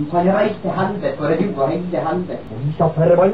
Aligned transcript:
Du 0.00 0.04
kan 0.10 0.26
reise 0.34 0.54
til 0.62 0.70
helvete, 0.70 1.16
for 1.18 1.26
du 1.26 1.54
går 1.56 1.66
helt 1.66 1.90
til 1.90 2.00
helvete. 2.08 2.38
Og 2.50 2.56
vi 2.66 2.72
skal 2.72 2.90
forbanna 2.94 3.28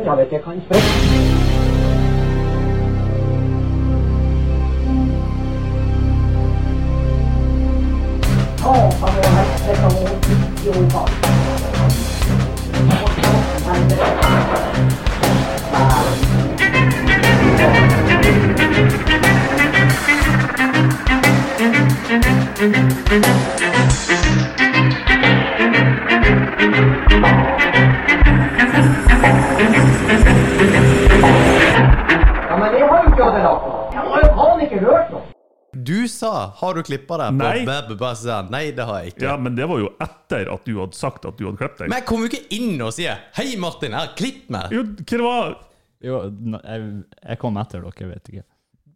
Jeg 33.44 34.04
har 34.08 34.22
jo 34.24 34.34
faen 34.38 34.62
ikke 34.64 34.82
hørt 34.84 35.10
noe. 35.12 35.30
Du 35.74 36.06
sa 36.08 36.52
'har 36.54 36.74
du 36.74 36.82
klippa 36.82 37.18
deg' 37.18 37.34
på 37.34 37.42
Nei. 37.42 37.64
Bæ, 37.66 37.96
bæ, 37.98 38.50
Nei, 38.50 38.70
det 38.70 38.84
har 38.86 39.00
jeg 39.02 39.12
ikke. 39.12 39.24
Ja, 39.26 39.36
men 39.36 39.56
det 39.56 39.68
var 39.68 39.78
jo 39.78 39.90
etter 40.00 40.52
at 40.52 40.64
du 40.64 40.78
hadde 40.78 40.94
sagt 40.94 41.24
at 41.26 41.36
du 41.36 41.46
hadde 41.46 41.58
klippet 41.58 41.78
deg. 41.78 41.88
Men 41.88 41.98
jeg 41.98 42.06
kom 42.06 42.20
jo 42.22 42.30
ikke 42.30 42.46
inn 42.54 42.80
og 42.80 42.92
sier 42.94 43.18
'Hei, 43.34 43.56
Martin, 43.56 43.90
jeg 43.90 44.00
har 44.00 44.14
klippet 44.16 44.50
meg'. 44.50 44.70
Jo, 44.70 44.82
hva 44.82 45.04
det 45.04 45.20
var 45.20 45.56
Jo, 46.04 46.20
jeg, 46.62 47.04
jeg 47.28 47.38
kom 47.38 47.56
etter 47.56 47.80
dere, 47.80 48.08
vet 48.08 48.28
ikke. 48.28 48.44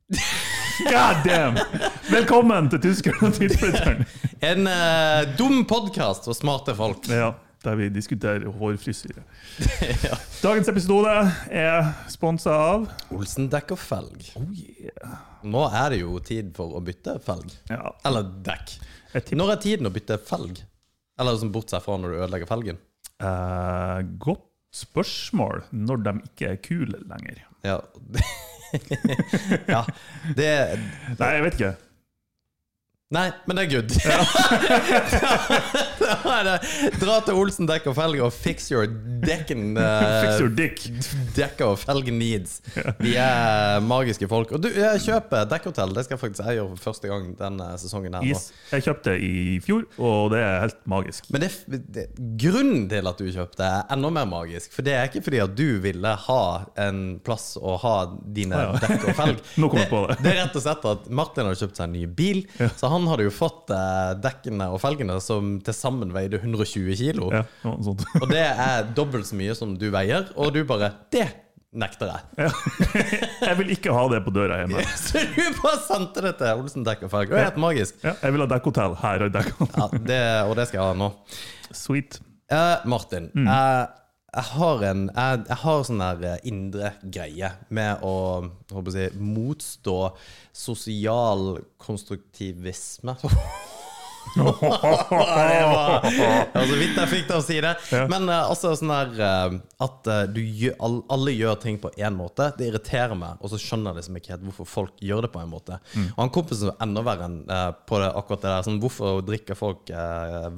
God 0.93 1.25
damn! 1.25 1.59
Velkommen 2.11 2.69
til 2.71 2.81
Tyskerne 2.81 3.29
og 3.29 3.35
Tidsbryteren. 3.35 4.05
En 4.43 4.69
uh, 4.69 5.37
dum 5.39 5.65
podkast 5.65 6.25
for 6.29 6.37
smarte 6.37 6.75
folk. 6.77 7.09
Ja, 7.09 7.33
der 7.65 7.79
vi 7.79 7.89
diskuterer 7.91 8.47
hårfrisyre. 8.59 9.25
Dagens 10.45 10.69
episode 10.71 11.15
er 11.51 11.89
sponsa 12.11 12.55
av 12.55 12.87
Olsen 13.15 13.49
dekk 13.51 13.75
og 13.75 13.81
felg. 13.83 14.29
Oh 14.39 14.51
yeah. 14.55 15.17
Nå 15.49 15.65
er 15.69 15.95
det 15.95 16.03
jo 16.03 16.19
tid 16.23 16.53
for 16.57 16.77
å 16.79 16.83
bytte 16.85 17.19
felg. 17.25 17.51
Ja, 17.71 17.95
Eller 18.07 18.29
dekk. 18.47 18.77
Når 19.35 19.55
er 19.55 19.63
tiden 19.63 19.89
å 19.89 19.95
bytte 19.95 20.21
felg? 20.23 20.61
Eller 21.19 21.35
liksom 21.35 21.51
bortsett 21.55 21.83
fra 21.83 21.97
når 21.99 22.15
du 22.15 22.21
ødelegger 22.21 22.51
felgen? 22.51 22.79
Uh, 23.19 24.05
Godt 24.23 24.47
spørsmål 24.75 25.65
når 25.75 26.03
de 26.07 26.15
ikke 26.29 26.53
er 26.53 26.63
kule 26.63 27.03
lenger. 27.11 27.43
Ja. 27.67 27.81
ja. 29.75 29.83
Det 30.37 30.51
Nei, 31.19 31.31
jeg 31.35 31.45
vet 31.47 31.59
ikke. 31.59 31.75
Nei, 33.09 33.31
men 33.49 33.57
det 33.57 33.63
er 33.63 33.71
good. 33.73 33.89
det 36.45 36.57
Dra 37.01 37.15
til 37.25 37.39
Olsen 37.41 37.65
dekk 37.69 37.87
og 37.89 37.95
felg 37.97 38.21
og 38.21 38.35
fix 38.37 38.67
your 38.69 38.85
decken. 39.25 39.71
uh, 39.81 39.85
Fix 40.27 40.43
your 40.43 40.51
dick. 40.53 40.83
Dekke 41.37 41.65
og 41.71 41.79
felg 41.81 42.11
needs. 42.13 42.59
Vi 43.01 43.15
er 43.17 43.81
magiske 43.81 44.29
folk. 44.29 44.53
Og 44.53 44.61
du, 44.61 44.69
jeg 44.77 45.01
kjøper 45.07 45.49
dekkhotell. 45.49 45.95
Det 45.97 46.05
skal 46.05 46.21
faktisk 46.21 46.45
jeg 46.45 46.59
gjøre 46.61 46.75
for 46.75 46.83
første 46.91 47.09
gang 47.09 47.31
denne 47.39 47.71
sesongen. 47.81 48.19
her 48.19 48.27
yes. 48.29 48.51
Jeg 48.75 48.85
kjøpte 48.91 49.17
i 49.25 49.33
fjor, 49.65 49.87
og 50.05 50.29
det 50.35 50.43
er 50.45 50.61
helt 50.67 50.81
magisk. 50.93 51.31
Men 51.33 51.47
det, 51.47 51.51
det, 51.97 52.05
grunnen 52.45 52.85
til 52.93 53.09
at 53.09 53.25
du 53.25 53.33
kjøpte, 53.33 53.65
er 53.65 53.89
enda 53.97 54.13
mer 54.19 54.29
magisk. 54.29 54.69
For 54.77 54.85
det 54.85 54.99
er 54.99 55.09
ikke 55.09 55.25
fordi 55.31 55.41
at 55.47 55.57
du 55.57 55.79
ville 55.85 56.13
ha 56.29 56.43
en 56.85 57.01
plass 57.25 57.55
å 57.57 57.79
ha 57.87 57.97
dine 58.37 58.53
Ah, 58.59 58.73
ja. 58.75 58.79
dekk 58.85 59.09
og 59.13 59.17
felg. 59.25 59.43
Nå 59.65 59.73
kom 59.73 59.81
jeg 59.81 59.89
på 59.95 60.05
det. 60.13 60.17
Det 60.25 60.31
er 60.35 60.39
rett 60.45 60.57
og 60.61 60.63
slett 60.69 60.85
at 60.93 61.09
Martin 61.25 61.47
har 61.49 61.57
kjøpt 61.65 61.77
seg 61.81 61.89
en 61.89 61.97
ny 61.97 62.05
bil, 62.21 62.45
så 62.77 62.89
han 62.91 62.98
hadde 63.07 63.27
jo 63.29 63.31
fått 63.31 63.71
eh, 63.71 64.15
dekkene 64.19 64.67
og 64.75 64.81
felgene 64.83 65.21
som 65.23 65.59
til 65.65 65.75
sammen 65.77 66.11
veide 66.15 66.41
120 66.43 66.97
kilo. 66.99 67.29
Ja. 67.31 67.45
Og 67.69 68.27
det 68.33 68.43
er 68.51 68.89
dobbelt 68.97 69.29
så 69.29 69.37
mye 69.39 69.55
som 69.55 69.77
du 69.79 69.91
veier, 69.95 70.33
og 70.37 70.51
du 70.57 70.65
bare 70.69 70.91
Det 71.13 71.29
nekter 71.79 72.09
jeg. 72.11 72.47
Ja. 72.49 72.51
Jeg 73.49 73.57
vil 73.61 73.71
ikke 73.75 73.93
ha 73.95 74.07
det 74.11 74.23
på 74.25 74.33
døra 74.35 74.63
hjemme. 74.63 74.81
Så 75.05 75.21
du 75.21 75.43
bare 75.61 75.79
sendte 75.85 76.23
det 76.25 76.33
til 76.41 76.63
Olsen 76.63 76.87
dekk 76.87 77.05
og 77.07 77.13
felg. 77.13 77.29
Det 77.31 77.39
er 77.43 77.51
helt 77.51 77.61
magisk. 77.61 77.99
Ja, 78.03 78.15
jeg 78.25 78.35
vil 78.35 78.43
ha 78.43 78.49
dekkhotell. 78.51 78.97
Her 78.99 79.13
har 79.13 79.27
jeg 79.27 79.35
dekkhotell. 79.37 79.77
Ja, 79.85 80.01
det, 80.09 80.19
og 80.49 80.57
det 80.59 80.67
skal 80.71 80.81
jeg 80.81 80.89
ha 80.89 80.97
nå. 80.99 81.11
Sweet. 81.77 82.19
Eh, 82.51 82.87
Martin, 82.89 83.29
Mm. 83.37 83.45
jeg, 83.53 83.89
jeg 84.29 84.45
har 84.45 84.83
en 84.91 85.07
jeg, 85.09 85.41
jeg 85.49 85.59
har 85.63 85.87
sånn 85.89 86.03
der 86.03 86.27
eh, 86.29 86.43
indre 86.51 86.93
greie 87.01 87.49
med 87.73 88.05
å 88.05 88.17
å 88.77 88.85
si, 88.93 89.09
motstå 89.17 89.99
sosial 90.53 91.63
konstruktivisme. 91.81 93.17
det 94.37 94.45
var 96.53 96.67
så 96.69 96.77
vidt 96.77 96.99
jeg 96.99 97.09
fikk 97.09 97.31
til 97.31 97.39
å 97.39 97.41
si 97.41 97.57
det. 97.65 97.71
Men 98.13 98.29
eh, 98.29 98.43
altså 98.53 98.75
sånn 98.77 98.93
der 98.93 99.23
eh, 99.25 99.57
at 99.87 100.13
du 100.35 100.43
gjør, 100.43 100.77
all, 100.85 100.99
alle 101.17 101.33
gjør 101.33 101.57
ting 101.63 101.81
på 101.81 101.95
én 101.97 102.13
måte, 102.13 102.51
det 102.59 102.69
irriterer 102.69 103.17
meg. 103.17 103.41
Og 103.41 103.55
så 103.55 103.63
skjønner 103.63 103.97
jeg 103.97 104.03
liksom 104.03 104.21
ikke 104.21 104.35
helt 104.35 104.47
hvorfor 104.51 104.69
folk 104.69 105.01
gjør 105.01 105.25
det 105.25 105.33
på 105.33 105.41
en 105.41 105.53
måte. 105.55 105.81
Og 106.13 106.21
han 106.21 106.35
kompisen 106.37 106.75
er 106.75 106.85
enda 106.85 107.01
verre 107.09 107.31
enn 107.31 107.41
på 107.89 108.05
det, 108.05 108.13
akkurat 108.13 108.45
det 108.45 108.53
der. 108.53 108.69
Sånn, 108.69 108.81
hvorfor 108.85 109.25
drikker 109.25 109.57
folk 109.57 109.89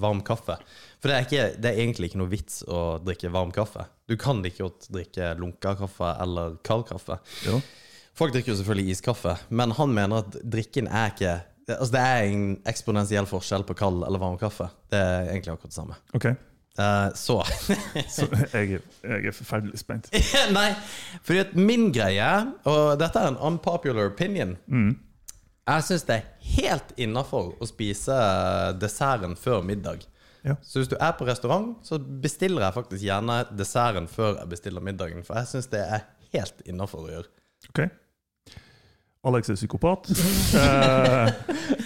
varm 0.02 0.26
kaffe? 0.26 0.58
For 1.00 1.08
det 1.08 1.16
er, 1.16 1.26
ikke, 1.26 1.44
det 1.56 1.70
er 1.70 1.78
egentlig 1.80 2.10
ikke 2.10 2.20
noe 2.20 2.30
vits 2.30 2.60
å 2.68 2.80
drikke 3.00 3.32
varm 3.32 3.52
kaffe. 3.56 3.86
Du 4.10 4.18
kan 4.20 4.42
like 4.44 4.60
godt 4.60 4.90
drikke 4.92 5.32
lunka 5.40 5.72
kaffe 5.78 6.10
eller 6.20 6.58
kald 6.66 6.84
kaffe. 6.90 7.16
Jo. 7.46 7.60
Folk 8.20 8.34
drikker 8.34 8.52
jo 8.52 8.58
selvfølgelig 8.58 8.96
iskaffe, 8.98 9.32
men 9.48 9.72
han 9.78 9.94
mener 9.96 10.26
at 10.26 10.36
drikken 10.44 10.90
er 10.90 11.14
ikke 11.14 11.38
Altså 11.70 11.92
Det 11.94 12.00
er 12.02 12.24
en 12.26 12.46
eksponentiell 12.66 13.28
forskjell 13.30 13.62
på 13.62 13.76
kald 13.78 14.00
eller 14.02 14.18
varm 14.18 14.34
kaffe. 14.40 14.66
Det 14.90 14.98
er 14.98 15.28
egentlig 15.28 15.52
akkurat 15.52 15.70
det 15.70 15.76
samme. 15.76 15.98
OK. 16.18 16.26
Uh, 16.80 17.12
så 17.14 17.36
Så 18.16 18.26
jeg, 18.54 18.80
jeg 19.04 19.28
er 19.30 19.36
forferdelig 19.36 19.78
spent. 19.78 20.10
Nei, 20.56 20.72
fordi 21.22 21.44
at 21.44 21.54
min 21.54 21.92
greie, 21.94 22.30
og 22.66 22.98
dette 22.98 23.22
er 23.22 23.30
en 23.30 23.38
unpopular 23.52 24.10
opinion 24.10 24.56
Jeg 24.66 25.86
syns 25.86 26.06
det 26.08 26.16
er 26.16 26.50
helt 26.56 26.90
innafor 26.98 27.52
å 27.62 27.70
spise 27.70 28.16
desserten 28.82 29.38
før 29.38 29.62
middag. 29.62 30.02
Ja. 30.46 30.54
Så 30.64 30.80
hvis 30.80 30.88
du 30.88 30.96
er 30.96 31.12
på 31.18 31.26
restaurant, 31.28 31.74
så 31.84 31.98
bestiller 31.98 32.62
jeg 32.64 32.76
faktisk 32.78 33.02
gjerne 33.04 33.42
desserten 33.58 34.06
før 34.08 34.38
jeg 34.40 34.48
bestiller 34.54 34.80
middagen. 34.84 35.24
For 35.26 35.36
jeg 35.40 35.50
syns 35.52 35.68
det 35.72 35.82
er 35.84 36.06
helt 36.32 36.62
innafor 36.70 37.04
å 37.06 37.10
gjøre. 37.12 37.28
OK. 37.68 37.82
Alex 39.28 39.50
er 39.52 39.58
psykopat. 39.60 40.08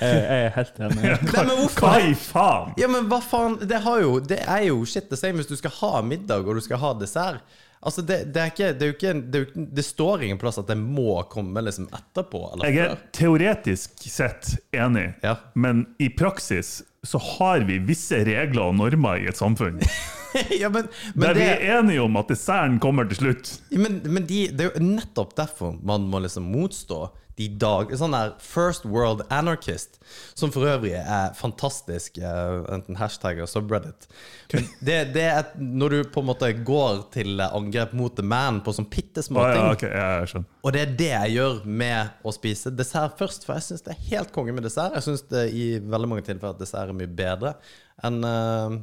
Eh, 0.04 0.10
Jeg, 0.10 0.47
er 0.47 0.48
helt 0.56 0.78
enig. 0.82 1.03
Nei, 1.04 1.43
men 1.47 1.59
hvorfor? 1.59 1.84
hva 1.87 1.98
i 2.09 2.14
faen? 2.19 2.72
Ja, 2.81 2.88
men 2.91 3.06
hva 3.10 3.19
faen? 3.22 3.54
Det, 3.69 3.78
har 3.84 4.00
jo, 4.03 4.14
det 4.20 4.38
er 4.43 4.64
jo 4.66 4.81
shit 4.88 5.06
the 5.10 5.16
same 5.19 5.38
hvis 5.38 5.48
du 5.50 5.54
skal 5.60 5.72
ha 5.76 6.00
middag 6.04 6.47
og 6.48 6.56
du 6.59 6.62
skal 6.64 6.81
ha 6.82 6.91
dessert. 6.98 7.44
Altså, 7.84 8.03
det, 8.06 8.19
det 8.34 8.41
er 8.43 8.50
ikke 8.53 8.70
Det, 8.75 8.82
er 8.87 8.91
jo 8.91 8.97
ikke, 8.97 9.12
det, 9.31 9.38
er 9.41 9.47
ikke, 9.47 9.64
det 9.78 9.84
står 9.87 10.25
ingen 10.26 10.41
plass 10.41 10.59
at 10.60 10.69
det 10.72 10.76
må 10.81 11.19
komme 11.32 11.62
liksom 11.66 11.87
etterpå 11.94 12.41
eller 12.54 12.70
Jeg 12.72 12.81
er 12.84 12.94
før. 12.97 13.04
teoretisk 13.20 14.06
sett 14.10 14.54
enig, 14.75 15.06
Ja. 15.25 15.37
men 15.54 15.84
i 16.03 16.09
praksis 16.16 16.78
så 17.04 17.20
har 17.20 17.65
vi 17.69 17.78
visse 17.84 18.22
regler 18.26 18.70
og 18.70 18.78
normer 18.81 19.22
i 19.22 19.28
et 19.31 19.38
samfunn. 19.38 19.81
ja, 20.62 20.70
men, 20.72 20.88
Der 21.15 21.34
men, 21.34 21.38
vi 21.38 21.47
er 21.47 21.78
enige 21.78 22.04
om 22.04 22.16
at 22.20 22.31
desserten 22.32 22.81
kommer 22.82 23.09
til 23.10 23.20
slutt. 23.20 23.53
men, 23.70 24.00
men 24.04 24.26
de, 24.28 24.47
det 24.50 24.66
er 24.66 24.72
jo 24.72 24.87
nettopp 24.94 25.37
derfor 25.38 25.76
man 25.82 26.09
må 26.10 26.25
liksom 26.25 26.48
motstå 26.54 27.06
de 27.38 27.48
dag... 27.60 27.90
Sånn 27.98 28.14
der 28.14 28.34
First 28.42 28.86
World 28.86 29.24
Anarchist, 29.34 29.98
som 30.38 30.52
for 30.54 30.66
øvrig 30.68 30.94
er 31.00 31.34
fantastisk, 31.38 32.18
eh, 32.22 32.60
enten 32.74 32.98
hashtag 33.00 33.40
og 33.42 33.50
subreddit. 33.50 34.06
Det, 34.54 34.98
det 35.14 35.24
er 35.26 35.50
når 35.58 35.96
du 35.96 36.12
på 36.14 36.22
en 36.22 36.28
måte 36.30 36.50
går 36.66 37.04
til 37.14 37.42
angrep 37.44 37.94
mot 37.96 38.14
the 38.14 38.24
man 38.26 38.60
på 38.64 38.74
sånn 38.76 38.88
bitte 38.90 39.24
små 39.24 39.42
ting. 39.48 39.56
ting. 39.56 39.66
ja, 39.66 39.74
ok, 39.74 39.84
jeg 39.88 40.32
skjønner. 40.32 40.50
Og 40.62 40.76
det 40.76 40.82
er 40.84 40.96
det 41.02 41.12
jeg 41.12 41.36
gjør 41.38 41.60
med 41.82 42.24
å 42.24 42.34
spise 42.34 42.72
dessert 42.74 43.18
først. 43.18 43.46
For 43.48 43.58
jeg 43.58 43.68
syns 43.68 43.86
det 43.86 43.96
er 43.96 44.02
helt 44.12 44.34
konge 44.34 44.54
med 44.54 44.66
dessert. 44.66 44.94
Jeg 44.98 45.08
syns 45.08 45.26
i 45.50 45.66
veldig 45.82 46.10
mange 46.10 46.26
tilfeller 46.26 46.54
at 46.54 46.62
dessert 46.62 46.92
er 46.92 46.96
mye 46.96 47.10
bedre 47.10 47.56
enn 48.04 48.22
uh, 48.26 48.78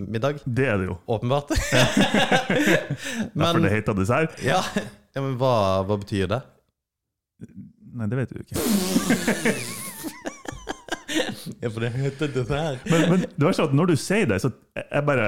middag. 0.00 0.40
Det 0.44 0.66
er 0.68 0.80
det 0.80 0.88
jo. 0.90 0.96
Åpenbart. 1.12 1.52
Derfor 3.34 3.62
det 3.64 3.76
heter 3.76 3.96
dessert. 3.96 4.40
ja, 4.44 4.60
ja, 4.76 5.20
men 5.20 5.36
hva, 5.40 5.54
hva 5.88 6.00
betyr 6.00 6.28
det? 6.32 6.42
Nei, 7.92 8.08
det 8.08 8.22
vet 8.22 8.32
du 8.32 8.40
ikke. 8.42 9.82
Ja, 11.60 11.68
for 11.70 11.82
det 11.84 11.90
heter 11.92 12.30
dessert. 12.32 12.84
Men, 12.88 13.02
men 13.10 13.24
det 13.24 13.44
verste 13.44 13.62
sånn 13.62 13.72
at 13.72 13.76
når 13.76 13.90
du 13.92 13.94
sier 14.00 14.28
det, 14.30 14.38
så 14.42 14.50
jeg 14.78 15.04
bare 15.06 15.26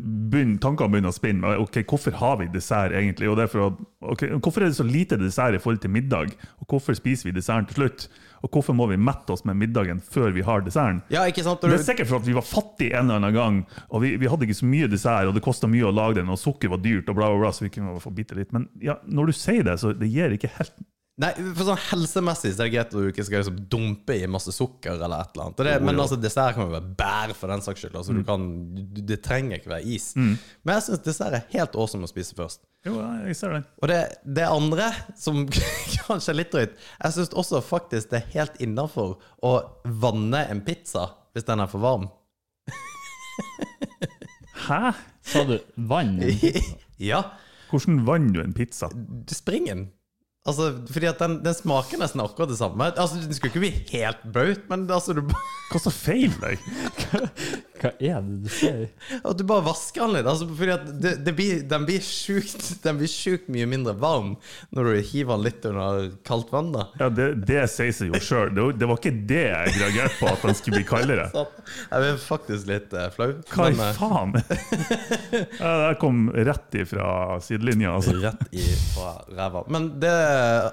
begynner, 0.00 0.56
tankene 0.62 0.90
begynner 0.92 1.12
å 1.12 1.16
spinne. 1.16 1.52
Ok, 1.62 1.80
Hvorfor 1.90 2.16
har 2.20 2.40
vi 2.40 2.48
dessert 2.52 2.94
egentlig? 2.96 3.28
Og 3.30 3.38
det 3.38 3.46
er 3.46 3.52
for 3.52 3.66
å, 3.66 3.68
ok, 4.14 4.26
hvorfor 4.40 4.64
er 4.64 4.72
det 4.72 4.78
så 4.80 4.86
lite 4.86 5.18
dessert 5.20 5.56
i 5.56 5.62
forhold 5.62 5.82
til 5.84 5.94
middag? 5.94 6.34
Og 6.58 6.74
hvorfor 6.74 6.98
spiser 6.98 7.30
vi 7.30 7.36
desserten 7.36 7.68
til 7.70 7.82
slutt? 7.82 8.08
Og 8.40 8.54
hvorfor 8.56 8.76
må 8.76 8.86
vi 8.88 8.96
mette 9.00 9.34
oss 9.34 9.44
med 9.48 9.58
middagen 9.60 10.00
før 10.00 10.32
vi 10.34 10.44
har 10.46 10.64
desserten? 10.64 11.02
Ja, 11.12 11.26
ikke 11.28 11.44
sant? 11.46 11.62
Det 11.62 11.76
er 11.76 11.84
sikkert 11.84 12.10
for 12.10 12.22
at 12.22 12.28
vi 12.28 12.36
var 12.36 12.46
fattige 12.46 12.96
en 12.96 13.10
eller 13.10 13.20
annen 13.20 13.36
gang, 13.36 13.58
og 13.90 14.04
vi, 14.04 14.14
vi 14.20 14.30
hadde 14.32 14.48
ikke 14.48 14.60
så 14.62 14.70
mye 14.70 14.88
dessert, 14.90 15.28
og 15.28 15.36
det 15.36 15.44
kosta 15.44 15.68
mye 15.70 15.86
å 15.86 15.92
lage 15.94 16.22
den, 16.22 16.32
og 16.32 16.40
sukker 16.40 16.72
var 16.72 16.80
dyrt, 16.82 17.10
og 17.12 17.18
bla, 17.20 17.28
bla, 17.28 17.44
bla, 17.44 17.52
så 17.54 17.66
vi 17.66 17.74
kunne 17.74 18.00
få 18.00 18.12
bitte 18.16 18.38
litt. 18.38 18.54
Men 18.56 18.70
ja, 18.82 18.96
når 19.04 19.30
du 19.30 19.36
sier 19.36 19.66
det, 19.68 19.76
så 19.82 19.92
det 19.96 20.08
gir 20.10 20.32
ikke 20.36 20.54
helt 20.56 20.80
Nei, 21.20 21.30
for 21.52 21.66
sånn 21.68 21.80
helsemessig 21.90 22.54
så 22.54 22.62
er 22.62 22.70
det 22.70 22.72
greit 22.72 22.88
at 22.88 22.94
du 22.96 23.08
ikke 23.10 23.24
skal 23.26 23.42
liksom 23.42 23.58
dumpe 23.68 24.14
i 24.16 24.28
masse 24.30 24.54
sukker 24.56 24.94
eller 24.94 25.20
et 25.20 25.34
eller 25.34 25.50
annet. 25.50 25.62
Det, 25.66 25.74
men 25.84 26.00
altså, 26.00 26.16
dessert 26.16 26.56
kan 26.56 26.64
jo 26.64 26.72
være 26.72 26.94
bær 26.96 27.34
for 27.36 27.52
den 27.52 27.64
saks 27.64 27.82
skyld. 27.84 27.98
Altså, 28.00 28.14
du 28.16 28.22
kan, 28.24 28.46
det 28.96 29.18
trenger 29.26 29.60
ikke 29.60 29.74
være 29.74 29.96
is. 29.98 30.14
Men 30.16 30.72
jeg 30.78 30.86
syns 30.86 31.02
dessert 31.04 31.36
er 31.36 31.44
helt 31.52 31.76
awesome 31.76 32.08
å 32.08 32.12
spise 32.12 32.38
først. 32.38 32.64
Jo, 32.88 32.94
jeg 33.26 33.36
ser 33.36 33.52
det. 33.58 33.60
Og 33.82 33.90
det, 33.92 33.98
det 34.24 34.46
andre, 34.48 34.88
som 35.20 35.42
kanskje 36.06 36.32
er 36.32 36.38
litt 36.38 36.54
drøyt 36.54 36.78
Jeg 36.78 37.12
syns 37.18 37.34
også 37.36 37.60
faktisk 37.60 38.14
det 38.14 38.22
er 38.22 38.32
helt 38.38 38.56
innafor 38.64 39.18
å 39.44 39.52
vanne 39.84 40.46
en 40.48 40.64
pizza 40.64 41.10
hvis 41.36 41.44
den 41.46 41.60
er 41.60 41.68
for 41.70 41.84
varm. 41.84 42.08
Hæ? 44.70 44.96
Sa 45.28 45.44
du 45.44 45.58
vann? 45.76 46.16
ja, 47.10 47.22
Hvordan 47.70 48.00
vanner 48.08 48.40
du 48.40 48.40
en 48.42 48.56
pizza? 48.56 48.88
du 48.90 49.34
springer 49.36 49.76
den. 49.76 49.88
Altså, 50.48 50.70
fordi 50.88 51.04
at 51.10 51.18
den, 51.20 51.34
den 51.44 51.52
smaker 51.52 51.98
nesten 52.00 52.22
akkurat 52.24 52.48
det 52.48 52.56
samme. 52.56 52.86
Altså, 52.96 53.18
Den 53.20 53.34
skulle 53.36 53.50
ikke 53.52 53.60
bli 53.60 53.72
helt 53.92 54.22
blaut, 54.32 54.62
men 54.70 54.86
altså, 54.90 55.12
du, 55.18 55.20
Hva 55.70 55.78
så 55.84 55.92
feil 55.92 56.32
deg? 56.40 56.62
Hva 57.80 57.90
er 58.00 58.16
det 58.24 58.38
du 58.44 58.48
sier? 58.52 58.86
at 59.20 59.36
du 59.38 59.44
bare 59.48 59.64
vasker 59.66 60.02
den 60.06 60.14
litt. 60.16 60.26
Altså, 60.32 60.48
fordi 60.56 60.72
at 60.74 60.86
det, 61.00 61.12
det 61.26 61.34
blir, 61.36 61.60
den 61.68 61.84
blir 61.88 62.00
sjukt 62.04 62.64
Den 62.86 62.98
blir 63.02 63.12
sjukt 63.12 63.50
mye 63.52 63.68
mindre 63.68 63.92
varm 64.00 64.32
når 64.76 64.88
du 64.88 65.02
hiver 65.10 65.36
den 65.36 65.44
litt 65.46 65.68
under 65.68 66.08
kaldt 66.26 66.50
vann. 66.56 66.72
da 66.74 66.86
Ja, 67.02 67.10
Det, 67.20 67.28
det 67.48 67.60
sier 67.74 67.92
seg 68.00 68.14
jo 68.14 68.20
sjøl. 68.24 68.50
Det, 68.56 68.64
var- 68.64 68.80
det 68.80 68.90
var 68.90 69.00
ikke 69.02 69.14
det 69.34 69.42
jeg 69.44 69.76
reagerte 69.76 70.16
på, 70.22 70.32
at 70.32 70.48
den 70.48 70.58
skulle 70.58 70.80
bli 70.80 70.88
kaldere. 70.88 71.28
Jeg 71.90 72.02
blir 72.02 72.16
faktisk 72.22 72.66
litt 72.68 72.92
uh, 72.96 73.06
flau. 73.14 73.30
Hva 73.52 73.68
i 73.70 73.76
men, 73.76 73.86
eh, 73.86 74.00
faen? 74.00 74.34
Ja, 75.60 75.70
det 75.90 75.94
kom 76.00 76.24
rett 76.34 76.74
ifra 76.80 77.36
sidelinja, 77.44 77.92
altså. 78.00 78.16
Rett 78.24 78.42
i 78.56 78.64
fra 78.94 79.12
ræva. 79.36 79.62
Men 79.72 79.88
det, 80.02 80.10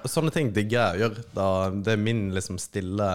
sånne 0.09 0.33
ting 0.33 0.53
digger 0.55 0.77
jeg 0.77 0.97
å 0.97 1.01
gjøre. 1.03 1.25
Da, 1.35 1.47
det 1.73 1.95
er 1.95 2.01
min 2.01 2.29
liksom 2.35 2.61
stille 2.61 3.09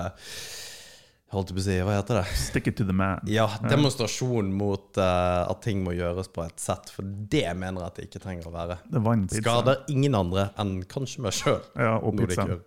Holdt 1.33 1.49
jeg 1.49 1.57
på 1.57 1.63
å 1.63 1.65
si, 1.65 1.75
hva 1.81 1.95
heter 1.97 2.19
det? 2.19 2.23
Stick 2.37 2.67
it 2.69 2.75
to 2.77 2.85
the 2.85 2.93
man. 2.93 3.23
Ja, 3.25 3.47
demonstrasjon 3.65 4.51
mot 4.53 4.99
uh, 5.01 5.49
at 5.49 5.63
ting 5.65 5.81
må 5.81 5.95
gjøres 5.97 6.29
på 6.29 6.43
et 6.45 6.61
sett. 6.61 6.91
For 6.93 7.09
det 7.09 7.47
mener 7.57 7.81
jeg 7.81 7.89
at 7.89 7.97
det 7.97 8.05
ikke 8.11 8.21
trenger 8.21 8.51
å 8.51 8.53
være. 8.53 8.77
Det 8.85 9.01
var 9.01 9.17
en 9.17 9.25
pizza. 9.25 9.41
Skader 9.47 9.81
ingen 9.95 10.19
andre 10.19 10.51
enn 10.61 10.75
kanskje 10.93 11.25
meg 11.25 11.33
sjøl. 11.39 11.63
Ja, 11.73 11.95
og 12.05 12.21
pizzaen. 12.21 12.61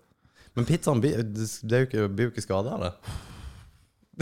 Men 0.57 0.65
pizzaen 0.65 1.03
blir 1.03 1.21
jo 1.21 1.85
ikke, 1.85 2.07
blir 2.09 2.31
jo 2.31 2.33
ikke 2.33 2.47
skada 2.47 2.73
av 2.79 2.87
det. 2.87 2.91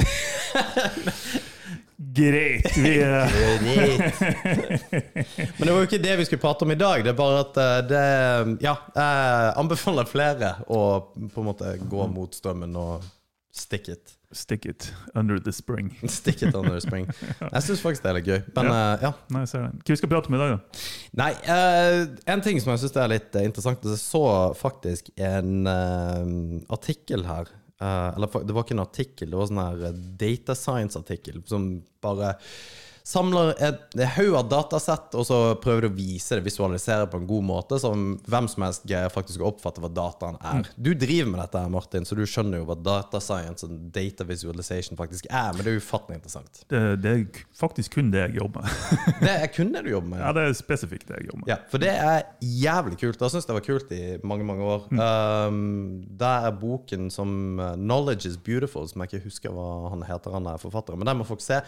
Greit. 2.13 2.77
Vi 2.77 2.93
uh... 3.03 3.37
Men 5.57 5.67
det 5.67 5.71
var 5.71 5.79
jo 5.79 5.87
ikke 5.87 6.01
det 6.03 6.17
vi 6.19 6.25
skulle 6.27 6.43
prate 6.43 6.65
om 6.65 6.73
i 6.73 6.79
dag. 6.79 7.03
Det 7.05 7.13
er 7.13 7.17
bare 7.17 7.43
at 7.45 7.59
eh, 7.61 7.77
det 7.89 8.03
Ja, 8.65 8.75
jeg 8.95 9.53
anbefaler 9.61 10.09
flere 10.09 10.55
å 10.67 10.81
på 11.13 11.43
en 11.43 11.47
måte 11.47 11.77
gå 11.89 12.07
mot 12.11 12.35
strømmen 12.35 12.75
og 12.79 13.05
stick 13.53 13.87
it. 13.87 14.17
Stick 14.33 14.65
it 14.65 14.93
under 15.13 15.39
the 15.39 15.51
spring. 15.51 15.99
Stick 16.07 16.41
it 16.41 16.55
under 16.55 16.73
the 16.73 16.81
spring. 16.81 17.07
Jeg 17.53 17.63
syns 17.63 17.81
faktisk 17.81 18.03
det 18.03 18.09
er 18.09 18.17
litt 18.17 18.29
gøy. 18.29 18.39
Men 18.55 18.69
eh, 18.73 19.03
ja. 19.05 19.11
Nei, 19.35 19.43
ser 19.49 19.67
den. 19.67 19.81
Hva 19.83 19.93
vi 19.93 19.99
skal 19.99 20.09
prate 20.09 20.31
om 20.31 20.37
i 20.37 20.41
dag, 20.41 20.55
da? 20.55 20.85
Nei, 21.21 21.31
uh, 21.45 21.99
en 22.33 22.41
ting 22.45 22.61
som 22.63 22.73
jeg 22.73 22.81
syns 22.81 22.97
er 22.97 23.11
litt 23.11 23.37
eh, 23.37 23.45
interessant 23.45 23.85
Jeg 23.85 23.99
så 24.01 24.23
faktisk 24.57 25.11
en 25.21 25.69
eh, 25.69 26.33
artikkel 26.73 27.27
her. 27.29 27.51
Eh, 27.83 28.09
eller 28.15 28.45
det 28.47 28.55
var 28.55 28.65
ikke 28.65 28.77
en 28.77 28.85
artikkel, 28.85 29.33
det 29.33 29.41
var 29.41 29.51
en 29.51 29.85
eh, 29.89 29.99
data 30.23 30.55
science-artikkel 30.57 31.43
som 31.49 31.67
bare 32.03 32.35
samler 33.03 33.51
et 33.59 33.95
haug 34.15 34.37
av 34.39 34.47
datasett, 34.51 35.15
og 35.19 35.25
så 35.27 35.37
prøver 35.59 35.85
du 35.85 35.89
å 35.89 35.95
vise 35.97 36.37
det, 36.37 36.45
visualisere 36.45 37.07
på 37.11 37.19
en 37.19 37.27
god 37.27 37.45
måte, 37.45 37.79
som 37.81 38.13
hvem 38.31 38.47
som 38.51 38.63
helst 38.63 38.85
greier 38.87 39.11
faktisk 39.11 39.43
å 39.43 39.49
oppfatte 39.51 39.83
hva 39.83 39.89
dataen 39.91 40.37
er. 40.39 40.69
Du 40.75 40.93
driver 40.95 41.33
med 41.33 41.41
dette, 41.43 41.59
her, 41.59 41.73
Martin, 41.73 42.07
så 42.07 42.15
du 42.15 42.23
skjønner 42.29 42.61
jo 42.61 42.67
hva 42.69 42.77
data 42.79 43.19
science 43.23 43.67
og 43.67 43.73
data 43.93 44.27
visualization 44.27 44.99
faktisk 44.99 45.27
er, 45.29 45.51
men 45.51 45.65
det 45.65 45.73
er 45.73 45.81
ufattelig 45.83 46.21
interessant. 46.21 46.63
Det, 46.71 46.81
det 47.03 47.13
er 47.13 47.43
faktisk 47.59 47.97
kun 47.97 48.13
det 48.13 48.23
jeg 48.23 48.37
jobber 48.39 48.63
med. 48.63 48.79
Det 49.23 49.31
er 49.31 49.49
kun 49.53 49.69
det 49.71 49.83
du 49.85 49.89
jobber 49.91 50.09
med. 50.11 50.19
Ja, 50.19 50.31
det 50.35 50.41
er 50.45 50.55
spesifikt 50.57 51.07
det 51.07 51.19
jeg 51.19 51.27
jobber 51.29 51.41
med. 51.43 51.49
Ja, 51.51 51.55
for 51.71 51.81
det 51.81 51.91
er 51.91 52.25
jævlig 52.43 52.97
kult. 52.99 53.21
Jeg 53.21 53.33
syns 53.33 53.47
det 53.47 53.55
var 53.55 53.63
kult 53.65 53.91
i 53.95 54.01
mange 54.27 54.45
mange 54.47 54.65
år. 54.67 54.87
Um, 54.91 56.03
der 56.19 56.47
er 56.49 56.55
boken 56.59 57.07
som 57.13 57.59
uh, 57.59 57.73
'Knowledge 57.79 58.29
is 58.29 58.37
Beautiful', 58.37 58.89
som 58.91 59.03
jeg 59.03 59.13
ikke 59.13 59.29
husker 59.29 59.53
hva 59.55 59.67
han 59.93 60.03
heter, 60.07 60.35
han 60.35 60.47
er 60.51 60.59
forfatteren. 60.61 60.99
Men 60.99 61.11
den 61.11 61.21
må 61.21 61.27
folk 61.27 61.43
se. 61.43 61.61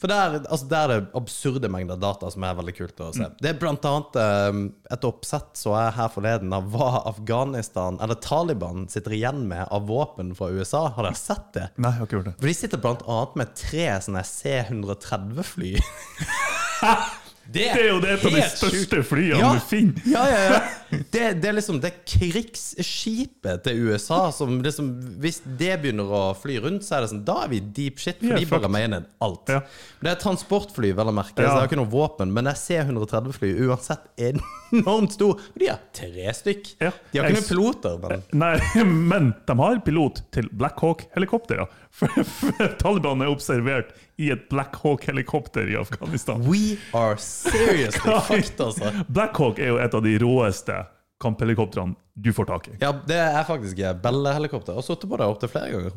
For 0.00 0.10
der, 0.10 0.40
altså, 0.44 0.68
der 0.74 0.84
er 0.84 0.92
det 0.92 1.14
absurde 1.18 1.70
mengder 1.72 1.98
data 2.00 2.30
som 2.32 2.44
er 2.46 2.56
veldig 2.58 2.74
kult 2.76 3.02
å 3.04 3.10
se. 3.16 3.28
Det 3.40 3.52
er 3.52 3.58
blant 3.60 3.86
annet 3.88 4.18
um, 4.50 4.62
et 4.92 5.06
oppsett 5.06 5.58
så 5.58 5.74
jeg 5.76 5.96
her 5.98 6.12
forleden 6.12 6.54
av 6.56 6.68
hva 6.74 7.04
Afghanistan, 7.10 7.98
eller 8.02 8.18
Taliban, 8.24 8.88
sitter 8.92 9.16
igjen 9.16 9.44
med 9.50 9.66
av 9.74 9.88
våpen 9.90 10.34
fra 10.36 10.50
USA. 10.52 10.86
Har 10.96 11.08
dere 11.08 11.18
sett 11.18 11.50
det? 11.56 11.68
Nei, 11.78 11.94
jeg 11.94 12.02
har 12.02 12.08
ikke 12.08 12.18
gjort 12.20 12.30
det. 12.32 12.36
For 12.40 12.50
de 12.50 12.56
sitter 12.60 12.84
blant 12.84 13.04
annet 13.08 13.36
med 13.40 13.58
tre 13.58 13.90
sånne 14.04 14.24
C-130-fly. 14.34 15.76
Det 17.52 17.66
er 17.68 17.88
jo 17.90 17.98
det 18.00 18.10
et 18.14 18.24
av 18.24 18.32
de 18.32 18.42
største 18.48 19.02
flyene 19.04 19.38
Ja. 19.38 19.50
du 19.52 19.60
finner. 19.60 20.00
Ja, 20.08 20.22
ja, 20.30 20.38
ja. 20.48 20.60
Det, 21.10 21.24
det 21.42 21.48
er 21.50 21.56
liksom 21.56 21.80
det 21.82 21.90
krigsskipet 22.06 23.64
til 23.66 23.80
USA 23.88 24.28
som 24.32 24.60
liksom 24.62 24.90
Hvis 25.22 25.40
det 25.58 25.72
begynner 25.82 26.06
å 26.14 26.20
fly 26.38 26.56
rundt, 26.62 26.84
så 26.86 26.96
er 26.98 27.04
det 27.04 27.10
sånn 27.12 27.24
Da 27.26 27.40
er 27.44 27.50
vi 27.52 27.60
deep 27.60 27.98
shit, 28.02 28.20
for 28.22 28.34
er 28.36 28.40
de 28.44 28.48
bare 28.50 28.70
mener 28.72 29.06
alt. 29.24 29.50
Ja. 29.50 29.60
Det 30.04 30.12
er 30.12 30.20
transportfly, 30.22 30.92
vel 30.96 31.10
å 31.10 31.14
merke, 31.16 31.36
så 31.36 31.42
Ja. 31.42 31.54
det 31.54 31.58
er 31.58 31.66
jo 31.66 31.70
ikke 31.72 31.80
noe 31.82 31.92
våpen, 31.92 32.32
men 32.32 32.44
jeg 32.50 32.54
er 32.54 32.62
C-130-fly 32.62 33.52
uansett 33.66 34.06
enormt 34.30 35.12
stor. 35.16 35.34
Og 35.40 35.58
de 35.60 35.68
har 35.70 35.80
tre 35.96 36.32
stykk. 36.36 36.74
Ja. 36.80 36.92
De 37.12 37.18
har 37.20 37.28
ikke 37.30 37.40
noen 37.40 37.50
piloter, 37.50 37.98
men 38.04 38.22
Nei, 38.32 38.84
men 38.84 39.32
de 39.46 39.58
har 39.60 39.80
pilot 39.86 40.22
til 40.34 40.48
Black 40.52 40.78
Hawk-helikopter. 40.84 41.64
Taliban 42.82 43.22
er 43.22 43.30
observert 43.30 43.92
i 44.20 44.30
et 44.34 44.48
Black 44.50 44.76
Hawk-helikopter 44.82 45.70
i 45.70 45.76
Afghanistan. 45.78 46.42
We 46.48 46.76
are 46.92 47.16
seriously 47.20 48.18
fucked, 48.28 48.60
altså. 48.60 48.92
Black 49.08 49.36
Hawk 49.38 49.58
er 49.62 49.74
jo 49.74 49.78
et 49.82 49.94
av 49.94 50.02
de 50.04 50.16
råeste 50.22 50.80
kamphelikoptrene 51.22 51.94
du 52.14 52.32
får 52.34 52.50
tak 52.50 52.68
i. 52.68 52.76
Ja, 52.82 52.92
det 53.06 53.18
er 53.18 53.46
faktisk 53.46 53.78
Bell-helikopter. 54.02 54.76
Og 54.78 54.86
sittet 54.86 55.10
på 55.10 55.18
det 55.18 55.26
opptil 55.26 55.50
flere 55.50 55.70
ganger. 55.74 55.96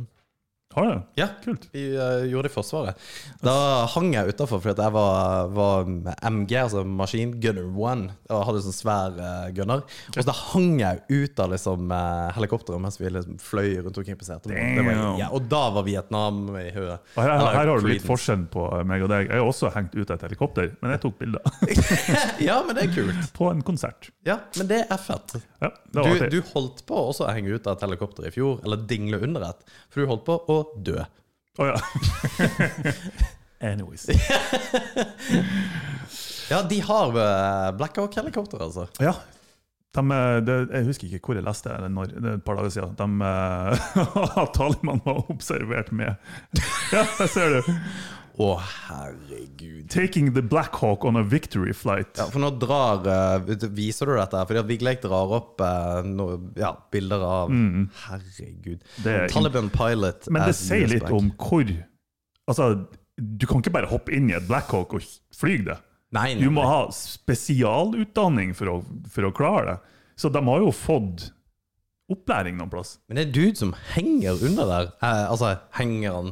Har 0.77 0.85
du? 0.85 0.97
Ja, 1.17 1.27
Kult. 1.43 1.63
Vi 1.71 1.97
uh, 1.97 2.25
gjorde 2.29 2.45
det 2.45 2.51
i 2.51 2.53
Forsvaret. 2.53 3.05
Da 3.41 3.53
hang 3.95 4.11
jeg 4.13 4.29
utafor 4.29 4.59
fordi 4.61 4.83
jeg 4.85 4.93
var, 4.93 5.47
var 5.49 5.87
MG, 6.29 6.51
altså 6.59 6.83
Machine 6.85 7.39
Gunner 7.41 7.65
One, 7.73 8.11
og 8.29 8.43
hadde 8.45 8.61
sånn 8.61 8.75
svær 8.75 9.15
uh, 9.17 9.47
gunner. 9.57 9.81
Og 10.13 10.19
så 10.19 10.25
da 10.27 10.35
hang 10.37 10.75
jeg 10.77 11.01
ut 11.09 11.41
av 11.41 11.49
liksom, 11.55 11.89
uh, 11.89 12.27
helikopteret 12.35 12.83
mens 12.83 12.99
vi 13.01 13.09
liksom 13.09 13.39
fløy 13.41 13.79
rundt 13.79 13.97
omkring 13.97 14.19
på 14.19 14.27
setet. 14.27 14.53
Ja, 15.17 15.31
og 15.31 15.47
da 15.49 15.63
var 15.73 15.87
Vietnam 15.87 16.43
i 16.61 16.67
hodet. 16.75 16.99
Og 17.15 17.23
her, 17.23 17.33
her, 17.33 17.57
her 17.57 17.71
har 17.73 17.81
du 17.81 17.89
litt 17.89 18.05
forskjell 18.05 18.45
på 18.53 18.67
meg 18.85 19.07
og 19.07 19.09
deg. 19.15 19.31
Jeg 19.31 19.41
har 19.41 19.49
også 19.49 19.73
hengt 19.73 19.97
ut 19.97 20.13
et 20.13 20.27
helikopter, 20.27 20.69
men 20.83 20.93
jeg 20.93 21.03
tok 21.07 21.17
bilder 21.23 21.57
Ja, 22.51 22.59
men 22.67 22.77
det 22.77 22.85
er 22.85 22.93
kult. 22.93 23.33
på 23.33 23.49
en 23.49 23.65
konsert. 23.65 24.11
Ja, 24.29 24.37
men 24.59 24.69
det 24.69 24.83
er 24.85 25.01
fett. 25.01 25.39
Ja, 25.57 25.73
det 25.89 26.05
Du, 26.05 26.37
du 26.37 26.39
holdt 26.53 26.85
på 26.85 27.01
også 27.09 27.25
å 27.25 27.33
henge 27.33 27.57
ut 27.57 27.65
av 27.65 27.79
et 27.79 27.87
helikopter 27.87 28.29
i 28.29 28.35
fjor, 28.35 28.61
eller 28.61 28.85
dingle 28.85 29.23
under 29.25 29.49
et, 29.49 29.65
for 29.89 30.05
du 30.05 30.11
holdt 30.13 30.27
på 30.29 30.37
å 30.67 30.83
dø. 30.91 30.99
Å 31.57 31.71
ja. 31.71 31.77
Anyways. 33.71 34.05
Ja, 36.47 36.61
de 36.63 36.77
har 36.79 37.09
uh, 37.11 37.77
Black 37.77 37.97
Hawk-helikopter, 37.99 38.61
altså. 38.63 38.85
Ja. 39.03 39.13
De, 39.97 40.03
de, 40.45 40.55
jeg 40.71 40.85
husker 40.85 41.09
ikke 41.09 41.31
hvor 41.31 41.39
jeg 41.39 41.45
leste 41.47 41.73
det, 41.73 41.89
når, 41.91 42.11
det 42.13 42.33
et 42.37 42.43
par 42.45 42.59
dager 42.59 42.71
siden. 42.75 42.93
De, 42.99 43.07
eh, 43.27 44.51
Taliban 44.55 45.01
var 45.05 45.23
observert 45.33 45.89
med 45.95 46.13
Ja, 46.93 47.03
der 47.17 47.31
ser 47.31 47.57
du! 47.57 47.71
Å, 48.37 48.47
herregud. 48.61 49.87
Taking 49.89 50.33
the 50.35 50.43
Black 50.45 50.75
Hawk 50.77 51.05
on 51.09 51.17
a 51.17 51.23
victory 51.25 51.73
flight. 51.73 52.11
Ja, 52.19 52.27
for 52.29 52.43
nå 52.43 52.51
drar 52.61 53.07
eh, 53.09 53.55
Viser 53.73 54.11
du 54.11 54.13
dette? 54.19 54.43
Fordi 54.45 54.61
at 54.61 54.69
Vigleik 54.69 55.01
drar 55.01 55.33
opp 55.39 55.63
eh, 55.65 56.03
no, 56.05 56.27
ja, 56.59 56.69
bilder 56.93 57.23
av 57.25 57.49
Herregud. 57.49 58.77
Mm. 58.83 59.01
Det 59.03 59.15
er- 59.23 59.33
Taliban 59.33 59.71
pilot 59.73 60.29
Men 60.29 60.45
det 60.45 60.53
sier 60.59 60.85
litt 60.91 61.09
om 61.09 61.31
hvor 61.33 61.65
Altså, 62.47 62.69
du 63.17 63.47
kan 63.49 63.59
ikke 63.59 63.73
bare 63.75 63.89
hoppe 63.91 64.13
inn 64.15 64.29
i 64.29 64.35
et 64.37 64.45
Black 64.47 64.69
Hawk 64.71 64.93
og 64.95 65.03
fly 65.35 65.57
det. 65.65 65.79
Nei, 66.15 66.29
nei, 66.37 66.45
Du 66.45 66.53
må 66.53 66.63
ha 66.63 66.85
spesialutdanning 66.95 68.53
for 68.55 68.71
å, 68.71 68.75
for 69.11 69.27
å 69.27 69.33
klare 69.35 69.65
det. 69.73 69.77
Så 70.17 70.29
de 70.31 70.39
har 70.45 70.61
jo 70.63 70.69
fått 70.71 71.31
opplæring 72.07 72.55
noen 72.55 72.71
plass. 72.71 72.93
Men 73.09 73.19
det 73.19 73.25
er 73.27 73.33
dude 73.35 73.59
som 73.59 73.73
henger 73.91 74.39
under 74.47 74.69
der. 74.69 74.87
Eh, 75.03 75.23
altså, 75.27 75.57
henger 75.75 76.15
han 76.15 76.31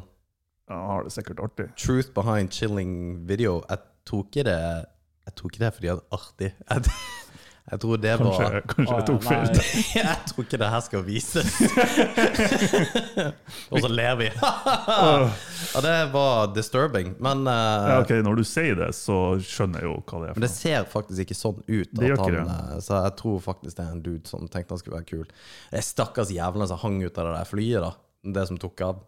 Ja, 0.69 0.75
har 0.89 1.03
det 1.05 1.11
sikkert 1.13 1.39
artig. 1.45 1.67
Truth 1.77 2.09
behind 2.15 2.49
chilling 2.53 2.91
video? 3.29 3.59
Jeg 3.69 3.77
tror 4.09 4.23
ikke 4.25 4.43
det 4.47 4.57
Jeg 5.25 5.33
tror 5.37 5.47
ikke 5.51 5.61
det 5.65 5.71
fordi 5.77 5.87
jeg 5.91 5.97
er 5.97 6.01
artig. 6.19 6.49
Jeg, 6.71 6.79
Jeg 7.71 7.79
tror 7.81 7.95
det 7.97 8.11
Kanskje, 8.21 8.43
var 8.45 8.61
kanskje 8.69 8.95
jeg 8.95 9.05
tok 9.07 9.23
feil. 9.25 9.47
Jeg 9.97 10.17
tror 10.29 10.43
ikke 10.45 10.57
det 10.61 10.67
her 10.69 10.81
skal 10.85 11.01
vises. 11.07 11.49
Og 13.73 13.77
så 13.81 13.89
ler 13.89 14.13
vi. 14.19 14.27
ja, 14.35 15.79
det 15.81 15.95
var 16.13 16.51
disturbing. 16.53 17.15
Men, 17.25 17.41
uh, 17.49 17.87
Ja, 17.89 17.95
ok, 18.03 18.11
Når 18.27 18.35
du 18.37 18.43
sier 18.45 18.77
det, 18.77 18.91
så 18.93 19.17
skjønner 19.41 19.81
jeg 19.81 19.89
jo 19.89 19.95
hva 20.03 20.17
det 20.21 20.27
er. 20.29 20.33
men 20.37 20.45
det 20.45 20.51
ser 20.53 20.85
faktisk 20.93 21.19
ikke 21.25 21.37
sånn 21.39 21.57
ut. 21.65 21.89
Det 21.89 22.05
gjør 22.11 22.21
ikke 22.21 22.43
han, 22.45 22.53
eh, 22.75 22.79
så 22.85 22.91
jeg 23.07 23.13
tror 23.23 23.41
faktisk 23.47 23.73
det 23.79 23.85
er 23.87 23.95
en 23.97 24.03
dude 24.05 24.29
som 24.29 24.45
tenkte 24.45 24.69
han 24.75 24.81
skulle 24.83 24.99
være 24.99 25.09
kul. 25.09 25.25
Det 25.71 25.77
er 25.81 25.87
stakkars 25.89 26.29
jævla 26.37 26.69
som 26.69 26.77
hang 26.85 27.01
ut 27.01 27.17
av 27.17 27.25
det 27.31 27.35
der 27.39 27.49
flyet, 27.49 27.81
da. 27.81 27.91
Det 28.35 28.43
som 28.49 28.57
tok 28.61 28.77
av. 28.85 29.01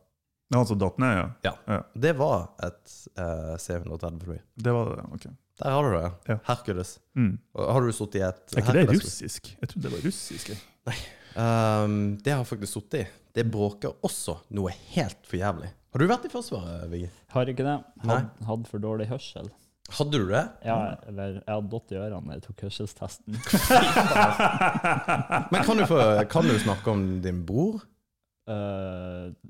Ja, 0.50 0.58
Han 0.62 0.68
som 0.70 0.80
datt 0.80 0.98
ned, 1.04 1.18
ja. 1.18 1.26
Ja. 1.44 1.52
Ja. 1.68 1.82
Det 1.94 2.14
var 2.16 2.46
et 2.64 2.94
eh, 3.20 3.56
C-130-fly. 3.60 4.38
Det 4.56 4.72
var 4.72 4.94
det, 4.96 5.04
ok. 5.18 5.26
Der 5.58 5.72
har 5.74 5.84
du 5.88 5.96
det. 5.98 6.12
Ja. 6.32 6.38
Hercules. 6.48 6.92
Mm. 7.18 7.34
Har 7.58 7.82
du 7.82 7.92
sittet 7.98 8.20
i 8.20 8.24
et 8.28 8.54
Er 8.56 8.62
ikke 8.62 8.74
det 8.78 8.84
Hercules-fly? 8.86 9.10
russisk? 9.10 9.50
Jeg 9.62 9.70
trodde 9.72 9.88
det 9.88 9.94
var 9.98 10.04
russisk. 10.08 10.52
jeg. 10.54 10.60
Um, 11.38 11.98
det 12.24 12.32
har 12.34 12.40
jeg 12.44 12.50
faktisk 12.54 12.74
sittet 12.78 13.00
i. 13.02 13.06
Det 13.38 13.46
bråker 13.54 13.98
også 14.08 14.38
noe 14.58 14.72
helt 14.94 15.20
for 15.28 15.38
jævlig. 15.42 15.70
Har 15.94 16.04
du 16.04 16.08
vært 16.10 16.28
i 16.30 16.32
Forsvaret, 16.32 16.88
Vigge? 16.92 17.10
Har 17.34 17.50
ikke 17.52 17.66
det. 17.68 17.78
Nei. 18.06 18.20
Had, 18.22 18.30
hadde 18.48 18.70
for 18.70 18.84
dårlig 18.84 19.10
hørsel. 19.12 19.50
Hadde 19.98 20.20
du 20.20 20.26
det? 20.30 20.46
Ja, 20.68 20.78
eller 21.08 21.38
jeg 21.38 21.44
hadde 21.48 21.70
dått 21.72 21.94
i 21.94 22.00
ørene 22.00 22.28
da 22.28 22.38
jeg 22.40 22.44
tok 22.48 22.64
hørselstesten. 22.68 23.38
Men 25.52 25.64
kan 25.64 25.78
du, 25.80 25.86
få, 25.90 26.00
kan 26.32 26.48
du 26.50 26.58
snakke 26.60 26.92
om 26.92 27.06
din 27.24 27.44
bror? 27.48 27.80
Eh, 28.48 29.07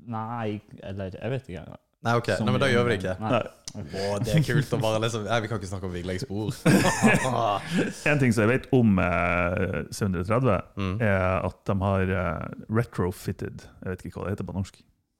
nei, 0.08 0.58
eller 0.82 1.14
jeg 1.18 1.30
vet 1.36 1.48
ikke. 1.52 1.66
Nei, 2.06 2.12
ok. 2.14 2.28
Nei, 2.38 2.52
men 2.54 2.62
da 2.62 2.68
gjør 2.70 2.84
vi 2.86 2.92
det 2.94 2.98
ikke. 3.00 3.14
Nei. 3.22 3.38
Å, 3.78 4.18
det 4.24 4.32
er 4.38 4.44
kult 4.46 4.70
å 4.72 4.78
bare 4.80 5.00
liksom 5.02 5.24
Nei, 5.26 5.38
vi 5.44 5.48
kan 5.50 5.58
ikke 5.60 5.68
snakke 5.68 5.88
om 5.90 5.92
Viglegs 5.92 6.24
bror. 6.24 6.54
En 8.08 8.20
ting 8.20 8.32
som 8.32 8.44
jeg 8.46 8.50
vet 8.52 8.68
om 8.74 8.98
eh, 9.02 9.80
730, 9.92 10.54
Mm. 10.78 10.94
er 11.04 11.44
at 11.48 11.58
de 11.68 11.74
har 11.82 12.12
eh, 12.20 12.46
retrofitted 12.78 13.64
Jeg 13.66 13.90
vet 13.92 14.04
ikke 14.08 14.20
hva 14.20 14.28
det 14.28 14.36
heter 14.36 14.48
på 14.48 14.54
norsk. 14.56 14.78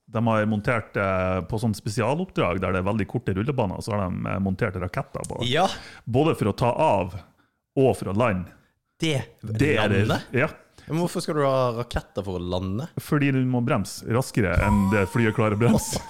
De 0.08 0.22
har 0.30 0.46
montert 0.48 0.96
eh, 0.96 1.40
På 1.50 1.58
sånn 1.60 1.74
spesialoppdrag 1.76 2.62
der 2.62 2.72
det 2.76 2.80
er 2.82 2.86
veldig 2.88 3.08
korte 3.10 3.34
rullebaner, 3.36 3.82
så 3.84 3.96
har 3.96 4.06
de 4.06 4.30
eh, 4.32 4.38
montert 4.46 4.78
raketter 4.80 5.26
på. 5.28 5.42
Ja, 5.50 5.66
Både 6.06 6.36
for 6.38 6.52
å 6.52 6.56
ta 6.56 6.70
av 6.72 7.18
og 7.78 7.90
for 7.98 8.10
å 8.10 8.16
lande. 8.16 8.54
det, 9.02 9.18
Det 9.42 9.74
er 9.78 9.92
det. 9.92 10.22
Ja, 10.34 10.48
Men 10.88 11.02
hvorfor 11.02 11.24
skal 11.24 11.38
du 11.38 11.44
ha 11.44 11.70
raketter 11.76 12.24
for 12.24 12.38
å 12.38 12.42
lande? 12.42 12.88
fordi 13.02 13.30
du 13.34 13.40
må 13.48 13.60
bremse 13.64 14.06
raskere 14.14 14.54
enn 14.64 14.88
det 14.92 15.06
flyet 15.12 15.36
klarer 15.36 15.56
å 15.56 15.60
bremse. 15.60 16.00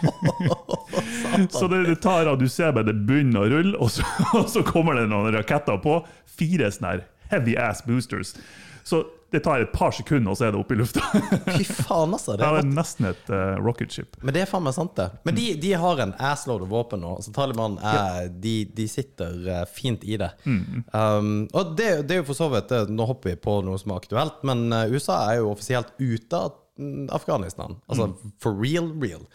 så 1.58 1.68
det, 1.70 1.82
det 1.88 1.98
tar 2.04 2.30
av, 2.30 2.38
Du 2.40 2.48
ser 2.48 2.72
bare 2.76 2.90
det 2.90 2.96
begynner 3.08 3.44
å 3.44 3.52
rulle, 3.52 3.76
og 3.78 3.92
så, 3.92 4.06
og 4.38 4.48
så 4.50 4.64
kommer 4.66 4.98
det 4.98 5.08
noen 5.10 5.34
raketter 5.34 5.80
på. 5.82 6.00
Fire 6.38 6.70
sånne 6.74 7.00
heavy 7.32 7.56
ass 7.60 7.82
boosters. 7.84 8.34
Så 8.88 9.04
det 9.30 9.40
tar 9.44 9.60
et 9.60 9.72
par 9.72 9.90
sekunder, 9.92 10.32
og 10.32 10.38
så 10.40 10.46
er 10.46 10.54
det 10.54 10.60
oppe 10.62 10.72
i 10.72 10.78
lufta. 10.80 11.02
Fy 11.58 11.64
faen, 11.66 12.14
altså. 12.16 12.38
Det 12.40 12.46
er 12.46 12.62
det 12.62 12.70
nesten 12.72 13.10
et 13.10 13.26
uh, 13.28 13.58
rocket 13.60 13.92
ship. 13.92 14.16
Men 14.22 14.32
det 14.32 14.46
er 14.46 14.48
faen 14.48 14.64
meg 14.64 14.76
sant, 14.76 14.94
det. 14.96 15.10
Men 15.28 15.36
de, 15.36 15.44
de 15.60 15.74
har 15.82 16.00
en 16.00 16.14
assload 16.30 16.64
av 16.64 16.72
våpen 16.72 17.04
nå. 17.04 17.10
Så 17.24 17.34
Taliban 17.36 17.76
er, 17.84 18.30
de, 18.32 18.54
de 18.72 18.86
sitter 18.88 19.36
eh, 19.44 19.66
fint 19.68 20.06
i 20.08 20.16
det. 20.20 20.30
Um, 20.46 21.44
og 21.52 21.74
det, 21.76 21.90
det 22.08 22.16
er 22.16 22.22
jo 22.22 22.28
for 22.30 22.40
så 22.40 22.48
vidt 22.54 22.72
det, 22.72 22.86
Nå 22.88 23.04
hopper 23.10 23.34
vi 23.34 23.42
på 23.42 23.58
noe 23.66 23.76
som 23.80 23.92
er 23.92 24.00
aktuelt, 24.00 24.40
men 24.48 24.64
eh, 24.72 24.96
USA 24.96 25.20
er 25.28 25.42
jo 25.42 25.52
offisielt 25.52 25.92
ute 26.00 26.40
av 26.40 26.56
mm, 26.80 27.10
Afghanistan. 27.20 27.76
Altså 27.92 28.14
for 28.40 28.56
real, 28.56 28.88
real. 29.02 29.28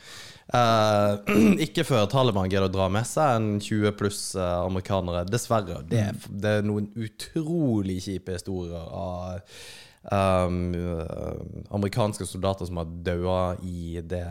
Eh, 0.53 1.13
ikke 1.65 1.85
før 1.87 2.05
Taliban 2.11 2.49
greier 2.51 2.67
å 2.67 2.71
dra 2.71 2.89
med 2.93 3.07
seg 3.09 3.37
en 3.39 3.47
20 3.57 3.95
pluss 3.97 4.21
eh, 4.37 4.57
amerikanere. 4.67 5.25
Dessverre. 5.29 5.81
Det, 5.89 6.03
det 6.29 6.59
er 6.59 6.67
noen 6.67 6.91
utrolig 6.93 7.99
kjipe 8.05 8.35
historier 8.37 8.83
av 8.83 9.41
um, 10.11 10.59
amerikanske 11.73 12.27
soldater 12.29 12.69
som 12.69 12.81
har 12.81 12.93
daua 13.07 13.41
i 13.65 13.97
det 14.05 14.25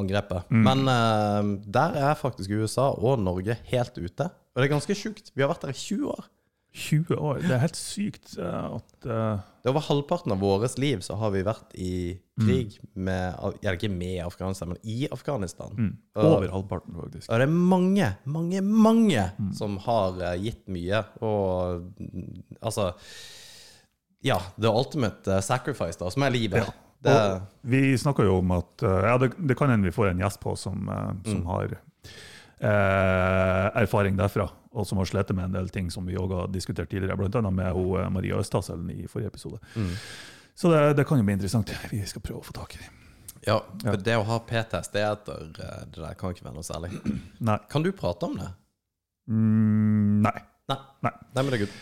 angrepet. 0.00 0.50
Men 0.50 0.86
uh, 0.90 1.54
der 1.70 1.98
er 2.10 2.18
faktisk 2.18 2.56
USA 2.56 2.90
og 2.96 3.22
Norge 3.22 3.58
helt 3.70 3.98
ute. 4.00 4.30
Og 4.50 4.58
det 4.58 4.66
er 4.66 4.74
ganske 4.74 4.98
sjukt. 4.98 5.30
Vi 5.36 5.44
har 5.44 5.52
vært 5.52 5.68
der 5.68 5.76
i 5.76 5.78
20 5.78 6.14
år. 6.16 6.30
20 6.72 7.16
år. 7.18 7.40
Det 7.42 7.50
er 7.56 7.62
helt 7.64 7.78
sykt 7.78 8.36
eh, 8.38 8.66
at 8.76 9.06
uh... 9.06 9.40
Det 9.60 9.68
er 9.68 9.72
Over 9.74 9.82
halvparten 9.88 10.32
av 10.32 10.38
vårt 10.40 10.78
liv 10.80 11.00
så 11.04 11.16
har 11.20 11.32
vi 11.34 11.42
vært 11.44 11.74
i 11.76 11.90
krig 12.40 12.76
med 12.94 13.34
Eller 13.60 13.76
ikke 13.76 13.90
med 13.92 14.22
Afghanistan, 14.24 14.70
men 14.70 14.78
i 14.88 15.08
Afghanistan. 15.12 15.74
mm, 15.76 15.90
Og- 16.16 16.28
Over 16.30 16.48
halvparten, 16.54 16.94
faktisk. 16.96 17.26
Og 17.28 17.42
det 17.42 17.48
er 17.48 17.52
mange, 17.52 18.06
mange, 18.24 18.62
mange 18.62 19.26
som 19.58 19.76
har 19.84 20.20
eh, 20.30 20.38
gitt 20.46 20.62
mye. 20.72 21.02
Og 21.20 21.82
mm, 21.98 22.42
altså 22.62 22.92
Ja, 24.22 24.38
the 24.60 24.68
ultimate 24.68 25.40
sacrifice, 25.42 25.98
da, 25.98 26.10
som 26.12 26.22
er 26.22 26.30
livet. 26.30 26.70
Det, 27.02 27.12
vi 27.64 27.96
snakker 27.96 28.26
jo 28.28 28.38
om 28.42 28.50
at 28.52 28.82
ja, 28.84 29.14
det, 29.18 29.30
det 29.48 29.56
kan 29.56 29.70
hende 29.72 29.88
vi 29.88 29.94
får 29.96 30.10
en 30.10 30.18
gjest 30.20 30.40
på 30.42 30.52
som, 30.60 30.84
som 31.24 31.46
har 31.48 31.72
eh, 32.60 33.66
erfaring 33.82 34.16
derfra, 34.18 34.46
og 34.72 34.86
som 34.86 34.98
har 35.00 35.08
slitt 35.10 35.32
med 35.34 35.44
en 35.48 35.56
del 35.58 35.68
ting 35.72 35.90
som 35.90 36.06
vi 36.06 36.16
òg 36.20 36.32
har 36.36 36.50
diskutert 36.52 36.90
tidligere, 36.92 37.16
bl.a. 37.16 37.40
med 37.50 37.72
hun, 37.76 38.00
eh, 38.00 38.10
Maria 38.12 38.38
Østaselen 38.40 38.90
i 38.94 39.06
forrige 39.10 39.32
episode. 39.32 39.58
Så 40.54 40.70
det, 40.72 40.80
det 40.98 41.06
kan 41.08 41.18
jo 41.20 41.24
bli 41.24 41.32
interessant. 41.38 41.72
Vi 41.90 42.02
skal 42.06 42.22
prøve 42.24 42.42
å 42.42 42.46
få 42.46 42.52
tak 42.56 42.74
i 42.76 42.82
dem. 42.82 42.96
ja, 43.46 43.56
for 43.86 43.96
det 44.04 44.16
å 44.20 44.24
ha 44.28 44.36
PTSD-etter, 44.44 45.46
eh, 45.64 45.82
det 45.88 46.00
der 46.04 46.14
kan 46.20 46.30
ikke 46.34 46.44
være 46.48 46.58
noe 46.58 46.66
særlig. 46.66 46.90
Nei. 47.48 47.58
Kan 47.72 47.82
du 47.86 47.90
prate 47.96 48.28
om 48.28 48.36
det? 48.36 48.50
Mm, 49.30 50.20
nei. 50.26 50.36
Nei. 50.70 50.78
Nei. 51.06 51.12
Nei, 51.34 51.42
men 51.42 51.50
det 51.50 51.56
er 51.56 51.62
good. 51.64 51.74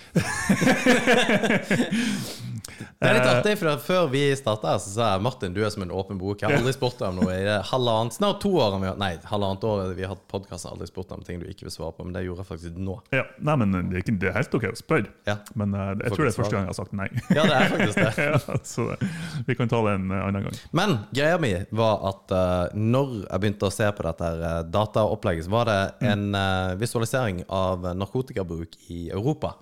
Det 2.78 3.08
er 3.08 3.18
litt 3.18 3.28
artig, 3.28 3.54
for 3.60 3.82
før 3.84 4.08
vi 4.12 4.22
starta 4.38 4.76
så 4.82 4.92
sa 4.92 5.10
jeg 5.14 5.24
Martin, 5.26 5.54
du 5.56 5.60
er 5.64 5.72
som 5.74 5.84
en 5.84 5.92
åpen 5.94 6.20
bok. 6.20 6.42
Jeg 6.42 6.50
har 6.50 6.60
aldri 6.60 6.74
spurt 6.76 6.98
deg 7.00 7.10
om 7.10 7.20
noe 7.22 7.34
i 7.34 7.44
det 7.46 7.58
halvannet, 7.70 8.16
snart 8.18 8.40
to 8.44 8.52
år. 8.58 8.78
Vi 8.82 8.90
har, 8.90 8.98
nei, 9.00 9.10
halvannet 9.30 9.66
år 9.68 9.94
vi 9.98 10.06
har 10.06 10.14
hatt 10.14 10.24
podkast, 10.30 10.68
aldri 10.70 10.88
spurt 10.90 11.10
deg 11.10 11.20
om 11.20 11.26
ting 11.26 11.42
du 11.42 11.48
ikke 11.50 11.68
vil 11.68 11.74
svare 11.74 11.96
på, 11.96 12.06
men 12.06 12.16
det 12.16 12.24
gjorde 12.26 12.44
jeg 12.44 12.50
faktisk 12.52 12.80
nå. 12.88 12.98
Ja, 13.14 13.24
nei, 13.38 13.56
men 13.62 13.76
det 13.76 13.82
er, 13.82 14.04
ikke, 14.04 14.16
det 14.22 14.30
er 14.32 14.38
helt 14.38 14.58
OK 14.58 14.68
å 14.70 14.74
spørre. 14.78 15.12
Ja, 15.28 15.38
Men 15.58 15.76
uh, 15.76 15.92
jeg 15.92 16.14
tror 16.14 16.24
det 16.24 16.32
er 16.32 16.38
første 16.38 16.56
gang 16.56 16.66
jeg 16.68 16.72
har 16.72 16.78
sagt 16.78 16.96
nei. 16.98 17.08
ja 17.34 17.46
det 17.48 17.58
er 17.58 17.72
faktisk 17.74 18.00
det. 18.02 18.12
ja, 18.28 18.58
så 18.72 18.88
det, 18.92 19.12
vi 19.48 19.58
kan 19.58 19.70
ta 19.70 19.82
det 19.86 19.96
en 19.98 20.10
uh, 20.12 20.20
annen 20.26 20.48
gang. 20.48 20.60
Men 20.76 20.96
greia 21.14 21.40
mi 21.42 21.54
var 21.74 22.04
at 22.12 22.34
uh, 22.34 22.78
når 22.78 23.14
jeg 23.24 23.42
begynte 23.42 23.68
å 23.68 23.74
se 23.74 23.88
på 23.94 24.04
dette 24.06 24.28
eh, 24.48 24.60
dataopplegget, 24.72 25.46
så 25.46 25.52
var 25.52 25.68
det 25.68 25.80
en 26.10 26.28
eh, 26.36 26.76
visualisering 26.80 27.42
av 27.48 27.86
narkotikabruk 27.98 28.78
i 28.92 29.08
Europa. 29.10 29.54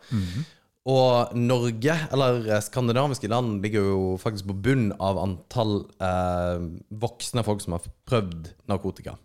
Og 0.87 1.33
Norge, 1.35 1.95
eller 2.15 2.45
eh, 2.47 2.61
skandinaviske 2.63 3.27
land, 3.33 3.57
ligger 3.65 3.89
jo 3.91 4.03
faktisk 4.23 4.47
på 4.47 4.55
bunn 4.63 4.93
av 5.03 5.19
antall 5.19 5.81
eh, 5.99 6.61
voksne 7.03 7.43
folk 7.47 7.65
som 7.65 7.75
har 7.75 7.89
prøvd 8.07 8.53
narkotika. 8.71 9.17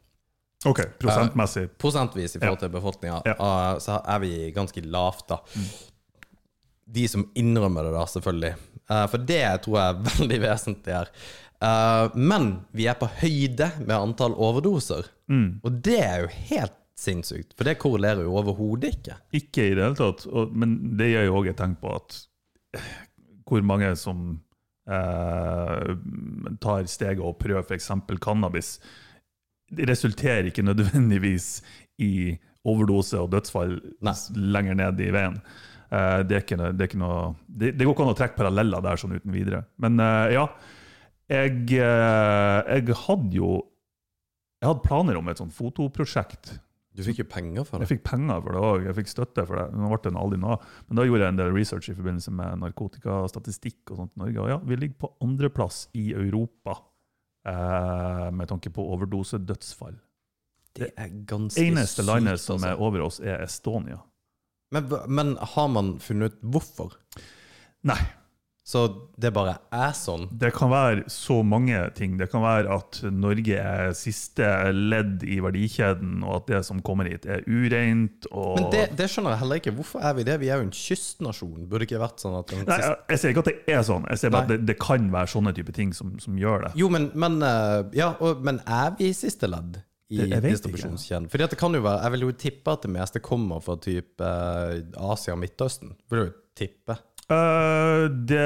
OK, 0.65 0.81
prosentmessig. 1.01 1.67
Prosentvis 1.81 2.35
i 2.35 2.41
forhold 2.41 2.59
til 2.63 2.73
befolkninga, 2.73 3.21
Ja. 3.29 3.35
eh, 3.37 3.77
så 3.81 3.99
er 4.05 4.19
vi 4.25 4.33
ganske 4.57 4.81
lavt, 4.85 5.27
da. 5.29 5.39
De 6.91 7.05
som 7.07 7.27
innrømmer 7.39 7.85
det, 7.87 7.93
da, 7.95 8.03
selvfølgelig. 8.09 8.53
Eh, 8.89 9.05
for 9.13 9.17
det 9.29 9.43
tror 9.63 9.77
jeg 9.79 9.93
er 9.93 10.03
veldig 10.17 10.41
vesentlig 10.47 10.97
her. 10.97 11.13
Eh, 11.61 12.17
men 12.17 12.51
vi 12.73 12.89
er 12.89 12.97
på 12.99 13.09
høyde 13.21 13.69
med 13.85 13.95
antall 13.99 14.33
overdoser. 14.33 15.09
Og 15.31 15.77
det 15.85 15.99
er 16.03 16.25
jo 16.25 16.31
helt 16.49 16.73
sinnssykt, 17.01 17.55
for 17.57 17.67
det 17.67 17.77
korrelerer 17.81 18.25
jo 18.27 18.35
overhodet 18.39 18.93
ikke. 18.95 19.15
Ikke 19.39 19.65
i 19.69 19.73
det 19.77 19.83
hele 19.87 19.97
tatt, 19.99 20.27
og, 20.29 20.53
men 20.53 20.77
det 20.99 21.11
gjør 21.11 21.27
jo 21.29 21.37
òg 21.41 21.49
et 21.51 21.59
tegn 21.61 21.75
på 21.81 21.93
at 21.97 22.19
eh, 22.77 22.91
hvor 23.49 23.65
mange 23.67 23.89
som 23.99 24.21
eh, 24.87 25.89
tar 26.63 26.87
steget 26.91 27.23
og 27.25 27.39
prøver 27.41 27.65
f.eks. 27.65 27.89
cannabis, 28.23 28.75
det 29.71 29.87
resulterer 29.89 30.49
ikke 30.51 30.65
nødvendigvis 30.67 31.49
i 32.03 32.13
overdose 32.67 33.17
og 33.17 33.31
dødsfall 33.33 33.77
Nei. 34.05 34.13
lenger 34.53 34.77
ned 34.77 34.99
i 35.01 35.09
veien. 35.15 35.37
Eh, 35.91 36.21
det, 36.27 36.43
noe- 36.59 36.73
det, 36.77 36.91
noe, 36.99 37.21
det, 37.47 37.73
det 37.79 37.87
går 37.87 37.95
ikke 37.95 38.05
an 38.05 38.13
å 38.13 38.17
trekke 38.19 38.37
paralleller 38.39 38.83
der 38.85 38.99
sånn 39.01 39.15
uten 39.17 39.33
videre. 39.35 39.63
Men 39.81 39.99
eh, 40.03 40.35
ja, 40.37 40.45
jeg, 41.31 41.63
eh, 41.79 42.73
jeg 42.77 42.99
hadde 43.07 43.37
jo 43.39 43.53
jeg 44.61 44.69
hadde 44.69 44.85
planer 44.85 45.17
om 45.17 45.29
et 45.31 45.39
sånt 45.41 45.55
fotoprosjekt 45.57 46.51
Du 46.91 47.03
fikk 47.05 47.21
jo 47.21 47.25
penger 47.31 47.63
for 47.63 47.79
det? 47.79 47.87
jeg 47.87 47.97
fikk 47.97 48.03
penger 48.09 48.41
for 48.43 48.55
det 48.55 48.61
òg, 48.67 48.85
jeg 48.89 48.95
fikk 48.97 49.11
støtte 49.13 49.45
for 49.47 49.61
det. 49.61 49.65
Nå 49.79 49.89
ble 49.93 49.99
det 50.03 50.19
aldri 50.19 50.39
noe. 50.43 50.57
Men 50.89 50.99
da 50.99 51.05
gjorde 51.07 51.23
jeg 51.23 51.33
en 51.33 51.39
del 51.39 51.53
research 51.55 51.87
i 51.87 51.95
forbindelse 51.95 52.33
med 52.35 52.61
narkotikastatistikk 52.65 53.93
og 53.93 54.01
sånt 54.01 54.15
i 54.17 54.23
Norge. 54.25 54.43
Og 54.43 54.51
ja, 54.51 54.57
vi 54.67 54.79
ligger 54.81 54.97
på 55.05 55.11
andreplass 55.23 55.85
i 55.95 56.09
Europa 56.11 56.75
eh, 57.47 58.27
med 58.35 58.51
tanke 58.51 58.73
på 58.75 58.87
overdosedødsfall. 58.97 59.95
Det 60.75 60.91
er 60.99 61.15
ganske 61.27 61.63
Eneste 61.63 62.03
landet 62.07 62.39
som 62.43 62.59
altså. 62.59 62.71
er 62.71 62.83
over 62.83 63.05
oss, 63.07 63.19
er 63.23 63.43
Estonia. 63.43 63.99
men, 64.71 64.91
men 65.07 65.37
har 65.55 65.67
man 65.67 65.97
funnet 65.99 66.35
ut 66.35 66.43
hvorfor? 66.53 66.95
Nei. 67.87 67.99
Så 68.71 68.81
det 69.19 69.33
bare 69.35 69.57
er 69.75 69.91
sånn. 69.97 70.29
Det 70.39 70.53
kan 70.55 70.69
være 70.71 71.03
så 71.11 71.41
mange 71.43 71.75
ting. 71.97 72.13
Det 72.19 72.29
kan 72.31 72.43
være 72.43 72.71
at 72.71 73.01
Norge 73.11 73.57
er 73.59 73.91
siste 73.97 74.47
ledd 74.71 75.25
i 75.27 75.41
verdikjeden, 75.43 76.21
og 76.23 76.37
at 76.37 76.47
det 76.53 76.61
som 76.69 76.79
kommer 76.85 77.09
hit, 77.11 77.27
er 77.27 77.43
ureint. 77.49 78.29
Og... 78.31 78.55
Men 78.61 78.69
det, 78.71 78.85
det 78.95 79.09
skjønner 79.11 79.35
jeg 79.35 79.41
heller 79.43 79.61
ikke. 79.61 79.75
Hvorfor 79.75 80.07
er 80.07 80.15
vi 80.15 80.25
det? 80.29 80.39
Vi 80.39 80.53
er 80.53 80.61
jo 80.61 80.69
en 80.69 80.73
kystnasjon. 80.75 81.67
Burde 81.67 81.87
ikke 81.89 81.99
vært 81.99 82.23
sånn 82.23 82.37
at 82.39 82.55
Nei, 82.61 82.79
jeg, 82.79 82.97
jeg 83.11 83.21
sier 83.21 83.35
ikke 83.35 83.43
at 83.43 83.51
det 83.51 83.75
er 83.75 83.85
sånn, 83.87 84.07
jeg 84.07 84.23
sier 84.23 84.35
bare 84.37 84.47
at 84.47 84.53
det, 84.53 84.59
det 84.71 84.79
kan 84.79 85.11
være 85.11 85.33
sånne 85.33 85.55
type 85.57 85.75
ting 85.75 85.91
som, 85.97 86.15
som 86.23 86.39
gjør 86.39 86.69
det. 86.69 86.75
Jo, 86.79 86.87
men, 86.93 87.09
men, 87.19 87.39
eh, 87.43 87.79
ja, 87.97 88.13
og, 88.23 88.39
men 88.45 88.63
er 88.63 88.95
vi 88.99 89.11
siste 89.17 89.51
ledd 89.51 89.81
i 90.11 90.27
distribusjonskjeden? 90.27 91.27
Fordi 91.31 91.47
at 91.47 91.53
det 91.55 91.59
kan 91.59 91.75
jo 91.75 91.83
være, 91.83 92.05
Jeg 92.05 92.15
vil 92.15 92.25
jo 92.29 92.31
tippe 92.47 92.71
at 92.71 92.87
det 92.87 92.93
meste 92.95 93.23
kommer 93.23 93.63
fra 93.63 93.75
type 93.83 94.31
eh, 94.31 94.79
Asia 95.11 95.35
og 95.35 95.43
Midtøsten. 95.43 95.91
Vil 96.11 96.23
jo 96.25 96.31
tippe. 96.57 96.97
Eh, 97.31 98.05
det, 98.29 98.41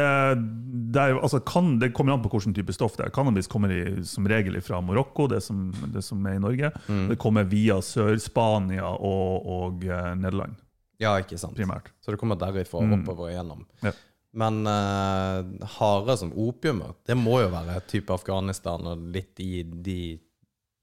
det, 0.94 1.01
er, 1.01 1.13
jo- 1.15 1.22
altså 1.25 1.39
kan, 1.46 1.74
det 1.82 1.92
kommer 1.98 2.13
an 2.15 2.24
på 2.24 2.30
hvilken 2.34 2.54
type 2.56 2.74
stoff 2.75 2.96
det 3.00 3.08
er. 3.08 3.13
Cannabis 3.15 3.48
kommer 3.51 3.72
i, 3.74 3.82
som 4.08 4.27
regel 4.30 4.58
fra 4.62 4.82
Marokko, 4.86 5.27
det 5.32 5.42
som, 5.44 5.70
det 5.94 6.04
som 6.06 6.25
er 6.30 6.38
i 6.38 6.44
Norge. 6.44 6.72
Mm. 6.88 7.08
Det 7.12 7.18
kommer 7.22 7.48
via 7.51 7.80
Sør-Spania 7.84 8.86
og, 8.96 9.48
og 9.58 9.86
uh, 9.89 10.12
Nederland, 10.20 10.56
Ja, 11.01 11.18
ikke 11.20 11.38
sant? 11.42 11.58
primært. 11.58 11.89
Så 12.01 12.13
det 12.13 12.20
kommer 12.22 12.38
derifra 12.39 12.82
Mm. 12.86 13.01
oppover 13.01 13.32
igjennom. 13.34 13.65
Ja. 13.84 13.92
Men 14.36 14.62
uh, 14.68 15.68
hare 15.77 16.18
som 16.20 16.34
opiumer, 16.36 16.94
det 17.08 17.15
må 17.15 17.38
jo 17.42 17.50
være 17.54 17.80
type 17.88 18.12
Afghanistan 18.13 18.84
og 18.92 19.00
litt 19.15 19.39
i 19.39 19.63
de 19.63 20.20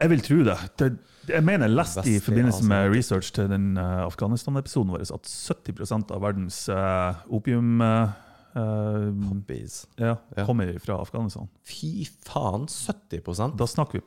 Jeg 0.02 0.10
vil 0.12 0.22
tro 0.26 0.38
det. 0.50 0.58
det 0.82 0.90
jeg 1.30 1.44
mener 1.46 1.68
jeg 1.68 1.76
leste 1.78 2.02
i 2.10 2.16
forbindelse 2.18 2.64
med 2.66 2.90
research 2.96 3.28
til 3.36 3.46
den 3.52 3.76
uh, 3.78 4.02
Afghanistan-episoden 4.08 4.90
vår 4.90 5.04
at 5.06 5.28
70% 5.30 6.10
av 6.16 6.22
verdens 6.24 6.64
uh, 6.72 7.22
opium 7.30 7.78
Uh, 8.52 9.38
ja, 9.96 10.18
Ja. 10.36 10.44
kommer 10.44 10.68
fra 10.84 10.98
Afghanistan. 11.00 11.46
Fy 11.64 12.04
faen, 12.26 12.66
70% 12.68 13.54
Da 13.56 13.64
snakker 13.64 14.00
vi 14.00 14.02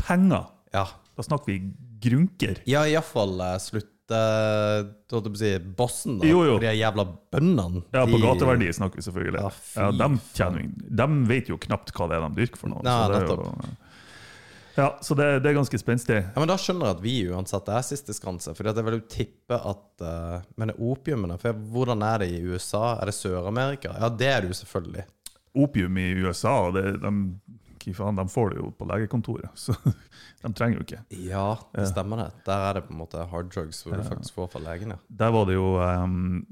penger. 0.00 0.46
Ja. 0.72 0.86
Da 1.18 1.22
snakker 1.26 1.50
vi 1.52 1.58
grunker. 2.00 2.62
Ja, 2.64 2.86
iallfall 2.88 3.36
uh, 3.44 3.58
slutte 3.60 3.90
Holdt 4.08 5.28
jeg 5.28 5.34
på 5.34 5.36
å 5.36 5.40
si 5.42 5.50
bossen, 5.76 6.16
da. 6.22 6.26
Jo, 6.28 6.42
jo. 6.48 6.56
De 6.60 6.72
jævla 6.76 7.04
bøndene. 7.32 7.84
Ja, 7.92 8.06
på 8.08 8.16
de- 8.16 8.24
gateverdi 8.24 8.72
snakker 8.76 9.00
vi 9.00 9.04
selvfølgelig. 9.06 9.40
Ja, 9.44 9.52
Ja, 9.84 9.90
de, 10.00 10.08
tjener, 10.32 10.66
de 11.04 11.06
vet 11.28 11.48
jo 11.52 11.60
knapt 11.60 11.92
hva 11.92 12.08
det 12.08 12.18
er 12.18 12.24
de 12.30 12.40
dyrker 12.40 12.60
for 12.64 12.72
noe. 12.72 12.80
Nei, 12.84 12.92
så 12.92 13.12
det 13.12 13.20
er 13.20 13.28
nettopp. 13.28 13.80
Ja, 14.74 14.98
så 15.02 15.14
det, 15.14 15.26
det 15.44 15.50
er 15.50 15.56
ganske 15.58 15.78
spenstig. 15.78 16.20
Ja, 16.24 16.40
men 16.40 16.50
Da 16.50 16.56
skjønner 16.58 16.90
jeg 16.90 16.96
at 16.96 17.02
vi 17.04 17.16
uansett 17.30 17.68
er 17.70 17.84
siste 17.86 18.14
skanse. 18.16 18.54
For 18.58 18.66
jeg 18.66 18.86
vil 18.86 18.98
jo 18.98 19.04
tippe 19.10 19.58
at 19.58 20.04
uh, 20.04 20.46
Men 20.58 20.74
opiumene 20.74 21.38
for 21.40 21.66
Hvordan 21.74 22.02
er 22.06 22.24
det 22.24 22.32
i 22.34 22.40
USA? 22.42 22.96
Er 22.98 23.10
det 23.10 23.18
Sør-Amerika? 23.18 23.94
Ja, 24.00 24.10
det 24.10 24.30
er 24.30 24.42
det 24.42 24.50
jo 24.50 24.62
selvfølgelig. 24.64 25.06
Opium 25.54 25.98
i 26.02 26.08
USA, 26.18 26.56
det, 26.74 26.96
de, 26.98 27.92
faen, 27.94 28.16
de 28.18 28.24
får 28.32 28.50
det 28.50 28.56
jo 28.58 28.72
på 28.74 28.88
legekontoret, 28.90 29.52
så 29.64 29.74
de 30.42 30.50
trenger 30.50 30.80
jo 30.80 30.86
ikke. 30.86 30.98
Ja, 31.28 31.44
det 31.76 31.84
stemmer 31.92 32.24
det. 32.24 32.26
Der 32.48 32.64
er 32.68 32.78
det 32.78 32.82
på 32.88 32.94
en 32.94 32.98
måte 33.04 33.22
hard 33.30 33.52
drugs 33.54 33.84
hvor 33.84 33.94
du 33.94 34.02
faktisk 34.02 34.34
får 34.34 34.50
fra 34.56 34.64
legene. 34.64 34.98
Der 35.06 35.30
var 35.36 35.46
det 35.46 35.54
jo 35.54 35.68
um, 35.78 36.42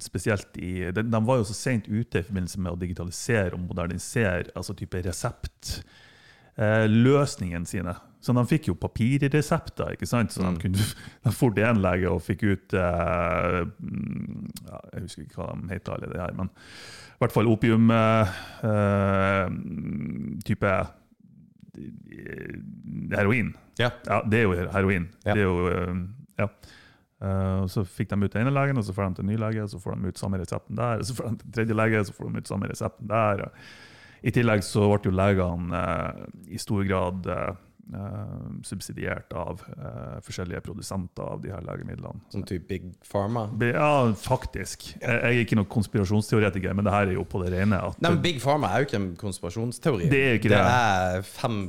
spesielt 0.00 0.56
i 0.56 0.88
de, 0.88 1.04
de 1.04 1.22
var 1.28 1.42
jo 1.42 1.44
så 1.50 1.58
sent 1.58 1.90
ute 1.90 2.22
i 2.22 2.26
forbindelse 2.26 2.64
med 2.64 2.72
å 2.72 2.80
digitalisere 2.80 3.52
og 3.52 3.66
modernisere 3.66 4.54
altså 4.56 4.72
type 4.78 5.04
resept. 5.04 5.76
Eh, 6.56 6.86
løsningene 6.88 7.68
sine. 7.68 7.92
Så 8.24 8.32
de 8.32 8.42
fikk 8.48 8.70
jo 8.70 8.74
papirresepter, 8.80 9.92
ikke 9.92 10.08
sant? 10.08 10.32
så 10.32 10.40
de 10.46 10.56
kunne 10.62 10.86
de 11.26 11.32
for 11.36 11.52
til 11.54 11.66
en 11.68 11.82
lege 11.84 12.08
og 12.08 12.22
fikk 12.24 12.46
ut 12.48 12.76
eh, 12.80 13.58
mm, 13.76 14.46
ja, 14.64 14.78
Jeg 14.94 15.02
husker 15.02 15.26
ikke 15.26 15.42
hva 15.42 15.50
de 15.52 15.74
heter, 15.74 15.92
alle 15.92 16.08
det 16.14 16.22
her, 16.22 16.32
men 16.38 16.48
i 16.48 17.20
hvert 17.20 17.32
fall 17.32 17.48
opium 17.48 17.92
eh, 17.92 18.32
eh, 18.68 19.46
eh, 20.56 20.88
heroin. 23.12 23.54
Ja. 23.78 23.92
Ja, 24.08 24.22
det 24.24 24.40
er 24.40 24.48
jo 24.48 24.56
heroin. 24.72 25.10
Ja. 25.24 25.36
Det 25.36 25.44
er 25.44 25.48
jo, 25.48 25.70
ja. 26.40 26.50
Uh, 27.16 27.64
så 27.72 27.80
fikk 27.88 28.10
de 28.10 28.18
ut 28.20 28.32
den 28.34 28.44
ene 28.44 28.52
legen, 28.52 28.76
og 28.76 28.84
så 28.84 28.92
får 28.92 29.08
de 29.08 29.16
til 29.16 29.24
en 29.24 29.30
ny 29.32 29.38
lege, 29.40 29.62
og 29.64 29.70
så 29.72 29.78
får 29.80 29.96
de 29.96 30.10
ut 30.12 30.20
samme 30.20 30.40
resepten 30.40 30.76
der. 30.76 31.00
Og 31.00 31.08
så 31.08 31.16
får 31.16 31.30
de 31.30 31.38
til 31.40 31.54
tredje 31.56 31.76
lege, 31.76 32.00
og 32.00 32.08
så 32.08 32.16
får 32.16 32.28
de 32.28 32.42
ut 32.42 32.50
samme 32.50 32.68
resepten 32.68 33.08
der. 33.08 33.44
Og 33.46 33.48
I 34.22 34.32
tillegg 34.32 34.64
så 34.64 34.86
ble 34.88 35.10
jo 35.10 35.14
legene 35.14 35.82
eh, 35.82 36.24
i 36.56 36.60
stor 36.60 36.84
grad 36.88 37.26
eh, 37.30 37.52
subsidiert 38.66 39.32
av 39.36 39.62
eh, 39.76 40.16
forskjellige 40.26 40.60
produsenter 40.66 41.22
av 41.22 41.42
de 41.44 41.52
her 41.54 41.62
legemidlene. 41.66 42.22
Sånn 42.32 42.46
type 42.48 42.66
Big 42.70 42.88
Pharma. 43.06 43.46
Ja, 43.62 43.90
faktisk. 44.18 44.88
Jeg, 44.98 45.20
er 45.20 45.38
ikke 45.42 45.58
noen 45.58 45.70
konspirasjonsteoretiker, 45.70 46.74
men 46.74 46.86
det 46.88 46.94
her 46.94 47.12
er 47.12 47.18
jo 47.18 47.26
på 47.28 47.42
det 47.44 47.52
rene. 47.54 47.78
at 47.90 48.00
Nei, 48.02 48.12
men 48.16 48.22
Big 48.24 48.42
Pharma 48.42 48.72
er 48.72 48.82
jo 48.82 48.90
ikke 48.90 49.00
en 49.00 49.10
konspirasjonsteori. 49.20 50.10
Det 50.10 50.22
er 50.24 50.40
ikke 50.40 50.52
det. 50.52 50.60
Det 50.60 50.74
er 50.74 51.26
fem 51.30 51.60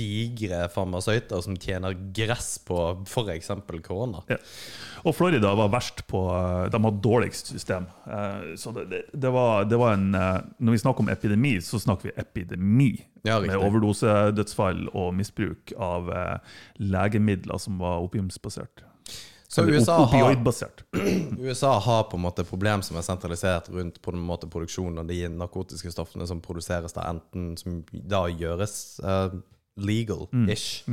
digre 0.00 0.64
farmasøyter 0.74 1.42
som 1.44 1.58
tjener 1.60 1.96
gress 2.16 2.56
på 2.66 2.80
f.eks. 3.06 3.52
korona. 3.86 4.24
Ja. 4.30 4.40
Og 5.06 5.14
Florida 5.16 5.52
var 5.56 5.70
verst 5.72 6.02
på 6.10 6.20
eh, 6.34 6.66
De 6.72 6.80
hadde 6.82 7.02
dårligst 7.04 7.52
system. 7.54 7.86
Eh, 8.06 8.54
Så 8.60 8.72
det, 8.76 8.88
det, 8.90 9.02
det, 9.12 9.30
var, 9.32 9.64
det 9.64 9.78
var 9.80 9.96
en 9.96 10.14
eh, 10.14 10.42
Når 10.58 10.76
vi 10.76 10.82
snakker 10.82 11.06
om 11.06 11.12
epidemi, 11.12 11.54
så 11.64 11.80
snakker 11.80 12.10
vi 12.10 12.16
epidemi. 12.20 12.90
Ja, 13.26 13.40
med 13.40 13.56
overdosedødsfall 13.56 14.86
og 14.96 15.10
misbruk 15.16 15.74
av 15.76 16.08
eh, 16.14 16.54
legemidler 16.80 17.60
som 17.60 17.80
var 17.80 18.00
opiumsbasert. 18.06 18.84
Så 19.50 19.64
USA 19.66 19.96
har, 20.06 20.36
USA 21.38 21.78
har 21.78 22.02
på 22.02 22.16
en 22.16 22.22
måte 22.22 22.44
problem 22.46 22.84
som 22.86 22.96
er 22.96 23.02
sentralisert 23.02 23.68
rundt 23.74 23.98
på 24.02 24.12
en 24.14 24.22
måte 24.22 24.46
produksjonen 24.46 25.02
av 25.02 25.08
de 25.10 25.24
narkotiske 25.32 25.90
stoffene 25.90 26.26
som 26.30 26.42
produseres 26.44 26.94
der, 26.94 27.08
enten 27.10 27.56
som 27.58 27.80
da 27.90 28.28
gjøres 28.30 28.76
uh, 29.02 29.34
legal-ish, 29.74 30.84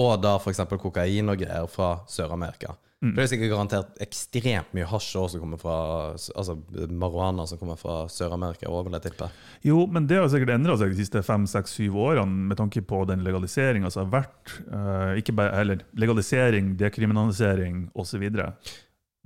og 0.00 0.16
da 0.24 0.38
f.eks. 0.40 0.64
kokain 0.80 1.28
og 1.28 1.44
greier 1.44 1.68
fra 1.68 1.98
Sør-Amerika. 2.08 2.78
Det 3.04 3.20
er 3.20 3.28
sikkert 3.28 3.50
garantert 3.52 3.98
ekstremt 4.00 4.70
mye 4.74 4.86
hasj 4.88 5.10
som 5.28 5.42
kommer 5.42 5.60
fra 5.60 5.74
Altså 6.16 6.54
marihuana 6.88 7.44
som 7.46 7.60
kommer 7.60 7.76
fra 7.76 8.06
Sør-Amerika 8.08 8.70
òg, 8.72 8.86
vil 8.86 8.96
jeg 8.96 9.10
tippe. 9.10 9.28
Jo, 9.66 9.82
men 9.92 10.08
det 10.08 10.16
har 10.16 10.30
sikkert 10.32 10.54
endra 10.54 10.78
seg 10.80 10.94
de 10.94 11.02
siste 11.02 11.20
fem, 11.26 11.44
seks, 11.50 11.76
syv 11.76 11.98
årene 12.06 12.48
med 12.48 12.56
tanke 12.56 12.80
på 12.88 13.02
den 13.10 13.20
legaliseringa 13.26 13.92
som 13.92 14.06
har 14.06 14.22
vært. 14.24 14.56
Uh, 14.70 15.12
ikke 15.20 15.36
bare, 15.36 15.52
eller 15.60 15.84
legalisering, 16.00 16.72
dekriminalisering 16.80 17.90
osv. 18.00 18.24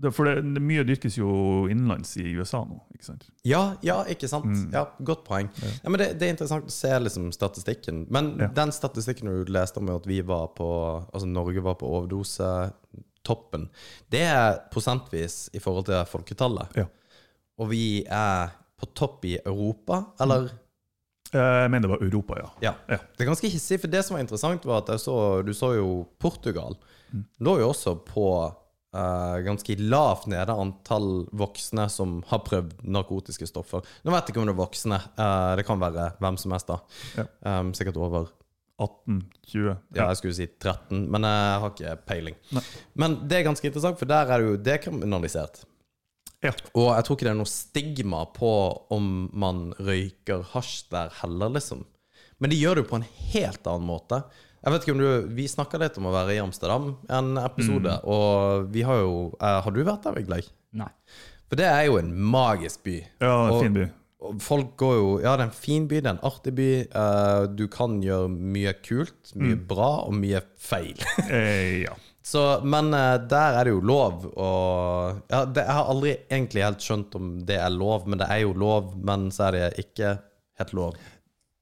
For 0.09 0.25
det, 0.27 0.35
det, 0.57 0.63
mye 0.65 0.83
dyrkes 0.89 1.19
jo 1.21 1.31
innenlands 1.71 2.15
i 2.19 2.31
USA 2.41 2.63
nå. 2.65 2.79
ikke 2.97 3.07
sant? 3.07 3.27
Ja, 3.47 3.77
ja, 3.85 4.01
ikke 4.11 4.31
sant? 4.33 4.49
Ja, 4.73 4.87
Godt 5.05 5.27
poeng. 5.29 5.51
Ja. 5.61 5.91
men 5.93 6.01
det, 6.01 6.15
det 6.19 6.27
er 6.27 6.35
interessant 6.35 6.67
å 6.67 6.75
se 6.75 6.91
liksom, 7.05 7.31
statistikken. 7.37 8.07
Men 8.11 8.33
Ja. 8.41 8.49
den 8.57 8.73
statistikken 8.75 9.29
du 9.31 9.53
leste 9.53 9.79
om 9.79 9.93
at 9.93 10.09
vi 10.09 10.23
var 10.27 10.51
på 10.57 10.71
Altså 11.13 11.29
Norge 11.29 11.63
var 11.63 11.77
på 11.79 11.91
overdosetoppen, 13.21 13.69
det 14.11 14.23
er 14.25 14.61
prosentvis 14.73 15.51
i 15.53 15.61
forhold 15.61 15.87
til 15.87 16.05
folketallet. 16.09 16.69
Ja. 16.77 16.87
Og 17.61 17.71
vi 17.71 18.05
er 18.09 18.51
på 18.81 18.87
topp 18.95 19.25
i 19.25 19.39
Europa, 19.45 20.05
eller? 20.21 20.51
Eh, 21.33 21.39
Jeg 21.39 21.71
mener 21.71 21.89
det 21.89 21.91
var 21.99 22.03
Europa, 22.03 22.35
ja. 22.39 22.51
Ja. 22.63 22.75
Ja. 22.89 22.99
Det 23.17 23.25
er 23.25 23.31
ganske 23.31 23.49
hissig, 23.49 23.81
for 23.81 23.89
det 23.89 24.05
som 24.05 24.17
var 24.17 24.23
interessant, 24.23 24.65
var 24.65 24.83
at 24.83 25.01
så, 25.01 25.43
du 25.45 25.53
så 25.53 25.77
jo 25.77 26.07
Portugal. 26.19 26.77
Lå 27.41 27.59
jo 27.61 27.69
også 27.71 27.97
på 28.07 28.25
uh, 28.95 29.39
ganske 29.45 29.77
lavt 29.79 30.27
nede 30.31 30.55
antall 30.55 31.27
voksne 31.33 31.89
som 31.91 32.23
har 32.29 32.41
prøvd 32.47 32.81
narkotiske 32.83 33.47
stoffer. 33.47 33.83
Nå 34.05 34.13
vet 34.15 34.25
jeg 34.27 34.35
ikke 34.35 34.41
om 34.41 34.47
det 34.49 34.55
er 34.55 34.63
voksne. 34.65 35.01
uh, 35.19 35.57
det 35.57 35.67
kan 35.67 35.81
være 35.81 36.13
hvem 36.21 36.39
som 36.39 36.53
helst, 36.53 36.71
da. 36.71 36.79
Ja. 37.19 37.27
Um, 37.61 37.75
sikkert 37.75 37.97
over 37.99 38.31
18, 38.81 39.19
20 39.53 39.67
ja, 39.69 40.07
jeg 40.09 40.17
skulle 40.21 40.35
si 40.39 40.47
13, 40.47 41.03
men 41.13 41.27
jeg 41.29 41.61
har 41.63 41.71
ikke 41.75 41.97
peiling. 42.09 42.37
Nei. 42.57 42.63
Men 43.03 43.17
det 43.29 43.39
er 43.41 43.47
ganske 43.51 43.69
interessant, 43.69 43.99
for 44.01 44.09
der 44.09 44.31
er 44.33 44.41
det 44.41 44.47
jo 44.49 44.57
dekriminalisert. 44.71 45.63
Ja. 46.43 46.55
Og 46.73 46.87
jeg 46.97 47.05
tror 47.05 47.17
ikke 47.19 47.27
det 47.29 47.33
er 47.35 47.41
noe 47.43 47.51
stigma 47.53 48.23
på 48.33 48.51
om 48.97 49.11
man 49.37 49.75
røyker 49.77 50.47
hasj 50.55 50.87
der 50.95 51.11
heller, 51.21 51.53
liksom. 51.53 51.85
Men 52.41 52.49
de 52.55 52.57
gjør 52.57 52.79
det 52.81 52.85
jo 52.87 52.91
på 52.95 52.97
en 53.03 53.09
helt 53.35 53.67
annen 53.69 53.85
måte. 53.91 54.23
Jeg 54.65 54.73
vet 54.73 54.83
ikke 54.87 54.93
om 54.97 55.01
du, 55.05 55.11
Vi 55.37 55.45
snakka 55.49 55.79
litt 55.81 55.99
om 56.01 56.09
å 56.09 56.13
være 56.15 56.35
i 56.37 56.41
Amsterdam 56.41 56.95
en 57.09 57.37
episode, 57.41 57.93
Mm. 58.01 58.09
og 58.09 58.67
vi 58.73 58.83
har 58.83 58.97
jo 59.01 59.37
eh, 59.41 59.61
Har 59.65 59.71
du 59.71 59.85
vært 59.85 60.03
der, 60.05 60.17
Vigleik? 60.17 60.49
Nei. 60.73 60.89
For 61.49 61.57
det 61.57 61.67
er 61.67 61.85
jo 61.89 61.97
en 61.99 62.13
magisk 62.17 62.83
by. 62.85 62.97
Ja, 63.21 63.51
Og- 63.51 63.63
fin 63.63 63.73
by. 63.75 63.91
Folk 64.41 64.75
går 64.77 64.95
jo 64.99 65.09
Ja, 65.23 65.33
det 65.37 65.47
er 65.47 65.49
en 65.49 65.55
fin 65.57 65.87
by, 65.89 66.01
det 66.03 66.07
er 66.11 66.17
en 66.19 66.25
artig 66.29 66.53
by. 66.59 66.69
Uh, 66.93 67.47
du 67.57 67.63
kan 67.73 67.99
gjøre 68.05 68.29
mye 68.29 68.75
kult, 68.85 69.33
mye 69.35 69.57
Mm. 69.57 69.67
bra 69.71 69.91
og 70.07 70.15
mye 70.19 70.43
feil. 70.61 70.99
Eh, 71.31 71.83
ja. 71.87 71.95
Så, 72.23 72.43
men 72.69 72.93
uh, 72.93 73.17
der 73.31 73.57
er 73.59 73.65
det 73.65 73.73
jo 73.73 73.81
lov 73.81 74.27
å 74.37 74.51
ja, 75.31 75.45
det, 75.49 75.65
Jeg 75.65 75.73
har 75.79 75.89
aldri 75.95 76.13
egentlig 76.29 76.63
helt 76.67 76.85
skjønt 76.85 77.17
om 77.17 77.31
det 77.49 77.57
er 77.59 77.73
lov, 77.73 78.05
men 78.07 78.21
det 78.21 78.29
er 78.29 78.43
jo 78.45 78.53
lov. 78.53 78.93
Men 79.01 79.31
så 79.33 79.49
er 79.49 79.57
det 79.57 79.65
ikke 79.87 80.13
helt 80.61 80.77
lov. 80.77 81.01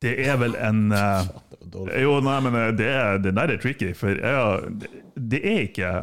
Det 0.03 0.17
er 0.27 0.37
vel 0.43 0.55
en 0.59 0.83
dårlig. 1.73 1.95
Jo, 2.03 2.19
nei, 2.27 2.37
men 2.45 2.59
det, 2.79 2.91
er, 2.91 3.19
det 3.23 3.33
der 3.39 3.55
er 3.55 3.63
tricky, 3.63 3.93
for 3.95 4.19
jeg, 4.19 4.75
det, 4.83 4.91
det 5.31 5.41
er 5.47 5.63
ikke 5.71 5.95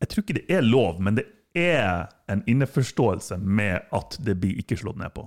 Jeg 0.00 0.08
tror 0.12 0.24
ikke 0.24 0.40
det 0.40 0.46
er 0.56 0.64
lov, 0.66 0.98
men 1.04 1.16
det 1.20 1.24
er 1.56 2.08
en 2.32 2.42
innforståelse 2.48 3.38
med 3.40 3.86
at 3.96 4.18
det 4.24 4.34
blir 4.40 4.58
ikke 4.60 4.76
slått 4.76 4.98
ned 5.00 5.12
på. 5.16 5.24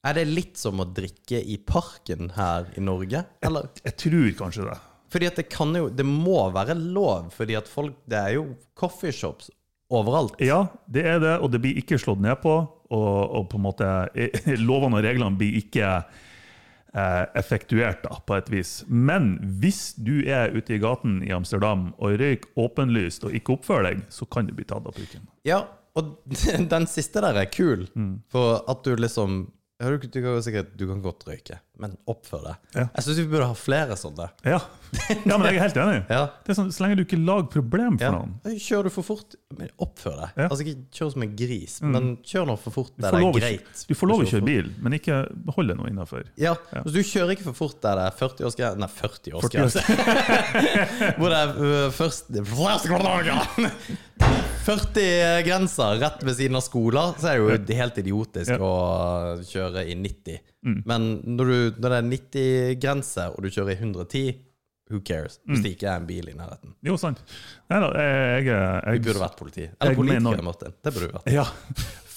Er 0.00 0.16
det 0.16 0.30
litt 0.30 0.56
som 0.56 0.80
å 0.80 0.86
drikke 0.88 1.42
i 1.44 1.58
parken 1.60 2.30
her 2.32 2.70
i 2.76 2.82
Norge? 2.84 3.20
Eller? 3.44 3.68
Jeg 3.84 3.96
tror 4.00 4.30
kanskje 4.38 4.68
det. 4.70 4.78
Fordi 5.10 5.26
at 5.26 5.40
det 5.40 5.48
kan 5.50 5.74
jo 5.74 5.88
Det 5.90 6.06
må 6.06 6.44
være 6.54 6.76
lov, 6.78 7.32
fordi 7.34 7.56
at 7.58 7.68
folk 7.68 7.96
Det 8.06 8.18
er 8.18 8.36
jo 8.38 8.44
coffeeshops 8.78 9.50
overalt. 9.90 10.36
Ja, 10.38 10.68
det 10.86 11.02
er 11.02 11.18
det, 11.18 11.32
og 11.42 11.50
det 11.50 11.58
blir 11.64 11.78
ikke 11.80 11.98
slått 11.98 12.20
ned 12.22 12.38
på. 12.44 12.52
Og, 12.94 13.16
og 13.34 13.48
på 13.50 13.58
en 13.58 13.64
måte 13.64 13.88
eh, 14.14 14.52
Lovene 14.68 15.00
og 15.00 15.04
reglene 15.04 15.38
blir 15.38 15.56
ikke 15.58 15.88
eh, 15.98 17.24
effektuert 17.38 18.04
da, 18.06 18.20
på 18.22 18.38
et 18.38 18.48
vis. 18.54 18.72
Men 18.86 19.34
hvis 19.60 19.96
du 19.98 20.22
er 20.30 20.54
ute 20.54 20.76
i 20.76 20.80
gaten 20.80 21.20
i 21.26 21.34
Amsterdam 21.34 21.90
og 21.98 22.16
røyker 22.22 22.54
åpenlyst 22.62 23.26
og 23.26 23.34
ikke 23.34 23.58
oppfører 23.58 23.90
deg, 23.90 24.04
så 24.14 24.30
kan 24.30 24.46
du 24.46 24.54
bli 24.54 24.68
tatt 24.70 24.86
av 24.86 24.94
bruken. 24.94 25.26
Ja, 25.46 25.64
og 25.98 26.16
den 26.74 26.86
siste 26.90 27.26
der 27.26 27.42
er 27.42 27.50
kul. 27.50 27.88
For 28.30 28.62
at 28.70 28.86
du 28.86 28.94
liksom 28.94 29.42
ja, 29.80 29.88
du, 29.90 30.04
du, 30.04 30.18
kan 30.22 30.42
sikkert, 30.44 30.74
du 30.76 30.84
kan 30.90 30.98
godt 31.00 31.24
røyke, 31.24 31.56
men 31.80 31.94
oppfør 32.10 32.42
deg. 32.44 32.56
Ja. 32.76 32.82
Jeg 32.98 33.04
syns 33.06 33.18
vi 33.22 33.24
burde 33.32 33.46
ha 33.48 33.54
flere 33.56 33.96
sånne. 33.96 34.26
Ja. 34.44 34.58
ja, 35.24 35.36
men 35.38 35.46
jeg 35.48 35.56
er 35.56 35.62
helt 35.64 35.78
enig. 35.80 36.02
Ja. 36.16 36.22
Det 36.44 36.52
er 36.52 36.58
sånn, 36.58 36.72
Så 36.74 36.82
lenge 36.84 36.98
du 36.98 37.04
ikke 37.06 37.18
lager 37.20 37.48
problem 37.54 37.96
for 37.96 38.04
Ja. 38.04 38.10
noen. 38.18 38.58
Kjører 38.60 38.90
du 38.90 38.92
for 38.92 39.06
fort, 39.06 39.36
men 39.56 39.70
oppfør 39.80 40.18
deg. 40.20 40.34
Ja. 40.42 40.48
Altså 40.50 40.66
Ikke 40.66 40.98
kjør 40.98 41.12
som 41.14 41.24
en 41.24 41.32
gris, 41.38 41.78
men 41.86 42.10
kjør 42.26 42.50
nå 42.50 42.56
for 42.60 42.76
fort 42.76 42.92
der 43.00 43.16
det 43.16 43.22
er 43.24 43.38
greit. 43.38 43.84
du 43.88 43.94
får 43.96 44.12
lov 44.12 44.24
å 44.24 44.28
kjøre 44.34 44.46
bil, 44.50 44.70
men 44.84 44.98
ikke 44.98 45.22
hold 45.56 45.72
deg 45.72 45.80
nå 45.80 45.88
innafor. 45.90 46.28
Ja, 46.40 46.54
altså 46.74 46.94
Du 46.94 47.00
kjører 47.00 47.34
ikke 47.36 47.48
for 47.48 47.56
fort 47.62 47.80
der 47.86 47.96
det 48.00 48.08
er 48.10 48.18
40-årsgrense 48.20 48.80
Nei, 48.84 48.90
40 49.00 49.32
40-årsgrense. 49.40 49.80
Hvor 51.18 51.32
det 51.32 51.40
er 51.40 51.56
uh, 51.56 51.90
først 51.94 52.30
40-grenser 54.66 55.98
rett 56.02 56.22
ved 56.26 56.36
siden 56.38 56.58
av 56.58 56.64
skoler, 56.64 57.14
så 57.20 57.30
er 57.30 57.40
det 57.40 57.74
jo 57.74 57.78
helt 57.80 57.98
idiotisk 58.02 58.50
Ja. 58.52 58.58
Mm. 58.58 58.66
å 58.66 59.42
kjøre 59.48 59.84
i 59.88 59.96
90. 59.98 60.38
Men 60.86 61.08
når, 61.24 61.50
du, 61.50 61.80
når 61.80 61.94
det 61.94 61.98
er 61.98 62.08
90-grense, 62.10 63.26
og 63.34 63.42
du 63.44 63.50
kjører 63.50 63.72
i 63.74 63.78
110, 63.80 64.24
who 64.90 65.00
cares? 65.06 65.38
Mm. 65.44 65.52
Hvis 65.54 65.64
det 65.64 65.72
ikke 65.76 65.88
er 65.88 66.00
en 66.02 66.06
bil 66.08 66.28
i 66.32 66.36
nærheten. 66.36 66.74
Jo, 66.86 66.96
sant. 67.00 67.22
Nei 67.70 67.80
da, 67.82 67.90
jeg, 67.96 68.46
jeg, 68.50 68.94
Vi 68.98 69.04
burde 69.08 69.22
vært 69.24 69.38
politi. 69.38 69.66
Eller 69.80 69.98
politiker, 69.98 70.42
Martin. 70.46 70.74
Det 70.82 70.94
burde 70.96 71.06
vi 71.08 71.14
vært. 71.18 71.30
Ja. 71.34 71.46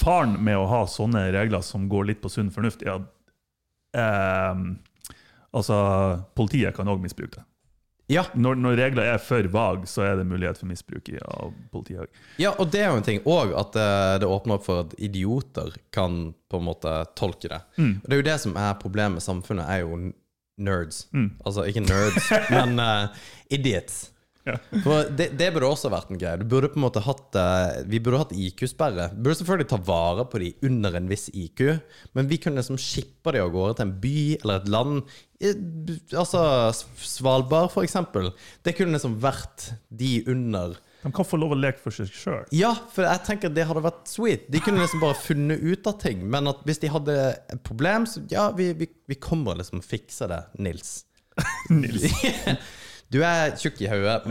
Faren 0.04 0.38
med 0.44 0.58
å 0.60 0.66
ha 0.68 0.82
sånne 0.90 1.28
regler 1.36 1.62
som 1.64 1.86
går 1.92 2.10
litt 2.12 2.22
på 2.24 2.32
sunn 2.34 2.50
fornuft, 2.52 2.84
er 2.84 2.98
at 2.98 3.12
eh, 4.00 4.66
Altså, 5.54 5.76
politiet 6.34 6.74
kan 6.74 6.90
òg 6.90 6.98
misbruke 7.04 7.38
det. 7.38 7.44
Ja, 8.12 8.26
Når, 8.36 8.56
når 8.60 8.76
regler 8.78 9.08
er 9.14 9.22
for 9.24 9.48
vage, 9.48 9.88
så 9.88 10.04
er 10.04 10.18
det 10.20 10.26
mulighet 10.28 10.60
for 10.60 10.68
misbruk 10.68 11.08
av 11.24 11.54
politiet 11.72 12.04
òg. 12.04 12.24
Ja, 12.42 12.52
og 12.60 12.72
det 12.74 12.82
er 12.84 12.92
jo 12.92 13.00
en 13.00 13.06
ting 13.08 13.22
òg, 13.24 13.54
at 13.56 13.78
eh, 13.80 14.16
det 14.20 14.28
åpner 14.28 14.60
opp 14.60 14.66
for 14.68 14.84
at 14.84 14.96
idioter 15.00 15.72
kan 15.96 16.34
på 16.52 16.60
en 16.60 16.68
måte 16.68 16.92
tolke 17.16 17.48
det. 17.48 17.62
Mm. 17.78 17.94
Og 18.02 18.10
det 18.10 18.18
er 18.18 18.22
jo 18.22 18.28
det 18.28 18.40
som 18.44 18.58
er 18.60 18.76
problemet 18.82 19.18
med 19.18 19.26
samfunnet, 19.26 19.70
er 19.72 19.86
jo 19.86 20.02
nerds. 20.60 21.06
nerds. 21.16 21.30
Altså 21.46 21.66
ikke 21.70 21.86
nerds, 21.88 22.28
men 22.54 22.76
uh, 22.82 23.24
idiots. 23.50 24.10
Ja. 24.44 24.58
Det, 25.16 25.30
det 25.40 25.50
burde 25.56 25.70
også 25.72 25.88
vært 25.92 26.10
en 26.12 26.20
greie. 26.20 26.40
Du 26.42 26.44
burde 26.52 26.68
på 26.72 26.76
en 26.80 26.84
måte 26.84 27.04
hatt 27.06 27.38
eh, 27.40 27.84
Vi 27.88 28.02
burde 28.04 28.20
hatt 28.26 28.34
IQ-sperre. 28.36 29.10
Burde 29.16 29.38
selvfølgelig 29.40 29.70
ta 29.72 29.80
vare 29.88 30.26
på 30.28 30.42
de 30.44 30.50
under 30.68 30.98
en 31.00 31.08
viss 31.12 31.30
IQ, 31.32 31.64
men 32.18 32.28
vi 32.28 32.40
kunne 32.44 32.60
liksom 32.60 32.80
shippe 32.82 33.32
de 33.36 33.44
av 33.44 33.54
gårde 33.54 33.78
til 33.80 33.88
en 33.88 33.94
by 34.04 34.18
eller 34.42 34.60
et 34.60 34.74
land. 34.74 35.14
Altså 36.12 36.44
Svalbard, 37.00 37.72
for 37.72 37.88
eksempel. 37.88 38.34
Det 38.68 38.76
kunne 38.76 38.98
liksom 38.98 39.16
vært 39.24 39.70
de 39.88 40.18
under 40.32 40.76
De 41.04 41.12
kan 41.16 41.28
få 41.28 41.40
lov 41.40 41.56
å 41.56 41.60
leke 41.60 41.80
for 41.84 41.96
seg 41.96 42.12
sjøl. 42.12 42.44
ja, 42.56 42.72
for 42.92 43.08
jeg 43.08 43.24
tenker 43.28 43.52
det 43.52 43.68
hadde 43.68 43.84
vært 43.84 44.06
sweet. 44.12 44.48
De 44.52 44.60
kunne 44.64 44.84
liksom 44.84 45.04
bare 45.04 45.20
funnet 45.24 45.64
ut 45.64 45.88
av 45.88 46.00
ting. 46.04 46.28
Men 46.36 46.52
at 46.52 46.64
hvis 46.68 46.84
de 46.84 46.92
hadde 46.92 47.18
et 47.32 47.64
problem, 47.64 48.08
så 48.12 48.28
ja, 48.32 48.50
vi, 48.56 48.74
vi, 48.76 48.92
vi 49.08 49.20
kommer 49.24 49.60
liksom 49.60 49.80
og 49.80 49.88
fikser 49.88 50.32
det, 50.36 50.44
Nils. 50.64 50.98
Nils. 51.72 52.12
Du 53.14 53.20
er 53.22 53.52
tjukk 53.62 53.78
i 53.86 53.90
hodet, 53.92 54.24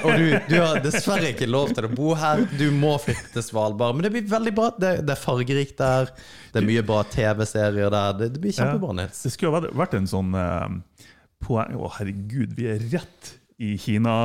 og 0.00 0.12
du, 0.16 0.26
du 0.48 0.54
har 0.62 0.78
dessverre 0.80 1.28
ikke 1.34 1.48
lov 1.50 1.74
til 1.76 1.84
å 1.84 1.90
bo 1.92 2.14
her. 2.16 2.40
Du 2.56 2.70
må 2.72 2.94
flytte 3.02 3.34
til 3.34 3.44
Svalbard. 3.44 3.98
Men 3.98 4.06
det 4.06 4.12
blir 4.14 4.28
veldig 4.30 4.52
bra. 4.56 4.70
Det, 4.80 4.92
det 5.04 5.12
er 5.12 5.20
fargerikt 5.20 5.76
der. 5.82 6.08
Det 6.54 6.62
er 6.62 6.68
mye 6.70 6.84
bra 6.88 7.02
TV-serier 7.12 7.92
der. 7.92 8.16
Det, 8.22 8.30
det 8.36 8.40
blir 8.46 8.56
kjempebra, 8.56 8.94
Nils. 9.02 9.20
Det 9.26 9.34
skulle 9.34 9.52
jo 9.60 9.74
vært- 9.82 9.98
en 9.98 10.08
sånn 10.08 10.32
uh, 10.36 11.04
poeng 11.44 11.76
Å, 11.76 11.90
herregud, 11.98 12.56
vi 12.56 12.68
er 12.72 12.80
rett 12.96 13.34
i 13.58 13.72
Kina. 13.82 14.16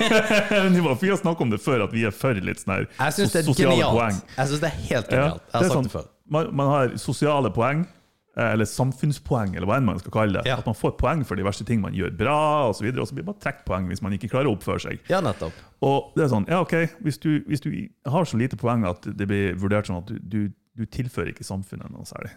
Nivå. 0.76 0.94
Vi 1.00 1.10
har 1.10 1.16
snakket 1.16 1.40
om 1.46 1.50
det 1.54 1.58
før, 1.64 1.86
at 1.88 1.92
vi 1.94 2.04
er 2.06 2.14
for 2.14 2.36
litt 2.38 2.60
sånn 2.62 2.74
her 2.98 3.14
syns 3.16 3.34
er 3.38 3.46
sosiale 3.46 3.74
genialt. 3.78 3.96
poeng. 3.98 4.18
Jeg 4.36 4.50
synes 4.52 4.62
det 4.64 4.68
er 4.70 4.80
helt 4.88 5.12
Ja, 5.12 5.14
genialt. 5.22 5.46
Jeg 5.48 5.56
har 5.58 5.64
sagt 5.68 5.78
sånn, 5.78 5.88
det 5.88 5.94
før. 5.98 6.08
man, 6.36 6.50
man 6.60 6.72
har 6.74 6.94
sosiale 7.00 7.50
poeng, 7.54 7.86
eller 8.38 8.68
samfunnspoeng, 8.70 9.54
eller 9.56 9.66
hva 9.66 9.78
enn 9.80 9.86
man 9.88 9.98
skal 9.98 10.14
kalle 10.14 10.38
det. 10.38 10.48
Ja. 10.50 10.58
At 10.62 10.66
man 10.68 10.76
får 10.78 10.92
poeng 11.00 11.24
for 11.26 11.38
de 11.38 11.46
verste 11.46 11.64
ting 11.66 11.80
man 11.82 11.96
gjør 11.96 12.12
bra, 12.18 12.36
og, 12.68 12.76
så 12.78 12.84
videre, 12.86 13.02
og 13.02 13.08
så 13.10 13.16
blir 13.16 13.24
det 13.26 13.30
bare 13.32 13.42
trukket 13.46 13.64
poeng 13.66 13.88
hvis 13.90 14.02
man 14.04 14.14
ikke 14.14 14.30
klarer 14.32 14.50
å 14.50 14.54
oppføre 14.56 14.84
seg. 14.84 15.00
Ja, 15.10 15.18
nettopp. 15.24 15.56
Og 15.86 16.12
det 16.16 16.26
er 16.26 16.30
sånn, 16.34 16.46
ja 16.50 16.60
ok, 16.64 16.76
hvis 17.06 17.18
du, 17.22 17.30
hvis 17.50 17.64
du 17.64 17.70
har 18.06 18.28
så 18.30 18.38
lite 18.40 18.58
poeng 18.60 18.86
at 18.88 19.08
det 19.18 19.26
blir 19.30 19.58
vurdert 19.58 19.90
sånn 19.90 20.00
at 20.02 20.12
du, 20.12 20.18
du, 20.22 20.38
du 20.78 20.86
tilfører 20.86 21.32
ikke 21.34 21.46
samfunnet 21.46 21.90
noe 21.94 22.06
særlig, 22.08 22.30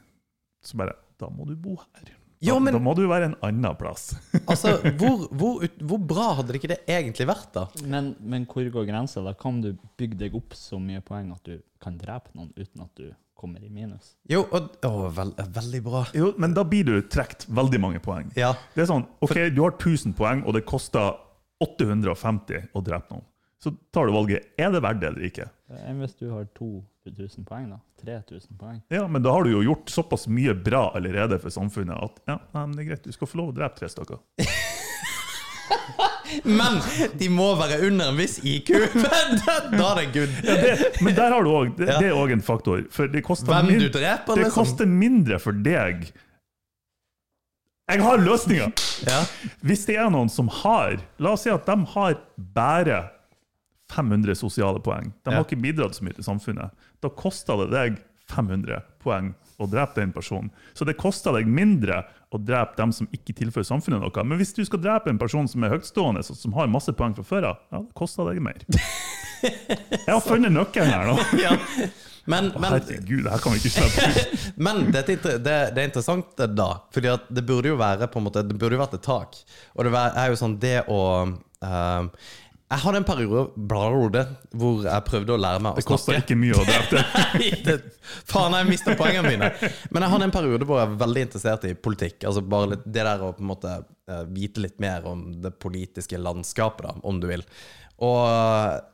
så 0.66 0.78
bare, 0.82 0.98
da 1.22 1.30
må 1.34 1.46
du 1.50 1.56
bo 1.58 1.78
her. 1.82 2.10
Da, 2.42 2.48
Ja, 2.48 2.56
men- 2.58 2.74
da 2.74 2.80
må 2.82 2.96
du 2.98 3.04
være 3.06 3.28
en 3.30 3.36
annen 3.46 3.76
plass. 3.78 4.16
Altså, 4.50 4.72
hvor, 4.98 5.28
hvor, 5.38 5.62
hvor 5.86 6.00
bra 6.10 6.32
hadde 6.40 6.50
det 6.56 6.58
ikke 6.64 6.72
det 6.74 6.80
egentlig 6.90 7.28
vært, 7.30 7.52
da? 7.54 7.68
Men, 7.86 8.16
men 8.26 8.48
hvor 8.50 8.66
går 8.74 8.88
grensa? 8.90 9.22
Da 9.22 9.36
kan 9.38 9.60
du 9.62 9.76
bygge 10.02 10.18
deg 10.24 10.34
opp 10.40 10.56
så 10.58 10.80
mye 10.82 11.04
poeng 11.06 11.30
at 11.36 11.46
du 11.46 11.60
kan 11.82 12.00
drepe 12.02 12.34
noen 12.34 12.50
uten 12.58 12.82
at 12.82 12.90
du 12.98 13.12
kommer 13.42 13.64
i 13.66 13.72
minus. 13.74 14.14
Jo, 14.30 14.44
og, 14.54 14.78
å, 14.86 15.10
veld, 15.16 15.40
veldig 15.58 15.82
bra. 15.86 16.04
Jo, 16.18 16.32
men 16.42 16.54
da 16.58 16.64
blir 16.68 16.86
du 16.88 16.94
trekt 17.10 17.48
veldig 17.50 17.82
mange 17.82 18.02
poeng. 18.04 18.30
Ja. 18.38 18.54
Det 18.76 18.86
er 18.86 18.92
sånn, 18.92 19.08
ok, 19.26 19.36
du 19.56 19.64
har 19.66 19.76
1000 19.76 20.16
poeng, 20.18 20.46
og 20.46 20.56
det 20.58 20.64
koster 20.70 21.18
850 21.62 22.72
å 22.78 22.86
drepe 22.86 23.16
noen. 23.16 23.28
Så 23.62 23.74
tar 23.94 24.10
du 24.10 24.16
valget, 24.16 24.54
er 24.58 24.72
det 24.74 24.82
verdt 24.82 25.02
det 25.04 25.10
eller 25.12 25.26
ikke? 25.28 25.46
Enn 25.86 26.00
hvis 26.02 26.16
du 26.18 26.32
har 26.32 26.48
2000 26.58 27.46
poeng, 27.46 27.68
da? 27.70 27.78
3000 28.02 28.58
poeng? 28.58 28.80
Ja, 28.90 29.04
men 29.06 29.22
da 29.22 29.36
har 29.36 29.46
du 29.46 29.52
jo 29.54 29.62
gjort 29.68 29.94
såpass 29.94 30.26
mye 30.30 30.56
bra 30.58 30.88
allerede 30.98 31.38
for 31.44 31.54
samfunnet 31.54 31.94
at 31.94 32.24
ja, 32.26 32.40
nei, 32.56 32.64
men 32.64 32.74
det 32.78 32.86
er 32.86 32.90
greit, 32.94 33.06
du 33.06 33.14
skal 33.14 33.30
få 33.30 33.42
lov 33.44 33.54
å 33.54 33.58
drepe 33.60 33.78
tre 33.78 33.92
stykker. 33.94 34.24
Men 36.46 36.80
de 37.20 37.28
må 37.30 37.50
være 37.60 37.80
under 37.88 38.10
en 38.12 38.18
viss 38.20 38.38
IQ! 38.44 38.72
da, 39.06 39.56
da 39.72 39.86
er 39.92 40.02
det 40.02 40.08
good. 40.16 40.36
Ja, 40.48 40.56
det, 40.62 40.90
men 41.02 41.16
der 41.18 41.32
har 41.36 41.44
du 41.44 41.50
også, 41.52 41.76
det, 41.78 41.88
det 42.00 42.10
er 42.12 42.18
òg 42.18 42.32
en 42.38 42.44
faktor. 42.46 42.84
For 42.94 43.08
det 43.12 43.24
koster, 43.28 43.52
Hvem 43.54 43.72
min- 43.74 43.80
du 43.86 43.90
dreper, 43.94 44.36
det 44.36 44.46
liksom. 44.48 44.58
koster 44.64 44.86
mindre 44.90 45.40
for 45.44 45.52
deg 45.66 46.12
Jeg 47.92 48.04
har 48.06 48.22
løsninga! 48.24 48.70
Ja. 49.08 49.24
Hvis 49.66 49.84
det 49.90 49.98
er 50.00 50.12
noen 50.14 50.30
som 50.32 50.48
har 50.62 51.00
La 51.20 51.34
oss 51.36 51.44
si 51.48 51.52
at 51.52 51.66
de 51.68 51.76
har 51.96 52.20
bare 52.56 53.02
500 53.92 54.38
sosiale 54.40 54.80
poeng. 54.80 55.10
De 55.26 55.32
Ja. 55.34 55.40
har 55.42 55.44
ikke 55.44 55.60
bidratt 55.60 55.98
så 55.98 56.06
mye 56.06 56.16
til 56.16 56.24
samfunnet. 56.24 56.72
Da 57.04 57.10
koster 57.12 57.66
det 57.66 57.72
deg 57.74 57.98
500 58.32 58.82
poeng 59.04 59.32
å 59.62 59.68
drepe 59.70 60.02
den 60.02 60.14
personen. 60.16 60.50
Så 60.74 60.88
det 60.88 60.98
koster 61.00 61.36
deg 61.38 61.50
mindre 61.50 62.04
å 62.32 62.40
drepe 62.42 62.78
dem 62.80 62.94
som 62.96 63.10
ikke 63.14 63.36
tilfører 63.38 63.68
samfunnet 63.68 64.02
noe. 64.02 64.26
Men 64.26 64.40
hvis 64.40 64.56
du 64.58 64.64
skal 64.66 64.82
drepe 64.82 65.12
en 65.12 65.20
person 65.22 65.50
som 65.52 65.64
er 65.66 65.76
høytstående, 65.76 66.24
som 66.26 66.56
har 66.58 66.72
masse 66.72 66.94
poeng 66.98 67.16
fra 67.18 67.28
før 67.28 67.50
av, 67.52 67.66
ja, 67.74 67.82
det 67.84 67.98
koster 67.98 68.30
deg 68.32 68.42
mer. 68.44 68.64
Jeg 69.42 70.08
har 70.08 70.22
funnet 70.22 70.54
nøkkelen 70.54 70.94
her 70.94 71.12
nå. 71.12 71.20
ja. 71.42 71.58
Men, 72.30 72.52
men, 72.54 72.76
Herregud, 72.76 73.24
det 73.26 73.32
her 73.34 73.42
kan 73.42 73.56
vi 73.56 73.62
ikke 73.64 73.72
slippe 73.74 74.04
ut. 74.06 74.44
men 74.66 74.84
det, 74.94 75.02
det 75.42 75.56
er 75.58 75.88
interessant 75.88 76.44
da. 76.54 76.68
Fordi 76.94 77.16
det 77.34 77.44
burde 77.48 77.72
jo 77.72 77.80
være 77.80 78.08
på 78.12 78.22
en 78.22 78.28
måte 78.28 78.44
Det 78.46 78.58
burde 78.62 78.78
jo 78.78 78.84
vært 78.84 79.00
et 79.00 79.06
tak. 79.08 79.40
Og 79.74 79.88
det 79.88 79.94
er 79.98 80.30
jo 80.30 80.38
sånn 80.38 80.60
det 80.62 80.76
å 80.92 81.02
eh, 81.26 82.30
Jeg 82.72 82.80
hadde 82.86 83.00
en 83.02 83.08
periode 83.08 84.22
hvor 84.56 84.86
jeg 84.86 85.04
prøvde 85.08 85.34
å 85.36 85.40
lære 85.44 85.60
meg 85.60 85.76
å 85.76 85.76
snakke. 85.76 85.84
Det 85.84 85.90
koster 85.90 86.20
ikke 86.22 86.38
mye 86.40 86.56
å 86.56 86.64
drepe. 86.68 87.02
Nei, 87.42 87.50
det, 87.66 87.76
faen, 88.32 88.56
jeg 88.56 88.70
mista 88.70 88.96
poengene 89.00 89.34
mine. 89.34 89.50
Men 89.92 90.06
jeg 90.06 90.14
hadde 90.14 90.28
en 90.30 90.36
periode 90.36 90.68
hvor 90.70 90.80
jeg 90.80 90.94
var 90.94 91.02
veldig 91.04 91.26
interessert 91.28 91.68
i 91.68 91.74
politikk. 91.76 92.24
Altså 92.30 92.44
bare 92.54 92.72
litt, 92.76 92.86
Det 92.88 93.04
der 93.04 93.26
å 93.28 93.34
på 93.36 93.44
en 93.44 93.50
måte 93.52 93.74
eh, 93.76 94.24
vite 94.32 94.64
litt 94.64 94.80
mer 94.84 95.04
om 95.12 95.26
det 95.44 95.52
politiske 95.60 96.20
landskapet, 96.22 96.88
da, 96.88 96.96
om 97.12 97.20
du 97.20 97.28
vil. 97.34 97.44
Og 98.02 98.22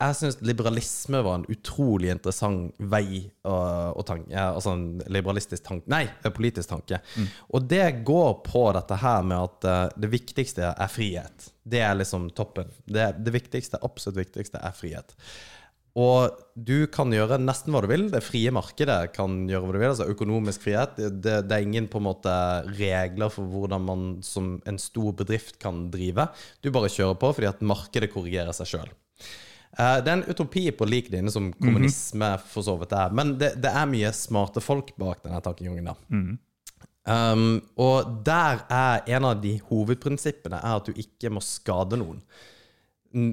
jeg 0.02 0.16
syns 0.18 0.36
liberalisme 0.44 1.22
var 1.24 1.38
en 1.38 1.46
utrolig 1.48 2.10
interessant 2.12 2.74
vei 2.92 3.22
og, 3.48 4.02
tanke 4.08 4.36
Altså 4.36 4.74
en 4.76 4.86
liberalistisk 5.08 5.64
tanke 5.64 5.88
Nei, 5.88 6.02
en 6.26 6.34
politisk 6.36 6.68
tanke. 6.68 7.00
Og 7.48 7.64
det 7.70 7.86
går 8.08 8.42
på 8.44 8.66
dette 8.76 8.98
her 9.00 9.24
med 9.24 9.38
at 9.40 9.68
eh, 9.68 9.84
det 10.04 10.12
viktigste 10.12 10.74
er 10.74 10.92
frihet. 10.92 11.48
Det 11.64 11.80
er 11.84 11.96
liksom 11.96 12.28
toppen. 12.36 12.68
Det, 12.84 13.10
det 13.24 13.32
viktigste, 13.32 13.80
absolutt 13.84 14.20
viktigste 14.20 14.60
er 14.60 14.76
frihet. 14.76 15.16
Og 15.98 16.34
du 16.54 16.86
kan 16.92 17.10
gjøre 17.14 17.38
nesten 17.40 17.72
hva 17.74 17.80
du 17.82 17.88
vil. 17.90 18.06
Det 18.12 18.20
frie 18.22 18.52
markedet 18.54 19.12
kan 19.14 19.40
gjøre 19.48 19.64
hva 19.64 19.74
du 19.74 19.78
vil. 19.80 19.90
Altså 19.90 20.08
økonomisk 20.12 20.66
frihet. 20.66 20.98
Det, 20.98 21.36
det, 21.48 21.54
er 21.54 21.64
ingen 21.64 21.88
på 21.90 22.00
en 22.02 22.08
måte 22.10 22.34
regler 22.78 23.32
for 23.32 23.48
hvordan 23.50 23.86
man 23.86 24.08
som 24.26 24.56
en 24.68 24.80
stor 24.82 25.16
bedrift 25.18 25.58
kan 25.62 25.86
drive. 25.92 26.28
Du 26.62 26.70
bare 26.74 26.92
kjører 26.92 27.18
på 27.18 27.32
fordi 27.36 27.50
at 27.50 27.64
markedet 27.66 28.12
korrigerer 28.12 28.54
seg 28.56 28.74
sjøl. 28.74 28.92
Det 29.78 30.10
er 30.10 30.16
en 30.16 30.26
utopi 30.26 30.64
på 30.74 30.86
lik 30.88 31.10
linje 31.12 31.30
som 31.34 31.52
kommunisme 31.54 32.32
for 32.50 32.66
så 32.66 32.74
vidt 32.80 32.94
er. 32.98 33.14
Men 33.14 33.36
det, 33.38 33.52
det 33.62 33.70
er 33.70 33.90
mye 33.90 34.10
smarte 34.16 34.62
folk 34.64 34.94
bak 34.98 35.22
denne 35.24 35.42
tankegangen. 35.44 35.90
da. 35.90 35.96
Um, 37.08 37.60
og 37.80 38.08
der 38.26 38.64
er 38.68 39.06
en 39.16 39.26
av 39.30 39.38
de 39.40 39.54
hovedprinsippene 39.70 40.58
er 40.60 40.80
at 40.80 40.88
du 40.88 40.98
ikke 40.98 41.30
må 41.32 41.40
skade 41.44 41.96
noen. 42.00 42.18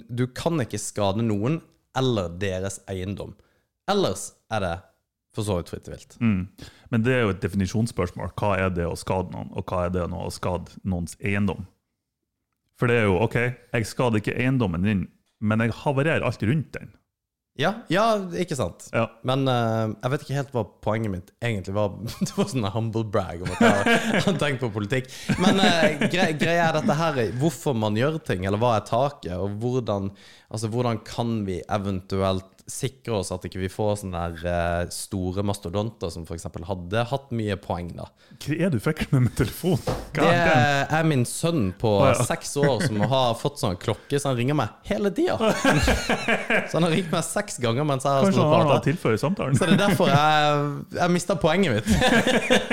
Du 0.07 0.27
kan 0.31 0.61
ikke 0.63 0.79
skade 0.79 1.25
noen 1.25 1.59
eller 1.97 2.33
deres 2.41 2.79
eiendom. 2.91 3.35
Ellers 3.91 4.31
er 4.53 4.63
det 4.63 4.75
for 5.35 5.45
så 5.47 5.59
vidt 5.59 5.71
fritt 5.73 5.87
vilt. 5.91 6.17
Mm. 6.23 6.47
Men 6.93 7.05
det 7.05 7.13
er 7.13 7.25
jo 7.25 7.33
et 7.33 7.41
definisjonsspørsmål. 7.43 8.31
Hva 8.39 8.53
er 8.59 8.71
det 8.73 8.87
å 8.87 8.97
skade 8.99 9.33
noen, 9.33 9.51
og 9.51 9.67
hva 9.67 9.85
er 9.85 9.95
det 9.95 10.05
å 10.07 10.29
skade 10.33 10.79
noens 10.87 11.17
eiendom? 11.19 11.65
For 12.79 12.91
det 12.91 13.01
er 13.01 13.09
jo 13.09 13.19
OK, 13.23 13.37
jeg 13.75 13.87
skader 13.87 14.19
ikke 14.19 14.35
eiendommen 14.35 14.87
din, 14.87 15.03
men 15.39 15.63
jeg 15.63 15.75
havarerer 15.83 16.25
alt 16.27 16.43
rundt 16.43 16.71
den. 16.75 16.91
Ja, 17.55 17.71
ja 17.87 18.05
ikke 18.35 18.57
sant? 18.59 18.89
Ja. 18.91 19.05
Men 19.27 19.45
uh, 19.47 19.93
jeg 19.93 20.11
vet 20.11 20.25
ikke 20.25 20.37
helt 20.37 20.55
hva 20.55 20.63
poenget 20.83 21.13
mitt 21.13 21.29
egentlig 21.39 21.75
var. 21.77 21.93
Det 22.25 22.33
var 22.35 22.49
sånn 22.51 22.67
humble 22.75 23.05
brag 23.07 23.45
om 23.45 23.53
at 23.55 23.63
jeg 23.63 24.23
har 24.25 24.39
tenkt 24.41 24.63
på 24.65 24.71
politikk. 24.75 25.07
Men 25.39 25.61
uh, 25.63 26.07
gre 26.11 26.31
greia 26.35 26.69
er 26.69 26.79
dette 26.79 26.99
her 26.99 27.21
hvorfor 27.39 27.77
man 27.77 27.95
gjør 27.99 28.19
ting, 28.27 28.43
eller 28.47 28.59
hva 28.61 28.75
er 28.79 28.87
taket, 28.87 29.37
og 29.39 29.55
hvordan, 29.63 30.11
altså, 30.49 30.71
hvordan 30.73 30.99
kan 31.07 31.39
vi 31.47 31.61
eventuelt 31.63 32.55
sikre 32.65 33.19
oss 33.19 33.29
at 33.33 33.43
ikke 33.45 33.59
vi 33.61 33.69
får 33.69 33.99
sånne 34.01 34.21
der 34.33 34.47
eh, 34.49 34.87
store 34.93 35.43
mastodonter 35.45 36.09
som 36.09 36.23
f.eks. 36.25 36.47
hadde 36.65 37.03
hatt 37.11 37.33
mye 37.37 37.57
poeng, 37.61 37.91
da. 37.93 38.07
Hva 38.41 38.57
er 38.57 38.73
du 38.73 38.79
fikk 38.81 39.03
med 39.11 39.27
med 39.27 39.35
telefon? 39.37 39.77
Det 39.85 40.17
God 40.17 40.31
damn. 40.31 40.95
er 40.97 41.05
min 41.05 41.25
sønn 41.29 41.69
på 41.77 41.91
oh, 41.99 42.07
ja. 42.09 42.25
seks 42.31 42.55
år 42.61 42.87
som 42.87 43.03
har 43.05 43.37
fått 43.37 43.61
sånn 43.61 43.77
klokke, 43.81 44.17
så 44.17 44.31
han 44.31 44.39
ringer 44.39 44.57
meg 44.57 44.73
hele 44.89 45.13
tida. 45.13 45.37
Så 46.65 46.79
han 46.79 46.85
har 46.87 46.93
ringt 46.95 47.11
meg 47.13 47.23
seks 47.27 47.44
ganger 47.61 47.85
mens 47.87 48.05
jeg 48.05 48.11
har 48.11 48.33
stått 48.33 49.05
og 49.05 49.19
samtalen? 49.21 49.57
Så 49.57 49.67
det 49.67 49.75
er 49.75 49.81
derfor 49.81 50.09
jeg, 50.09 50.65
jeg 50.97 51.13
mista 51.13 51.35
poenget 51.39 51.75
mitt. 51.75 51.89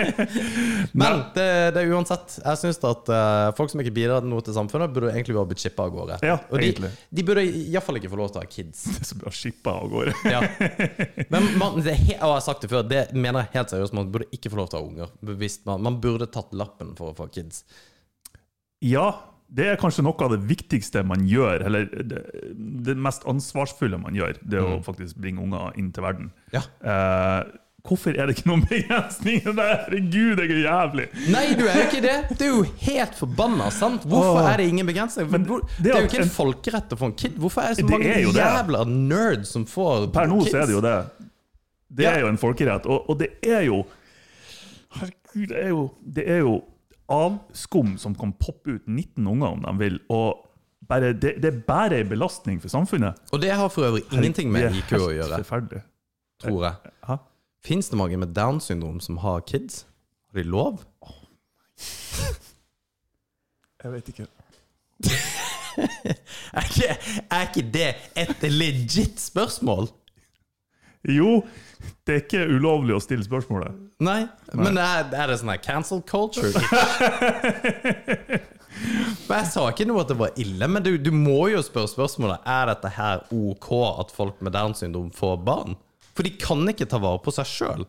Men 1.00 1.22
det, 1.37 1.46
det 1.76 1.82
er 1.82 1.92
uansett. 1.94 2.38
Jeg 2.40 2.61
syns 2.61 2.80
at 2.88 3.12
eh, 3.12 3.48
folk 3.58 3.72
som 3.72 3.82
ikke 3.85 3.94
bidrar 3.96 4.26
noe 4.26 4.44
til 4.44 4.56
samfunnet, 4.56 4.92
burde 4.94 5.12
egentlig 5.12 5.37
bare 5.37 5.50
blitt 5.52 5.62
shippa 5.64 5.87
av 5.87 5.94
gårde. 5.94 6.18
Ja, 6.26 6.38
og 6.48 6.62
de, 6.62 6.92
de 7.12 7.26
burde 7.26 7.44
iallfall 7.46 8.00
ikke 8.00 8.12
få 8.12 8.20
lov 8.22 8.32
til 8.32 8.42
å 8.42 8.44
ha 8.44 8.50
kids. 8.50 8.85
Så 9.08 9.18
bra 9.20 9.32
skippa 9.35 9.76
av 9.82 9.92
gårde. 9.92 10.16
Ja. 10.32 10.42
Men 11.32 11.50
man, 11.61 11.80
det 11.85 11.96
og 12.02 12.12
jeg 12.12 12.20
har 12.22 12.44
sagt 12.44 12.66
det 12.66 12.72
før, 12.72 12.87
det 12.88 13.06
mener 13.14 13.44
jeg 13.44 13.58
helt 13.58 13.74
seriøst. 13.74 13.96
Man 13.96 14.12
burde 14.14 14.30
ikke 14.35 14.52
få 14.52 14.62
lov 14.62 14.72
til 14.72 14.80
å 14.80 14.82
ha 14.82 14.90
unger. 14.90 15.16
Man, 15.68 15.87
man 15.88 16.00
burde 16.02 16.30
tatt 16.32 16.54
lappen 16.56 16.96
for 16.98 17.12
å 17.12 17.18
få 17.18 17.28
kids. 17.32 17.64
Ja, 18.82 19.11
det 19.53 19.67
er 19.69 19.81
kanskje 19.81 20.05
noe 20.07 20.17
av 20.25 20.31
det 20.33 20.41
viktigste 20.49 21.03
man 21.05 21.27
gjør, 21.29 21.67
eller 21.69 21.88
det, 22.09 22.21
det 22.87 22.95
mest 22.97 23.27
ansvarsfulle 23.29 23.99
man 24.01 24.15
gjør, 24.17 24.38
det 24.41 24.61
mm. 24.62 24.71
å 24.79 24.79
faktisk 24.87 25.19
bringe 25.21 25.43
unger 25.45 25.75
inn 25.77 25.91
til 25.93 26.07
verden. 26.07 26.31
Ja. 26.55 26.62
Eh, 26.81 27.51
hvorfor 27.85 28.17
er 28.17 28.31
det 28.31 28.38
ikke 28.38 28.49
noen 28.49 28.65
begrensninger 28.71 29.53
der? 29.59 29.75
Herregud, 29.85 30.41
jeg 30.41 30.55
er 30.57 30.62
jævlig! 30.65 31.07
Nei, 31.35 31.45
du 31.59 31.67
er 31.67 31.81
jo 31.83 31.85
ikke 31.91 32.03
det! 32.07 32.17
Det 32.38 32.47
er 32.49 32.53
jo 32.55 32.65
helt 32.87 33.19
forbanna, 33.21 33.69
sant? 33.77 34.09
Hvorfor 34.09 34.41
Åh. 34.41 34.51
er 34.55 34.62
det 34.62 34.71
ingen 34.73 34.88
begrensninger? 34.88 35.31
Men 35.37 35.45
hvor- 35.51 35.67
det 35.77 35.85
det 35.85 35.93
er 35.93 36.01
jo 36.01 36.09
ikke 36.12 36.23
en 36.23 36.29
en- 36.31 36.35
folkerett 36.38 36.97
å 36.97 37.01
få 37.03 37.11
en 37.11 37.17
kid. 37.25 37.37
Hvorfor 37.43 37.67
er 37.67 37.75
det 37.75 37.83
så 37.83 37.87
Det 37.87 37.91
mange 37.93 38.17
det. 38.17 38.35
jævla 38.41 38.85
nerds 38.88 39.53
som 39.53 39.67
får 39.69 40.07
kids? 40.07 40.15
Per 40.17 40.33
nå 40.33 40.41
så 40.49 40.62
er 40.62 40.67
det 40.73 40.79
jo 40.79 40.85
det. 40.88 40.99
Det 41.93 42.05
Ja. 42.09 42.17
er 42.17 42.21
jo 42.25 42.29
en 42.33 42.38
folkerett. 42.41 42.87
Og, 42.88 43.11
og 43.11 43.19
det 43.21 43.35
er 43.45 43.67
jo 43.69 43.83
Herregud, 44.93 45.49
det 45.49 45.59
er 45.65 45.69
jo, 45.73 45.83
det 46.05 46.25
er 46.29 46.38
jo 46.45 46.62
avskum 47.09 47.97
som 47.99 48.15
kan 48.15 48.33
poppe 48.33 48.77
ut 48.79 48.87
19 48.88 49.27
unger 49.27 49.47
om 49.57 49.62
de 49.67 49.73
vil. 49.79 49.99
Og 50.12 50.49
bare, 50.88 51.12
det, 51.12 51.37
det 51.43 51.49
er 51.51 51.61
bare 51.67 52.01
en 52.03 52.09
belastning 52.11 52.61
for 52.62 52.69
samfunnet. 52.73 53.19
Og 53.33 53.43
det 53.43 53.51
har 53.55 53.69
for 53.73 53.87
øvrig 53.88 54.03
ingenting 54.12 54.51
med 54.53 54.75
IQ 54.83 54.93
å 54.99 55.11
gjøre, 55.15 55.38
Forferdelig. 55.45 55.83
tror 56.43 56.65
jeg. 56.69 57.19
Fins 57.62 57.88
det 57.93 57.99
mange 57.99 58.17
med 58.19 58.33
Downs 58.35 58.65
syndrom 58.71 58.99
som 59.01 59.17
har 59.23 59.41
kids? 59.47 59.85
Har 60.33 60.43
de 60.43 60.49
lov? 60.51 60.81
Jeg 63.83 63.93
vet 63.93 64.09
ikke. 64.12 64.27
Er 66.53 66.67
ikke, 66.69 66.88
er 67.33 67.47
ikke 67.47 67.62
det 67.73 67.87
et 68.21 68.43
legit 68.53 69.21
spørsmål? 69.23 69.87
Jo, 71.09 71.38
det 72.07 72.14
er 72.14 72.23
ikke 72.25 72.45
ulovlig 72.51 72.97
å 72.97 73.03
stille 73.03 73.27
spørsmålet. 73.27 73.77
Nei, 74.03 74.25
men 74.59 74.79
er, 74.81 75.07
er 75.14 75.31
det 75.31 75.38
sånn 75.40 75.53
her 75.53 75.62
cancel 75.62 76.03
culture? 76.03 76.51
Men 79.29 79.37
Jeg 79.37 79.49
sa 79.53 79.62
ikke 79.71 79.85
noe 79.87 80.03
at 80.03 80.11
det 80.11 80.16
var 80.18 80.38
ille, 80.40 80.66
men 80.68 80.83
du, 80.85 80.95
du 80.99 81.11
må 81.14 81.45
jo 81.53 81.61
spørre 81.64 81.90
spørsmålet 81.92 82.47
Er 82.49 82.71
dette 82.73 82.90
her 82.97 83.21
ok 83.31 83.68
at 84.01 84.14
folk 84.14 84.40
med 84.45 84.55
Downs 84.57 84.81
syndrom 84.83 85.11
får 85.14 85.37
barn. 85.47 85.77
For 86.16 86.27
de 86.27 86.33
kan 86.40 86.64
ikke 86.68 86.88
ta 86.90 86.99
vare 87.03 87.21
på 87.23 87.33
seg 87.37 87.49
sjøl. 87.49 87.85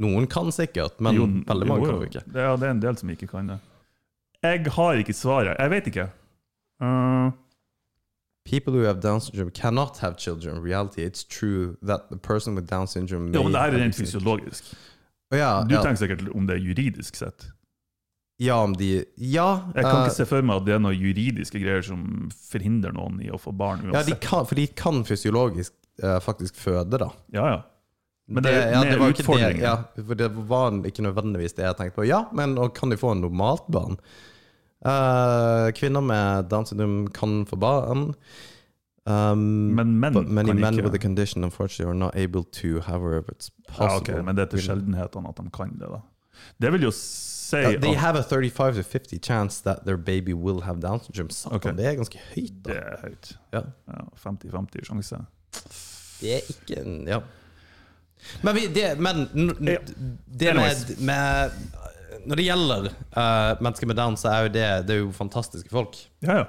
Noen 0.00 0.28
kan 0.30 0.48
sikkert, 0.54 1.00
men 1.02 1.18
Jo, 1.18 1.26
veldig 1.48 1.68
mange 1.68 1.84
jo, 1.84 1.90
kan 1.90 1.96
jo. 1.98 2.04
jo 2.04 2.10
ikke. 2.12 2.24
Det 2.24 2.40
er, 2.44 2.54
det 2.56 2.68
er 2.68 2.74
en 2.76 2.84
del 2.84 3.00
som 3.00 3.12
ikke 3.12 3.28
kan 3.32 3.50
det. 3.52 3.58
Jeg 4.40 4.72
har 4.76 5.02
ikke 5.02 5.16
svaret. 5.16 5.58
Jeg 5.60 5.72
vet 5.74 5.90
ikke. 5.90 6.06
Uh, 6.80 7.32
People 8.50 8.72
who 8.74 8.82
have 8.86 9.00
Down 9.00 9.20
syndrome 9.20 9.50
cannot 9.54 9.98
have 10.02 10.16
children. 10.18 10.56
In 10.56 10.62
reality, 10.64 11.04
it's 11.06 11.22
true 11.22 11.76
that 11.86 12.08
the 12.10 12.16
person 12.18 12.56
with 12.58 12.66
Down 12.66 12.88
syndrome 12.90 13.30
may 13.30 13.38
ja, 13.38 13.42
men 13.46 13.52
det 13.54 13.60
her 13.62 13.76
er 13.76 13.84
rent 13.84 13.94
fysiologisk. 13.98 14.72
Ja, 15.30 15.62
Du 15.62 15.74
ja. 15.76 15.82
tenker 15.84 16.00
sikkert 16.02 16.24
om 16.34 16.46
det 16.48 16.56
er 16.58 16.64
juridisk 16.64 17.14
sett. 17.16 17.50
ja, 18.40 18.56
om 18.64 18.72
de 18.74 19.04
Ja, 19.20 19.60
Jeg 19.76 19.84
kan 19.84 19.96
uh, 20.00 20.04
ikke 20.06 20.14
se 20.16 20.26
for 20.26 20.42
meg 20.42 20.56
at 20.62 20.64
det 20.66 20.74
er 20.74 20.78
noen 20.82 20.96
juridiske 20.96 21.60
greier 21.60 21.82
som 21.84 22.30
forhindrer 22.50 22.94
noen 22.96 23.20
i 23.22 23.28
å 23.30 23.38
få 23.38 23.52
barn 23.52 23.84
ja 23.84 23.90
de 23.92 23.96
uansett. 24.16 24.20
kan, 24.24 24.46
for 24.48 24.56
de 24.56 24.66
kan 24.66 25.04
fysiologisk 25.04 25.72
uh, 26.02 26.16
faktisk 26.24 26.56
føde, 26.56 26.98
da. 26.98 27.10
Ja, 27.36 27.44
ja. 27.52 27.60
Men 28.30 28.42
det 28.46 28.50
er 28.54 28.72
ja, 28.72 28.80
det 28.86 28.98
var 28.98 29.10
ikke. 29.12 29.36
Det, 29.36 29.60
ja, 29.60 29.74
for 30.06 30.14
det 30.14 30.28
var 30.48 30.72
ikke 30.86 31.02
nødvendigvis 31.02 31.54
det 31.58 31.64
jeg 31.66 31.76
tenkte 31.76 31.96
på. 32.00 32.04
Ja, 32.06 32.24
men 32.32 32.54
kan 32.74 32.90
de 32.90 32.96
få 32.96 33.10
en 33.12 33.20
normalt 33.24 33.66
barn? 33.74 33.96
Eh, 34.86 35.72
kvinner 35.76 36.00
med 36.00 36.44
Downs 36.50 36.68
syndrom 36.72 37.06
kan 37.12 37.46
få 37.46 37.56
barn. 37.56 38.14
Um, 39.06 39.38
Men 39.74 39.98
menn 40.00 40.12
but 40.14 40.28
many 40.28 40.48
kan 40.48 40.60
men 40.60 40.74
ikke. 40.74 40.84
with 40.84 40.94
a 40.94 40.98
condition 40.98 41.44
unfortunately 41.44 41.90
are 41.90 41.94
not 41.98 42.14
able 42.16 42.44
to, 42.52 42.80
however 42.80 43.22
it's 43.32 43.50
Ja, 43.68 43.88
possible. 43.88 44.22
Men 44.22 44.36
det 44.36 44.42
er 44.42 44.50
til 44.56 44.62
sjeldenhetene 44.62 45.28
at 45.28 45.36
de 45.36 45.50
kan 45.50 45.72
det, 45.80 45.88
da. 45.88 46.00
Det 46.60 46.72
vil 46.72 46.82
jo 46.82 46.90
si 46.90 47.56
Uh, 47.56 47.80
they 47.80 47.90
at 47.90 47.96
have 47.96 48.16
a 48.18 48.22
35 48.22 48.76
to 48.76 48.82
50 48.82 49.18
chance 49.18 49.62
that 49.62 49.78
their 49.84 49.96
baby 49.96 50.32
will 50.32 50.60
have 50.62 50.80
Down 50.80 51.00
syndrome. 51.00 51.56
Okay. 51.56 51.72
Det 51.76 51.86
er 51.86 51.94
ganske 51.94 52.18
høyt, 52.34 52.52
det 52.64 52.76
er 52.76 53.00
høyt. 53.02 53.32
Ja. 53.52 53.60
Ja, 53.88 54.04
50-50 54.30 54.84
sjanse. 54.84 55.16
Det 56.20 56.34
er 56.34 56.40
ikke 56.48 57.06
Ja. 57.06 57.18
Men, 58.42 58.54
vi, 58.54 58.66
det, 58.68 59.00
men 59.00 59.16
det 60.38 60.54
med, 60.54 61.00
med 61.00 61.50
Når 62.26 62.40
det 62.40 62.46
gjelder 62.46 62.88
uh, 62.90 63.52
mennesker 63.62 63.90
med 63.90 63.98
Down, 64.00 64.16
så 64.20 64.32
er 64.32 64.46
jo 64.46 64.54
det, 64.54 64.68
det 64.88 64.96
er 64.96 65.04
jo 65.04 65.12
fantastiske 65.16 65.72
folk. 65.72 65.98
Ja, 66.26 66.42
ja. 66.42 66.48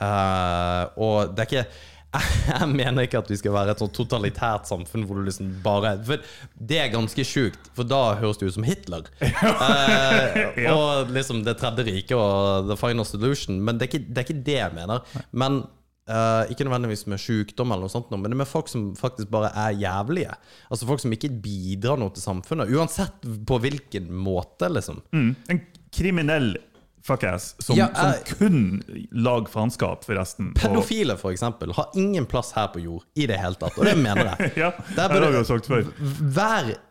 Uh, 0.00 0.84
og 0.96 1.34
det 1.36 1.42
er 1.44 1.48
ikke 1.50 1.64
jeg 2.50 2.66
mener 2.72 3.04
ikke 3.06 3.20
at 3.20 3.28
vi 3.30 3.36
skal 3.38 3.52
være 3.54 3.74
et 3.74 3.82
sånn 3.82 3.92
totalitært 3.94 4.66
samfunn 4.66 5.04
hvor 5.06 5.20
du 5.20 5.28
liksom 5.28 5.52
bare 5.62 5.92
For 6.06 6.24
det 6.58 6.80
er 6.82 6.88
ganske 6.90 7.22
sjukt, 7.26 7.68
for 7.76 7.86
da 7.86 8.16
høres 8.18 8.40
det 8.40 8.48
ut 8.48 8.56
som 8.56 8.66
Hitler. 8.66 9.06
uh. 9.30 10.40
Og 10.72 11.12
liksom 11.14 11.44
Det 11.46 11.54
tredje 11.60 11.86
riket 11.86 12.16
og 12.18 12.66
the 12.70 12.78
final 12.80 13.06
solution. 13.06 13.60
Men 13.62 13.78
det 13.78 13.86
er 13.86 13.92
ikke 13.92 14.06
det, 14.08 14.16
er 14.16 14.26
ikke 14.26 14.46
det 14.48 14.58
jeg 14.58 14.76
mener. 14.80 15.20
Men 15.30 15.62
eh, 16.08 16.50
Ikke 16.52 16.64
nødvendigvis 16.64 17.06
med 17.10 17.20
sykdom, 17.20 17.72
eller 17.72 17.86
noe 17.88 17.92
sånt, 17.92 18.10
men 18.10 18.22
det 18.24 18.32
er 18.32 18.42
med 18.44 18.48
folk 18.48 18.68
som 18.68 18.90
faktisk 18.98 19.28
bare 19.30 19.50
er 19.54 19.76
jævlige. 19.80 20.34
Altså 20.70 20.86
Folk 20.88 21.00
som 21.00 21.12
ikke 21.12 21.30
bidrar 21.42 21.98
noe 22.00 22.10
til 22.14 22.22
samfunnet. 22.24 22.70
Uansett 22.72 23.28
på 23.46 23.60
hvilken 23.60 24.10
måte, 24.12 24.68
liksom. 24.72 25.02
Mm. 25.12 25.30
En 25.50 25.60
kriminell 25.92 26.56
fuckass 27.02 27.54
som, 27.64 27.76
Ja, 27.78 27.86
som 27.96 28.36
kun 28.36 28.82
lager 29.10 29.48
faenskap 29.48 30.04
for 30.04 30.18
resten. 30.20 30.52
Pedofile, 30.54 31.16
for 31.16 31.32
eksempel, 31.32 31.72
har 31.72 31.90
ingen 31.96 32.26
plass 32.28 32.52
her 32.52 32.68
på 32.74 32.82
jord 32.84 33.06
i 33.16 33.24
det 33.30 33.38
hele 33.40 33.56
tatt. 33.56 33.78
Og 33.80 33.88
det 33.88 33.96
mener 33.96 34.34
jeg. 34.34 34.52
Ja, 34.66 34.70
det 34.96 35.06
burde- 35.08 35.30
har 35.30 35.38
vi 35.38 35.44
sagt 35.48 35.66
før. 35.70 35.88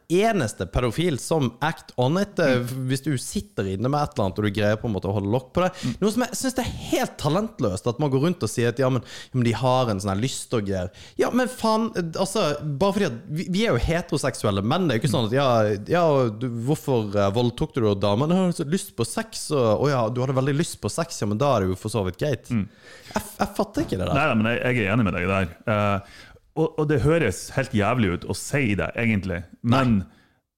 Eneste 0.09 0.65
pedofil 0.73 1.19
som 1.21 1.51
act 1.61 1.91
on 2.01 2.17
it, 2.17 2.35
Mm. 2.39 2.87
hvis 2.89 3.03
du 3.05 3.11
sitter 3.21 3.67
inne 3.75 3.89
med 3.91 3.99
et 4.01 4.13
eller 4.15 4.25
annet 4.29 4.39
og 4.39 4.45
du 4.47 4.51
greier 4.55 4.77
på 4.81 4.87
en 4.89 4.93
måte 4.95 5.09
å 5.09 5.13
holde 5.13 5.29
lokk 5.29 5.49
på 5.53 5.61
det 5.65 5.69
Noe 6.01 6.11
som 6.13 6.23
jeg 6.23 6.37
syns 6.39 6.57
er 6.61 6.69
helt 6.89 7.17
talentløst, 7.21 7.85
at 7.91 7.99
man 8.01 8.09
går 8.13 8.23
rundt 8.25 8.43
og 8.45 8.49
sier 8.49 8.69
at 8.71 8.79
ja, 8.81 8.89
men, 8.89 9.03
ja, 9.03 9.37
men 9.37 9.45
de 9.45 9.53
har 9.59 9.91
en 9.91 9.99
sånn 10.01 10.21
lyst 10.21 10.53
og 10.57 10.65
greier. 10.65 10.89
Ja, 11.19 11.29
men 11.35 11.47
faen, 11.51 11.89
eh, 11.99 12.09
altså 12.19 12.47
Bare 12.63 12.95
fordi 12.95 13.05
at 13.09 13.19
vi, 13.29 13.45
vi 13.53 13.65
er 13.67 13.75
jo 13.75 13.83
heteroseksuelle 13.85 14.63
menn. 14.65 14.87
Det 14.87 14.95
er 14.95 14.99
jo 14.99 15.03
ikke 15.03 15.11
sånn 15.13 15.27
at 15.29 15.35
ja, 15.37 15.47
ja 15.93 16.03
du, 16.29 16.47
hvorfor 16.69 17.13
eh, 17.15 17.29
voldtok 17.35 17.75
du 17.75 17.81
da 17.85 17.93
damen? 18.07 18.31
Hun 18.33 18.49
har 18.53 18.71
lyst 18.73 18.95
på 18.97 19.05
sex, 19.07 19.49
og 19.53 19.85
å 19.85 19.91
ja, 19.91 20.01
du 20.09 20.21
hadde 20.23 20.37
veldig 20.39 20.55
lyst 20.57 20.79
på 20.81 20.89
sex, 20.89 21.21
ja, 21.21 21.27
men 21.29 21.37
da 21.41 21.51
er 21.57 21.65
det 21.67 21.73
jo 21.73 21.77
for 21.79 21.93
så 21.93 22.01
vidt 22.07 22.17
greit. 22.21 22.49
Jeg, 22.49 23.21
jeg 23.39 23.53
fatter 23.57 23.85
ikke 23.85 23.97
det 23.99 24.07
der. 24.07 24.15
Nei, 24.15 24.25
nei, 24.31 24.39
men 24.41 24.51
jeg, 24.53 24.59
jeg 24.79 24.87
er 24.87 24.93
enig 24.95 25.05
med 25.09 25.15
deg 25.19 25.29
der. 25.29 25.53
Eh, 25.69 26.17
og, 26.57 26.79
og 26.79 26.87
det 26.89 27.03
høres 27.03 27.49
helt 27.55 27.75
jævlig 27.75 28.15
ut 28.15 28.25
å 28.29 28.35
si 28.37 28.73
det, 28.79 28.89
egentlig. 28.99 29.43
Men 29.61 30.01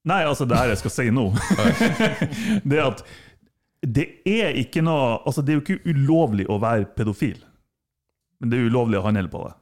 Nei, 0.08 0.24
altså 0.26 0.48
det 0.50 0.58
her 0.58 0.72
jeg 0.72 0.82
skal 0.82 0.94
si 0.96 1.04
nå. 1.14 1.28
det 2.72 2.80
at 2.82 3.04
det 3.82 4.08
er 4.30 4.56
ikke 4.62 4.84
noe 4.86 5.20
Altså, 5.26 5.42
det 5.42 5.54
er 5.54 5.60
jo 5.60 5.64
ikke 5.64 5.94
ulovlig 5.94 6.48
å 6.50 6.60
være 6.62 6.88
pedofil. 6.98 7.40
Men 8.42 8.52
det 8.52 8.58
er 8.58 8.70
ulovlig 8.70 8.98
å 8.98 9.06
handle 9.06 9.30
på 9.30 9.44
det. 9.46 9.54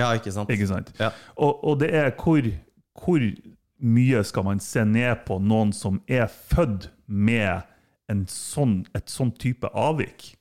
Ja, 0.00 0.08
ikke 0.18 0.32
sant? 0.34 0.50
Ikke 0.50 0.66
sant? 0.66 0.90
Ja. 0.98 1.12
Og, 1.38 1.60
og 1.62 1.78
det 1.82 1.92
er 1.94 2.10
hvor, 2.18 2.46
hvor 2.98 3.22
mye 3.78 4.22
skal 4.26 4.46
man 4.48 4.62
se 4.62 4.82
ned 4.86 5.22
på 5.28 5.38
noen 5.42 5.70
som 5.74 6.00
er 6.10 6.26
født 6.26 6.88
med 7.06 7.62
en 8.10 8.24
sånn, 8.30 8.80
et 8.98 9.10
sånn 9.10 9.30
type 9.38 9.70
avvik? 9.70 10.32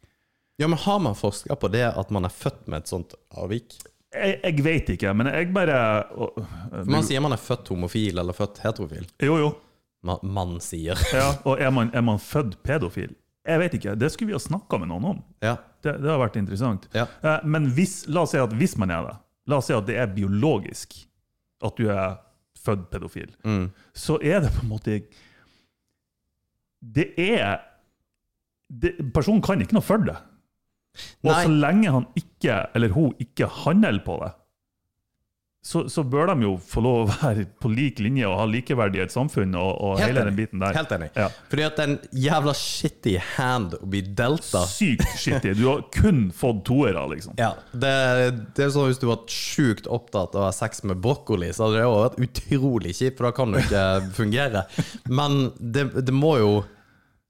Ja, 0.57 0.69
men 0.69 0.81
har 0.81 0.99
man 1.05 1.17
forska 1.17 1.57
på 1.61 1.69
det 1.73 1.85
at 1.89 2.09
man 2.13 2.25
er 2.25 2.33
født 2.33 2.65
med 2.65 2.81
et 2.81 2.89
sånt 2.89 3.13
avvik? 3.29 3.77
Jeg, 4.13 4.39
jeg 4.43 4.63
vet 4.65 4.89
ikke, 4.93 5.13
men 5.17 5.27
jeg 5.33 5.47
bare 5.55 5.77
å, 6.13 6.27
Man 6.85 7.03
sier 7.05 7.21
man 7.23 7.33
er 7.33 7.41
født 7.41 7.71
homofil 7.73 8.19
eller 8.21 8.35
født 8.37 8.59
heterofil. 8.63 9.07
Jo, 9.25 9.37
jo. 9.41 9.51
Man, 10.05 10.19
man 10.35 10.55
sier. 10.61 10.99
Ja, 11.15 11.29
og 11.47 11.61
er 11.63 11.71
man, 11.73 11.89
er 11.95 12.03
man 12.05 12.19
født 12.33 12.59
pedofil? 12.63 13.15
Jeg 13.47 13.59
vet 13.59 13.73
ikke. 13.79 13.95
Det 13.99 14.07
skulle 14.13 14.29
vi 14.31 14.37
ha 14.37 14.39
snakka 14.39 14.77
med 14.79 14.87
noen 14.91 15.05
om. 15.15 15.17
Ja. 15.43 15.57
Det, 15.83 15.97
det 16.03 16.07
har 16.13 16.21
vært 16.21 16.37
interessant. 16.39 16.85
Ja. 16.95 17.07
Eh, 17.25 17.41
Men 17.43 17.65
hvis, 17.75 18.03
la 18.07 18.21
oss 18.23 18.31
si 18.35 18.39
at 18.39 18.53
hvis 18.55 18.77
man 18.79 18.93
er 18.95 19.07
det, 19.09 19.15
la 19.51 19.57
oss 19.59 19.67
si 19.67 19.75
at 19.75 19.87
det 19.89 19.97
er 19.99 20.13
biologisk 20.13 20.93
at 21.63 21.75
du 21.79 21.89
er 21.91 22.19
født 22.63 22.85
pedofil, 22.93 23.33
Mm. 23.43 23.65
så 23.91 24.15
er 24.23 24.39
det 24.45 24.53
på 24.55 24.61
en 24.63 24.69
måte 24.71 25.01
Det 26.83 27.09
er 27.19 27.57
det, 28.69 28.93
Personen 29.15 29.41
kan 29.43 29.61
ikke 29.61 29.75
noe 29.77 29.83
for 29.85 29.99
det. 30.07 30.15
Og 31.23 31.31
Nei. 31.31 31.41
så 31.41 31.57
lenge 31.65 31.91
han 31.95 32.07
ikke, 32.19 32.61
eller 32.77 32.93
hun 32.93 33.13
ikke 33.23 33.49
handler 33.63 34.01
på 34.05 34.19
det, 34.21 34.33
så, 35.65 35.89
så 35.89 36.03
bør 36.03 36.27
de 36.27 36.43
jo 36.43 36.57
få 36.59 36.81
lov 36.83 36.97
å 37.05 37.13
være 37.21 37.45
på 37.63 37.69
lik 37.71 38.01
linje 38.03 38.27
og 38.27 38.35
ha 38.35 38.47
likeverdig 38.51 38.99
i 38.99 39.03
et 39.05 39.13
samfunn 39.13 39.53
og, 39.55 39.69
og 39.79 40.01
hele 40.01 40.19
enig. 40.19 40.25
den 40.27 40.35
biten 40.41 40.63
der. 40.63 40.75
Helt 40.75 40.91
enig. 40.91 41.07
Ja. 41.15 41.29
Fordi 41.47 41.63
at 41.63 41.77
det 41.77 41.85
er 41.85 41.93
en 41.93 42.19
jævla 42.25 42.55
shitty 42.59 43.13
hand 43.37 43.77
å 43.77 43.87
bli 43.93 44.01
delta. 44.03 44.65
Sykt 44.67 45.07
shitty. 45.21 45.53
Du 45.55 45.63
har 45.69 45.85
kun 45.95 46.25
fått 46.35 46.65
toere, 46.67 47.05
liksom. 47.13 47.39
Ja, 47.39 47.53
det, 47.71 47.93
det 48.57 48.67
er 48.67 48.75
sånn 48.75 48.89
Hvis 48.91 48.99
du 48.99 49.07
var 49.07 49.23
sjukt 49.31 49.87
opptatt 49.87 50.35
av 50.35 50.43
å 50.43 50.45
ha 50.49 50.51
sex 50.55 50.83
med 50.83 50.99
brokkoli, 51.03 51.53
så 51.55 51.69
hadde 51.69 51.79
det 51.79 51.87
vært 51.95 52.21
utrolig 52.27 52.95
kjipt, 52.99 53.21
for 53.21 53.29
da 53.29 53.35
kan 53.39 53.55
du 53.55 53.61
ikke 53.63 53.87
fungere. 54.19 54.67
Men 55.07 55.45
det, 55.63 55.93
det 56.03 56.15
må 56.15 56.35
jo 56.43 56.53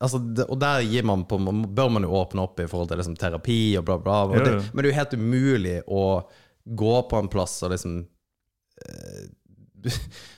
Altså, 0.04 0.20
det, 0.20 0.46
og 0.52 0.60
der 0.60 0.82
gir 0.84 1.06
man 1.08 1.24
på, 1.30 1.38
bør 1.40 1.92
man 1.96 2.04
jo 2.04 2.16
åpne 2.20 2.44
opp 2.44 2.60
i 2.60 2.68
forhold 2.68 2.92
til 2.92 3.00
liksom, 3.00 3.16
terapi 3.20 3.60
og 3.80 3.86
bla, 3.88 4.00
bla. 4.04 4.18
Og 4.28 4.36
det, 4.44 4.58
men 4.74 4.82
det 4.84 4.90
er 4.90 4.92
jo 4.92 5.00
helt 5.00 5.16
umulig 5.20 5.78
å 5.88 6.04
gå 6.64 6.96
på 7.12 7.22
en 7.22 7.30
plass 7.32 7.56
og 7.64 7.74
liksom 7.74 8.02
eh, 8.84 9.24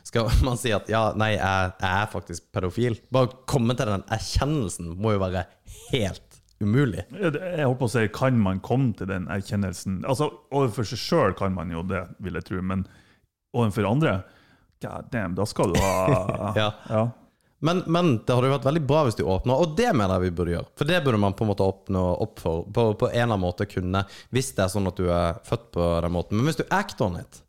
Skal 0.08 0.30
man 0.45 0.58
si 0.58 0.71
at 0.73 0.88
ja, 0.89 1.08
nei, 1.17 1.36
jeg, 1.36 1.73
jeg 1.82 1.89
er 1.91 2.08
faktisk 2.13 2.47
pedofil? 2.56 2.95
Bare 3.13 3.30
komme 3.49 3.75
til 3.78 3.89
den 3.91 4.06
erkjennelsen 4.13 4.93
må 5.01 5.15
jo 5.15 5.21
være 5.21 5.43
helt 5.91 6.39
umulig. 6.63 7.04
Jeg 7.12 7.65
holdt 7.65 7.82
på 7.82 7.89
å 7.89 7.93
si, 7.93 8.06
Kan 8.15 8.39
man 8.41 8.62
komme 8.65 8.93
til 8.97 9.10
den 9.12 9.28
erkjennelsen? 9.32 9.99
Altså, 10.08 10.30
Overfor 10.56 10.88
seg 10.88 11.01
sjøl 11.01 11.36
kan 11.38 11.54
man 11.58 11.73
jo 11.73 11.84
det, 11.86 12.06
vil 12.23 12.38
jeg 12.39 12.47
tro, 12.47 12.62
men 12.63 12.86
overfor 13.56 13.89
andre 13.89 14.15
God 14.84 15.12
damn, 15.12 15.36
da 15.38 15.45
skal 15.47 15.71
du 15.73 15.80
ha 15.80 16.54
Ja. 16.62 16.71
ja. 16.89 17.04
Men, 17.65 17.82
men 17.89 18.12
det 18.21 18.36
hadde 18.36 18.49
jo 18.49 18.56
vært 18.56 18.67
veldig 18.67 18.84
bra 18.89 19.06
hvis 19.08 19.17
de 19.19 19.25
åpner, 19.25 19.62
og 19.62 19.73
det 19.80 19.89
mener 19.95 20.17
jeg 20.17 20.28
vi 20.28 20.36
burde 20.38 20.54
gjøre. 20.54 20.69
For 20.78 20.89
det 20.89 20.99
burde 21.06 21.21
man 21.23 21.38
på 21.38 21.45
en 21.45 21.51
måte 21.51 21.65
åpne 21.65 22.04
opp 22.25 22.43
for. 22.43 22.67
På, 22.75 22.86
på 22.99 23.10
en 23.10 23.15
eller 23.15 23.32
annen 23.32 23.45
måte 23.45 23.67
kunne, 23.69 24.04
hvis 24.36 24.51
det 24.58 24.65
er 24.67 24.71
sånn 24.75 24.91
at 24.91 24.99
du 25.01 25.10
er 25.10 25.41
født 25.47 25.71
på 25.73 25.89
den 26.06 26.13
måten. 26.13 26.38
Men 26.39 26.51
hvis 26.51 26.62
du 26.62 26.67
act 26.69 27.01
on 27.06 27.17
it 27.21 27.41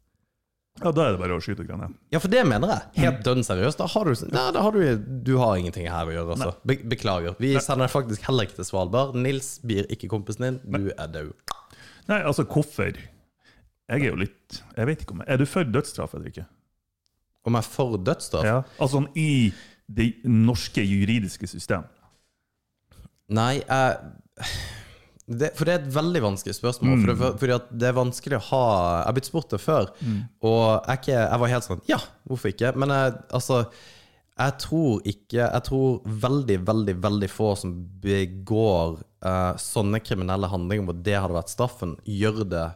ja, 0.77 0.91
da 0.93 1.07
er 1.07 1.15
det 1.15 1.21
bare 1.23 1.37
å 1.39 1.41
skyte 1.41 1.65
grann. 1.65 1.95
Ja, 2.13 2.21
for 2.21 2.29
det 2.29 2.43
mener 2.45 2.69
jeg. 2.69 3.07
Helt 3.07 3.23
dønn 3.25 3.41
seriøst. 3.47 3.79
Da 3.81 3.87
har 3.89 4.05
du 4.05 4.27
Nei, 4.29 4.43
da 4.53 4.61
har 4.61 4.75
du, 4.77 5.07
du 5.25 5.31
har 5.41 5.57
ingenting 5.57 5.87
her 5.89 6.11
å 6.11 6.13
gjøre, 6.13 6.35
altså. 6.37 6.51
Be 6.69 6.77
beklager. 6.93 7.37
Vi 7.41 7.55
sender 7.57 7.87
deg 7.87 7.95
faktisk 7.95 8.27
heller 8.29 8.45
ikke 8.45 8.59
til 8.59 8.69
Svalbard. 8.69 9.17
Nils 9.17 9.55
blir 9.65 9.89
ikke 9.93 10.11
kompisen 10.13 10.45
din. 10.45 10.59
Du 10.77 10.91
er 10.93 11.09
død. 11.15 11.33
Nei, 12.11 12.21
altså, 12.21 12.45
hvorfor? 12.45 13.01
Jeg 13.87 14.03
er 14.03 14.09
jo 14.11 14.19
litt 14.19 14.57
Jeg 14.75 14.87
vet 14.89 15.03
ikke 15.05 15.15
om 15.15 15.21
jeg 15.23 15.31
Er 15.31 15.39
du 15.39 15.45
for 15.47 15.69
dødsstraff 15.71 16.17
eller 16.19 16.33
ikke? 16.33 16.43
Om 17.47 17.55
jeg 17.55 17.63
er 17.63 17.69
for 17.71 17.97
dødsstraff? 18.03 18.47
Ja. 18.47 18.57
Altså 18.77 18.99
sånn 18.99 19.09
i 19.15 19.31
det 19.87 20.11
norske 20.25 20.83
juridiske 20.83 21.49
system. 21.51 21.87
Nei, 23.33 23.61
jeg 23.63 23.97
det, 25.27 25.51
For 25.59 25.67
det 25.67 25.73
er 25.75 25.81
et 25.81 25.95
veldig 25.95 26.23
vanskelig 26.23 26.55
spørsmål. 26.55 27.01
For 27.03 27.11
det, 27.11 27.17
fordi 27.41 27.57
for 27.57 27.79
det 27.81 27.89
er 27.89 27.97
vanskelig 27.97 28.39
å 28.39 28.47
ha 28.53 28.63
Jeg 29.01 29.07
har 29.09 29.17
blitt 29.17 29.29
spurt 29.31 29.51
det 29.51 29.59
før, 29.63 29.89
og 30.47 30.65
jeg, 30.87 31.01
ikke, 31.01 31.17
jeg 31.17 31.43
var 31.43 31.53
helt 31.53 31.67
sånn 31.67 31.85
Ja, 31.91 32.01
hvorfor 32.29 32.53
ikke? 32.53 32.73
Men 32.79 32.95
jeg, 32.95 33.17
altså 33.35 33.61
jeg 34.37 34.53
tror 34.61 35.07
ikke 35.09 35.41
Jeg 35.41 35.65
tror 35.65 36.11
veldig, 36.27 36.59
veldig 36.69 36.97
veldig 37.03 37.31
få 37.33 37.55
som 37.59 37.73
begår 38.05 38.99
eh, 39.25 39.53
sånne 39.63 40.03
kriminelle 40.05 40.51
handlinger 40.53 40.91
hvor 40.91 40.99
det 41.09 41.17
hadde 41.17 41.39
vært 41.39 41.55
straffen, 41.55 41.97
gjør 42.05 42.43
det 42.53 42.67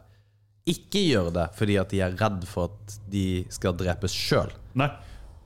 Ikke 0.73 1.05
gjør 1.05 1.31
det 1.37 1.47
fordi 1.55 1.79
at 1.79 1.93
de 1.93 2.03
er 2.03 2.17
redd 2.19 2.43
for 2.49 2.73
at 2.73 2.99
de 3.11 3.25
skal 3.53 3.77
drepes 3.77 4.11
sjøl. 4.11 4.51
Nei, 4.77 4.89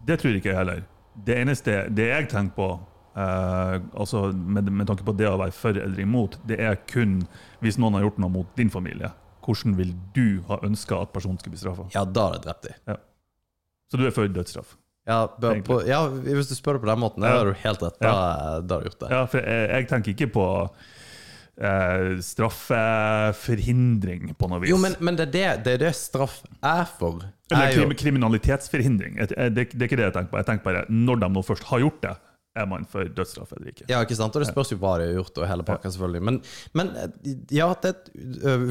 det 0.07 0.21
tror 0.21 0.37
ikke 0.39 0.53
jeg 0.53 0.61
heller. 0.63 0.83
Det 1.23 1.37
eneste 1.39 1.87
det 1.95 2.09
jeg 2.09 2.27
tenker 2.29 2.55
på, 2.57 2.67
eh, 3.15 3.75
altså 3.95 4.25
med, 4.35 4.67
med 4.71 4.87
tanke 4.89 5.05
på 5.07 5.15
det 5.15 5.27
å 5.29 5.37
være 5.39 5.55
for 5.55 5.77
eller 5.79 5.99
imot, 6.03 6.35
det 6.47 6.59
er 6.59 6.75
kun 6.89 7.21
hvis 7.63 7.77
noen 7.79 7.93
har 7.95 8.01
gjort 8.09 8.17
noe 8.19 8.29
mot 8.33 8.55
din 8.59 8.69
familie. 8.69 9.11
Hvordan 9.45 9.75
vil 9.77 9.93
du 10.15 10.41
ha 10.49 10.57
ønska 10.65 10.97
at 11.05 11.13
personen 11.13 11.37
skulle 11.39 11.53
bli 11.55 11.61
straffa? 11.61 11.85
Ja, 11.93 12.03
da 12.05 12.27
har 12.27 12.33
jeg 12.39 12.43
drept 12.47 12.63
dem. 12.67 12.97
Så 13.91 13.97
du 14.01 14.05
er 14.07 14.11
for 14.11 14.27
dødsstraff? 14.27 14.75
Ja, 15.05 15.27
på, 15.37 15.83
ja, 15.85 15.99
hvis 16.09 16.49
du 16.49 16.55
spør 16.57 16.79
det 16.79 16.81
på 16.81 16.89
den 16.89 16.99
måten, 16.99 17.21
da 17.21 17.29
Ja. 17.29 17.37
har 17.37 17.45
du 17.45 17.53
helt 17.61 17.81
rett. 17.85 17.99
Da, 18.01 18.13
da 18.65 18.75
har 18.79 18.81
du 18.81 18.89
gjort 18.89 18.99
det. 19.03 19.09
Ja, 19.13 19.25
for 19.29 19.37
jeg, 19.37 19.69
jeg 19.69 19.87
tenker 19.91 20.11
ikke 20.15 20.31
på 20.33 20.45
eh, 21.61 22.17
straffeforhindring 22.25 24.33
på 24.37 24.47
noe 24.51 24.59
vis. 24.63 24.69
Jo, 24.73 24.77
men, 24.81 24.95
men 24.99 25.15
det, 25.19 25.25
er 25.29 25.31
det, 25.31 25.63
det 25.65 25.71
er 25.77 25.81
det 25.87 25.93
straff 25.97 26.35
er 26.61 26.85
for. 26.99 27.15
Eller 27.51 27.65
Er 27.67 27.71
krim, 27.77 27.91
kriminalitetsforhindring. 28.03 29.13
Jeg- 29.21 29.29
Det, 29.55 29.63
det 29.71 29.81
er 29.81 29.85
ikke 29.89 29.97
det 30.01 30.07
jeg 30.09 30.13
tenker 30.13 30.31
på. 30.31 30.37
Jeg 30.41 30.45
tenker 30.49 30.63
bare 30.65 30.85
når 30.89 31.15
de 31.21 31.27
nå 31.35 31.41
først 31.45 31.63
har 31.69 31.79
gjort 31.83 32.01
det, 32.01 32.15
er 32.55 32.65
man 32.71 32.85
for 32.87 33.03
dødsstraff 33.03 33.51
eller 33.57 33.67
ikke. 33.73 33.83
ja, 33.89 33.97
ikke 34.01 34.15
sant? 34.15 34.35
Og 34.35 34.41
det 34.41 34.47
spørs 34.47 34.71
jo 34.71 34.77
hva 34.79 34.93
de 34.97 35.03
har 35.09 35.13
gjort, 35.17 35.37
og 35.43 35.47
hele 35.49 35.63
pakka, 35.67 35.89
selvfølgelig. 35.91 36.21
Men, 36.23 36.37
men 36.73 36.87
ja, 37.51 37.67
det 37.83 37.89
er 37.91 37.95
et 37.99 38.09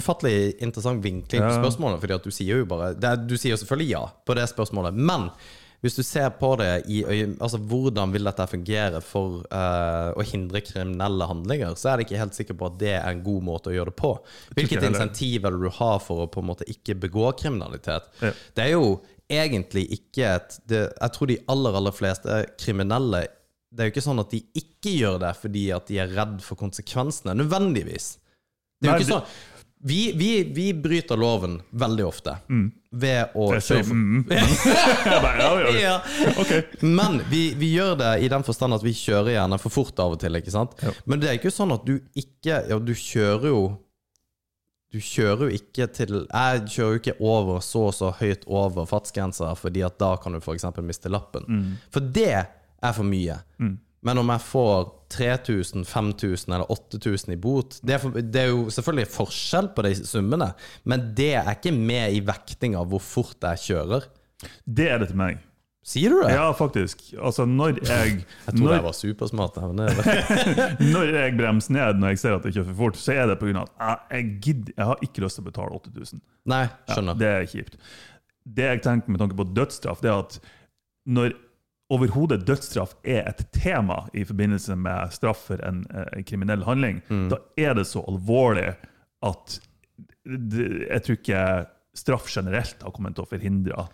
ufattelig 0.01 0.55
interessant 0.65 1.03
vinkling 1.05 1.43
på 1.45 1.53
spørsmålet, 1.61 2.01
fordi 2.01 2.15
at 2.17 2.25
du 2.25 2.31
sier 2.33 2.57
jo 2.63 2.67
bare 2.71 2.95
Du 3.29 3.37
sier 3.37 3.53
jo 3.53 3.59
selvfølgelig 3.61 3.91
ja 3.91 4.01
på 4.25 4.35
det 4.39 4.47
spørsmålet, 4.49 4.95
men 4.97 5.29
hvis 5.85 5.99
du 5.99 6.03
ser 6.07 6.31
på 6.41 6.55
det 6.57 6.71
i 6.89 7.03
øye, 7.05 7.27
altså 7.45 7.59
hvordan 7.61 8.13
vil 8.15 8.25
dette 8.25 8.47
fungere 8.49 9.03
for 9.05 9.43
uh, 9.53 10.17
å 10.17 10.25
hindre 10.25 10.63
kriminelle 10.65 11.27
handlinger, 11.29 11.75
så 11.77 11.91
er 11.91 12.01
jeg 12.01 12.09
ikke 12.09 12.21
helt 12.23 12.39
sikker 12.39 12.57
på 12.57 12.71
at 12.71 12.79
det 12.81 12.95
er 12.97 13.09
en 13.11 13.21
god 13.27 13.45
måte 13.45 13.69
å 13.69 13.75
gjøre 13.75 13.93
det 13.93 13.99
på. 14.01 14.15
Hvilket 14.57 14.87
insentiv 14.89 15.45
det 15.45 15.53
du 15.61 15.69
har 15.77 16.01
for 16.01 16.25
å 16.25 16.31
på 16.33 16.41
en 16.41 16.49
måte 16.55 16.69
ikke 16.73 16.97
begå 17.03 17.29
kriminalitet? 17.37 18.09
Ja. 18.25 18.33
Det 18.57 18.65
er 18.65 18.73
jo 18.73 18.89
egentlig 19.29 19.85
ikke 19.99 20.35
et 20.39 20.59
det, 20.69 20.83
Jeg 20.89 21.13
tror 21.15 21.29
de 21.29 21.39
aller, 21.53 21.77
aller 21.79 21.95
fleste 21.97 22.43
kriminelle 22.61 23.23
Det 23.73 23.81
er 23.81 23.89
jo 23.89 23.95
ikke 23.95 24.05
sånn 24.05 24.21
at 24.21 24.35
de 24.35 24.43
ikke 24.61 24.93
gjør 24.93 25.17
det 25.23 25.31
fordi 25.41 25.63
at 25.77 25.89
de 25.89 26.01
er 26.01 26.13
redd 26.17 26.37
for 26.45 26.61
konsekvensene, 26.61 27.37
nødvendigvis. 27.37 28.15
Det 28.81 28.89
er 28.89 28.97
jo 28.97 29.05
ikke 29.05 29.19
sånn 29.19 29.35
vi, 29.87 30.13
vi, 30.17 30.45
vi 30.45 30.75
bryter 30.75 31.17
loven 31.21 31.59
veldig 31.71 32.05
ofte 32.09 32.39
ved 32.91 33.35
å 33.37 33.51
kjøre 33.53 33.83
for 33.85 33.93
mm, 33.93 34.25
mm. 34.25 35.75
Ja. 35.83 35.99
Men 37.01 37.19
vi, 37.29 37.43
vi 37.61 37.69
gjør 37.75 37.99
det 38.01 38.13
i 38.25 38.31
den 38.33 38.47
forstand 38.47 38.79
at 38.79 38.85
vi 38.87 38.95
kjører 38.97 39.35
gjerne 39.35 39.59
for 39.61 39.75
fort 39.75 40.01
av 40.01 40.15
og 40.17 40.23
til. 40.23 40.39
ikke 40.41 40.55
sant? 40.55 40.73
Ja. 40.81 40.95
Men 41.05 41.21
det 41.21 41.29
er 41.29 41.37
ikke 41.37 41.53
sånn 41.53 41.75
at 41.77 41.85
du 41.85 41.99
ikke 42.17 42.63
Ja, 42.71 42.79
du 42.81 42.95
kjører 42.97 43.51
jo 43.53 43.61
Du 44.95 45.01
kjører 45.05 45.51
jo 45.51 45.61
ikke 45.61 45.91
til 46.01 46.17
Jeg 46.23 46.65
kjører 46.65 46.97
jo 46.97 47.03
ikke 47.03 47.17
over 47.21 47.61
så 47.61 47.85
og 47.91 47.95
så 48.01 48.15
høyt 48.23 48.49
over 48.49 48.89
fartsgrensa, 48.89 49.53
fordi 49.59 49.85
at 49.85 50.01
da 50.01 50.15
kan 50.17 50.33
du 50.33 50.41
f.eks. 50.41 50.65
miste 50.81 51.13
lappen. 51.13 51.45
Mm. 51.45 51.73
For 51.93 52.01
det 52.15 52.31
er 52.33 52.97
for 52.97 53.05
mye. 53.05 53.37
Men 54.05 54.21
om 54.21 54.29
jeg 54.35 54.43
får 54.45 54.91
3000, 55.15 55.87
5000 55.89 56.53
eller 56.57 56.71
8000 56.75 57.33
i 57.33 57.39
bot 57.41 57.79
det 57.87 57.95
er, 57.97 58.03
for, 58.03 58.19
det 58.19 58.41
er 58.43 58.51
jo 58.51 58.67
selvfølgelig 58.75 59.09
forskjell 59.15 59.71
på 59.77 59.85
de 59.87 59.95
summene, 60.05 60.51
men 60.91 61.09
det 61.17 61.31
er 61.39 61.51
ikke 61.55 61.73
med 61.77 62.17
i 62.19 62.23
vekting 62.27 62.77
av 62.77 62.91
hvor 62.91 63.03
fort 63.05 63.47
jeg 63.47 63.63
kjører. 63.69 64.09
Det 64.67 64.89
er 64.91 65.01
det 65.01 65.13
til 65.13 65.21
meg. 65.23 65.43
Sier 65.85 66.15
du 66.15 66.23
det? 66.23 66.31
Ja, 66.33 66.47
faktisk. 66.57 67.03
Altså, 67.21 67.45
når 67.45 67.79
jeg, 67.85 68.23
Jeg 68.47 68.55
trodde 68.57 68.73
jeg 68.79 68.85
var 68.87 68.97
supersmart. 68.97 69.59
når 70.95 71.11
jeg 71.13 71.35
bremser 71.37 71.77
ned 71.77 72.01
når 72.01 72.15
jeg 72.15 72.23
ser 72.23 72.37
at 72.39 72.47
jeg 72.49 72.57
kjører 72.57 72.71
for 72.71 72.79
fort, 72.79 73.01
så 73.01 73.13
er 73.13 73.29
det 73.29 73.39
pga. 73.43 73.65
at 73.85 73.99
jeg, 74.17 74.31
gidder, 74.47 74.73
jeg 74.79 74.89
har 74.91 75.05
ikke 75.05 75.25
lyst 75.27 75.41
til 75.41 75.45
å 75.45 75.49
betale 75.51 75.77
8000. 75.81 76.23
nei, 76.49 76.63
Ja, 76.65 76.95
skjønner. 76.97 77.19
det 77.21 77.29
er 77.35 77.49
kjipt. 77.53 77.77
Det 78.45 78.69
jeg 78.71 78.83
tenker 78.85 79.13
med 79.13 79.21
tanke 79.21 79.37
på 79.37 79.47
dødsstraff, 79.57 80.01
det 80.05 80.13
er 80.13 80.25
at 80.25 80.39
når 81.05 81.37
overhodet 81.95 82.43
dødsstraff 82.49 82.95
er 83.07 83.29
et 83.31 83.43
tema 83.55 84.03
i 84.17 84.25
forbindelse 84.29 84.77
med 84.77 85.13
straff 85.15 85.47
for 85.51 85.63
en 85.67 85.85
eh, 85.95 86.23
kriminell 86.29 86.65
handling, 86.67 87.03
Mm. 87.11 87.29
da 87.33 87.39
er 87.57 87.75
det 87.79 87.87
så 87.91 88.03
alvorlig 88.11 88.73
at 89.25 89.61
jeg 90.25 91.03
tror 91.05 91.19
ikke 91.19 91.43
straff 91.95 92.29
generelt 92.33 92.81
har 92.83 92.93
kommet 92.97 93.15
til 93.17 93.25
å 93.27 93.31
forhindre 93.31 93.85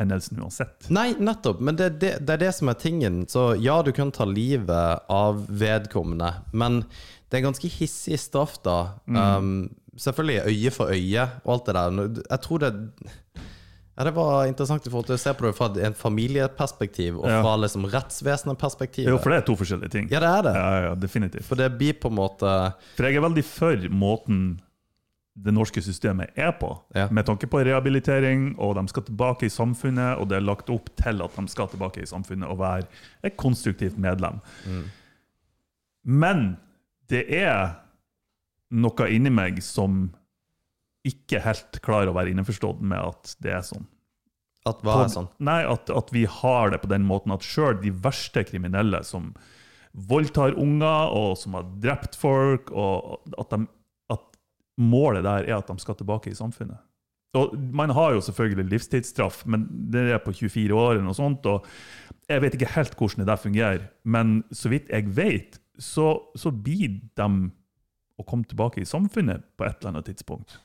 hendelsen 0.00 0.40
uansett. 0.42 0.88
Nei, 0.92 1.14
nettopp. 1.16 1.60
Men 1.64 1.76
det, 1.78 1.90
det, 2.02 2.10
det 2.26 2.34
er 2.34 2.40
det 2.42 2.50
som 2.56 2.68
er 2.68 2.76
tingen. 2.80 3.22
Så 3.32 3.54
ja, 3.62 3.78
du 3.86 3.92
kan 3.96 4.10
ta 4.12 4.26
livet 4.28 5.04
av 5.12 5.44
vedkommende, 5.48 6.32
men 6.52 6.82
det 7.30 7.38
er 7.40 7.46
ganske 7.46 7.70
hissig 7.78 8.18
straff, 8.20 8.58
da. 8.66 8.74
Um, 9.08 9.70
selvfølgelig 9.96 10.52
øye 10.52 10.72
for 10.74 10.92
øye 10.92 11.24
og 11.44 11.52
alt 11.54 11.70
det 11.70 11.76
der. 11.78 12.20
Jeg 12.34 12.42
tror 12.44 12.64
det 12.66 12.72
Ja, 13.96 14.04
Det 14.04 14.12
var 14.14 14.44
interessant 14.46 14.86
i 14.86 14.90
forhold 14.90 15.06
til 15.08 15.16
å 15.16 15.18
se 15.22 15.32
på 15.32 15.46
det 15.46 15.54
fra 15.56 15.70
en 15.86 15.94
familieperspektiv 15.96 17.16
og 17.16 17.24
fra 17.30 17.54
liksom 17.62 17.86
rettsvesenet-perspektivet. 17.88 19.08
Jo, 19.08 19.16
for 19.18 19.32
det 19.32 19.38
er 19.38 19.46
to 19.48 19.56
forskjellige 19.56 19.90
ting. 19.94 20.08
Ja, 20.12 20.20
det 20.20 20.28
er 20.28 20.42
det. 20.44 20.54
Ja, 20.54 20.80
ja, 20.90 20.94
definitivt. 20.94 21.44
For 21.48 21.56
det 21.56 21.70
blir 21.78 21.94
på 21.96 22.10
en 22.12 22.18
måte 22.18 22.50
For 22.98 23.08
jeg 23.08 23.16
er 23.16 23.24
veldig 23.24 23.44
for 23.48 23.88
måten 23.88 24.42
det 25.36 25.52
norske 25.52 25.82
systemet 25.84 26.30
er 26.40 26.52
på, 26.56 26.70
Ja. 26.94 27.08
med 27.10 27.26
tanke 27.26 27.44
på 27.46 27.60
rehabilitering, 27.64 28.54
og 28.58 28.74
de 28.78 28.88
skal 28.88 29.02
tilbake 29.02 29.44
i 29.44 29.50
samfunnet, 29.52 30.16
og 30.18 30.28
det 30.30 30.36
er 30.38 30.40
lagt 30.40 30.70
opp 30.72 30.88
til 30.96 31.20
at 31.22 31.34
de 31.36 31.46
skal 31.52 31.68
tilbake 31.68 32.00
i 32.00 32.06
samfunnet 32.08 32.48
og 32.48 32.56
være 32.58 32.86
et 33.22 33.36
konstruktivt 33.36 33.98
medlem. 33.98 34.40
Men 36.04 36.56
det 37.10 37.26
er 37.34 37.74
noe 38.70 39.08
inni 39.12 39.30
meg 39.30 39.60
som 39.62 40.10
ikke 41.06 41.42
helt 41.44 41.78
klarer 41.84 42.10
å 42.10 42.16
være 42.16 42.32
innforstått 42.32 42.82
med 42.82 43.00
at 43.00 43.36
det 43.44 43.54
er 43.56 43.64
sånn. 43.66 43.86
At 44.66 44.80
hva 44.82 45.04
er 45.04 45.12
sånn? 45.12 45.28
Nei, 45.46 45.60
at, 45.68 45.90
at 45.94 46.10
vi 46.14 46.24
har 46.26 46.72
det 46.72 46.80
på 46.82 46.90
den 46.90 47.06
måten 47.06 47.34
at 47.34 47.46
sjøl 47.46 47.78
de 47.82 47.92
verste 48.02 48.42
kriminelle 48.48 49.02
som 49.06 49.30
voldtar 50.10 50.56
unger, 50.60 51.12
og 51.14 51.36
som 51.40 51.54
har 51.56 51.68
drept 51.80 52.18
folk, 52.20 52.72
og 52.74 53.22
at, 53.38 53.54
de, 53.54 53.68
at 54.12 54.40
målet 54.76 55.24
der 55.24 55.46
er 55.46 55.60
at 55.60 55.70
de 55.70 55.78
skal 55.80 55.96
tilbake 55.96 56.32
i 56.32 56.36
samfunnet. 56.36 56.82
Og 57.36 57.54
Man 57.76 57.92
har 57.96 58.14
jo 58.16 58.24
selvfølgelig 58.24 58.70
livstidsstraff, 58.72 59.44
men 59.46 59.66
det 59.92 60.08
er 60.12 60.20
på 60.24 60.34
24 60.34 60.74
år, 60.74 60.96
eller 60.96 61.06
noe 61.06 61.16
sånt, 61.16 61.46
og 61.48 61.66
jeg 62.26 62.42
vet 62.42 62.58
ikke 62.58 62.74
helt 62.74 62.96
hvordan 62.98 63.22
det 63.22 63.30
der 63.30 63.40
fungerer. 63.40 63.86
Men 64.04 64.40
så 64.50 64.72
vidt 64.72 64.90
jeg 64.90 65.08
vet, 65.16 65.60
så, 65.78 66.16
så 66.34 66.50
blir 66.50 67.00
de 67.16 67.30
å 68.16 68.24
komme 68.24 68.48
tilbake 68.48 68.80
i 68.80 68.88
samfunnet 68.88 69.44
på 69.56 69.66
et 69.66 69.76
eller 69.78 69.94
annet 69.94 70.08
tidspunkt. 70.08 70.58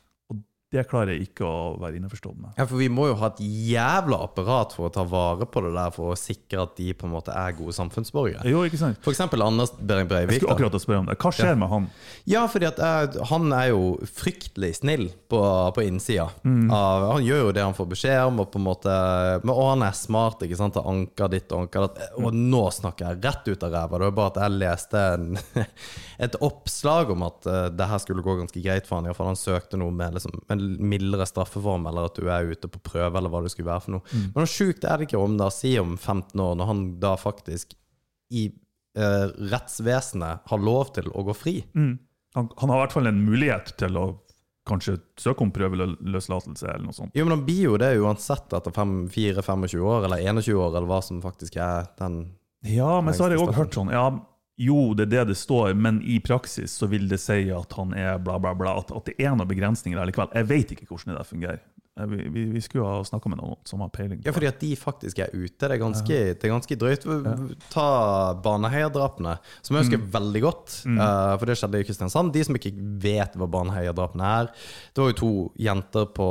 Det 0.72 0.86
klarer 0.88 1.18
jeg 1.18 1.26
ikke 1.28 1.44
å 1.44 1.74
være 1.82 2.00
innforstått 2.00 2.38
med. 2.40 2.52
Ja, 2.56 2.64
for 2.64 2.80
vi 2.80 2.88
må 2.88 3.10
jo 3.10 3.18
ha 3.20 3.28
et 3.34 3.42
jævla 3.44 4.22
apparat 4.24 4.72
for 4.72 4.88
å 4.88 4.92
ta 4.96 5.04
vare 5.04 5.44
på 5.44 5.60
det 5.66 5.74
der, 5.76 5.92
for 5.92 6.14
å 6.14 6.16
sikre 6.16 6.64
at 6.64 6.78
de 6.78 6.94
på 6.96 7.10
en 7.10 7.12
måte 7.12 7.34
er 7.36 7.58
gode 7.58 7.76
samfunnsborgere. 7.76 8.46
Jo, 8.48 8.62
ikke 8.64 8.80
sant? 8.80 9.02
For 9.04 9.12
eksempel 9.12 9.44
Anders 9.44 9.74
Behring 9.76 10.08
Jeg 10.08 10.40
skulle 10.40 10.56
akkurat 10.56 10.78
spørre 10.80 11.02
om 11.04 11.10
det. 11.12 11.18
Hva 11.20 11.34
skjer 11.36 11.60
med 11.60 11.72
han? 11.74 11.90
Ja, 12.32 12.46
fordi 12.48 12.70
at 12.70 12.80
jeg, 12.80 13.26
han 13.34 13.52
er 13.58 13.66
jo 13.74 13.82
fryktelig 14.08 14.78
snill 14.80 15.10
på, 15.28 15.42
på 15.76 15.84
innsida. 15.84 16.30
Av, 16.48 17.10
han 17.18 17.28
gjør 17.28 17.44
jo 17.50 17.52
det 17.58 17.68
han 17.68 17.76
får 17.76 17.92
beskjed 17.92 18.22
om, 18.30 18.40
og 18.46 18.54
på 18.56 18.62
en 18.62 18.68
måte 18.70 18.96
men, 19.44 19.52
Og 19.52 19.74
han 19.74 19.86
er 19.90 20.00
smart, 20.00 20.48
ikke 20.48 20.62
sant. 20.62 20.80
Han 20.80 21.04
anker 21.04 21.36
ditt 21.36 21.52
og 21.52 21.66
anker 21.66 21.88
datt. 21.90 22.16
Og 22.22 22.32
nå 22.32 22.64
snakker 22.72 23.10
jeg 23.12 23.24
rett 23.28 23.52
ut 23.52 23.68
av 23.68 23.76
ræva. 23.76 24.00
Det 24.00 24.08
var 24.08 24.18
bare 24.22 24.34
at 24.34 24.42
jeg 24.46 24.58
leste 24.64 25.04
en, 25.18 25.30
et 26.30 26.40
oppslag 26.40 27.12
om 27.12 27.28
at 27.28 27.52
uh, 27.52 27.68
det 27.76 27.92
her 27.92 28.04
skulle 28.04 28.24
gå 28.24 28.40
ganske 28.40 28.64
greit 28.64 28.88
for 28.88 29.02
han. 29.02 29.10
I 29.10 29.12
hvert 29.12 29.20
fall 29.20 29.34
han 29.34 29.44
søkte 29.44 29.80
noe 29.82 29.92
med 29.96 30.16
liksom, 30.16 30.40
en 30.48 30.61
mildere 30.62 31.28
straffeform, 31.30 31.86
eller 31.90 32.10
at 32.10 32.18
du 32.20 32.30
er 32.30 32.50
ute 32.52 32.70
på 32.72 32.82
prøve, 32.92 33.14
eller 33.18 33.32
hva 33.34 33.44
det 33.46 33.52
skulle 33.54 33.72
være 33.72 33.86
for 33.86 33.98
noe. 33.98 34.18
Men 34.32 34.42
hvor 34.44 34.52
sjukt 34.52 34.88
er 34.88 34.98
det 35.02 35.10
ikke 35.10 35.22
om 35.22 35.38
da, 35.40 35.50
si 35.54 35.76
om 35.82 35.98
15 35.98 36.36
år, 36.40 36.58
når 36.60 36.72
han 36.72 36.84
da 37.04 37.16
faktisk 37.20 37.76
i 38.32 38.48
eh, 38.98 39.28
rettsvesenet 39.52 40.48
har 40.52 40.66
lov 40.72 40.94
til 40.96 41.10
å 41.12 41.26
gå 41.28 41.36
fri. 41.36 41.56
Han, 42.38 42.52
han 42.58 42.72
har 42.72 42.78
i 42.78 42.84
hvert 42.86 42.96
fall 42.96 43.12
en 43.12 43.24
mulighet 43.28 43.74
til 43.82 43.98
å 44.00 44.06
kanskje 44.68 44.98
søke 45.20 45.44
om 45.44 45.52
prøveløslatelse 45.54 46.68
eller 46.70 46.86
noe 46.86 46.96
sånt. 46.96 47.16
Jo, 47.18 47.26
men 47.26 47.36
han 47.36 47.46
blir 47.48 47.64
jo 47.66 47.78
det 47.82 47.96
uansett 48.00 48.54
etter 48.54 48.74
4-25 48.76 49.82
år, 49.82 50.06
eller 50.08 50.22
21 50.22 50.54
år, 50.56 50.76
eller 50.76 50.90
hva 50.90 51.02
som 51.06 51.22
faktisk 51.24 51.58
er 51.58 51.90
den 52.00 52.22
Ja, 52.70 53.00
men 53.02 53.18
så 53.18 53.26
har 53.26 53.34
jeg 53.34 53.42
òg 53.42 53.56
hørt 53.58 53.74
sånn 53.74 53.90
ja, 53.94 54.06
Jo, 54.60 54.94
det 54.94 55.08
er 55.08 55.12
det 55.16 55.28
det 55.32 55.38
står, 55.40 55.74
men 55.74 56.02
i 56.04 56.20
praksis 56.20 56.72
så 56.78 56.88
vil 56.92 57.08
det 57.10 57.20
si 57.24 57.48
at 57.56 57.74
han 57.78 57.94
er 57.98 58.18
bla, 58.22 58.36
bla, 58.40 58.52
bla. 58.58 58.78
At, 58.82 58.92
at 58.94 59.06
det 59.10 59.16
er 59.20 59.32
noen 59.36 59.48
begrensninger 59.50 59.98
der 59.98 60.10
likevel. 60.12 60.30
Jeg 60.36 60.50
vet 60.52 60.74
ikke 60.76 60.86
hvordan 60.90 61.14
det 61.14 61.22
der 61.22 61.30
fungerer. 61.30 61.62
Vi, 62.08 62.18
vi, 62.32 62.44
vi 62.54 62.62
skulle 62.64 62.88
ha 62.88 63.02
snakka 63.06 63.30
med 63.30 63.42
noen 63.42 63.58
som 63.68 63.82
har 63.84 63.90
peiling. 63.94 64.22
Ja, 64.26 64.32
fordi 64.34 64.48
at 64.48 64.62
de 64.62 64.70
faktisk 64.80 65.20
er 65.20 65.34
ute. 65.34 65.58
Det 65.60 65.68
er 65.76 65.82
ganske, 65.82 66.20
det 66.40 66.46
er 66.48 66.54
ganske 66.54 66.78
drøyt. 66.80 67.04
Ta 67.74 67.88
Baneheia-drapene, 68.44 69.36
som 69.62 69.76
jeg 69.76 69.86
husker 69.86 70.06
veldig 70.14 70.42
godt. 70.46 70.78
eh, 70.88 71.34
for 71.42 71.46
det 71.52 71.58
skjedde 71.60 71.82
i 71.82 71.88
Kristiansand. 71.90 72.32
De 72.34 72.46
som 72.48 72.58
ikke 72.58 72.72
vet 73.04 73.36
hva 73.38 73.50
Baneheia-drapene 73.52 74.32
er 74.40 74.50
Det 74.56 75.04
var 75.04 75.12
jo 75.12 75.20
to 75.20 75.32
jenter 75.62 76.08
på, 76.16 76.30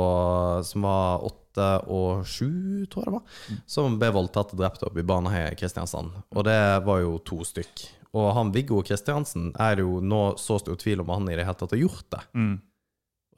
som 0.65 0.87
var 0.87 1.27
åtte 1.29 1.69
og 1.91 2.25
sju, 2.25 2.85
tror 2.89 3.03
jeg 3.05 3.11
det 3.11 3.15
var, 3.19 3.57
som 3.67 3.97
ble 3.99 4.11
voldtatt 4.15 4.53
og 4.55 4.59
drept 4.63 4.83
opp 4.87 4.97
i 4.97 5.03
Baneheia 5.03 5.51
i 5.51 5.57
Kristiansand. 5.59 6.13
Og 6.31 6.45
det 6.47 6.59
var 6.87 7.01
jo 7.03 7.17
to 7.27 7.43
stykk. 7.47 7.89
Og 8.13 8.33
han 8.35 8.51
Viggo 8.51 8.81
Kristiansen 8.83 9.51
er 9.59 9.79
jo 9.79 9.99
nå 10.03 10.37
så 10.41 10.57
stor 10.59 10.75
tvil 10.81 10.99
om 11.03 11.09
han 11.13 11.29
i 11.31 11.35
det 11.39 11.45
hele 11.47 11.55
tatt 11.59 11.71
har 11.71 11.79
gjort 11.79 12.09
det. 12.11 12.21
Mm. 12.35 12.57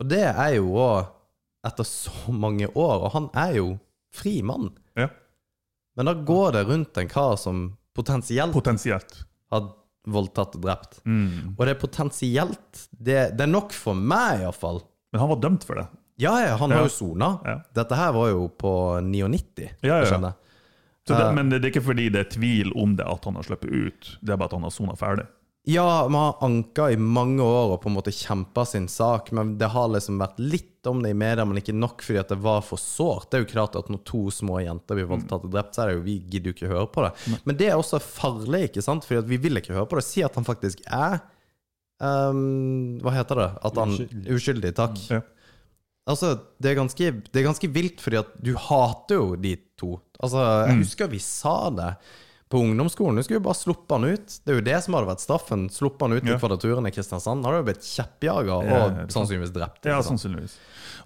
Og 0.02 0.08
det 0.10 0.24
er 0.32 0.56
jo 0.58 0.72
òg 0.82 1.12
etter 1.68 1.86
så 1.88 2.34
mange 2.34 2.68
år, 2.74 3.06
og 3.06 3.12
han 3.14 3.30
er 3.38 3.54
jo 3.60 3.68
fri 4.14 4.42
mann. 4.46 4.72
Ja, 4.98 5.08
Men 5.96 6.06
da 6.10 6.14
går 6.14 6.52
det 6.58 6.64
rundt 6.68 6.98
en 6.98 7.08
kar 7.08 7.36
som 7.38 7.78
potensielt 7.96 8.54
potensielt. 8.54 9.24
har 9.54 9.70
voldtatt 10.10 10.56
og 10.58 10.62
drept. 10.66 10.98
Mm. 11.06 11.54
Og 11.58 11.62
det 11.66 11.76
er 11.76 11.80
potensielt 11.80 12.88
Det, 12.92 13.38
det 13.38 13.42
er 13.46 13.48
nok 13.54 13.72
for 13.72 13.94
meg, 13.96 14.42
iallfall. 14.42 14.82
Men 15.14 15.22
han 15.22 15.30
var 15.30 15.40
dømt 15.46 15.64
for 15.64 15.76
det. 15.80 15.86
Ja, 16.18 16.34
ja, 16.42 16.58
han 16.58 16.70
Ja. 16.74 16.78
har 16.82 16.90
jo 16.90 16.90
sona. 16.90 17.30
Ja. 17.46 17.56
Dette 17.74 17.96
her 17.96 18.12
var 18.14 18.30
jo 18.30 18.48
på 18.50 18.74
99, 19.06 19.70
Ja, 19.84 20.00
ja. 20.02 20.06
Så 20.06 20.20
det, 21.12 21.30
men 21.36 21.50
det 21.52 21.60
er 21.60 21.72
ikke 21.74 21.88
fordi 21.90 22.10
det 22.14 22.22
er 22.26 22.30
tvil 22.32 22.74
om 22.80 22.98
det 23.00 23.08
at 23.10 23.26
han 23.28 23.36
har 23.40 23.48
sluppet 23.48 23.72
ut, 23.72 24.12
det 24.22 24.34
er 24.34 24.38
bare 24.40 24.52
at 24.52 24.58
han 24.58 24.68
har 24.68 24.76
sona 24.76 24.96
ferdig. 25.00 25.26
Ja, 25.66 26.08
man 26.10 26.22
har 26.22 26.38
anka 26.42 26.90
i 26.92 26.98
mange 27.00 27.44
år 27.44 27.72
og 27.72 27.82
på 27.84 27.88
en 27.88 27.96
måte 27.96 28.12
kjempa 28.12 28.66
sin 28.68 28.90
sak, 28.92 29.30
men 29.32 29.54
det 29.60 29.70
har 29.72 29.88
liksom 29.94 30.18
vært 30.20 30.42
litt 30.42 30.88
om 30.92 31.00
det 31.04 31.14
i 31.14 31.16
media, 31.16 31.46
men 31.48 31.62
ikke 31.62 31.76
nok 31.76 32.04
fordi 32.04 32.20
at 32.20 32.34
det 32.34 32.40
var 32.44 32.66
for 32.68 32.82
sårt. 32.82 33.30
Det 33.32 33.38
er 33.38 33.46
jo 33.46 33.52
klart 33.54 33.78
at 33.80 33.88
når 33.92 34.02
to 34.10 34.26
små 34.36 34.60
jenter 34.60 35.00
blir 35.00 35.08
voldtatt 35.08 35.46
og 35.48 35.54
drept, 35.54 35.72
så 35.76 35.86
er 35.86 35.92
det 35.92 35.96
jo 35.96 36.04
vi 36.04 36.18
gidder 36.28 36.52
jo 36.52 36.56
ikke 36.58 36.72
høre 36.74 36.90
på 36.92 37.06
det. 37.06 37.14
Men 37.48 37.60
det 37.62 37.70
er 37.70 37.80
også 37.80 38.02
farlig, 38.04 38.66
ikke 38.68 38.84
sant? 38.84 39.08
Fordi 39.08 39.22
at 39.22 39.30
vi 39.30 39.40
vil 39.46 39.62
ikke 39.62 39.78
høre 39.78 39.88
på 39.88 40.02
det. 40.02 40.04
Si 40.10 40.26
at 40.28 40.36
han 40.36 40.48
faktisk 40.48 40.84
er 40.84 41.22
um, 42.04 43.00
Hva 43.00 43.16
heter 43.16 43.40
det? 43.40 43.50
At 43.64 43.80
han 43.80 43.96
Uskyldig. 43.96 44.36
Uskyldig, 44.36 44.74
takk. 44.82 45.00
Ja. 45.16 45.22
Altså, 46.04 46.34
det 46.60 46.74
er, 46.74 46.76
ganske, 46.82 47.12
det 47.32 47.40
er 47.40 47.46
ganske 47.48 47.70
vilt, 47.72 48.02
fordi 48.04 48.20
at 48.20 48.34
du 48.44 48.52
hater 48.60 49.22
jo 49.22 49.38
de 49.40 49.56
to. 49.80 49.96
Altså, 50.20 50.42
jeg 50.68 50.82
husker 50.82 51.12
vi 51.12 51.22
sa 51.24 51.58
det 51.72 51.94
på 52.54 52.60
ungdomsskolen. 52.60 53.16
Du 53.18 53.24
skulle 53.26 53.40
jo 53.40 53.46
bare 53.48 53.58
sluppe 53.58 53.96
han 53.98 54.04
ut. 54.14 54.34
Det 54.46 54.52
er 54.52 54.60
jo 54.60 54.66
det 54.68 54.76
som 54.86 54.94
hadde 54.94 55.10
vært 55.10 55.24
straffen. 55.24 55.64
Sluppe 55.74 56.06
han 56.06 56.20
ut 56.20 56.28
Ja. 56.28 56.36
Kvadraturen 56.38 56.86
i 56.86 56.92
Kristiansand. 56.94 57.42
Hadde 57.48 57.62
jo 57.64 57.66
blitt 57.66 57.88
kjeppjaga 57.88 58.58
og 58.60 58.68
ja, 58.70 59.06
sannsynligvis 59.16 59.54
drept. 59.56 59.88
Ja, 59.90 60.02
sannsynligvis. 60.06 60.54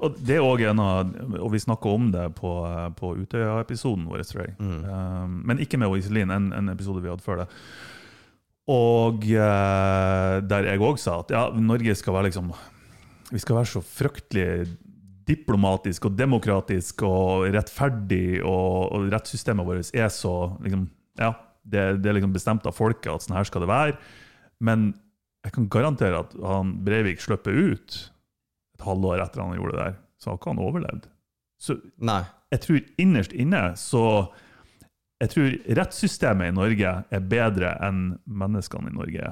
Og 0.04 0.18
det 0.20 0.36
er 0.36 0.44
også 0.44 0.68
en 0.70 0.82
av 0.84 1.14
Og 1.40 1.54
vi 1.54 1.62
snakka 1.64 1.94
om 1.94 2.10
det 2.12 2.26
på, 2.36 2.52
på 3.00 3.14
Utøya-episoden 3.22 4.10
vår, 4.10 4.26
tror 4.28 4.44
jeg. 4.44 4.58
Um, 4.60 5.38
men 5.48 5.62
ikke 5.64 5.80
med 5.80 5.96
Iselin, 6.02 6.34
en, 6.36 6.50
en 6.58 6.74
episode 6.74 7.06
vi 7.06 7.14
hadde 7.14 7.24
før 7.26 7.46
det. 7.46 7.48
Og 8.68 9.24
uh, 9.24 10.34
der 10.44 10.68
jeg 10.74 10.84
òg 10.84 11.00
sa 11.00 11.22
at 11.22 11.32
ja, 11.32 11.46
Norge 11.56 11.96
skal 11.96 12.18
være 12.18 12.28
liksom 12.28 12.52
Vi 13.32 13.40
skal 13.40 13.62
være 13.62 13.72
så 13.72 13.86
fryktelig 13.86 14.50
diplomatisk 15.28 16.08
og 16.10 16.16
demokratisk 16.18 17.04
og 17.08 17.48
rettferdig, 17.54 18.40
og, 18.44 18.94
og 18.96 19.10
rettssystemet 19.12 19.68
vårt 19.68 19.92
er 19.96 20.10
så 20.14 20.34
liksom, 20.64 20.88
Ja, 21.20 21.34
det, 21.68 21.84
det 22.04 22.10
er 22.10 22.18
liksom 22.20 22.36
bestemt 22.36 22.68
av 22.70 22.76
folket 22.78 23.12
at 23.12 23.26
sånn 23.26 23.36
her 23.38 23.48
skal 23.48 23.66
det 23.66 23.72
være. 23.72 23.98
Men 24.64 24.92
jeg 25.46 25.54
kan 25.56 25.68
garantere 25.72 26.24
at 26.24 26.36
han 26.40 26.78
Breivik 26.86 27.22
slipper 27.24 27.56
ut 27.56 27.98
et 28.78 28.86
halvår 28.86 29.24
etter 29.24 29.44
han 29.44 29.56
gjorde 29.58 29.76
det 29.76 29.84
der, 29.84 29.96
så 30.22 30.32
har 30.32 30.40
ikke 30.40 30.54
han 30.54 30.64
overlevd. 30.64 31.08
Så 31.62 31.78
Nei. 32.06 32.22
jeg 32.54 32.64
tror 32.66 32.84
innerst 33.02 33.34
inne 33.34 33.62
så 33.82 34.04
Jeg 35.18 35.32
tror 35.34 35.54
rettssystemet 35.80 36.52
i 36.52 36.54
Norge 36.54 36.92
er 37.10 37.22
bedre 37.26 37.72
enn 37.82 38.20
menneskene 38.30 38.92
i 38.92 38.94
Norge 38.94 39.24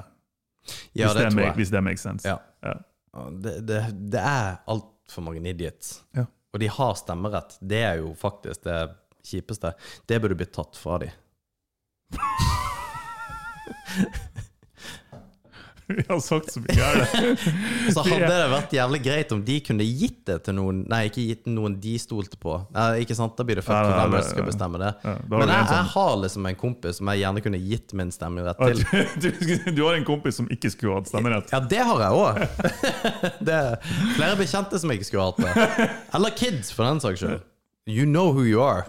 Ja, 0.98 1.06
hvis, 1.06 1.14
det 1.14 1.22
det 1.22 1.28
tror 1.30 1.44
jeg. 1.44 1.54
hvis 1.60 1.70
det 1.70 1.82
makes 1.86 2.02
sense. 2.02 2.26
Ja. 2.26 2.40
Ja. 2.66 2.72
Det, 3.30 3.52
det, 3.68 3.78
det 4.10 4.18
er 4.18 4.56
altfor 5.06 5.22
mange 5.22 5.48
idiots. 5.48 6.04
Ja. 6.12 6.26
Og 6.52 6.60
de 6.60 6.68
har 6.68 6.94
stemmerett. 6.94 7.58
Det 7.60 7.82
er 7.84 7.96
jo 8.00 8.14
faktisk 8.14 8.64
det 8.64 8.88
kjipeste. 9.26 9.72
Det 10.06 10.20
burde 10.20 10.34
blitt 10.34 10.52
tatt 10.54 10.76
fra 10.76 10.98
dem. 10.98 11.10
Vi 15.96 16.02
har 16.08 16.18
sagt 16.20 16.50
så 16.52 16.60
mye 16.64 16.74
her. 16.74 16.96
det. 16.98 17.36
Så 17.94 18.02
hadde 18.02 18.26
det 18.26 18.46
vært 18.50 18.72
jævlig 18.74 18.98
greit 19.04 19.30
om 19.36 19.42
de 19.46 19.56
kunne 19.62 19.84
gitt 19.86 20.16
det 20.26 20.40
til 20.48 20.56
noen 20.58 20.80
Nei, 20.90 21.04
ikke 21.10 21.22
gitt 21.28 21.46
noen 21.46 21.76
de 21.82 21.92
stolte 22.02 22.38
på. 22.42 22.56
Eh, 22.74 22.96
ikke 23.04 23.14
sant? 23.14 23.36
Da 23.38 23.46
blir 23.46 23.60
det 23.60 23.64
fuck 23.66 23.86
hvem 23.86 24.16
som 24.18 24.26
skal 24.32 24.48
bestemme 24.48 24.80
det. 24.82 24.90
Ja, 25.06 25.14
Men 25.30 25.46
du 25.46 25.52
jeg, 25.54 25.68
sånn- 25.70 25.76
jeg 25.78 25.90
har 25.94 26.12
liksom 26.24 26.50
en 26.50 26.58
kompis 26.64 26.98
som 26.98 27.12
jeg 27.12 27.22
gjerne 27.22 27.44
kunne 27.46 27.62
gitt 27.62 27.94
min 28.02 28.10
stemmerett 28.14 28.62
til. 28.66 28.84
Du, 29.22 29.30
du 29.78 29.82
har 29.86 29.94
en 30.00 30.04
kompis 30.06 30.36
som 30.40 30.48
ikke 30.52 30.70
skulle 30.74 30.98
hatt 30.98 31.08
stemmerett. 31.12 31.50
Ja, 31.54 31.60
det 31.62 31.82
har 31.86 32.02
jeg 32.02 32.22
òg. 32.22 32.40
Det 33.46 33.54
er 33.54 33.76
flere 34.16 34.36
bekjente 34.42 34.78
som 34.82 34.90
ikke 34.94 35.06
skulle 35.06 35.28
hatt 35.30 35.38
det. 35.44 35.90
Eller 36.18 36.34
kids, 36.36 36.72
for 36.74 36.86
den 36.88 36.98
saks 37.04 37.22
skyld. 37.22 37.44
You 37.86 38.02
know 38.04 38.32
who 38.34 38.42
you 38.42 38.58
are. 38.58 38.82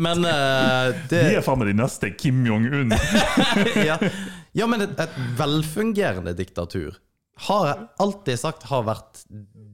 Men 0.00 0.24
uh, 0.24 0.94
det 1.10 1.18
De 1.28 1.34
er 1.36 1.42
faen 1.44 1.60
meg 1.60 1.68
de 1.68 1.74
neste 1.76 2.08
Kim 2.16 2.40
Jong-un. 2.48 2.94
ja. 3.84 3.98
Ja, 4.54 4.66
men 4.70 4.84
et, 4.86 4.92
et 5.02 5.16
velfungerende 5.38 6.34
diktatur 6.38 7.00
har 7.48 7.64
jeg 7.66 7.86
alltid 8.04 8.38
sagt 8.38 8.62
har 8.70 8.84
vært 8.86 9.24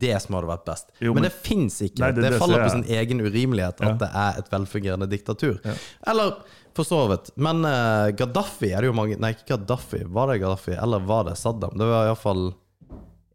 det 0.00 0.14
som 0.24 0.32
hadde 0.38 0.48
vært 0.48 0.62
best. 0.64 0.94
Jo, 1.04 1.12
men, 1.12 1.20
men- 1.22 1.28
det 1.28 1.34
fins 1.44 1.74
ikke. 1.84 2.00
Nei, 2.00 2.08
det, 2.16 2.22
det- 2.24 2.30
det 2.32 2.38
faller 2.40 2.62
på 2.64 2.70
sin 2.72 2.86
egen 2.96 3.20
urimelighet 3.20 3.82
at 3.84 3.98
det 4.00 4.08
er 4.16 4.38
et 4.40 4.48
velfungerende 4.54 5.08
diktatur. 5.12 5.58
Eller 6.08 6.38
for 6.72 6.88
så 6.88 7.02
vidt. 7.10 7.28
Men 7.36 7.60
uh, 7.66 8.08
Gaddafi 8.16 8.70
er 8.72 8.80
det 8.80 8.88
jo 8.88 8.94
mange 8.96 9.18
Nei, 9.20 9.34
ikke 9.34 9.50
Gaddafi. 9.58 10.00
Var 10.08 10.32
det 10.32 10.38
Gaddafi, 10.40 10.72
eller 10.80 11.04
var 11.04 11.24
det 11.28 11.36
Saddam? 11.36 11.76
Det 11.76 11.84
var 11.90 12.08
iallfall 12.08 12.46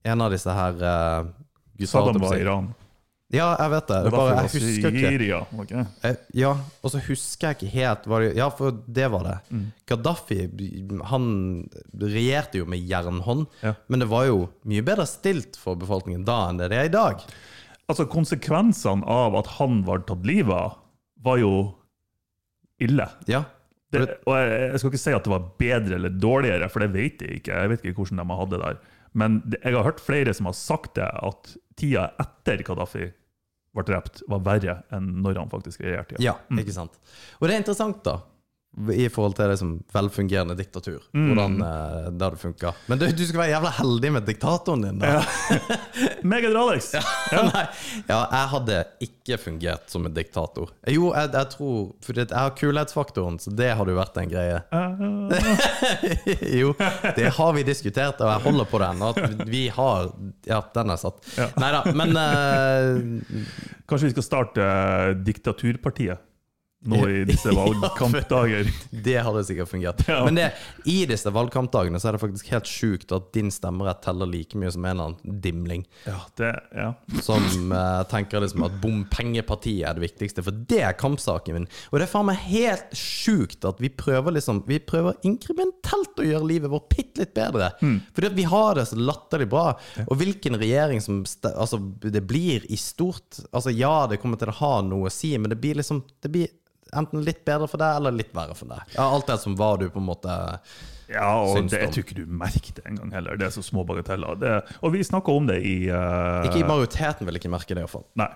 en 0.06 0.22
av 0.26 0.34
disse 0.34 0.50
her 0.58 0.82
uh, 0.82 1.30
Saddam 1.86 2.22
var 2.26 2.34
Iran. 2.48 2.74
Ja, 3.36 3.48
jeg 3.60 3.72
vet 3.74 3.88
det. 3.92 3.98
Det 4.06 4.12
Bare, 4.16 4.36
jeg 4.36 4.52
husker 4.54 4.92
ikke 4.92 5.12
Syria. 5.14 5.40
okay. 5.60 5.78
jeg. 5.78 5.88
Eh, 6.10 6.16
Ja, 6.42 6.52
og 6.82 6.92
så 6.94 7.02
husker 7.06 7.48
jeg 7.52 7.58
ikke 7.60 7.72
helt 7.74 8.08
det 8.10 8.36
Ja, 8.38 8.50
for 8.50 8.72
det 8.88 9.10
var 9.12 9.24
det. 9.28 9.36
Mm. 9.52 9.66
Gaddafi 9.92 10.40
han 11.12 11.28
regjerte 12.02 12.62
jo 12.62 12.66
med 12.66 12.80
jernhånd, 12.90 13.48
Ja. 13.62 13.76
men 13.88 14.00
det 14.00 14.10
var 14.10 14.26
jo 14.30 14.50
mye 14.66 14.82
bedre 14.86 15.06
stilt 15.10 15.56
for 15.60 15.76
befolkningen 15.76 16.26
da 16.26 16.50
enn 16.50 16.58
det 16.62 16.70
det 16.72 16.80
er 16.80 16.90
i 16.90 16.96
dag. 16.96 17.22
Altså, 17.88 18.08
konsekvensene 18.10 19.06
av 19.06 19.36
at 19.38 19.48
han 19.60 19.84
var 19.86 20.00
tatt 20.08 20.26
livet 20.26 20.56
av, 20.56 20.80
var 21.22 21.38
jo 21.38 21.76
ille. 22.82 23.06
Ja. 23.30 23.44
Det, 23.94 24.02
og 24.26 24.34
jeg, 24.36 24.72
jeg 24.72 24.80
skal 24.82 24.92
ikke 24.92 25.04
si 25.04 25.14
at 25.16 25.24
det 25.28 25.32
var 25.32 25.46
bedre 25.62 25.96
eller 26.00 26.10
dårligere, 26.10 26.68
for 26.74 26.84
det 26.84 26.92
vet 26.96 27.22
jeg 27.22 27.40
ikke. 27.40 27.54
Jeg 27.62 27.72
vet 27.72 27.86
ikke 27.86 28.02
hvordan 28.02 28.24
de 28.24 28.38
hadde 28.42 28.56
det 28.58 28.64
der. 28.66 28.80
Men 29.16 29.38
jeg 29.64 29.76
har 29.78 29.86
hørt 29.88 30.02
flere 30.04 30.34
som 30.36 30.50
har 30.50 30.58
sagt 30.58 30.98
det, 30.98 31.06
at 31.08 31.54
tida 31.80 32.10
etter 32.20 32.64
Gaddafi 32.68 33.06
ble 33.76 33.86
drept, 33.88 34.24
var 34.32 34.44
verre 34.46 34.78
enn 34.96 35.12
når 35.26 35.42
han 35.44 35.52
faktisk 35.52 35.84
regjerte. 35.86 36.20
ja, 36.24 36.38
ikke 36.56 36.76
sant. 36.76 36.96
Og 37.40 37.48
det 37.48 37.56
er 37.58 37.64
interessant, 37.64 38.02
da. 38.06 38.20
I 38.92 39.08
forhold 39.08 39.38
til 39.38 39.52
det 39.52 39.56
som 39.62 39.70
velfungerende 39.96 40.56
diktatur. 40.60 41.00
Mm. 41.16 41.28
Hvordan 41.30 41.54
eh, 41.64 42.08
det 42.12 42.28
hadde 42.28 42.40
funka. 42.42 42.74
Men 42.92 43.00
du, 43.00 43.06
du 43.16 43.24
skal 43.24 43.42
være 43.46 43.54
jævla 43.54 43.72
heldig 43.78 44.12
med 44.18 44.28
diktatoren 44.28 44.84
din, 44.84 45.00
da. 45.00 45.22
Megan 46.34 46.58
Alex! 46.60 46.90
Nei. 47.54 47.64
Ja, 48.10 48.20
jeg 48.20 48.50
hadde 48.52 48.82
ikke 49.08 49.40
fungert 49.40 49.88
som 49.94 50.10
en 50.10 50.16
diktator. 50.16 50.74
Jo, 50.92 51.14
jeg, 51.16 51.32
jeg 51.38 51.52
tror 51.56 51.80
For 52.04 52.20
jeg 52.20 52.28
har 52.34 52.54
kulhetsfaktoren, 52.60 53.40
så 53.40 53.56
det 53.56 53.72
hadde 53.80 53.96
jo 53.96 54.02
vært 54.02 54.20
en 54.20 54.34
greie. 54.34 54.60
jo, 56.62 56.76
det 57.16 57.32
har 57.40 57.56
vi 57.56 57.66
diskutert, 57.68 58.20
og 58.20 58.34
jeg 58.34 58.46
holder 58.50 58.72
på 58.76 58.84
den. 58.84 59.08
At 59.08 59.48
vi 59.48 59.66
har 59.72 60.12
Ja, 60.50 60.60
den 60.76 60.92
er 60.92 61.00
satt. 61.00 61.24
Ja. 61.40 61.48
Nei 61.64 61.72
da, 61.74 61.82
men 61.96 62.16
eh, 62.20 63.44
Kanskje 63.88 64.10
vi 64.10 64.16
skal 64.16 64.26
starte 64.26 64.66
eh, 64.66 65.12
Diktaturpartiet 65.26 66.32
nå 66.90 67.02
i 67.10 67.24
disse 67.28 67.52
valgkampdager? 67.60 68.70
det 69.06 69.18
hadde 69.26 69.44
sikkert 69.48 69.72
fungert. 69.72 70.04
Ja. 70.08 70.22
Men 70.26 70.40
det, 70.40 70.52
i 70.90 71.02
disse 71.10 71.32
valgkampdagene 71.34 72.00
så 72.02 72.10
er 72.10 72.18
det 72.18 72.24
faktisk 72.24 72.52
helt 72.54 72.70
sjukt 72.70 73.14
at 73.16 73.32
din 73.36 73.52
stemmerett 73.54 74.04
teller 74.06 74.30
like 74.30 74.58
mye 74.60 74.72
som 74.74 74.86
en 74.86 74.92
eller 74.94 75.12
annen 75.12 75.42
dimling. 75.42 75.86
Ja, 76.06 76.20
det, 76.40 76.52
ja. 76.76 76.92
som 77.26 77.74
uh, 77.74 78.04
tenker 78.12 78.44
liksom 78.44 78.66
at 78.68 78.78
bompengepartiet 78.84 79.90
er 79.90 79.98
det 79.98 80.06
viktigste, 80.06 80.46
for 80.46 80.66
det 80.70 80.82
er 80.86 80.98
kampsaken 81.00 81.60
min. 81.60 81.70
Og 81.92 82.00
det 82.00 82.08
er 82.08 82.14
faen 82.14 82.30
meg 82.30 82.42
helt 82.48 82.96
sjukt 82.98 83.66
at 83.68 83.82
vi 83.82 83.90
prøver 83.90 84.36
liksom 84.36 84.64
Vi 84.68 84.78
prøver 84.84 85.18
inkrementelt 85.28 86.20
å 86.20 86.26
gjøre 86.26 86.48
livet 86.48 86.72
vårt 86.72 86.90
bitte 86.92 87.24
litt 87.24 87.34
bedre. 87.36 87.72
Fordi 88.16 88.30
at 88.30 88.38
vi 88.38 88.46
har 88.50 88.78
det 88.78 88.88
så 88.90 88.98
latterlig 89.00 89.48
bra. 89.52 89.68
Og 90.06 90.18
hvilken 90.20 90.60
regjering 90.60 91.02
som 91.04 91.24
Altså, 91.46 91.80
det 92.02 92.22
blir 92.28 92.66
i 92.72 92.78
stort 92.80 93.40
Altså, 93.52 93.74
ja, 93.74 94.06
det 94.10 94.20
kommer 94.22 94.40
til 94.40 94.52
å 94.52 94.60
ha 94.60 94.74
noe 94.86 95.10
å 95.10 95.14
si, 95.14 95.34
men 95.38 95.52
det 95.52 95.60
blir 95.62 95.80
liksom 95.80 96.04
Det 96.24 96.32
blir 96.32 96.54
enten 96.98 97.24
litt 97.26 97.44
bedre 97.48 97.70
for 97.72 97.82
deg, 97.82 98.00
eller 98.00 98.16
litt 98.16 98.34
verre 98.36 98.58
for 98.58 98.72
deg. 98.72 98.96
Ja, 98.98 99.08
alt 99.08 99.30
det 99.30 99.40
som 99.44 99.58
var 99.60 99.80
du 99.82 99.88
på 99.90 100.02
en 100.02 100.08
måte 100.08 100.36
Ja, 101.12 101.28
og 101.38 101.70
det, 101.70 101.82
jeg 101.84 101.94
tror 101.94 102.06
ikke 102.08 102.18
du 102.18 102.26
merker 102.26 102.80
det 102.80 102.86
engang 102.90 103.14
heller. 103.14 103.38
Det 103.40 103.50
er 103.50 103.54
så 103.54 103.64
små 103.66 103.86
bagateller. 103.88 104.40
Det, 104.42 104.56
og 104.82 104.96
vi 104.96 105.04
snakka 105.06 105.36
om 105.36 105.52
det 105.52 105.60
i 105.62 105.78
uh, 105.92 106.48
Ikke 106.48 106.64
i 106.64 106.68
majoriteten 106.68 107.30
vil 107.30 107.42
ikke 107.42 107.54
merke 107.54 107.78
det, 107.78 107.86
iallfall. 107.86 108.08
Nei. 108.20 108.32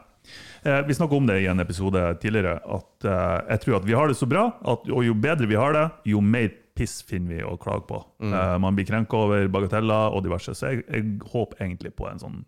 Eh, 0.62 0.82
vi 0.88 0.93
snakka 0.93 1.16
om 1.16 1.28
det 1.28 1.39
i 1.41 1.47
en 1.47 1.60
episode 1.60 2.01
tidligere, 2.22 2.60
at 2.60 3.05
eh, 3.07 3.38
jeg 3.53 3.64
tror 3.64 3.78
at 3.80 3.86
vi 3.88 3.95
har 3.95 4.10
det 4.12 4.18
så 4.20 4.28
bra, 4.30 4.49
at, 4.60 4.89
og 4.91 5.05
jo 5.05 5.16
bedre 5.16 5.47
vi 5.49 5.57
har 5.60 5.76
det, 5.76 5.86
jo 6.12 6.22
mer 6.22 6.51
piss 6.78 6.99
finner 7.03 7.36
vi 7.36 7.43
å 7.43 7.55
klage 7.60 7.88
på. 7.89 7.99
Eh, 8.24 8.55
man 8.62 8.76
blir 8.76 8.88
krenka 8.88 9.18
over 9.18 9.47
bagateller 9.51 10.16
og 10.16 10.24
diverse. 10.28 10.55
Så 10.55 10.74
jeg, 10.74 10.86
jeg 10.88 11.18
håper 11.32 11.64
egentlig 11.64 11.93
på 11.95 12.07
en 12.12 12.22
sånn 12.22 12.41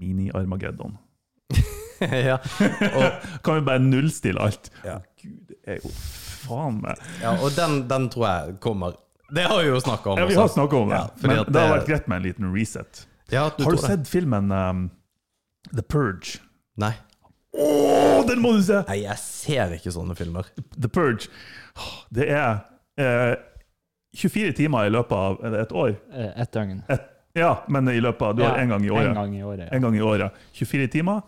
mini-Armageddon. 0.00 0.98
ja. 2.30 2.38
Og, 2.40 3.04
Kan 3.44 3.60
vi 3.60 3.66
bare 3.66 3.82
nullstille 3.84 4.40
alt? 4.40 4.70
Ja. 4.86 4.98
Gud, 5.22 5.40
det 5.50 5.58
er 5.68 5.80
jo 5.82 5.90
faen 6.40 6.78
meg 6.80 6.96
ja, 7.20 7.34
og 7.36 7.52
den, 7.52 7.82
den 7.90 8.06
tror 8.12 8.24
jeg 8.26 8.54
kommer 8.64 8.94
Det 9.28 9.44
har 9.44 9.60
vi 9.60 9.68
jo 9.68 9.80
snakka 9.84 10.14
om. 10.14 10.18
Ja, 10.22 10.24
vi 10.30 10.38
har 10.38 10.48
snakka 10.48 10.78
om 10.78 10.88
det, 10.90 10.96
Ja, 10.96 11.10
men 11.20 11.36
det, 11.36 11.44
det 11.52 11.60
har 11.60 11.74
vært 11.76 11.90
greit 11.90 12.08
med 12.10 12.22
en 12.22 12.24
liten 12.30 12.48
reset. 12.54 13.04
Ja, 13.30 13.44
du 13.56 13.62
Har 13.66 13.76
du 13.76 13.82
sett 13.82 14.02
det? 14.06 14.10
filmen 14.10 14.50
um, 14.50 14.80
The 15.70 15.84
Purge? 15.84 16.40
Nei. 16.80 16.94
Å, 17.54 17.68
den 18.26 18.40
må 18.42 18.54
du 18.56 18.62
se! 18.64 18.80
Nei, 18.88 19.02
jeg 19.04 19.20
ser 19.22 19.76
ikke 19.76 19.92
sånne 19.94 20.16
filmer. 20.18 20.48
The 20.74 20.90
Purge. 20.90 21.28
Det 22.14 22.26
er 22.30 22.62
eh, 22.98 23.36
24 24.18 24.52
timer 24.58 24.88
i 24.88 24.92
løpet 24.94 25.14
av 25.14 25.38
er 25.46 25.54
det 25.54 25.62
et 25.66 25.74
år. 25.84 25.92
Eh, 26.14 26.30
Ett 26.42 26.52
døgn. 26.56 26.80
Et, 26.90 27.06
ja, 27.38 27.52
men 27.70 27.86
i 27.92 28.00
løpet 28.02 28.26
av 28.26 28.34
Du 28.38 28.42
har 28.42 28.56
Ja, 28.56 28.64
én 28.64 28.72
gang 28.72 28.86
i 28.86 28.90
året. 28.90 29.12
En 29.12 29.18
gang 29.20 29.36
i 29.36 29.42
året. 29.46 29.68
En 29.70 29.82
gang 29.86 29.96
i 29.98 30.02
året. 30.02 30.40
24 30.58 30.88
timer. 30.96 31.20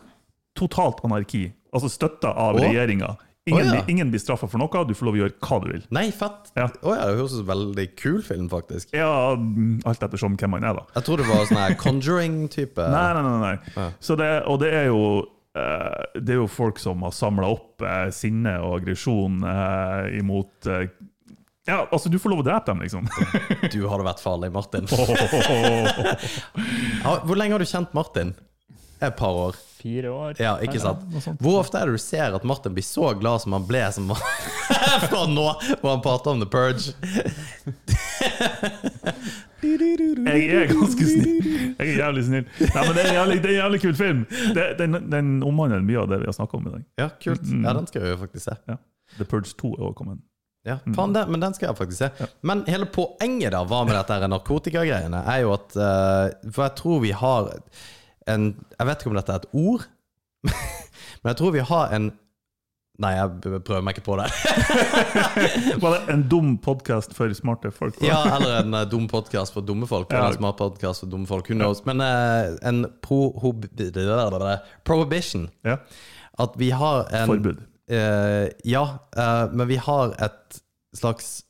Totalt 0.62 1.02
anarki. 1.06 1.46
Altså 1.72 1.90
støtta 1.92 2.34
av 2.38 2.60
regjeringa. 2.62 3.16
Ingen, 3.44 3.70
oh, 3.70 3.74
ja. 3.74 3.84
ingen 3.88 4.10
blir 4.10 4.20
straffa 4.22 4.46
for 4.46 4.60
noe. 4.62 4.84
Du 4.86 4.94
får 4.94 5.06
lov 5.08 5.16
å 5.16 5.18
gjøre 5.24 5.34
hva 5.42 5.56
du 5.64 5.66
vil. 5.72 5.82
Nei, 5.94 6.04
fett. 6.14 6.52
Ja. 6.54 6.68
Oh, 6.84 6.92
ja. 6.94 7.08
det 7.08 7.16
høres 7.18 7.32
ut 7.32 7.40
som 7.40 7.48
en 7.48 7.50
veldig 7.50 7.86
kul 7.98 8.20
film, 8.22 8.46
faktisk. 8.52 8.92
Ja, 8.94 9.34
Alt 9.88 10.04
ettersom 10.06 10.36
hvem 10.38 10.52
man 10.54 10.66
er, 10.68 10.74
da. 10.78 10.84
Jeg 10.94 11.02
tror 11.08 11.18
det 11.18 11.26
var 11.26 11.42
sånn 11.48 11.58
her 11.58 11.74
Conjuring-type. 11.80 12.86
Nei, 12.94 13.08
nei, 13.18 13.24
nei. 13.42 13.56
nei. 13.74 13.88
Det, 13.98 14.30
og 14.46 14.60
det 14.62 14.70
er 14.78 14.86
jo 14.92 15.02
eh, 15.58 16.22
det 16.22 16.36
er 16.36 16.38
jo 16.38 16.46
folk 16.50 16.78
som 16.82 17.02
har 17.02 17.10
samla 17.16 17.50
opp 17.50 17.82
eh, 17.82 18.10
sinne 18.14 18.54
og 18.62 18.76
aggresjon 18.78 19.42
eh, 19.42 20.20
imot 20.20 20.70
Ja, 21.66 21.82
altså, 21.82 22.12
du 22.12 22.20
får 22.22 22.30
lov 22.36 22.44
å 22.44 22.46
drepe 22.46 22.70
dem, 22.70 22.86
liksom. 22.86 23.10
Du 23.74 23.80
hadde 23.90 24.06
vært 24.06 24.22
farlig, 24.22 24.52
Martin. 24.54 24.86
Hvor 27.26 27.36
lenge 27.38 27.58
har 27.58 27.62
du 27.62 27.66
kjent 27.66 27.90
Martin? 27.98 28.36
Et 29.03 29.16
par 29.18 29.34
år. 29.34 29.57
Fire 29.82 30.11
år. 30.14 30.36
Ja, 30.38 30.53
ikke 30.62 30.78
sant? 30.78 31.03
Hvor 31.42 31.59
ofte 31.59 31.80
er 31.80 31.90
det 31.90 31.98
du 31.98 32.03
ser 32.03 32.36
at 32.36 32.44
Martin 32.46 32.74
blir 32.76 32.86
så 32.86 33.11
glad 33.18 33.42
som 33.42 33.57
han 33.57 33.64
ble 33.66 33.82
som 33.94 34.12
han 34.14 34.20
fra 35.09 35.24
nå, 35.26 35.48
hvor 35.80 35.96
han 35.96 36.05
prater 36.05 36.36
om 36.36 36.44
The 36.44 36.50
Purge? 36.53 36.94
Jeg 39.62 40.46
er 40.50 40.70
ganske 40.70 41.07
snill. 41.07 41.46
Jeg 41.78 41.86
er 41.86 41.96
jævlig 41.98 42.24
snill. 42.26 42.46
Nei, 42.62 42.82
men 42.86 42.96
Det 42.96 43.03
er 43.03 43.09
en 43.09 43.16
jævlig, 43.18 43.36
er 43.38 43.48
en 43.53 43.59
jævlig 43.61 43.80
kul 43.84 43.94
film. 43.98 44.24
Det, 44.57 44.66
den, 44.80 44.98
den 45.12 45.32
omhandler 45.46 45.84
mye 45.86 46.03
av 46.03 46.11
det 46.11 46.20
vi 46.22 46.28
har 46.30 46.36
snakka 46.36 46.59
om 46.59 46.66
i 46.68 46.74
dag. 46.76 46.84
Ja, 47.03 47.09
kult. 47.22 47.46
Ja, 47.50 47.74
den 47.78 47.88
skal 47.90 48.07
jeg 48.07 48.14
jo 48.14 48.20
faktisk 48.24 48.44
se. 48.48 48.59
Ja. 48.70 48.78
The 49.18 49.26
Purge 49.28 49.55
2 49.59 49.72
er 49.76 49.86
også 49.88 49.98
kommet. 50.03 50.22
Ja, 50.62 50.76
faen 50.94 51.11
det, 51.14 51.24
men 51.26 51.42
den 51.42 51.55
skal 51.57 51.72
jeg 51.72 51.78
faktisk 51.80 52.05
se. 52.05 52.28
Men 52.46 52.62
hele 52.70 52.86
poenget 52.86 53.50
da, 53.55 53.64
hva 53.66 53.80
med 53.86 53.96
dette 53.98 54.28
narkotikagreiene, 54.30 55.24
er 55.26 55.40
jo 55.42 55.57
at 55.57 55.74
eh, 55.74 56.53
For 56.55 56.68
jeg 56.68 56.76
tror 56.78 57.00
vi 57.03 57.11
har 57.18 57.50
en 58.31 58.53
Jeg 58.79 58.87
vet 58.89 59.03
ikke 59.03 59.11
om 59.11 59.18
dette 59.18 59.33
er 59.33 59.43
et 59.43 59.55
ord, 59.59 59.87
men 61.23 61.33
jeg 61.33 61.41
tror 61.41 61.55
vi 61.55 61.64
har 61.73 61.95
en 61.97 62.12
Nei, 63.01 63.14
jeg 63.16 63.62
prøver 63.64 63.81
meg 63.83 63.97
ikke 63.97 64.05
på 64.05 64.16
det. 64.20 64.27
Var 65.83 65.95
det 65.95 66.12
en 66.12 66.25
dum 66.29 66.51
podkast 66.62 67.14
for 67.16 67.33
smarte 67.35 67.73
folk? 67.73 67.97
Ja, 68.05 68.20
eller 68.37 68.59
en 68.61 68.77
eh, 68.77 68.85
dum 68.87 69.07
podkast 69.11 69.57
for 69.57 69.64
dumme 69.64 69.89
folk. 69.89 70.12
Eller 70.12 70.35
en 70.35 70.37
smart 70.37 70.59
podcast 70.61 71.03
for 71.03 71.11
dumme 71.11 71.27
folk. 71.27 71.49
Who 71.49 71.57
knows? 71.57 71.81
Men 71.89 72.05
eh, 72.05 72.53
en. 72.68 72.85
Prohibition. 74.85 75.49
Ja. 75.64 75.81
At 76.39 76.59
vi 76.61 76.70
har 76.70 77.09
en 77.16 77.33
Forbud. 77.33 77.64
Uh, 77.93 78.47
ja, 78.64 78.85
uh, 79.18 79.49
men 79.53 79.66
vi 79.68 79.77
har 79.77 80.14
et 80.23 80.62
slags 80.97 81.43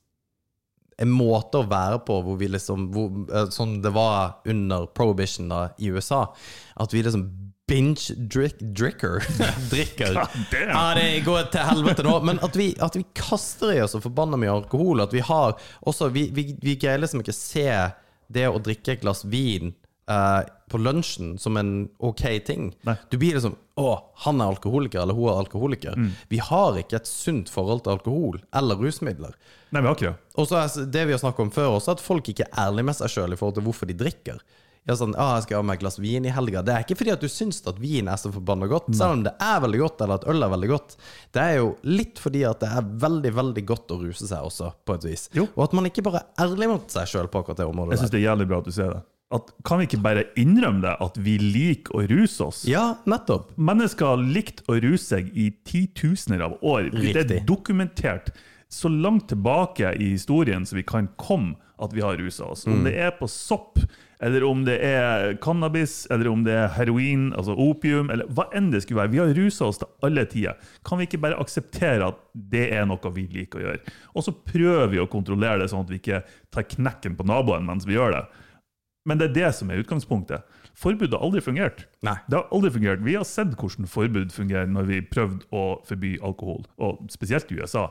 En 1.02 1.10
måte 1.12 1.60
å 1.60 1.68
være 1.68 2.00
på 2.06 2.18
hvor 2.22 2.36
vi 2.40 2.50
liksom 2.52 2.90
hvor, 2.94 3.10
Sånn 3.54 3.80
det 3.82 3.90
var 3.94 4.42
under 4.48 4.86
prohibition 4.94 5.50
da 5.50 5.64
i 5.78 5.90
USA. 5.90 6.24
At 6.80 6.94
vi 6.94 7.02
liksom 7.02 7.26
binge 7.72 8.14
drick, 8.16 8.58
dricker 8.60 9.22
Drikker. 9.72 10.18
Ja, 10.68 10.94
det 10.98 11.24
går 11.24 11.50
til 11.52 11.66
helvete 11.66 12.04
nå. 12.06 12.16
Men 12.26 12.40
at 12.44 12.56
vi, 12.58 12.72
at 12.82 12.96
vi 12.98 13.04
kaster 13.16 13.72
i 13.74 13.80
oss 13.84 13.96
og 13.96 14.04
forbanner 14.06 14.40
mye 14.40 14.52
alkohol. 14.52 15.04
At 15.04 15.14
vi 15.14 15.24
har 15.24 15.56
også 15.80 16.10
Vi, 16.12 16.28
vi, 16.34 16.52
vi 16.60 16.76
greier 16.76 17.00
liksom 17.00 17.22
ikke 17.22 17.36
se 17.36 17.68
det 18.32 18.48
å 18.48 18.60
drikke 18.62 18.94
et 18.94 19.02
glass 19.04 19.24
vin 19.28 19.74
eh, 20.12 20.52
på 20.72 20.80
lunsjen 20.80 21.34
som 21.40 21.56
en 21.60 21.72
ok 21.98 22.22
ting. 22.46 22.70
Nei. 22.88 22.96
Du 23.10 23.18
blir 23.20 23.36
liksom 23.38 23.58
Å, 23.80 23.92
han 24.26 24.40
er 24.44 24.50
alkoholiker, 24.52 25.00
eller 25.00 25.16
hun 25.16 25.30
er 25.32 25.38
alkoholiker. 25.40 25.94
Mm. 25.96 26.10
Vi 26.28 26.38
har 26.44 26.76
ikke 26.76 26.98
et 26.98 27.08
sunt 27.08 27.48
forhold 27.48 27.86
til 27.86 27.94
alkohol 27.94 28.42
eller 28.52 28.76
rusmidler. 28.76 29.32
Nei, 29.72 29.80
vi 29.80 29.88
har 29.88 29.96
ikke 29.96 30.10
det. 30.10 30.32
Og 30.36 30.48
så 30.50 30.58
er 30.60 30.90
det 30.92 31.06
vi 31.08 31.14
har 31.16 31.22
snakket 31.22 31.46
om 31.46 31.52
før 31.54 31.78
også, 31.78 31.94
at 31.96 32.04
folk 32.04 32.28
ikke 32.28 32.44
er 32.50 32.66
ærlige 32.66 32.90
med 32.90 32.98
seg 32.98 33.14
sjøl 33.14 33.32
i 33.32 33.38
forhold 33.40 33.56
til 33.56 33.64
hvorfor 33.64 33.88
de 33.88 33.96
drikker. 33.96 34.42
Ja, 34.82 34.96
sånn, 34.98 35.12
ah, 35.14 35.36
jeg 35.38 35.44
skal 35.44 35.60
ha 35.60 35.66
meg 35.66 35.78
et 35.78 35.84
glass 35.84 35.96
vin 36.02 36.24
i 36.26 36.32
helga. 36.34 36.60
Det 36.66 36.72
er 36.74 36.82
ikke 36.82 36.96
fordi 36.98 37.12
at 37.14 37.22
du 37.22 37.28
syns 37.30 37.60
at 37.70 37.78
vin 37.78 38.08
er 38.10 38.18
så 38.18 38.32
forbanna 38.34 38.66
godt, 38.66 38.88
selv 38.98 39.14
om 39.14 39.20
det 39.22 39.32
er 39.38 39.60
veldig 39.62 39.78
godt, 39.78 40.02
eller 40.02 40.18
at 40.18 40.26
øl 40.32 40.42
er 40.42 40.50
veldig 40.56 40.70
godt. 40.72 40.96
Det 41.32 41.42
er 41.44 41.54
jo 41.60 41.68
litt 41.86 42.18
fordi 42.18 42.42
at 42.48 42.64
det 42.64 42.70
er 42.80 42.88
veldig, 43.04 43.32
veldig 43.36 43.64
godt 43.68 43.94
å 43.94 44.00
ruse 44.00 44.26
seg 44.26 44.48
også, 44.48 44.72
på 44.82 44.96
et 44.98 45.06
vis. 45.06 45.28
Jo. 45.38 45.46
Og 45.54 45.68
at 45.68 45.76
man 45.78 45.86
ikke 45.86 46.02
bare 46.02 46.24
er 46.24 46.48
ærlig 46.48 46.72
mot 46.72 46.90
seg 46.90 47.06
sjøl 47.12 47.30
på 47.30 47.44
akkurat 47.44 47.62
det 47.62 47.68
området. 47.70 47.94
Jeg 47.94 48.02
syns 48.02 48.14
det 48.16 48.20
er 48.24 48.26
jævlig 48.26 48.48
bra 48.50 48.58
at 48.58 48.68
du 48.68 48.74
ser 48.74 48.90
det. 48.96 49.00
At 49.32 49.50
kan 49.66 49.80
vi 49.80 49.88
ikke 49.88 50.02
bare 50.04 50.26
innrømme 50.40 50.84
det, 50.84 50.94
at 51.04 51.18
vi 51.24 51.36
liker 51.40 51.98
å 51.98 52.06
ruse 52.10 52.46
oss? 52.46 52.62
Ja, 52.68 52.98
nettopp. 53.08 53.52
Mennesker 53.56 54.12
har 54.12 54.22
likt 54.22 54.62
å 54.68 54.78
ruse 54.82 55.16
seg 55.16 55.32
i 55.34 55.50
titusener 55.68 56.44
av 56.48 56.58
år. 56.60 56.90
Det 56.92 57.24
er 57.24 57.46
dokumentert 57.48 58.32
så 58.72 58.88
langt 58.88 59.28
tilbake 59.28 59.92
i 60.00 60.14
historien 60.14 60.64
som 60.68 60.78
vi 60.78 60.86
kan 60.86 61.10
komme 61.20 61.58
at 61.82 61.92
vi 61.92 62.00
har 62.00 62.16
rusa 62.16 62.44
oss. 62.44 62.66
Om 62.66 62.84
det 62.86 62.94
er 62.94 63.10
på 63.18 63.26
sopp, 63.28 63.80
eller 64.22 64.44
om 64.46 64.62
det 64.64 64.76
er 64.86 65.32
cannabis, 65.42 66.04
eller 66.14 66.28
om 66.30 66.44
det 66.46 66.54
er 66.54 66.70
heroin, 66.76 67.32
altså 67.34 67.56
opium, 67.58 68.10
eller 68.14 68.28
hva 68.30 68.46
enn 68.54 68.70
det 68.70 68.84
skulle 68.84 69.02
være. 69.02 69.12
Vi 69.12 69.20
har 69.20 69.34
rusa 69.34 69.66
oss 69.66 69.80
til 69.82 69.90
alle 70.06 70.24
tider. 70.30 70.60
Kan 70.86 71.00
vi 71.00 71.08
ikke 71.08 71.20
bare 71.24 71.40
akseptere 71.42 72.12
at 72.12 72.22
det 72.54 72.68
er 72.76 72.86
noe 72.86 73.12
vi 73.16 73.26
liker 73.34 73.58
å 73.58 73.64
gjøre? 73.66 73.96
Og 74.14 74.28
så 74.28 74.36
prøver 74.46 74.92
vi 74.94 75.02
å 75.02 75.10
kontrollere 75.10 75.64
det 75.64 75.72
sånn 75.72 75.82
at 75.82 75.90
vi 75.90 75.98
ikke 75.98 76.22
tar 76.54 76.68
knekken 76.70 77.18
på 77.18 77.26
naboen 77.26 77.66
mens 77.66 77.88
vi 77.88 77.98
gjør 77.98 78.14
det. 78.14 78.24
Men 79.08 79.18
det 79.18 79.30
er 79.30 79.34
det 79.34 79.50
som 79.58 79.70
er 79.70 79.82
utgangspunktet. 79.82 80.46
Forbud 80.78 81.12
har 81.12 81.22
aldri 81.24 81.42
fungert. 81.44 81.86
Nei. 82.06 82.14
Det 82.30 82.38
har 82.38 82.48
aldri 82.54 82.70
fungert. 82.76 83.02
Vi 83.04 83.16
har 83.18 83.26
sett 83.28 83.56
hvordan 83.58 83.90
forbud 83.90 84.32
fungerer 84.34 84.70
når 84.70 84.88
vi 84.88 85.00
prøvde 85.04 85.46
å 85.50 85.82
forby 85.88 86.14
alkohol, 86.24 86.64
og 86.78 87.02
spesielt 87.12 87.50
i 87.52 87.58
USA. 87.60 87.88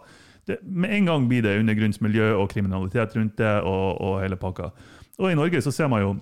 Det, 0.49 0.57
med 0.63 0.93
en 0.95 1.11
gang 1.11 1.27
blir 1.29 1.43
det 1.45 1.59
undergrunnsmiljø 1.59 2.31
og 2.39 2.49
kriminalitet 2.53 3.15
rundt 3.17 3.37
det, 3.37 3.53
og, 3.67 4.01
og 4.01 4.19
hele 4.23 4.39
pakka. 4.39 4.71
Og 5.19 5.29
i 5.29 5.37
Norge 5.37 5.61
så 5.61 5.73
ser 5.75 5.91
man 5.91 6.01
jo, 6.01 6.13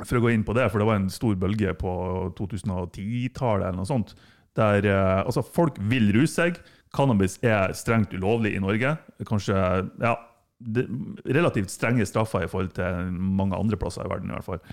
for 0.00 0.16
å 0.16 0.22
gå 0.24 0.32
inn 0.32 0.46
på 0.46 0.54
det, 0.56 0.70
for 0.72 0.80
det 0.80 0.88
var 0.88 1.02
en 1.02 1.10
stor 1.12 1.34
bølge 1.36 1.74
på 1.76 1.92
2010-tallet 2.38 3.66
eller 3.66 3.80
noe 3.82 3.90
sånt, 3.90 4.14
der 4.56 4.86
eh, 4.88 5.18
altså 5.20 5.44
folk 5.44 5.76
vil 5.90 6.10
ruse 6.16 6.36
seg. 6.38 6.62
Cannabis 6.96 7.38
er 7.44 7.72
strengt 7.76 8.12
ulovlig 8.16 8.54
i 8.56 8.60
Norge. 8.60 8.94
Kanskje 9.28 9.56
ja, 9.56 10.14
relativt 11.26 11.70
strenge 11.72 12.06
straffer 12.08 12.46
i 12.46 12.50
forhold 12.50 12.74
til 12.76 13.12
mange 13.12 13.58
andre 13.58 13.78
plasser 13.80 14.06
i 14.06 14.10
verden. 14.10 14.30
i 14.30 14.36
hvert 14.36 14.48
fall. 14.48 14.64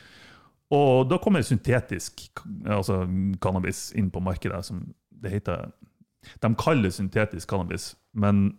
Og 0.76 1.10
da 1.10 1.18
kommer 1.18 1.42
syntetisk 1.42 2.28
altså 2.66 3.02
cannabis 3.42 3.90
inn 3.98 4.12
på 4.14 4.22
markedet. 4.22 4.66
som 4.66 4.94
det 5.22 5.32
heter. 5.32 5.72
De 6.42 6.56
kaller 6.56 6.84
det 6.84 6.94
syntetisk 6.94 7.50
cannabis, 7.50 7.96
men 8.14 8.52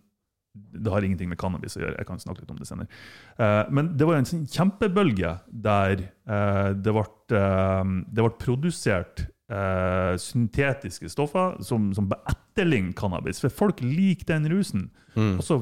det 0.53 0.91
har 0.91 1.05
ingenting 1.05 1.29
med 1.31 1.39
cannabis 1.39 1.77
å 1.77 1.83
gjøre. 1.83 1.97
Jeg 2.01 2.07
kan 2.09 2.19
snakke 2.19 2.43
litt 2.43 2.51
om 2.51 2.59
det 2.59 2.67
senere. 2.67 2.91
Eh, 3.39 3.69
men 3.71 3.93
det 3.97 4.07
var 4.07 4.19
en 4.19 4.27
sånn 4.27 4.47
kjempebølge 4.51 5.37
der 5.47 6.01
eh, 6.03 6.71
det, 6.75 6.91
ble, 6.91 7.05
eh, 7.37 7.93
det 8.11 8.25
ble 8.25 8.33
produsert 8.41 9.27
syntetiske 9.51 11.09
stoffer 11.11 11.57
som, 11.67 11.89
som 11.91 12.05
etterligner 12.07 12.93
cannabis. 12.95 13.41
For 13.43 13.51
folk 13.51 13.81
liker 13.83 14.29
den 14.29 14.47
rusen. 14.47 14.85
Og 15.19 15.41
så 15.43 15.57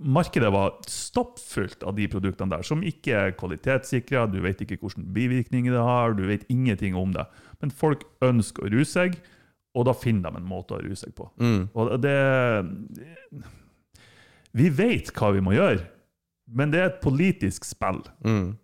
Markedet 0.00 0.48
var 0.52 0.78
stappfullt 0.88 1.82
av 1.84 1.96
de 1.98 2.06
produktene 2.08 2.54
der, 2.54 2.64
som 2.64 2.80
ikke 2.86 3.16
er 3.16 3.34
kvalitetssikra. 3.36 4.24
Du 4.32 4.38
vet 4.40 4.62
ikke 4.64 4.78
hvilke 4.80 5.04
bivirkninger 5.14 5.74
det 5.74 5.82
har, 5.84 6.14
du 6.16 6.24
vet 6.28 6.46
ingenting 6.48 6.96
om 6.96 7.12
det. 7.12 7.26
Men 7.60 7.74
folk 7.74 8.06
ønsker 8.24 8.64
å 8.64 8.72
ruse 8.72 8.94
seg, 8.94 9.18
og 9.76 9.84
da 9.86 9.94
finner 9.94 10.32
de 10.32 10.40
en 10.40 10.48
måte 10.48 10.74
å 10.74 10.80
ruse 10.82 11.04
seg 11.04 11.14
på. 11.18 11.28
Og 11.76 11.92
det 12.02 12.16
Vi 14.56 14.66
vet 14.74 15.12
hva 15.14 15.30
vi 15.36 15.44
må 15.44 15.52
gjøre, 15.54 15.84
men 16.50 16.72
det 16.72 16.80
er 16.80 16.88
et 16.90 17.02
politisk 17.04 17.68
spill. 17.68 18.00
Mm. 18.24 18.56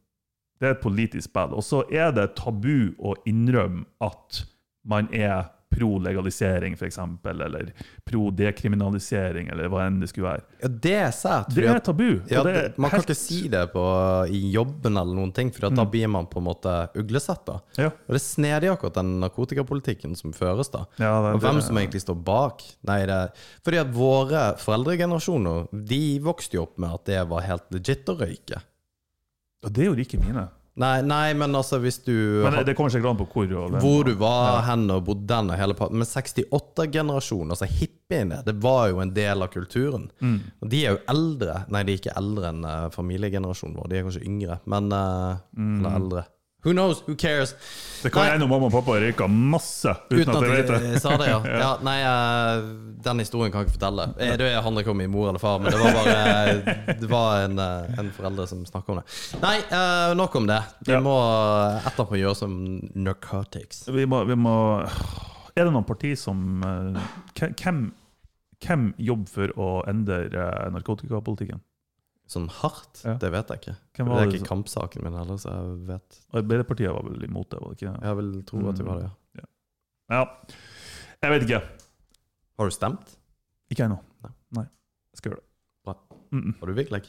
Det 0.58 0.66
er 0.66 0.74
et 0.74 0.82
politisk 0.82 1.28
spill. 1.28 1.52
Og 1.54 1.62
så 1.62 1.84
er 1.92 2.10
det 2.16 2.32
tabu 2.40 2.96
å 2.98 3.14
innrømme 3.28 3.84
at 4.02 4.40
man 4.86 5.06
er 5.14 5.52
pro 5.70 5.98
legalisering, 5.98 6.72
f.eks., 6.78 6.98
eller 7.26 7.72
pro 8.06 8.30
dekriminalisering, 8.30 9.48
eller 9.52 9.68
hva 9.68 9.86
enn 9.86 9.98
det 10.00 10.08
skulle 10.08 10.28
være. 10.30 10.44
Ja, 10.62 10.68
det 10.86 10.92
er 10.94 11.10
sært. 11.12 11.50
Det 11.56 11.66
er 11.68 11.80
tabu. 11.84 12.04
Ja, 12.30 12.42
det 12.46 12.54
er 12.56 12.68
man 12.80 12.90
kan 12.90 13.00
helt- 13.00 13.10
ikke 13.10 13.16
si 13.18 13.48
det 13.52 13.64
på, 13.72 13.82
i 14.30 14.40
jobben 14.54 14.96
eller 14.96 15.14
noen 15.18 15.32
ting, 15.36 15.50
for 15.52 15.68
da 15.68 15.84
blir 15.84 16.08
man 16.08 16.26
på 16.30 16.38
en 16.40 16.46
måte 16.48 16.74
uglesett. 16.96 17.50
Ja. 17.76 17.90
Og 17.90 18.14
det 18.14 18.20
er 18.20 18.24
snedig 18.24 18.70
akkurat 18.72 18.94
den 19.00 19.20
narkotikapolitikken 19.20 20.16
som 20.16 20.32
føres, 20.32 20.70
da. 20.72 20.86
Ja, 20.98 21.12
det- 21.22 21.34
og 21.34 21.40
hvem 21.42 21.56
det- 21.60 21.64
som 21.64 21.76
egentlig 21.76 22.00
står 22.06 22.24
bak. 22.24 22.62
Nei, 22.86 23.04
det, 23.06 23.20
fordi 23.64 23.78
at 23.80 23.92
våre 23.92 24.56
foreldregenerasjoner 24.58 25.68
de 25.86 26.18
vokste 26.20 26.54
jo 26.54 26.62
opp 26.62 26.78
med 26.78 26.90
at 26.94 27.04
det 27.04 27.28
var 27.28 27.40
helt 27.42 27.70
legit 27.70 28.06
å 28.06 28.16
røyke. 28.18 28.62
Og 29.64 29.72
det 29.72 29.84
gjorde 29.86 30.06
ikke 30.06 30.20
mine. 30.24 30.48
Nei, 30.76 31.00
nei, 31.08 31.32
men 31.38 31.56
altså 31.56 31.78
hvis 31.80 32.02
du 32.04 32.12
Men 32.44 32.58
det, 32.68 32.74
kommer 32.76 32.92
sikkert 32.92 33.14
an 33.14 33.20
på 33.22 33.26
hvor. 33.32 33.52
Og. 33.62 33.76
Hvor 33.80 34.04
du 34.04 34.12
var 34.20 34.60
hen 34.66 34.84
og 34.92 35.06
bodde 35.06 35.38
hen 35.38 35.52
og 35.52 35.56
hele 35.56 35.76
pakken. 35.78 36.02
Men 36.02 36.08
68-generasjonen, 36.10 37.54
altså 37.54 37.68
hippiene, 37.70 38.42
det 38.44 38.58
var 38.60 38.90
jo 38.92 39.00
en 39.00 39.14
del 39.16 39.46
av 39.46 39.52
kulturen. 39.54 40.10
Mm. 40.20 40.38
Og 40.60 40.72
de 40.72 40.82
er 40.84 40.96
jo 40.98 41.02
eldre. 41.14 41.62
Nei, 41.72 41.82
de 41.86 41.94
er 41.94 42.02
ikke 42.02 42.16
eldre 42.20 42.52
enn 42.52 42.68
eh, 42.68 42.88
familiegenerasjonen 42.92 43.78
vår. 43.80 43.88
De 43.88 43.98
er 43.98 44.06
kanskje 44.08 44.26
yngre, 44.28 44.60
men 44.68 44.92
uh, 44.92 45.36
Mm. 45.56 45.78
Eller 45.80 45.94
eldre. 45.96 46.22
Who 46.66 46.72
knows? 46.74 47.00
Who 47.06 47.14
cares? 47.14 47.52
Det 48.02 48.10
kan 48.12 48.26
hende 48.26 48.46
mamma 48.50 48.66
og 48.68 48.72
pappa 48.74 48.96
røyka 49.00 49.26
masse 49.30 49.92
uten, 50.10 50.18
Uten 50.20 50.34
at 50.36 50.42
jeg 50.42 50.50
vet 50.56 50.70
det. 50.72 51.00
sa 51.02 51.12
det, 51.18 51.28
ja. 51.32 51.38
ja 51.62 51.68
nei, 51.86 51.94
eh, 52.02 52.64
den 53.06 53.22
historien 53.22 53.52
kan 53.54 53.62
jeg 53.62 53.68
ikke 53.70 53.76
fortelle. 53.78 54.06
Eh, 54.18 54.34
Det 54.40 54.48
handler 54.64 54.82
ikke 54.84 54.92
om 54.92 54.98
min 55.00 55.10
mor 55.14 55.28
eller 55.30 55.38
far, 55.42 55.60
men 55.62 55.70
det 55.72 55.78
var 55.80 55.94
bare 55.94 56.96
Det 57.00 57.08
var 57.10 57.44
en, 57.46 57.54
eh, 57.62 57.98
en 58.02 58.10
forelder 58.18 58.50
som 58.50 58.64
snakka 58.66 58.92
om 58.96 59.00
det. 59.00 59.06
Nei, 59.42 59.54
eh, 59.62 60.14
nok 60.18 60.34
om 60.42 60.46
det. 60.50 60.58
Vi 60.86 60.92
Ja. 60.92 61.00
må 61.06 61.14
etterpå 61.86 62.18
gjøre 62.20 62.36
som 62.36 62.58
narcotics. 62.94 63.86
Vi 63.88 64.04
må, 64.06 64.24
vi 64.26 64.34
må 64.34 64.56
Er 65.56 65.64
det 65.64 65.72
noen 65.72 65.86
parti 65.88 66.16
som 66.18 66.42
eh, 66.66 67.00
Hvem, 67.62 67.92
hvem 68.60 68.88
jobber 68.98 69.30
for 69.38 69.54
å 69.56 69.70
endre 69.88 70.24
eh, 70.26 70.66
narkotikapolitikken? 70.74 71.62
Sånn 72.26 72.48
hardt? 72.50 73.04
Ja. 73.06 73.14
Det 73.22 73.28
vet 73.30 73.50
jeg 73.52 73.62
ikke. 73.62 73.74
Det 73.94 74.04
er 74.04 74.08
det 74.16 74.30
ikke 74.32 74.42
så... 74.42 74.48
kampsaken 74.48 75.04
min 75.06 75.14
heller, 75.14 75.38
så 75.38 75.52
jeg 75.54 75.76
vet 75.92 76.16
Arbeiderpartiet 76.40 76.90
var 76.90 77.06
vel 77.06 77.22
imot 77.28 77.52
det? 77.52 77.60
var 77.62 77.70
det 77.70 77.78
ikke? 77.78 77.92
Jeg 78.02 78.18
vil 78.20 78.32
tro 78.48 78.62
at 78.70 78.80
det 78.80 78.86
var 78.88 79.02
det, 79.02 79.10
ja. 79.38 79.46
Ja. 80.16 80.24
Jeg 81.22 81.32
vet 81.32 81.46
ikke. 81.46 81.60
Har 82.58 82.70
du 82.70 82.74
stemt? 82.74 83.14
Ikke 83.72 83.86
ennå. 83.86 83.98
Nei. 84.24 84.32
Nei. 84.58 84.66
Jeg 85.12 85.20
skal 85.20 85.32
gjøre 85.32 85.40
det. 85.40 85.48
Bra. 85.86 85.94
Mm 86.30 86.42
-mm. 86.42 86.58
Har 86.60 86.66
du 86.66 86.72
virkelig? 86.72 87.02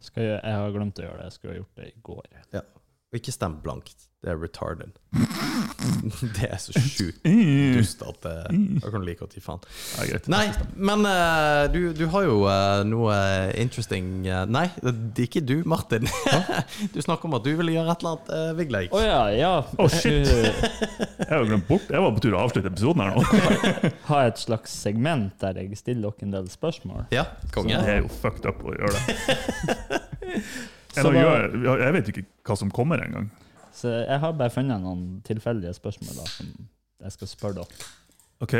Skal 0.00 0.22
jeg, 0.22 0.40
jeg 0.44 0.54
har 0.54 0.70
glemt 0.70 0.98
å 0.98 1.02
gjøre 1.02 1.16
det. 1.16 1.24
Jeg 1.24 1.32
skulle 1.32 1.52
ha 1.52 1.58
gjort 1.58 1.76
det 1.76 1.88
i 1.88 2.00
går. 2.02 2.22
Ja. 2.52 2.60
Og 3.08 3.14
ikke 3.20 3.32
stem 3.32 3.60
blankt. 3.62 4.07
Det 4.18 4.32
er 4.32 4.38
retarded. 4.42 4.96
det 6.36 6.48
er 6.50 6.58
så 6.58 6.72
sjukt 6.74 7.20
dust 7.22 8.00
at 8.02 8.16
det 8.24 8.32
jeg 8.50 8.90
kan 8.90 9.04
like 9.06 9.22
å 9.22 9.28
gi 9.30 9.42
faen. 9.42 9.62
Ja, 9.94 10.06
greit. 10.10 10.26
Nei, 10.32 10.48
men 10.74 11.06
uh, 11.06 11.68
du, 11.70 11.92
du 11.94 12.02
har 12.10 12.26
jo 12.26 12.40
uh, 12.48 12.82
noe 12.82 13.14
interesting 13.54 14.26
eh, 14.26 14.42
Nei, 14.50 14.64
det 14.82 15.22
er 15.22 15.28
ikke 15.28 15.44
du, 15.46 15.54
Martin. 15.70 16.10
du 16.94 16.98
snakker 16.98 17.30
om 17.30 17.38
at 17.38 17.46
du 17.46 17.52
ville 17.60 17.76
gjøre 17.76 17.94
et 17.94 18.02
eller 18.02 18.16
annet, 18.16 18.34
uh, 18.34 18.50
Vigleg. 18.58 18.90
Å 18.90 19.06
ja, 19.06 19.22
ja. 19.38 19.54
Å, 19.78 19.88
shit. 19.94 20.26
Jeg 20.26 21.30
har 21.30 21.46
glemt 21.46 21.70
bort. 21.70 21.86
Jeg 21.86 22.02
var 22.02 22.18
på 22.18 22.26
tur 22.26 22.34
å 22.34 22.42
avslutte 22.42 22.74
episoden 22.74 23.06
her 23.06 23.14
nå. 23.14 23.24
har 24.10 24.32
et 24.32 24.42
slags 24.42 24.74
segment 24.82 25.38
der 25.44 25.62
jeg 25.62 25.78
stiller 25.78 26.10
dere 26.10 26.26
en 26.26 26.38
del 26.40 26.50
spørsmål. 26.50 27.06
Ja, 27.14 27.28
konge. 27.54 27.78
Det 27.78 28.00
er 28.00 28.02
jo 28.02 28.10
fucked 28.18 28.50
up 28.50 28.66
å 28.66 28.74
gjøre 28.74 28.98
det. 28.98 30.40
Så 30.98 31.06
da- 31.06 31.20
gjør, 31.20 31.52
jeg 31.86 32.00
vet 32.00 32.16
ikke 32.16 32.30
hva 32.50 32.58
som 32.58 32.74
kommer 32.74 33.06
engang. 33.06 33.30
Så 33.78 33.92
jeg 34.08 34.18
har 34.24 34.32
bare 34.34 34.50
funnet 34.50 34.82
noen 34.82 35.20
tilfeldige 35.26 35.70
spørsmål 35.76 36.16
da, 36.18 36.26
som 36.32 36.46
jeg 37.04 37.12
skal 37.14 37.30
spørre 37.30 37.54
dere. 37.60 37.88
OK? 38.42 38.54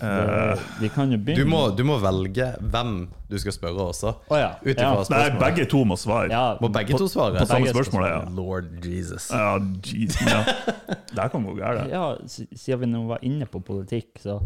Det- 0.00 0.58
Vi 0.80 0.88
kan 0.88 1.10
jo 1.12 1.18
begynne 1.18 1.36
Du 1.44 1.50
må, 1.50 1.60
du 1.76 1.82
må 1.84 1.96
velge 1.98 2.54
hvem 2.60 3.08
du 3.30 3.38
skal 3.38 3.52
spørre 3.52 3.88
også. 3.90 4.12
Å 4.30 4.36
ja. 4.38 4.50
Ut 4.62 4.70
ifra 4.76 5.02
ja. 5.02 5.04
nei, 5.10 5.38
begge 5.40 5.66
to 5.70 5.80
må 5.84 5.96
svare. 5.98 6.30
ja. 6.30 6.56
Må 6.60 6.68
begge 6.72 6.96
to 6.98 7.08
svare? 7.10 7.38
På 7.40 7.46
samme 7.50 7.72
spørsmål, 7.74 8.06
ja. 8.06 8.20
Lord 8.30 8.84
Jesus. 8.86 9.30
Ja, 9.30 9.58
Jesus, 9.82 10.22
Ja. 10.22 10.44
Det 11.08 11.18
her 11.18 11.28
kan 11.28 11.44
gå 11.44 11.56
gærent. 11.58 11.90
ja, 11.90 12.14
siden 12.28 12.80
vi 12.80 12.86
nå 12.86 13.06
var 13.08 13.18
inne 13.22 13.46
på 13.46 13.60
politikk, 13.64 14.20
så 14.22 14.38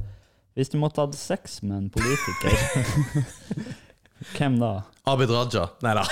hvis 0.56 0.68
du 0.72 0.78
måtte 0.78 1.00
hatt 1.04 1.14
sex 1.14 1.62
med 1.62 1.76
en 1.76 1.90
politiker, 1.90 2.56
hvem 4.36 4.58
da? 4.62 4.72
Abid 5.06 5.30
Raja. 5.34 5.64
Nei 5.82 5.94
da. 5.98 6.04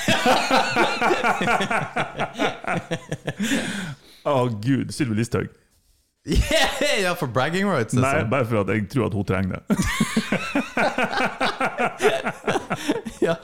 Å, 4.26 4.34
gud. 4.60 4.90
Sylvi 4.94 5.14
Listhaug. 5.20 5.48
ja, 7.00 7.14
for 7.16 7.26
bragging 7.32 7.64
rights. 7.64 7.94
Nei, 7.96 8.04
Altså. 8.04 8.26
bare 8.28 8.44
for 8.44 8.60
at 8.60 8.68
jeg 8.74 8.88
tror 8.92 9.06
at 9.06 9.14
hun 9.16 9.24
trenger 9.24 9.56
det. 9.56 9.62
Ja, 13.20 13.34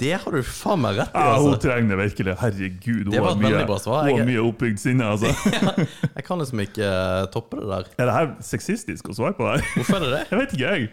det 0.00 0.12
har 0.22 0.32
du 0.32 0.40
faen 0.46 0.80
meg 0.80 0.96
rett 1.00 1.10
i. 1.12 1.18
Ja, 1.20 1.34
hun 1.36 1.50
Altså. 1.52 1.58
trenger 1.66 1.88
det 1.92 1.98
virkelig. 2.00 2.34
Herregud, 2.40 3.02
hun 3.04 3.12
Det 3.12 3.20
var 3.20 3.34
har 3.34 3.40
mye, 3.40 3.78
svar. 3.82 4.02
hun 4.02 4.10
har 4.10 4.18
Jeg- 4.18 4.26
mye 4.30 4.42
oppbygd 4.48 4.78
sinne. 4.80 5.04
Altså. 5.04 5.28
Jeg 6.16 6.24
kan 6.24 6.38
liksom 6.40 6.60
ikke 6.64 6.86
uh, 6.88 7.26
toppe 7.34 7.56
det 7.60 7.66
der. 7.68 7.84
Er 7.98 8.04
det 8.10 8.14
her 8.16 8.26
sexistisk 8.40 9.08
å 9.10 9.14
svare 9.16 9.34
på 9.36 9.44
det 9.44 9.60
her? 9.60 9.66
Hvorfor 9.76 9.96
er 9.96 10.00
det 10.06 10.10
det? 10.14 10.22
Jeg 10.30 10.38
vet 10.40 10.50
ikke, 10.56 10.66
jeg. 10.72 10.90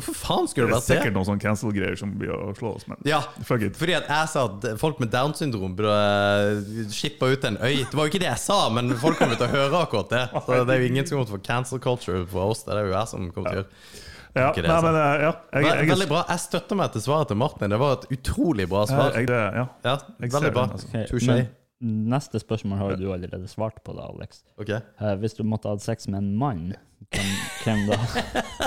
Hvorfor 0.00 0.16
faen 0.16 0.48
skulle 0.50 0.66
Det 0.70 0.74
det 0.74 0.80
er 0.80 0.86
sikkert 0.96 1.16
noen 1.16 1.28
sånne 1.28 1.44
cancel-greier 1.44 1.98
som 2.00 2.12
blir 2.18 2.32
å 2.32 2.50
slå 2.56 2.74
oss, 2.78 2.86
men 2.88 3.00
Ja, 3.06 3.20
fuck 3.46 3.62
it. 3.66 3.76
fordi 3.78 3.96
at 3.98 4.08
jeg 4.08 4.30
sa 4.32 4.46
at 4.48 4.66
folk 4.80 5.00
med 5.02 5.12
Downs 5.12 5.42
syndrom 5.42 5.76
burde 5.76 5.94
eh, 5.94 7.32
ut 7.34 7.44
en 7.44 7.58
øy. 7.60 7.84
Det 7.84 7.94
var 7.94 8.08
jo 8.08 8.12
ikke 8.14 8.22
det 8.24 8.30
jeg 8.30 8.42
sa, 8.42 8.60
men 8.72 8.94
folk 8.98 9.20
kommer 9.20 9.36
til 9.36 9.46
å 9.46 9.52
høre 9.52 9.84
akkurat 9.84 10.10
det. 10.12 10.24
Så 10.46 10.62
det 10.64 10.76
er 10.76 10.80
jo 10.80 10.88
ingen 10.90 11.06
som 11.06 11.18
kommer 11.18 11.28
til 11.28 11.36
å 11.36 11.38
få 11.38 11.44
cancel 11.46 11.82
culture 11.84 12.24
for 12.30 12.54
oss. 12.54 12.64
Det 12.64 12.74
er 12.74 12.88
jo 12.88 12.96
jeg 12.96 13.12
som 13.12 13.28
kommer 13.34 13.52
til 13.52 13.60
å 13.60 13.62
gjøre. 13.62 14.08
Ja, 14.30 14.52
det, 14.54 14.62
nei, 14.62 14.70
altså. 14.70 14.86
men 14.86 14.96
eh, 14.96 15.22
ja. 15.24 15.30
Jeg, 15.52 15.64
jeg, 15.66 15.88
Veldig 15.90 16.10
bra. 16.10 16.24
Jeg 16.30 16.44
støtter 16.46 16.78
meg 16.78 16.92
til 16.94 17.02
svaret 17.02 17.32
til 17.32 17.40
Martin. 17.40 17.72
Det 17.72 17.80
var 17.82 17.96
et 17.98 18.10
utrolig 18.14 18.68
bra 18.70 18.84
svar. 18.86 19.16
jeg, 19.18 19.26
jeg, 19.26 19.56
ja. 19.58 19.66
Ja, 19.84 19.96
Jeg 20.22 20.30
veldig 20.36 20.46
ser 20.46 20.54
bra. 20.54 20.68
den, 20.70 21.48
Neste 21.80 22.40
spørsmål 22.42 22.78
har 22.78 22.96
du 23.00 23.06
allerede 23.12 23.48
svart 23.48 23.78
på, 23.84 23.94
da, 23.96 24.10
Alex. 24.12 24.42
Ok? 24.60 24.68
Eh, 24.76 25.14
hvis 25.22 25.32
du 25.38 25.44
måtte 25.48 25.70
hatt 25.72 25.80
sex 25.80 26.08
med 26.12 26.20
en 26.20 26.34
mann, 26.36 26.66
hvem, 27.08 27.30
hvem 27.64 27.86
da? 27.88 27.96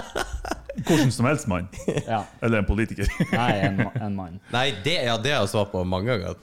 Hvordan 0.88 1.12
som 1.14 1.28
helst 1.30 1.46
mann. 1.48 1.68
Ja. 2.08 2.24
Eller 2.42 2.64
en 2.64 2.66
politiker. 2.66 3.06
Nei, 3.38 3.52
en, 3.68 3.84
en 4.02 4.18
mann. 4.18 4.40
Nei, 4.54 4.72
det, 4.84 4.98
ja, 5.06 5.20
det 5.22 5.36
har 5.36 5.46
jeg 5.46 5.54
svart 5.54 5.70
på 5.72 5.84
mange 5.86 6.10
ganger. 6.10 6.42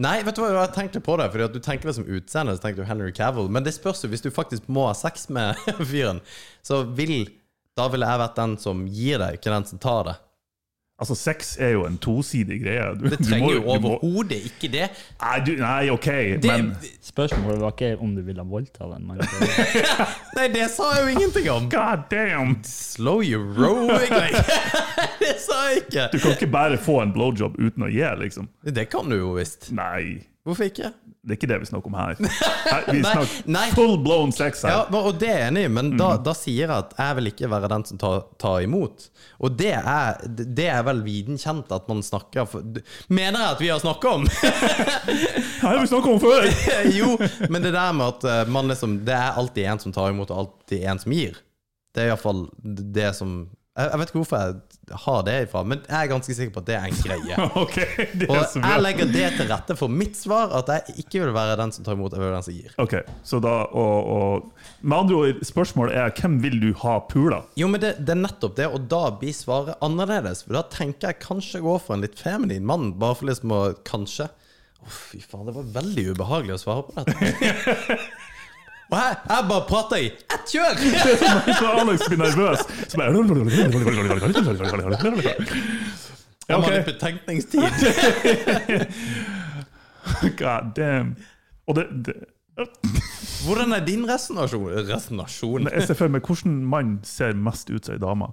Nei, 0.00 0.20
vet 0.24 0.38
du 0.38 0.44
hva, 0.44 0.52
jeg 0.54 0.72
tenkte 0.72 1.02
på 1.04 1.18
det 1.20 1.26
Fordi 1.34 1.44
at 1.44 1.52
du 1.52 1.58
tenker 1.60 1.90
det 1.90 1.96
som 1.98 2.06
utseende, 2.06 2.54
så 2.56 2.62
tenker 2.62 2.80
du 2.84 2.88
Henry 2.88 3.10
Cavill. 3.12 3.50
Men 3.52 3.66
det 3.66 3.74
spørs 3.76 4.04
jo, 4.04 4.12
hvis 4.12 4.22
du 4.24 4.30
faktisk 4.32 4.70
må 4.72 4.86
ha 4.88 4.94
sex 4.96 5.26
med 5.34 5.58
fyren, 5.90 6.22
så 6.64 6.84
vil 6.86 7.26
Da 7.76 7.88
ville 7.92 8.06
jeg 8.08 8.22
vært 8.22 8.38
den 8.38 8.54
som 8.62 8.86
gir 8.86 9.18
deg, 9.20 9.40
ikke 9.40 9.52
den 9.52 9.66
som 9.68 9.82
tar 9.82 10.06
det. 10.06 10.16
Altså, 11.02 11.16
sex 11.18 11.56
er 11.58 11.72
jo 11.74 11.80
en 11.88 11.96
tosidig 11.98 12.60
greie. 12.62 12.84
Du, 12.94 13.08
Det 13.10 13.18
du 13.18 13.24
må 13.24 13.28
trenger 13.30 13.54
jo 13.56 13.62
overhodet 13.74 14.38
ikke 14.46 14.68
det. 14.70 14.84
Nei, 15.18 15.38
du, 15.42 15.52
nei, 15.58 15.88
OK, 15.90 16.08
det 16.38 16.46
men 16.46 16.68
Spørsmålet 17.02 17.58
var 17.58 17.74
ikke 17.74 17.88
om 17.98 18.12
du 18.14 18.22
ville 18.22 18.44
voldta 18.46 18.86
den 18.92 19.08
mannen. 19.08 19.26
Nei, 20.38 20.46
det 20.54 20.68
sa 20.70 20.92
jeg 20.94 21.02
jo 21.02 21.14
ingenting 21.16 21.48
om. 21.50 21.66
God 21.72 22.06
damn! 22.12 22.54
Slow 22.62 23.18
your 23.26 23.42
rowing! 23.42 23.90
like. 24.14 24.46
Det 25.22 25.34
sa 25.42 25.58
jeg 25.70 25.82
ikke. 25.82 26.08
Du 26.14 26.18
kan 26.22 26.36
ikke 26.36 26.50
bare 26.54 26.78
få 26.78 27.00
en 27.02 27.12
blowjob 27.14 27.58
uten 27.58 27.86
å 27.86 27.90
gi, 27.90 28.04
liksom. 28.22 28.46
Det 28.62 28.86
kan 28.92 29.10
du 29.10 29.18
jo 29.18 29.34
visst. 29.40 29.72
Nei. 29.74 30.22
Hvorfor 30.42 30.66
ikke? 30.66 30.88
Det 31.22 31.36
er 31.36 31.38
ikke 31.38 31.48
det 31.52 31.56
vi 31.62 31.66
snakker 31.68 31.86
om 31.92 31.94
her. 31.94 32.16
her 32.18 32.86
vi 32.88 33.02
snakker 33.04 33.50
nei. 33.54 33.68
full 33.76 33.92
blown 34.02 34.32
sex 34.34 34.64
her. 34.66 34.72
Ja, 34.74 34.98
og 34.98 35.20
det 35.20 35.28
er 35.30 35.36
jeg 35.38 35.52
enig 35.52 35.62
i, 35.68 35.70
men 35.70 35.92
da, 35.94 36.16
da 36.18 36.34
sier 36.34 36.64
jeg 36.64 36.74
at 36.74 36.96
jeg 36.98 37.18
vil 37.18 37.30
ikke 37.30 37.50
være 37.52 37.70
den 37.70 37.84
som 37.86 38.00
tar, 38.02 38.24
tar 38.42 38.56
imot. 38.66 39.06
Og 39.38 39.54
det 39.60 39.70
er, 39.78 40.18
det 40.26 40.66
er 40.66 40.82
vel 40.88 41.04
viden 41.06 41.38
kjent 41.38 41.70
at 41.74 41.86
man 41.90 42.02
snakker 42.02 42.50
for, 42.50 42.66
Mener 43.06 43.38
jeg 43.38 43.54
at 43.54 43.62
vi 43.62 43.70
har 43.70 43.78
snakka 43.84 44.16
om? 44.18 44.26
Her 45.62 45.68
har 45.68 45.78
vi 45.78 45.92
snakket 45.92 46.10
om 46.16 46.20
før! 46.26 46.50
jo, 46.98 47.14
men 47.46 47.62
det 47.62 47.76
der 47.78 47.94
med 47.94 48.08
at 48.16 48.26
eh, 48.32 48.50
man 48.50 48.70
liksom 48.70 48.98
Det 49.06 49.14
er 49.14 49.38
alltid 49.38 49.70
en 49.70 49.82
som 49.86 49.94
tar 49.94 50.10
imot, 50.10 50.34
og 50.34 50.42
alltid 50.42 50.82
en 50.90 51.06
som 51.06 51.14
gir. 51.14 51.38
Det 51.94 52.02
er 52.02 52.10
iallfall 52.10 52.48
det 52.66 53.12
som 53.14 53.44
jeg, 53.72 53.98
vet 53.98 54.10
ikke 54.10 54.20
hvorfor 54.20 54.42
jeg 54.42 54.98
har 55.00 55.22
det 55.24 55.34
ifra, 55.46 55.62
men 55.64 55.80
jeg 55.86 55.96
er 55.96 56.08
ganske 56.10 56.34
sikker 56.36 56.52
på 56.52 56.60
at 56.60 56.66
det 56.68 56.74
er 56.76 56.88
en 56.90 56.98
greie. 56.98 57.46
okay, 57.62 58.06
det 58.20 58.26
Og 58.28 58.36
er 58.36 58.48
så 58.50 58.60
jeg 58.60 58.82
legger 58.84 59.08
det 59.14 59.28
til 59.38 59.48
rette 59.48 59.76
for 59.80 59.94
mitt 60.02 60.18
svar, 60.18 60.52
at 60.58 60.68
jeg 60.74 61.06
ikke 61.06 61.22
vil 61.22 61.32
være 61.32 61.56
den 61.62 61.72
som 61.72 61.86
tar 61.86 61.96
imot, 61.96 62.12
jeg 62.12 62.20
vil 62.20 62.28
være 62.28 62.40
den 62.42 62.46
som 62.48 62.58
gir. 62.58 62.74
Ok, 62.84 62.98
så 63.30 63.40
da, 63.44 63.54
og, 63.72 64.10
og 64.12 64.82
Med 64.82 64.96
andre 64.98 65.20
ord, 65.22 65.40
spørsmålet 65.48 65.96
er 66.02 66.12
hvem 66.20 66.36
vil 66.44 66.58
du 66.60 66.68
ha 66.82 66.98
pula? 67.08 67.40
Jo, 67.56 67.70
men 67.72 67.80
det, 67.80 67.94
det 68.04 68.12
er 68.12 68.20
nettopp 68.26 68.58
det, 68.60 68.68
og 68.68 68.84
da 68.92 69.06
blir 69.22 69.32
svaret 69.36 69.80
annerledes. 69.84 70.44
For 70.44 70.58
da 70.58 70.66
tenker 70.68 71.12
jeg 71.14 71.22
kanskje 71.24 71.64
gå 71.64 71.78
for 71.80 71.96
en 71.96 72.04
litt 72.04 72.20
feminin 72.20 72.68
mann, 72.68 72.92
bare 73.00 73.16
for 73.16 73.30
liksom 73.30 73.56
å 73.56 73.62
Kanskje. 73.88 74.28
Å, 74.82 74.88
fy 74.90 75.20
faen, 75.22 75.46
det 75.48 75.54
var 75.56 75.72
veldig 75.80 76.10
ubehagelig 76.12 76.58
å 76.58 76.60
svare 76.60 76.84
på 76.88 77.04
dette. 77.06 77.96
Og 78.90 78.98
jeg, 78.98 79.16
jeg 79.28 79.44
bare 79.48 79.64
prater 79.68 79.96
i 79.96 80.06
ett 80.10 80.46
kjør! 80.52 80.74
Så 81.60 81.66
Alex 81.80 82.00
blir 82.08 82.18
nervøs, 82.20 82.58
så 82.88 82.96
bare 82.98 83.12
Jeg 86.48 86.56
Ok. 86.58 86.64
har 86.64 86.72
litt 86.74 86.86
betenkningstid. 86.90 87.62
God 90.42 90.62
damn. 90.76 91.10
Og 91.70 91.74
det, 91.78 91.84
det 92.06 92.14
Hvordan 93.46 93.70
er 93.72 93.80
din 93.86 94.02
resonasjon? 94.10 94.66
Resonasjon? 94.88 95.68
Jeg 95.72 95.82
ser 95.86 95.94
for 95.98 96.08
meg 96.12 96.22
hvordan 96.26 96.52
mann 96.68 96.90
ser 97.06 97.32
mest 97.38 97.70
ut 97.72 97.84
som 97.86 97.94
ei 97.96 98.00
dame. 98.02 98.26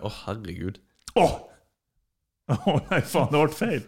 Å, 0.00 0.08
herregud. 0.24 0.76
Åh! 1.20 1.32
Å 2.50 2.76
nei, 2.90 3.00
faen, 3.06 3.30
det 3.30 3.40
ble 3.40 3.56
feil. 3.56 3.82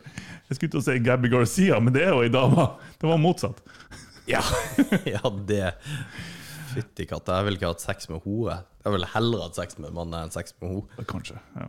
Jeg 0.49 0.59
skulle 0.59 0.75
til 0.75 0.83
å 0.83 0.85
si 0.87 0.99
Gabby 1.03 1.31
Garcia, 1.33 1.79
men 1.83 1.95
det 1.95 2.05
er 2.07 2.15
jo 2.15 2.23
ei 2.25 2.33
dame. 2.33 2.69
Det 3.01 3.09
var 3.09 3.21
motsatt. 3.21 3.63
Ja, 4.31 4.43
ja 5.15 5.23
det 5.49 5.73
Fytti 6.73 7.05
katta, 7.11 7.41
jeg 7.41 7.49
ville 7.49 7.59
ikke 7.59 7.73
hatt 7.73 7.83
sex 7.85 8.09
med 8.09 8.23
hore. 8.25 8.63
Jeg 8.85 8.95
ville 8.95 9.09
heller 9.13 9.43
hatt 9.45 9.59
sex 9.59 9.77
med 9.83 9.93
mann 9.97 10.15
enn 10.17 10.33
sex 10.33 10.55
med 10.63 10.77
hore. 10.77 11.07
Kanskje. 11.11 11.41
ja. 11.59 11.69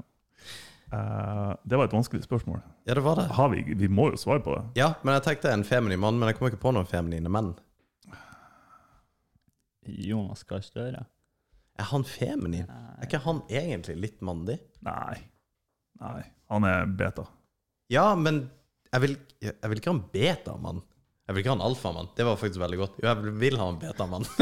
Uh, 0.94 1.56
det 1.66 1.78
var 1.80 1.88
et 1.88 1.94
vanskelig 1.96 2.22
spørsmål. 2.22 2.60
Ja, 2.86 2.94
det 2.94 3.02
var 3.02 3.18
det. 3.18 3.26
Har 3.34 3.50
vi, 3.50 3.64
vi 3.66 3.88
må 3.89 4.12
jo 4.12 4.20
svare 4.22 4.44
på 4.46 4.54
det. 4.54 4.62
Ja, 4.78 4.91
men 5.02 5.16
jeg 5.18 5.26
tenkte 5.26 5.50
en 5.50 5.66
feminin 5.66 6.00
mann, 6.00 6.20
men 6.22 6.30
jeg 6.30 6.38
kommer 6.38 6.54
ikke 6.54 6.62
på 6.62 6.74
noen 6.76 6.89
feminine 6.89 7.32
menn. 7.34 7.56
Jonas 9.89 10.46
Gahr 10.48 10.62
Støre. 10.64 11.02
Er 11.82 11.89
han 11.89 12.06
feminin? 12.06 12.70
Er 12.70 13.08
ikke 13.08 13.24
han 13.26 13.41
egentlig 13.50 13.98
litt 14.04 14.22
mandig? 14.22 14.60
Nei. 14.86 15.18
Nei. 16.04 16.22
Han 16.54 16.66
er 16.70 16.86
beta. 16.99 17.26
Ja, 17.93 18.08
men 18.16 18.43
jeg 18.93 19.01
vil, 19.08 19.16
jeg 19.43 19.70
vil 19.72 19.80
ikke 19.82 19.89
ha 19.91 19.97
en 19.97 20.04
beta-mann. 20.14 20.82
Jeg 21.28 21.36
vil 21.36 21.43
ikke 21.43 21.54
ha 21.54 21.58
en 21.58 21.66
alfamann. 21.66 22.10
Det 22.18 22.26
var 22.28 22.38
faktisk 22.38 22.62
veldig 22.62 22.80
godt. 22.82 22.97
Jo, 23.01 23.08
jeg 23.10 23.36
vil 23.41 23.58
ha 23.62 23.70
en 23.74 23.80
beta-mann. 23.82 24.28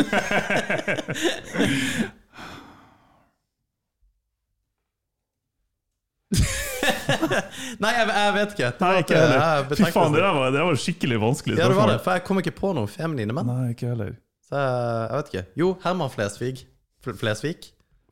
Nei, 7.81 7.91
jeg, 7.95 8.07
jeg 8.09 8.33
vet 8.35 8.53
ikke. 8.55 8.69
Nei, 8.81 8.91
ikke 9.03 9.17
heller. 9.19 9.65
Fy 9.71 9.87
faen, 9.93 10.15
det 10.15 10.21
der 10.23 10.35
var, 10.37 10.51
det 10.55 10.63
var 10.67 10.79
skikkelig 10.79 11.19
vanskelig 11.21 11.57
Ja, 11.59 11.67
det 11.71 11.77
var 11.77 11.91
det. 11.91 11.97
For 12.05 12.17
jeg 12.17 12.25
kom 12.27 12.41
ikke 12.41 12.53
på 12.57 12.71
noen 12.77 12.89
feminine 12.91 13.35
menn. 13.35 13.49
Nei, 13.49 13.71
ikke 13.75 13.91
heller. 13.91 14.13
Så 14.47 14.59
jeg, 14.61 15.11
vet 15.17 15.31
ikke. 15.33 15.43
Jo, 15.61 15.69
Herman 15.83 16.11
Flesvig. 16.13 16.63
Fl- 17.03 17.17
Flesvig? 17.19 17.69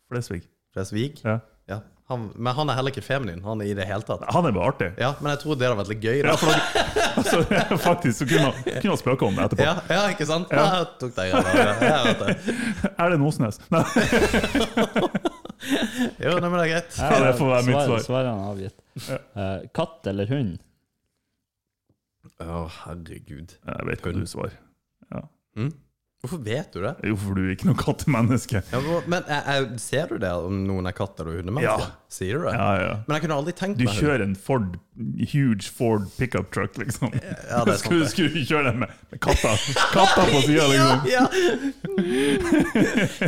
Flesvig. 0.09 0.43
Flesvig? 0.75 1.19
Ja. 1.25 1.39
Ja. 1.69 1.79
Han, 2.09 2.31
men 2.33 2.55
han 2.57 2.69
er 2.71 2.77
heller 2.79 2.89
ikke 2.89 3.05
feminin. 3.05 3.43
Han 3.45 3.59
er 3.61 3.67
i 3.69 3.73
det 3.77 3.85
hele 3.85 4.01
tatt. 4.01 4.23
Han 4.33 4.47
er 4.49 4.53
bare 4.55 4.71
artig. 4.71 4.87
Ja, 4.97 5.11
men 5.21 5.29
jeg 5.29 5.41
tror 5.43 5.57
det 5.59 5.67
hadde 5.67 5.77
vært 5.77 5.91
litt 5.91 6.05
gøy. 6.07 6.21
Da. 6.25 6.31
Ja, 6.31 6.37
for 6.41 6.47
da, 6.49 6.55
altså, 7.21 7.77
faktisk 7.83 8.15
så 8.23 8.25
kunne 8.31 8.47
man, 8.49 8.97
spøke 8.97 9.27
om 9.27 9.37
det 9.37 9.43
etterpå. 9.45 9.67
Ja, 9.67 9.75
ja, 9.93 9.99
ikke 10.15 10.25
sant? 10.25 10.49
Ja. 10.49 10.63
Jeg 10.79 10.87
tok 11.03 11.13
deg. 11.19 11.27
Er 13.03 13.13
det 13.13 13.19
Nosnes? 13.21 13.61
Nei. 13.75 13.83
Jo, 16.23 16.33
nei, 16.39 16.47
men 16.47 16.55
det 16.55 16.63
er 16.63 16.71
greit. 16.71 16.97
Ja, 16.97 17.19
det 17.27 17.35
får 17.37 17.51
være 17.51 17.67
mitt 17.67 17.77
svar. 17.77 18.01
Svaret 18.07 18.31
er 18.31 18.47
avgitt. 18.47 18.77
Uh, 19.35 19.67
katt 19.75 20.09
eller 20.09 20.33
hund? 20.33 20.57
Å, 22.39 22.63
herregud. 22.87 23.53
Jeg 23.53 23.89
vet 23.91 24.01
hva 24.05 24.15
du 24.15 24.23
svarer. 24.29 24.57
Ja. 25.11 25.21
Mm? 25.59 25.73
Hvorfor 26.19 26.41
vet 26.43 26.73
du 26.73 26.81
det? 26.83 26.91
Jo, 27.07 27.13
for 27.15 27.37
du 27.37 27.45
er 27.45 27.53
ikke 27.53 27.69
noe 27.69 27.79
kattemenneske. 27.79 28.59
Ja, 28.73 28.79
men 29.07 29.23
jeg, 29.23 29.39
jeg, 29.39 29.67
Ser 29.79 30.09
du 30.11 30.17
det 30.19 30.31
om 30.35 30.57
noen 30.67 30.89
er 30.89 30.95
katt 30.97 31.15
eller 31.23 31.37
hundemenneske? 31.39 31.85
Ja. 31.85 32.09
Sier 32.11 32.41
du 32.41 32.47
det? 32.49 32.55
Ja, 32.57 32.71
ja. 32.75 32.89
Men 33.05 33.15
jeg 33.15 33.23
kunne 33.23 33.37
aldri 33.39 33.53
tenkt 33.55 33.79
Du 33.79 33.85
meg 33.87 33.95
Du 33.95 34.01
kjører 34.03 34.23
en 34.25 34.33
Ford, 34.35 34.75
huge 35.31 35.69
Ford 35.71 36.09
pickup 36.17 36.51
truck, 36.51 36.75
liksom. 36.81 37.15
Ja, 37.15 37.61
det 37.63 37.77
er 37.77 37.79
sant 37.79 37.85
skulle, 37.85 38.03
det. 38.03 38.09
skulle 38.11 38.33
du 38.35 38.43
kjøre 38.49 38.65
den 38.67 38.81
med, 38.83 38.91
med 39.13 39.21
katta, 39.23 39.53
katta 39.93 40.25
på 40.27 40.41
sida, 40.43 40.67
liksom? 40.73 41.07
Ja, 41.07 41.23
ja. 41.23 41.29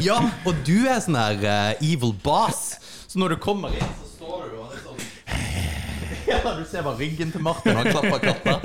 ja, 0.09 0.19
og 0.43 0.59
du 0.67 0.75
er 0.83 0.99
sånn 1.07 1.15
her 1.21 1.39
uh, 1.47 1.71
evil 1.79 2.11
boss. 2.25 2.73
Så 3.07 3.23
når 3.23 3.37
du 3.37 3.39
kommer 3.47 3.71
inn, 3.71 3.87
så 4.01 4.11
står 4.17 4.51
du 4.51 4.59
og 4.65 4.75
liksom 4.75 4.99
Ja, 6.33 6.43
du 6.59 6.67
ser 6.67 6.83
bare 6.83 6.99
ryggen 6.99 7.31
til 7.31 7.47
Martin, 7.47 7.79
han 7.79 7.87
klapper 7.87 8.19
katta. 8.27 8.59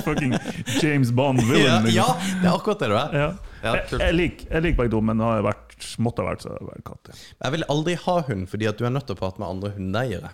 Fucking 0.00 0.32
James 0.80 1.12
Bond-villain. 1.12 1.92
Ja, 1.92 2.08
ja, 2.08 2.10
det 2.40 2.48
er 2.48 2.56
akkurat 2.56 2.80
det 2.80 2.92
du 2.94 2.96
er. 3.04 3.20
Ja. 3.26 3.30
Ja, 3.60 3.74
Jeg, 3.76 4.00
jeg 4.00 4.14
liker 4.16 4.52
jeg 4.54 4.62
liker 4.64 4.78
begge 4.82 4.92
to, 4.94 5.00
men 5.04 5.20
har 5.24 5.38
jeg 5.40 5.46
vært, 5.50 5.88
måtte 6.00 6.22
ha 6.24 6.30
vært 6.30 6.44
så 6.46 6.52
har 6.52 6.60
jeg 6.62 6.68
vært 6.70 6.84
katt. 6.90 7.10
ja. 7.12 7.18
Jeg 7.44 7.54
vil 7.56 7.66
aldri 7.74 7.96
ha 8.06 8.14
hund, 8.30 8.46
fordi 8.52 8.68
at 8.70 8.78
du 8.80 8.86
er 8.88 8.94
nødt 8.94 9.06
til 9.10 9.16
å 9.18 9.20
prate 9.20 9.42
med 9.42 9.48
andre 9.48 9.72
hundeeiere. 9.76 10.30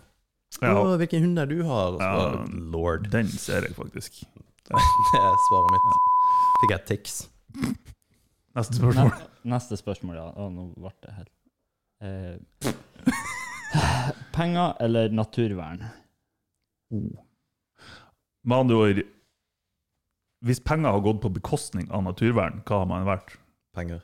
Ja. 0.62 0.72
Å, 0.79 0.97
hvilken 1.01 1.24
hund 1.27 1.41
er 1.43 1.49
du 1.51 1.59
har? 1.68 1.97
Ja. 2.01 2.45
Lord. 2.72 3.11
Den 3.12 3.29
ser 3.29 3.66
jeg 3.66 3.74
faktisk. 3.79 4.22
Det 4.66 4.74
er 5.22 5.37
svaret 5.47 5.74
mitt. 5.74 5.99
Fikk 6.62 6.72
jeg 6.74 6.85
tics. 6.89 7.16
Neste 8.57 8.79
spørsmål. 8.81 9.11
Ne 9.12 9.53
neste 9.53 9.77
spørsmål, 9.79 10.16
ja. 10.18 10.24
Å, 10.35 10.47
nå 10.51 10.64
ble 10.74 10.91
det 11.05 11.12
helt 11.14 11.31
eh, 12.03 12.72
Penger 14.35 14.72
eller 14.83 15.12
naturvern? 15.14 15.85
Med 16.91 18.57
andre 18.57 18.77
ord, 18.81 19.01
hvis 20.45 20.61
penger 20.61 20.93
har 20.93 21.05
gått 21.05 21.22
på 21.22 21.30
bekostning 21.32 21.87
av 21.95 22.05
naturvern, 22.05 22.61
hva 22.68 22.82
har 22.82 22.91
man 22.91 23.07
vært? 23.09 23.39
Penger. 23.76 24.03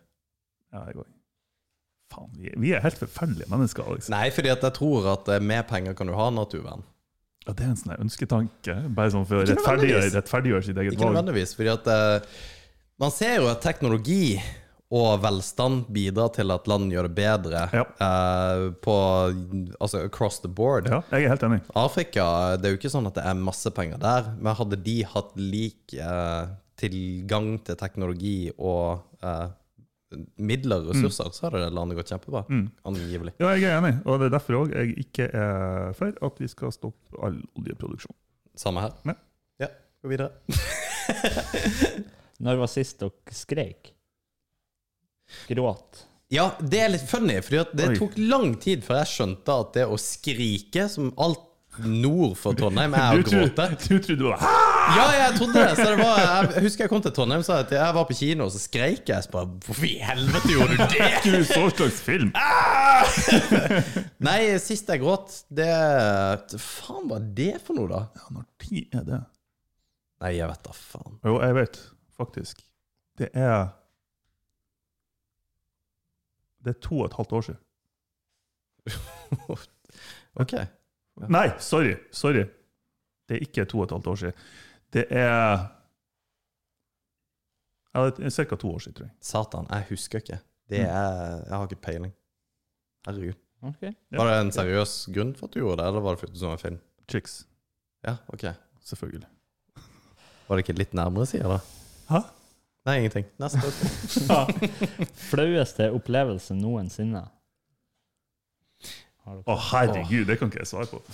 Ja, 0.73 0.87
jeg 0.89 1.01
går. 1.01 1.11
Faen, 2.13 2.33
vi 2.37 2.49
er, 2.51 2.57
vi 2.61 2.73
er 2.77 2.85
helt 2.85 3.01
forferdelige 3.01 3.51
mennesker, 3.53 3.89
Liksom. 3.97 4.15
Nei, 4.15 4.31
fordi 4.35 4.53
at 4.53 4.65
jeg 4.67 4.77
tror 4.77 5.13
at 5.15 5.29
eh, 5.33 5.45
med 5.45 5.69
penger 5.69 5.97
kan 5.97 6.09
du 6.09 6.17
ha 6.17 6.31
naturvern. 6.33 6.85
Ja, 7.43 7.55
det 7.59 7.65
er 7.65 7.71
en 7.73 7.79
sånn 7.81 7.95
ønsketanke, 7.99 8.75
bare 8.95 9.13
sånn 9.15 9.25
for 9.27 9.41
å 9.41 9.47
rettferdiggjøre, 9.49 10.11
rettferdiggjøre 10.15 10.67
sitt 10.69 10.77
eget 10.77 10.93
valg. 10.93 11.01
Ikke 11.01 11.09
nødvendigvis, 11.11 11.55
fordi 11.59 11.73
at 11.73 11.89
uh, 11.91 12.43
man 13.03 13.11
ser 13.15 13.41
jo 13.41 13.49
at 13.51 13.65
teknologi 13.65 14.37
og 14.93 15.23
velstand 15.25 15.87
bidrar 15.95 16.29
til 16.37 16.53
at 16.53 16.67
land 16.69 16.91
gjør 16.93 17.07
det 17.09 17.15
bedre 17.17 17.63
Ja. 17.73 17.85
eh, 18.07 18.65
på 18.85 18.97
altså 19.81 20.03
across 20.05 20.41
the 20.45 20.51
board. 20.53 20.91
Ja, 20.91 20.99
jeg 21.15 21.25
er 21.25 21.33
helt 21.33 21.47
enig. 21.49 21.61
Afrika, 21.75 22.27
det 22.61 22.69
er 22.69 22.75
jo 22.75 22.81
ikke 22.81 22.93
sånn 22.93 23.09
at 23.09 23.17
det 23.17 23.25
er 23.25 23.39
masse 23.41 23.73
penger 23.73 23.97
der, 24.03 24.29
men 24.39 24.55
hadde 24.59 24.77
de 24.85 24.99
hatt 25.15 25.33
lik 25.41 25.95
eh, 25.97 26.45
tilgang 26.83 27.55
til 27.65 27.77
teknologi 27.81 28.37
og 28.59 29.01
eh, 29.25 29.49
midler 30.37 30.83
og 30.85 30.91
ressurser, 30.93 31.31
så 31.33 31.47
hadde 31.47 31.63
det 31.65 31.73
landet 31.73 31.97
gått 31.97 32.11
kjempebra. 32.13 32.43
Angivelig. 32.85 33.33
Ja, 33.41 33.55
jeg 33.57 33.71
er 33.71 33.79
enig, 33.81 33.95
og 34.05 34.19
det 34.21 34.27
er 34.29 34.35
derfor 34.37 34.59
òg 34.61 34.75
jeg 34.77 34.93
ikke 35.07 35.31
er 35.33 35.95
for 35.97 36.13
at 36.29 36.43
vi 36.43 36.51
skal 36.53 36.75
stoppe 36.75 37.17
all 37.25 37.39
oljeproduksjon. 37.57 38.13
Samme 38.61 38.85
her. 38.85 38.93
Ja. 39.09 39.15
Ja. 39.65 39.71
Gå 40.05 40.11
videre. 40.13 40.35
Når 42.45 42.59
var 42.61 42.69
sist 42.71 43.01
dere 43.01 43.33
skreik? 43.33 43.95
Gråt? 45.51 46.05
Ja, 46.33 46.49
det 46.65 46.81
er 46.81 46.93
litt 46.95 47.09
funny, 47.09 47.37
for 47.45 47.73
det 47.77 47.89
Oi. 47.91 47.97
tok 47.99 48.15
lang 48.17 48.55
tid 48.61 48.85
før 48.87 49.03
jeg 49.03 49.11
skjønte 49.11 49.57
at 49.65 49.75
det 49.77 49.89
å 49.89 49.99
skrike, 50.01 50.87
som 50.89 51.11
alt 51.21 51.49
nord 51.81 52.35
for 52.37 52.57
Trondheim, 52.57 52.93
er 52.97 53.21
å 53.21 53.25
gråte. 53.25 53.67
du 53.81 53.95
trodde 53.97 54.17
du 54.21 54.25
var 54.29 54.43
Ja, 54.93 55.05
jeg 55.17 55.37
trodde 55.39 55.57
det. 55.57 55.77
Så 55.77 55.87
det 55.89 55.99
var, 56.01 56.49
jeg 56.53 56.65
husker 56.67 56.85
jeg 56.85 56.93
kom 56.93 57.03
til 57.05 57.15
Trondheim 57.17 57.45
sa 57.47 57.61
at 57.65 57.73
jeg 57.73 57.97
var 57.97 58.09
på 58.09 58.17
kino, 58.17 58.49
og 58.49 58.55
så 58.55 58.61
skreik 58.61 59.09
jeg. 59.09 59.25
Så 59.25 59.33
bare, 59.33 59.49
Hvorfor 59.67 59.89
i 59.89 59.95
helvete 60.05 60.53
gjorde 60.53 60.77
du 60.77 60.97
det? 60.97 61.11
Du 61.25 61.37
så 61.49 61.67
slags 61.73 62.01
film? 62.05 62.33
Nei, 64.29 64.39
sist 64.63 64.89
jeg 64.93 65.03
gråt, 65.03 65.37
det 65.53 65.71
Faen, 66.61 67.09
hva 67.09 67.21
er 67.21 67.29
det 67.41 67.55
for 67.65 67.79
noe, 67.79 67.89
da? 67.93 68.03
Ja, 68.21 68.29
når 68.37 68.49
tid 68.63 68.99
er 69.01 69.09
det? 69.09 69.23
Nei, 70.23 70.37
jeg 70.39 70.49
vet 70.53 70.67
da 70.69 70.75
faen. 70.77 71.17
Jo, 71.27 71.39
jeg 71.43 71.57
vet 71.59 71.79
faktisk. 72.21 72.61
Det 73.19 73.33
er 73.35 73.73
Det 76.65 76.77
er 76.77 76.81
to 76.81 76.99
og 77.01 77.07
et 77.11 77.17
halvt 77.19 77.33
år 77.33 77.47
siden. 77.51 77.61
Ok. 80.41 80.53
Nei, 81.29 81.49
sorry. 81.61 81.93
Sorry. 82.17 82.47
Det 83.29 83.37
er 83.37 83.43
ikke 83.45 83.67
to 83.69 83.83
og 83.83 83.85
et 83.85 83.93
halvt 83.93 84.07
år 84.07 84.15
siden. 84.23 84.39
Det 84.93 85.03
er 85.11 85.67
ja, 87.93 88.05
det 88.09 88.25
er 88.25 88.33
ca. 88.33 88.57
to 88.57 88.71
år 88.73 88.79
siden, 88.79 88.95
tror 88.97 89.07
jeg. 89.11 89.15
Satan, 89.21 89.67
jeg 89.71 89.87
husker 89.91 90.19
ikke. 90.25 90.39
Det 90.73 90.81
er 90.81 91.45
Jeg 91.45 91.53
har 91.53 91.67
ikke 91.69 91.83
peiling. 91.85 92.15
Herregud. 93.07 93.37
Okay. 93.63 93.93
Var 94.11 94.27
det 94.31 94.41
en 94.41 94.53
seriøs 94.53 94.95
grunn 95.15 95.35
for 95.39 95.47
at 95.47 95.55
du 95.55 95.61
gjorde 95.61 95.83
det, 95.83 95.89
eller 95.93 96.01
var 96.01 96.17
det 96.17 96.21
fordi 96.25 96.33
du 96.33 96.39
så 96.41 96.53
en 96.55 96.59
film? 96.59 96.79
Chicks. 97.11 97.47
Ja, 98.07 98.17
ok. 98.33 98.49
Selvfølgelig. 98.83 99.29
Var 100.49 100.57
det 100.57 100.65
ikke 100.65 100.79
litt 100.79 100.95
nærmere 100.97 101.27
sida, 101.27 101.49
da? 101.53 101.59
Hæ? 102.09 102.23
Nei, 102.89 102.97
ingenting. 102.99 103.29
Neste 103.39 103.61
spørsmål. 103.63 104.73
Flaueste 105.31 105.87
opplevelse 105.95 106.57
noensinne? 106.59 107.23
Å, 109.23 109.55
herregud, 109.71 110.27
det 110.27 110.39
kan 110.41 110.51
ikke 110.51 110.65
jeg 110.65 110.73
svare 110.73 110.91
på. 110.91 111.03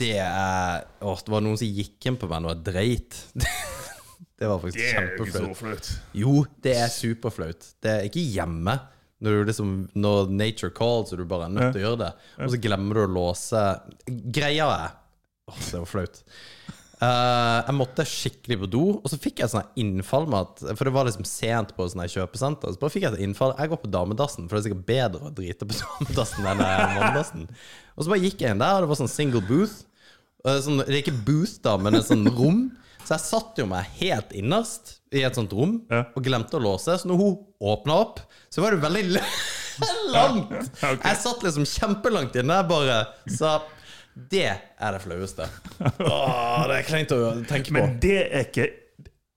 Det 0.00 0.14
er 0.16 0.86
Å, 1.04 1.10
det 1.20 1.28
var 1.28 1.42
noen 1.44 1.58
som 1.60 1.68
gikk 1.68 2.06
inn 2.08 2.16
på 2.16 2.24
meg 2.30 2.40
når 2.40 2.54
jeg 2.54 2.62
dreit. 2.70 3.18
Det 4.40 4.48
var 4.48 4.62
faktisk 4.62 4.80
kjempeflaut. 4.80 5.28
Det 5.28 5.36
er 5.36 5.44
jo 5.44 5.50
ikke 5.50 5.54
så 5.54 5.58
flaut. 5.58 5.88
Jo, 6.18 6.32
det 6.64 6.72
er 6.74 6.88
superflaut. 6.90 7.66
Det 7.84 7.90
er 7.92 8.06
ikke 8.08 8.24
hjemme. 8.24 8.74
Når, 9.22 9.36
du 9.36 9.50
liksom, 9.52 9.74
når 10.02 10.32
nature 10.34 10.72
calls, 10.74 11.12
og 11.14 11.20
du 11.20 11.26
bare 11.30 11.46
er 11.46 11.52
nødt 11.54 11.76
til 11.76 11.78
å 11.78 11.84
gjøre 11.84 12.00
det, 12.00 12.08
og 12.42 12.50
så 12.50 12.58
glemmer 12.64 12.98
du 12.98 13.02
å 13.04 13.12
låse 13.20 13.60
Greia 14.34 14.66
er 14.72 14.96
Åh, 15.52 15.60
det 15.60 15.82
var 15.84 15.90
flaut. 15.92 16.18
Eh, 17.02 17.58
jeg 17.66 17.74
måtte 17.74 18.04
skikkelig 18.06 18.56
på 18.60 18.66
do, 18.70 18.82
og 19.00 19.08
så 19.10 19.16
fikk 19.18 19.40
jeg 19.40 19.48
et 19.48 19.52
sånt 19.56 19.78
innfall 19.80 20.28
med 20.30 20.44
at 20.46 20.76
For 20.78 20.86
det 20.86 20.92
var 20.94 21.08
liksom 21.08 21.24
sent 21.26 21.72
på 21.74 21.86
sånn 21.90 22.04
kjøpesenter. 22.12 22.74
Så 22.76 22.78
bare 22.82 22.94
fikk 22.94 23.06
jeg 23.08 23.16
et 23.16 23.24
innfall. 23.26 23.54
Jeg 23.58 23.72
går 23.72 23.80
på 23.82 23.90
damedassen, 23.90 24.46
for 24.46 24.54
det 24.54 24.62
er 24.62 24.68
sikkert 24.68 24.84
bedre 24.92 25.30
å 25.30 25.34
drite 25.34 25.66
på 25.66 25.78
damedassen 25.82 26.46
enn 26.46 26.60
mannedassen. 26.62 27.00
manndassen. 27.00 27.48
Og 27.96 28.04
så 28.06 28.12
bare 28.14 28.22
gikk 28.22 28.44
jeg 28.44 28.54
inn 28.54 28.62
der, 28.62 28.76
og 28.78 28.86
det 28.86 28.92
var 28.92 29.00
sånn 29.02 29.10
single 29.16 29.42
booth. 29.48 29.80
Uh, 30.46 30.56
Sånn, 30.62 30.78
det 30.82 30.90
er 30.94 31.00
ikke 31.02 31.18
booth, 31.26 31.56
da, 31.62 31.74
men 31.78 31.98
et 31.98 32.06
sånn 32.06 32.22
rom. 32.38 32.62
Så 33.02 33.16
jeg 33.16 33.24
satt 33.26 33.58
jo 33.58 33.66
meg 33.66 33.90
helt 33.98 34.30
innerst 34.38 34.96
i 35.10 35.24
et 35.26 35.34
sånt 35.34 35.50
rom 35.58 35.80
Ja. 35.90 36.04
og 36.14 36.22
glemte 36.22 36.54
å 36.54 36.62
låse. 36.62 36.94
Så 37.02 37.08
når 37.10 37.18
hun 37.18 37.32
åpna 37.72 37.96
opp, 38.04 38.20
så 38.50 38.62
var 38.62 38.76
det 38.76 38.82
veldig 38.84 39.04
langt. 40.14 40.52
Ja, 40.54 40.92
okay. 40.92 41.02
Jeg 41.02 41.18
satt 41.24 41.42
liksom 41.42 41.66
kjempelangt 41.66 42.38
inne. 42.38 42.60
Jeg 42.62 42.70
bare 42.70 43.00
sa 43.34 43.56
Det 44.14 44.46
er 44.52 44.94
det 44.94 45.00
flaueste. 45.02 45.48
Åh, 46.12 46.62
det 46.68 46.78
er 46.78 46.88
kleint 46.88 47.12
å 47.16 47.20
tenke 47.48 47.72
på. 47.72 47.76
Men 47.78 47.98
det 48.02 48.18
er 48.28 48.46
ikke 48.48 48.68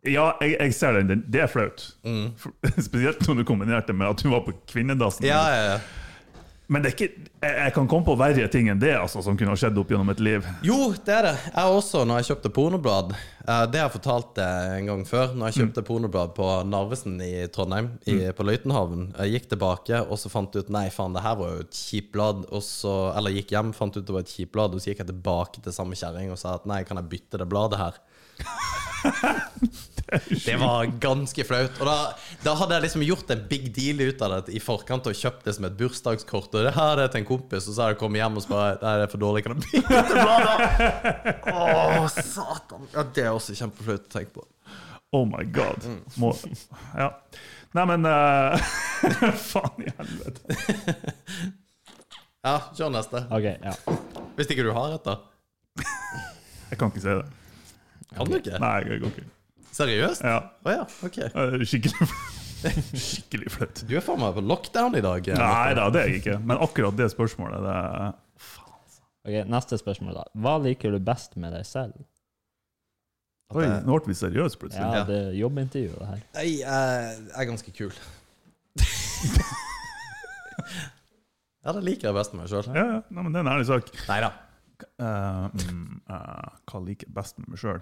Ja, 0.05 0.31
jeg, 0.43 0.57
jeg 0.59 0.73
ser 0.77 0.99
den. 0.99 1.23
Det 1.31 1.41
er 1.41 1.49
flaut. 1.49 1.87
Mm. 2.05 2.33
Spesielt 2.87 3.23
når 3.25 3.39
du 3.41 3.45
kombinerte 3.47 3.95
med 3.95 4.11
at 4.11 4.21
du 4.21 4.29
var 4.33 4.43
på 4.45 4.53
kvinnedassen. 4.69 5.25
Ja, 5.25 5.43
ja, 5.53 5.61
ja. 5.73 5.77
Men 6.67 6.81
det 6.81 6.95
ikke, 6.95 7.07
jeg, 7.43 7.73
kan 7.75 7.87
komme 7.89 8.07
på 8.07 8.15
verre 8.17 8.47
ting 8.49 8.71
enn 8.71 8.79
det 8.81 8.95
altså, 8.97 9.21
som 9.21 9.37
kunne 9.37 9.53
ha 9.53 9.59
skjedd 9.59 9.77
opp 9.77 9.91
gjennom 9.93 10.09
et 10.09 10.21
liv. 10.23 10.45
Jo, 10.65 10.89
det 11.05 11.13
er 11.13 11.27
det. 11.27 11.33
Jeg 11.51 11.75
også, 11.77 12.01
når 12.09 12.21
jeg 12.21 12.29
kjøpte 12.31 12.51
pornoblad 12.55 13.13
eh, 13.13 13.65
Det 13.69 13.81
har 13.81 13.85
jeg 13.85 13.95
fortalt 13.99 14.41
en 14.41 14.89
gang 14.89 15.03
før. 15.05 15.35
Når 15.35 15.51
jeg 15.51 15.59
kjøpte 15.59 15.85
pornoblad 15.85 16.33
på 16.37 16.49
Narvesen 16.65 17.19
i 17.21 17.33
Trondheim, 17.53 17.91
i, 18.09 18.17
på 18.33 18.47
Løitenhaven. 18.47 19.11
Jeg 19.19 19.35
gikk 19.35 19.49
tilbake 19.53 20.01
og 20.05 20.17
så 20.21 20.31
fant 20.33 20.57
ut 20.57 20.73
Nei, 20.73 20.87
faen, 20.93 21.13
det 21.13 21.25
her 21.25 21.37
var 21.39 21.53
jo 21.53 21.65
et 21.67 21.81
kjipt 21.85 22.11
blad. 22.15 22.47
Så, 22.65 22.95
eller 23.13 23.35
gikk 23.35 23.53
hjem, 23.53 23.73
fant 23.77 23.99
ut 23.99 24.05
det 24.05 24.17
var 24.17 24.25
et 24.25 24.33
kjipt 24.33 24.55
blad, 24.55 24.73
og 24.73 24.81
så 24.81 24.91
gikk 24.91 25.05
jeg 25.05 25.11
tilbake 25.13 25.61
til 25.61 25.75
samme 25.75 25.99
kjerring 25.99 26.33
og 26.33 26.41
sa 26.41 26.57
at 26.57 26.65
nei, 26.69 26.81
kan 26.87 26.97
jeg 27.01 27.11
bytte 27.13 27.41
det 27.41 27.49
bladet 27.51 27.81
her? 27.81 28.01
Det 30.45 30.55
var 30.61 30.85
ganske 31.01 31.43
flaut. 31.47 31.79
Og 31.81 31.87
da, 31.89 31.95
da 32.43 32.53
hadde 32.59 32.77
jeg 32.77 32.85
liksom 32.85 33.05
gjort 33.05 33.31
en 33.33 33.41
big 33.49 33.69
deal 33.73 34.03
ut 34.05 34.21
av 34.25 34.35
det 34.35 34.53
i 34.55 34.61
forkant 34.61 35.07
og 35.09 35.17
kjøpt 35.17 35.47
det 35.47 35.55
som 35.57 35.65
et 35.67 35.77
bursdagskort. 35.79 36.53
Og 36.53 36.67
det 36.67 36.73
her 36.75 37.01
er 37.01 37.11
til 37.11 37.23
en 37.23 37.29
kompis, 37.29 37.65
og 37.65 37.73
så 37.73 37.85
har 37.85 37.95
jeg 37.95 38.01
kommet 38.01 38.21
hjem 38.21 38.37
og 38.39 38.45
spurt 38.45 38.85
Nei, 38.85 38.95
det 39.01 39.07
er 39.07 39.11
for 39.11 39.23
dårlig, 39.23 39.45
kan 39.45 39.55
jeg 39.55 39.61
bytte? 39.65 40.25
Å, 41.55 42.05
satan. 42.13 42.87
Ja, 42.93 43.05
det 43.17 43.25
er 43.25 43.33
også 43.33 43.57
kjempeflaut 43.57 44.05
å 44.05 44.13
tenke 44.13 44.37
på. 44.37 44.45
Oh 45.15 45.25
my 45.29 45.45
god. 45.55 45.85
Mm. 45.87 46.01
Må, 46.21 46.33
ja. 46.97 47.11
Nei, 47.75 47.85
men 47.91 48.07
uh, 48.07 48.73
Faen 49.51 49.85
i 49.85 49.91
helvete. 49.97 50.59
Ja, 52.45 52.59
kjør 52.77 52.91
neste. 52.93 53.23
Ok, 53.33 53.47
ja. 53.49 53.73
Hvis 54.37 54.51
ikke 54.53 54.67
du 54.67 54.73
har 54.75 54.93
et, 54.99 55.07
da. 55.07 55.15
Jeg 56.69 56.77
kan 56.81 56.91
ikke 56.91 57.01
si 57.01 57.09
det. 57.09 57.25
Kan 58.15 58.29
du 58.29 58.37
ikke? 58.37 58.59
Nei, 58.61 58.75
jeg 58.85 59.01
kan 59.01 59.15
ikke. 59.15 59.25
Seriøst? 59.75 60.23
Ja. 60.23 60.37
Å 60.63 60.71
ja, 60.71 60.85
ok. 61.03 61.17
Eh, 61.27 61.55
Skikkelig 61.67 62.07
Skikkelig 63.05 63.51
flaut. 63.53 63.81
Du 63.85 63.93
er 63.97 64.03
faen 64.05 64.21
meg 64.21 64.37
på 64.37 64.43
lockdown 64.45 64.95
i 64.97 65.03
dag. 65.03 65.27
eh, 65.27 65.39
Nei 65.41 65.73
da, 65.77 65.89
det 65.93 66.01
er 66.01 66.07
jeg 66.13 66.21
ikke. 66.23 66.37
Men 66.47 66.61
akkurat 66.63 66.95
det 66.97 67.09
spørsmålet, 67.13 67.59
det 67.65 67.75
er 67.75 68.13
Ok, 69.25 69.35
Neste 69.49 69.77
spørsmål, 69.81 70.13
da. 70.19 70.23
Hva 70.37 70.55
liker 70.61 70.93
du 70.93 70.99
best 71.01 71.33
med 71.41 71.49
deg 71.55 71.65
selv? 71.65 71.95
At 73.49 73.57
Oi, 73.57 73.65
nå 73.85 73.97
ble 73.97 74.13
vi 74.13 74.17
seriøse 74.17 74.57
plutselig. 74.61 74.85
Ja, 74.85 75.01
det 75.05 75.17
er 75.17 75.31
jobbintervju, 75.37 75.91
det 75.97 76.07
her. 76.11 76.21
Nei, 76.37 76.45
jeg 76.61 77.25
er 77.41 77.47
ganske 77.49 77.71
kul. 77.73 77.93
ja, 81.65 81.73
det 81.73 81.83
liker 81.85 82.09
jeg 82.09 82.17
best 82.17 82.33
med 82.35 82.43
meg 82.43 82.53
sjøl. 82.53 82.69
Ja, 82.69 82.85
ja. 82.95 82.99
Nei, 83.09 83.21
men 83.25 83.33
det 83.33 83.41
er 83.41 83.45
en 83.47 83.51
ærlig 83.55 83.67
sak. 83.69 83.89
Nei 84.09 84.19
da. 84.23 84.31
Uh, 84.99 85.45
mm, 85.55 85.99
eh, 86.11 86.49
hva 86.69 86.81
liker 86.85 87.07
jeg 87.09 87.15
best 87.17 87.37
med 87.41 87.47
meg 87.53 87.61
sjøl? 87.61 87.81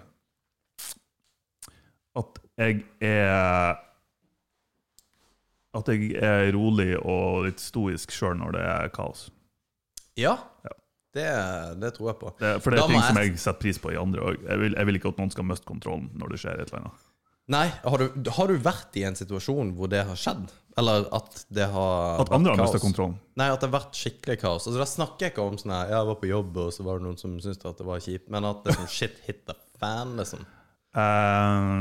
At 2.16 2.38
jeg 2.58 2.84
er 3.02 3.78
At 5.74 5.88
jeg 5.90 6.12
er 6.22 6.52
rolig 6.54 6.92
og 7.02 7.44
litt 7.48 7.58
stoisk 7.62 8.12
sjøl 8.14 8.36
når 8.38 8.52
det 8.54 8.62
er 8.62 8.92
kaos. 8.94 9.24
Ja, 10.16 10.36
Ja. 10.62 10.74
det, 11.14 11.80
det 11.82 11.90
tror 11.96 12.12
jeg 12.12 12.18
på. 12.20 12.30
Det, 12.38 12.52
for 12.62 12.70
det 12.70 12.78
er 12.78 12.82
da 12.82 12.86
ting 12.86 13.00
jeg- 13.00 13.08
som 13.08 13.16
jeg 13.22 13.38
setter 13.38 13.60
pris 13.60 13.78
på 13.82 13.90
i 13.92 13.96
andre 13.98 14.20
òg. 14.22 14.36
Jeg, 14.46 14.72
jeg 14.76 14.86
vil 14.86 14.94
ikke 15.00 15.08
at 15.10 15.18
noen 15.18 15.30
skal 15.34 15.44
miste 15.44 15.66
kontrollen 15.66 16.10
når 16.14 16.30
det 16.30 16.38
skjer 16.44 16.60
et 16.62 16.68
eller 16.70 16.84
annet. 16.84 17.02
Nei, 17.46 17.66
har 17.68 17.98
du, 18.00 18.30
har 18.30 18.46
du 18.48 18.54
vært 18.56 18.94
i 18.96 19.02
en 19.04 19.14
situasjon 19.18 19.74
hvor 19.76 19.90
det 19.92 20.04
har 20.08 20.16
skjedd? 20.16 20.46
Eller 20.78 21.04
at 21.12 21.42
det 21.52 21.66
har 21.70 22.20
At 22.22 22.30
andre 22.32 22.54
har 22.54 22.62
mista 22.62 22.78
kontrollen. 22.80 23.18
Nei, 23.36 23.50
at 23.52 23.60
det 23.60 23.68
har 23.70 23.80
vært 23.80 23.98
skikkelig 23.98 24.38
kaos. 24.40 24.64
Altså, 24.66 24.78
Da 24.80 24.86
snakker 24.88 25.26
jeg 25.26 25.32
ikke 25.34 25.44
om 25.50 25.58
sånn 25.58 25.74
her 25.74 25.90
Jeg 25.92 26.06
var 26.06 26.14
på 26.22 26.30
jobb, 26.30 26.56
og 26.56 26.72
så 26.72 26.82
var 26.86 26.98
det 26.98 27.04
noen 27.06 27.18
som 27.18 27.34
syntes 27.38 27.66
at 27.68 27.76
det 27.78 27.86
var 27.86 27.98
kjipt. 28.00 28.30
Men 28.30 28.44
at 28.48 28.62
det 28.64 28.72
er 28.72 28.78
sånn 28.80 28.94
shit 29.00 29.18
hit 29.26 29.44
the 29.46 29.54
fan, 29.78 30.16
liksom. 30.16 30.46
Eh, 30.94 31.78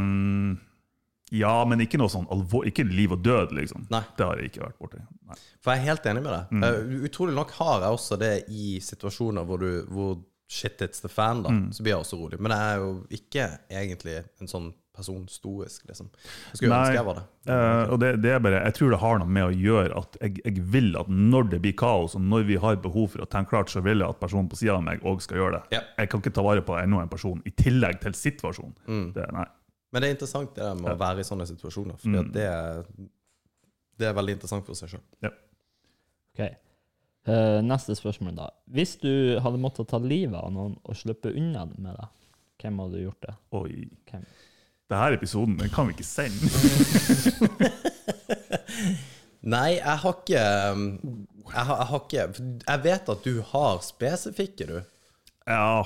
ja, 1.33 1.53
men 1.65 1.81
ikke 1.81 1.97
noe 1.97 2.11
sånn 2.13 2.27
alvor, 2.33 2.67
ikke 2.69 2.85
liv 2.85 3.15
og 3.15 3.23
død, 3.25 3.55
liksom. 3.57 3.87
Nei. 3.93 4.03
Det 4.17 4.27
har 4.27 4.37
jeg 4.37 4.51
ikke 4.51 4.67
vært 4.67 4.81
borti. 4.83 5.01
Nei. 5.29 5.37
For 5.63 5.73
jeg 5.73 5.81
er 5.81 5.89
helt 5.89 6.11
enig 6.11 6.21
med 6.21 6.35
deg. 6.35 6.51
Mm. 6.53 6.63
Uh, 6.67 7.07
utrolig 7.09 7.33
nok 7.37 7.55
har 7.57 7.85
jeg 7.85 7.97
også 7.97 8.19
det 8.21 8.33
i 8.53 8.75
situasjoner 8.85 9.47
hvor, 9.49 9.63
du, 9.63 9.81
hvor 9.89 10.19
shit 10.51 10.83
hits 10.83 11.01
the 11.01 11.09
fan, 11.09 11.41
da. 11.45 11.53
Mm. 11.55 11.71
Så 11.73 11.85
blir 11.85 11.95
jeg 11.95 12.05
også 12.05 12.19
rolig. 12.21 12.37
Men 12.43 12.53
jeg 12.53 12.69
er 12.69 12.83
jo 12.83 12.91
ikke 13.17 13.47
egentlig 13.81 14.19
en 14.21 14.51
sånn 14.51 14.69
person 14.93 15.23
stoisk, 15.27 15.87
liksom. 15.89 16.09
Jeg 16.51 16.59
skulle 16.59 16.69
Nei. 16.75 16.81
ønske 16.85 16.97
jeg 16.99 17.05
var 17.07 17.15
det. 17.17 17.23
Uh, 17.49 17.93
og 17.93 17.99
det, 18.03 18.11
det 18.21 18.31
er 18.35 18.39
bare, 18.45 18.59
Jeg 18.67 18.75
tror 18.77 18.91
det 18.93 18.99
har 19.01 19.17
noe 19.23 19.27
med 19.39 19.43
å 19.47 19.55
gjøre 19.57 19.97
at 20.03 20.17
jeg, 20.21 20.35
jeg 20.45 20.65
vil 20.75 20.91
at 21.01 21.09
når 21.09 21.49
det 21.55 21.59
blir 21.63 21.73
kaos, 21.79 22.13
og 22.15 22.21
når 22.21 22.45
vi 22.51 22.59
har 22.61 22.77
behov 22.83 23.07
for 23.15 23.25
å 23.25 23.27
tenke 23.33 23.49
klart, 23.55 23.73
så 23.73 23.81
vil 23.81 23.99
jeg 24.05 24.09
at 24.13 24.19
personen 24.21 24.49
på 24.51 24.59
sida 24.61 24.75
av 24.77 24.83
meg 24.85 25.01
òg 25.09 25.21
skal 25.25 25.41
gjøre 25.41 25.57
det. 25.57 25.63
Ja. 25.79 25.81
Jeg 25.97 26.11
kan 26.13 26.21
ikke 26.21 26.35
ta 26.37 26.45
vare 26.45 26.61
på 26.67 26.77
enda 26.77 27.01
en 27.01 27.09
person 27.11 27.41
i 27.49 27.55
tillegg 27.57 27.97
til 28.05 28.13
situasjonen. 28.21 28.75
Mm. 28.85 29.07
Det, 29.17 29.25
nei. 29.33 29.47
Men 29.93 30.01
det 30.01 30.09
er 30.09 30.15
interessant 30.15 30.53
det 30.55 30.63
der 30.65 30.77
med 30.79 30.93
å 30.93 30.99
være 31.01 31.21
i 31.25 31.27
sånne 31.27 31.45
situasjoner. 31.49 31.97
For 32.01 32.09
Mm. 32.13 32.31
det, 32.33 32.45
er, 32.49 32.85
det 33.99 34.07
er 34.09 34.15
veldig 34.17 34.37
interessant 34.37 34.65
for 34.65 34.77
seg 34.77 34.93
sjøl. 34.95 35.03
Ok. 36.33 36.39
Eh, 37.29 37.59
neste 37.63 37.93
spørsmål, 37.95 38.33
da. 38.35 38.47
Hvis 38.73 38.95
du 39.01 39.37
hadde 39.39 39.59
måttet 39.61 39.87
ta 39.89 39.99
livet 40.01 40.35
av 40.39 40.49
noen 40.51 40.73
og 40.83 40.97
sluppet 40.97 41.37
unna 41.39 41.65
med 41.77 41.93
det, 41.95 42.07
hvem 42.63 42.79
hadde 42.83 43.03
gjort 43.03 43.21
det? 43.27 43.35
Oi. 43.59 43.85
Hvem? 44.09 44.25
Denne 44.91 45.13
episoden 45.15 45.55
den 45.59 45.69
kan 45.73 45.87
vi 45.87 45.91
ikke 45.95 46.07
sende. 46.07 46.49
Nei, 49.53 49.69
jeg 49.79 49.97
har 50.03 50.13
ikke 50.23 50.41
um, 50.73 50.83
jeg 51.53 51.63
har, 51.67 51.75
jeg 51.81 51.87
har 51.89 51.99
ikke 52.05 52.23
Jeg 52.67 52.79
vet 52.83 53.09
at 53.11 53.25
du 53.25 53.33
har 53.51 53.79
spesifikke, 53.83 54.65
du. 54.69 54.77
ja. 55.47 55.83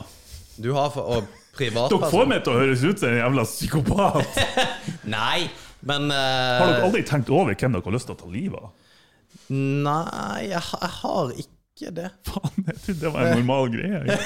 Du 0.57 0.73
har 0.73 0.89
for, 0.89 1.01
og 1.05 1.23
Dere 1.57 2.09
får 2.09 2.25
meg 2.29 2.41
til 2.45 2.53
å 2.53 2.57
høres 2.61 2.81
ut 2.81 2.99
som 3.01 3.09
en 3.11 3.17
jævla 3.19 3.43
psykopat! 3.45 4.25
Nei, 5.17 5.49
men 5.85 6.09
uh, 6.09 6.17
Har 6.17 6.65
dere 6.71 6.85
aldri 6.87 7.03
tenkt 7.05 7.29
over 7.33 7.53
hvem 7.53 7.73
dere 7.77 7.85
har 7.85 7.93
lyst 7.93 8.07
til 8.09 8.15
å 8.15 8.19
ta 8.23 8.27
livet 8.33 8.57
av? 8.65 8.69
Nei, 9.53 10.39
jeg, 10.49 10.61
jeg 10.81 10.91
har 10.97 11.25
ikke 11.43 11.89
det. 11.97 12.09
Faen, 12.25 12.57
jeg 12.71 12.77
trodde 12.87 13.01
det 13.03 13.11
var 13.13 13.21
en 13.29 13.37
normal 13.37 13.69
greie. 13.73 14.17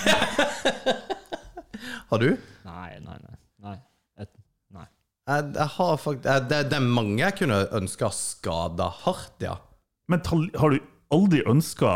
Har 2.11 2.17
du? 2.23 2.29
Nei, 2.67 2.89
nei, 3.03 3.17
nei. 3.27 3.35
Jeg, 5.29 5.51
jeg 5.53 5.69
har 5.75 5.99
fakt 6.01 6.25
jeg, 6.25 6.47
det, 6.49 6.63
det 6.71 6.77
er 6.79 6.87
mange 6.97 7.19
jeg 7.21 7.37
kunne 7.43 7.59
ønska 7.77 8.09
skada 8.15 8.87
hardt, 9.03 9.37
ja. 9.43 9.59
Men 10.11 10.23
tal, 10.25 10.47
har 10.57 10.73
du 10.73 10.81
aldri 11.13 11.43
ønska 11.47 11.91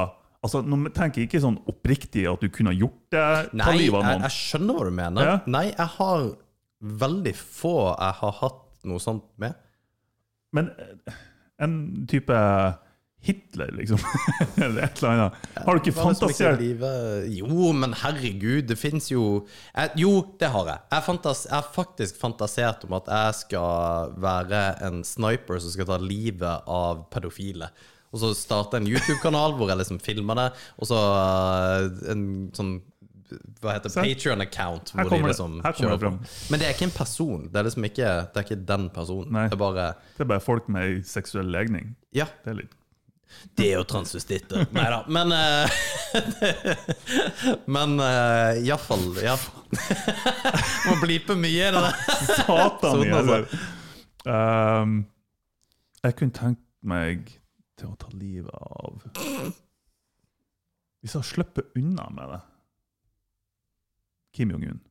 altså, 0.45 0.61
Nå 0.61 0.77
tenker 0.95 1.23
jeg 1.23 1.29
ikke 1.29 1.41
sånn 1.43 1.57
oppriktig 1.71 2.27
at 2.29 2.43
du 2.43 2.51
kunne 2.53 2.75
gjort 2.77 3.01
det. 3.15 3.27
Nei, 3.57 3.69
jeg, 3.71 3.81
livet 3.85 4.05
noen. 4.05 4.25
jeg 4.27 4.35
skjønner 4.37 4.77
hva 4.77 4.85
du 4.85 4.97
mener. 5.01 5.29
Ja. 5.31 5.37
Nei, 5.49 5.65
jeg 5.71 5.89
har 5.97 6.27
veldig 7.05 7.33
få 7.39 7.75
jeg 7.89 8.17
har 8.21 8.35
hatt 8.43 8.61
noe 8.85 9.01
sånt 9.01 9.25
med. 9.41 9.57
Men 10.55 10.69
eh, 10.77 11.21
en 11.65 11.77
type 12.09 12.35
Hitler, 13.25 13.71
liksom. 13.73 13.97
Eller 14.63 14.83
et 14.85 14.99
eller 15.01 15.09
annet. 15.15 15.45
Har 15.65 15.73
du 15.77 15.81
ikke 15.81 15.93
er 15.93 15.97
fantasert? 15.97 16.61
Jo, 17.33 17.71
men 17.73 17.95
herregud, 18.03 18.67
det 18.69 18.77
fins 18.77 19.09
jo 19.11 19.23
jeg, 19.73 19.91
Jo, 20.03 20.11
det 20.41 20.51
har 20.53 20.69
jeg. 20.71 20.83
Jeg, 20.93 21.05
fantas, 21.07 21.45
jeg 21.49 21.55
har 21.57 21.69
faktisk 21.75 22.19
fantasert 22.21 22.85
om 22.87 22.93
at 22.99 23.09
jeg 23.09 23.39
skal 23.41 24.15
være 24.21 24.63
en 24.87 25.01
sniper 25.07 25.59
som 25.63 25.73
skal 25.73 25.89
ta 25.89 25.97
livet 26.01 26.69
av 26.69 27.05
pedofile. 27.13 27.71
Og 28.15 28.21
så 28.21 28.29
starte 28.37 28.77
en 28.79 28.85
YouTube-kanal 28.87 29.57
hvor 29.57 29.67
jeg 29.73 29.81
liksom 29.81 29.97
filmer 29.99 30.37
det, 30.39 30.49
og 30.79 30.87
så 30.87 30.99
eh, 31.19 31.87
en 32.13 32.27
sånn 32.55 32.77
hva 33.59 33.73
heter. 33.73 33.89
Patrion-account. 33.89 34.91
Her 34.93 35.01
hvor 35.01 35.09
de 35.09 35.15
kommer 35.15 35.27
det- 35.27 35.33
liksom 35.33 35.53
her 35.65 35.73
kommer 35.73 35.95
det 35.97 36.03
fram. 36.05 36.19
Men 36.53 36.61
det 36.61 36.67
er 36.67 36.75
ikke 36.77 36.85
en 36.87 36.93
person. 36.95 37.47
Det 37.51 37.59
er 37.59 37.65
liksom 37.67 37.87
ikke, 37.89 38.09
det 38.31 38.37
er 38.39 38.45
ikke 38.45 38.57
den 38.69 38.85
personen. 38.93 39.31
Nei. 39.33 39.47
Det 39.49 39.57
er 39.57 39.63
bare 39.65 39.87
Det 40.15 40.21
er 40.27 40.29
bare 40.29 40.43
folk 40.45 40.69
med 40.69 41.01
seksuell 41.09 41.49
legning. 41.51 41.95
Ja, 42.13 42.27
Det 42.45 42.53
er 42.53 42.59
litt 42.61 42.75
det 43.55 43.67
er 43.71 43.77
jo 43.79 43.85
transvestitter. 43.87 44.65
Nei 44.75 44.85
da. 44.91 44.99
Men 45.07 45.31
uh, 45.31 45.77
Men 47.75 47.99
uh, 48.01 48.57
iallfall 48.59 49.05
Ja. 49.23 49.37
Må 50.87 50.97
blipe 51.01 51.37
mye 51.39 51.69
i 51.69 51.73
det 51.75 51.83
der. 51.85 51.99
Satan 52.41 52.91
Sånn, 52.91 53.05
i 53.05 53.13
altså. 53.15 53.61
Um, 54.25 54.97
jeg 56.01 56.17
kunne 56.19 56.37
tenkt 56.37 56.63
meg 56.85 57.29
til 57.77 57.91
å 57.91 57.97
ta 57.99 58.09
livet 58.13 58.49
av 58.55 59.03
Hvis 61.03 61.13
jeg 61.13 61.27
slipper 61.27 61.29
sluppet 61.29 61.79
unna 61.81 62.07
med 62.13 62.33
det 62.33 62.41
Kim 64.35 64.51
Jong-un. 64.51 64.81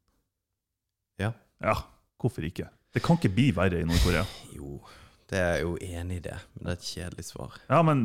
Ja. 1.21 1.35
Ja, 1.61 1.75
hvorfor 2.21 2.47
ikke? 2.47 2.71
Det 2.95 3.03
kan 3.05 3.19
ikke 3.19 3.29
bli 3.35 3.51
verre 3.53 3.83
i 3.83 3.85
Nord-Korea. 3.85 4.23
Jo, 4.57 4.79
det 5.33 5.41
er 5.41 5.61
jo 5.63 5.75
enig 5.81 6.19
i 6.19 6.23
det, 6.27 6.37
men 6.55 6.67
det 6.67 6.73
er 6.75 6.79
et 6.79 6.89
kjedelig 6.89 7.25
svar. 7.25 7.55
Ja, 7.71 7.81
men 7.87 8.03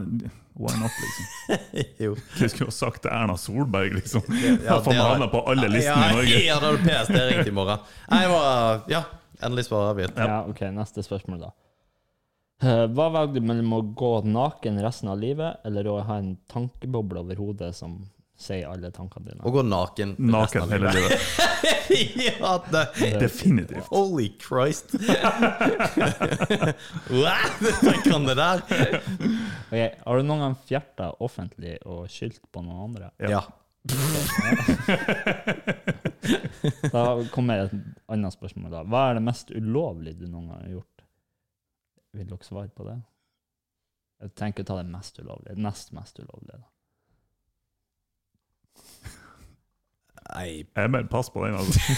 why 0.56 0.74
not, 0.80 0.96
liksom? 1.04 1.56
Jo. 2.06 2.14
Du 2.16 2.44
skulle 2.48 2.70
ha 2.70 2.76
sagt 2.76 3.04
til 3.04 3.12
Erna 3.12 3.36
Solberg, 3.38 3.96
liksom. 3.98 4.24
Ja, 4.40 4.54
Ja, 4.66 4.78
Faen, 4.86 4.96
det 4.96 5.26
jeg 5.26 5.32
på 5.34 5.42
alle 5.52 5.72
listene 5.72 6.04
i 6.06 6.10
ja, 6.10 6.14
Norge. 6.16 6.44
Ja, 6.46 6.60
da 6.64 6.72
hadde 6.72 6.84
PST 6.86 7.18
ringt 7.32 7.52
i 7.52 7.56
morgen. 7.56 7.88
Nei, 8.12 8.22
jeg 8.24 8.32
var, 8.34 8.86
ja, 8.92 9.02
endelig 9.42 9.68
svar 9.68 9.90
avgitt. 9.92 10.16
Ja. 10.20 10.40
ok, 10.48 10.64
neste 10.78 11.04
spørsmål, 11.06 11.44
da. 11.50 11.52
Eh, 12.64 12.86
Hva 12.92 13.10
velger 13.16 13.40
du 13.40 13.50
mellom 13.52 13.76
å 13.78 13.82
gå 14.00 14.14
naken 14.28 14.80
resten 14.84 15.12
av 15.12 15.20
livet, 15.20 15.60
eller 15.68 15.88
å 15.92 16.00
ha 16.08 16.20
en 16.20 16.34
tankeboble 16.52 17.22
over 17.24 17.40
hodet 17.40 17.74
som 17.78 18.00
sier 18.40 18.70
alle 18.72 18.90
tankene 18.96 19.30
dine? 19.34 19.44
Og 19.44 19.54
gå 19.58 19.62
naken 19.68 20.16
Naken 20.32 20.72
hele 20.72 20.92
livet. 20.96 21.20
ja, 22.40 22.52
det, 22.72 22.84
Definitivt. 23.20 23.88
Holy 23.92 24.30
Christ. 24.40 24.94
Tenk 27.84 28.08
han 28.12 28.28
det 28.30 28.36
der? 28.40 28.64
Ok, 29.70 29.80
Har 30.06 30.14
du 30.18 30.24
noen 30.28 30.44
gang 30.46 30.56
fjerta 30.70 31.12
offentlig 31.20 31.76
og 31.86 32.08
skyldt 32.12 32.44
på 32.54 32.64
noen 32.66 32.80
andre? 32.90 33.12
Ja. 33.20 33.44
Da 36.92 37.04
kommer 37.34 37.64
et 37.66 37.72
annet 38.12 38.34
spørsmål. 38.36 38.72
da. 38.74 38.82
Hva 38.88 39.06
er 39.10 39.14
det 39.18 39.24
mest 39.26 39.52
ulovlige 39.56 40.20
du 40.20 40.28
noen 40.28 40.50
gang 40.52 40.60
har 40.66 40.74
gjort? 40.80 41.06
Vil 42.18 42.28
dere 42.30 42.46
svare 42.46 42.72
på 42.74 42.86
det? 42.88 42.98
Jeg 44.20 44.34
tenker 44.36 44.66
å 44.66 44.68
ta 44.68 44.76
det 44.82 44.90
mest 44.92 45.20
ulovlige. 45.22 45.56
Nest 45.64 45.94
mest 45.96 46.20
ulovlige. 46.20 46.58
da. 46.60 46.68
Nei. 50.36 50.50
Jeg 50.76 50.92
mener, 50.94 51.08
pass 51.12 51.32
på 51.34 51.46
den, 51.46 51.58
altså. 51.60 51.80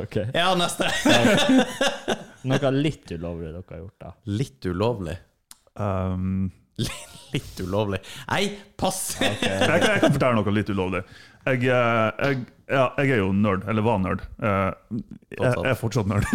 Ok. 0.00 0.14
Ja, 0.32 0.52
neste. 0.56 0.86
Noe 2.48 2.70
litt 2.72 3.10
ulovlig 3.12 3.50
dere 3.50 3.64
har 3.66 3.80
gjort, 3.82 3.96
da. 4.00 4.12
Litt 4.30 4.64
ulovlig. 4.70 5.16
Um, 5.74 6.46
Litt 7.30 7.60
ulovlig. 7.62 8.00
Nei, 8.30 8.46
pass! 8.80 9.16
jeg, 9.20 9.36
kan, 9.42 9.68
jeg 9.70 10.00
kan 10.02 10.14
fortelle 10.14 10.38
noe 10.38 10.54
litt 10.54 10.70
ulovlig. 10.72 11.02
Jeg, 11.46 11.60
eh, 11.72 12.08
jeg, 12.24 12.38
ja, 12.70 12.86
jeg 13.00 13.12
er 13.14 13.20
jo 13.22 13.28
nerd, 13.36 13.66
eller 13.70 13.84
var 13.86 14.00
nerd. 14.02 14.24
Eh, 14.42 14.70
Jeg 15.36 15.52
jeg 15.52 15.68
er 15.70 15.78
fortsatt 15.78 16.08
nerd. 16.10 16.26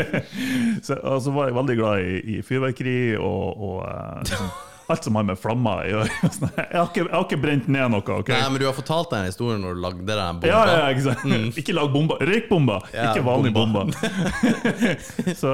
Så 0.86 0.96
altså, 1.00 1.34
var 1.34 1.50
jeg 1.50 1.58
veldig 1.58 1.76
glad 1.80 2.06
i, 2.06 2.14
i 2.36 2.38
fyrverkeri 2.46 2.96
og, 3.18 3.60
og 3.68 3.76
eh, 3.88 4.22
liksom, 4.24 4.48
alt 4.92 5.04
som 5.06 5.16
har 5.16 5.24
med 5.24 5.38
flammer 5.40 5.80
å 5.80 5.88
gjøre. 5.88 6.08
Jeg, 6.24 6.76
har 6.76 6.88
ikke- 6.90 7.04
jeg 7.04 7.12
har 7.14 7.24
ikke 7.24 7.38
brent 7.40 7.68
ned 7.72 7.90
noe. 7.94 8.02
Okay? 8.20 8.36
Nei, 8.36 8.48
men 8.52 8.60
du 8.60 8.66
har 8.68 8.74
fortalt 8.76 9.10
den 9.14 9.24
historien 9.28 9.62
når 9.64 9.74
du 9.78 9.80
lagde 9.84 10.06
den 10.08 10.40
bomba. 10.42 10.48
Ja, 10.50 10.62
ja, 10.68 10.88
ikke 10.92 11.04
sant? 11.06 11.56
Ikke 11.62 11.76
lag 11.76 11.92
bomba. 11.94 12.18
Røykbomba, 12.20 12.80
Ja, 12.92 13.10
ikke 13.12 13.24
vanlige 13.26 13.54
bomba. 13.56 13.84
bomber. 13.86 15.34
Så 15.42 15.52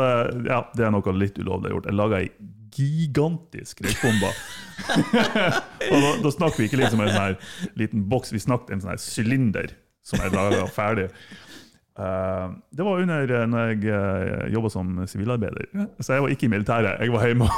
ja, 0.48 0.62
det 0.74 0.86
er 0.88 0.94
noe 0.94 1.14
litt 1.18 1.38
ulovlig 1.38 1.74
gjort. 1.76 1.86
Jeg 1.90 1.98
laga 2.00 2.22
ei 2.24 2.30
gigantisk 2.70 3.80
røykbombe. 3.84 4.30
og 5.90 5.96
da, 6.00 6.10
da 6.24 6.30
snakker 6.32 6.62
vi 6.62 6.68
ikke 6.70 6.80
liksom 6.80 7.02
en 7.04 7.10
sånn 7.12 7.24
her 7.24 7.38
liten 7.80 8.04
boks, 8.10 8.32
vi 8.34 8.40
snakket 8.42 8.74
en 8.76 8.82
sånn 8.84 8.92
her 8.94 9.02
sylinder 9.02 9.72
som 10.06 10.22
er 10.24 10.32
laga 10.34 10.64
ferdig. 10.72 11.08
Eh, 12.00 12.46
det 12.76 12.82
var 12.86 13.02
under 13.02 13.32
uh, 13.34 13.42
når 13.50 13.60
jeg 13.72 13.80
uh, 13.92 14.46
jobba 14.54 14.68
som 14.72 14.86
sivilarbeider. 15.10 15.66
Så 16.00 16.08
jeg 16.16 16.22
var 16.24 16.30
ikke 16.32 16.46
i 16.48 16.52
militæret. 16.54 16.94
Jeg 17.04 17.10
var 17.12 17.22
hjemme. 17.28 17.48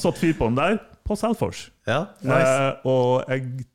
Satt 0.00 0.18
fyr 0.18 0.32
på 0.38 0.48
den 0.48 0.56
der, 0.56 0.78
på 1.04 1.16
Selfors. 1.18 1.66
Ja, 1.86 2.04
nice. 2.24 2.52
Eh, 2.52 2.86
og 2.88 3.24
jeg, 3.28 3.66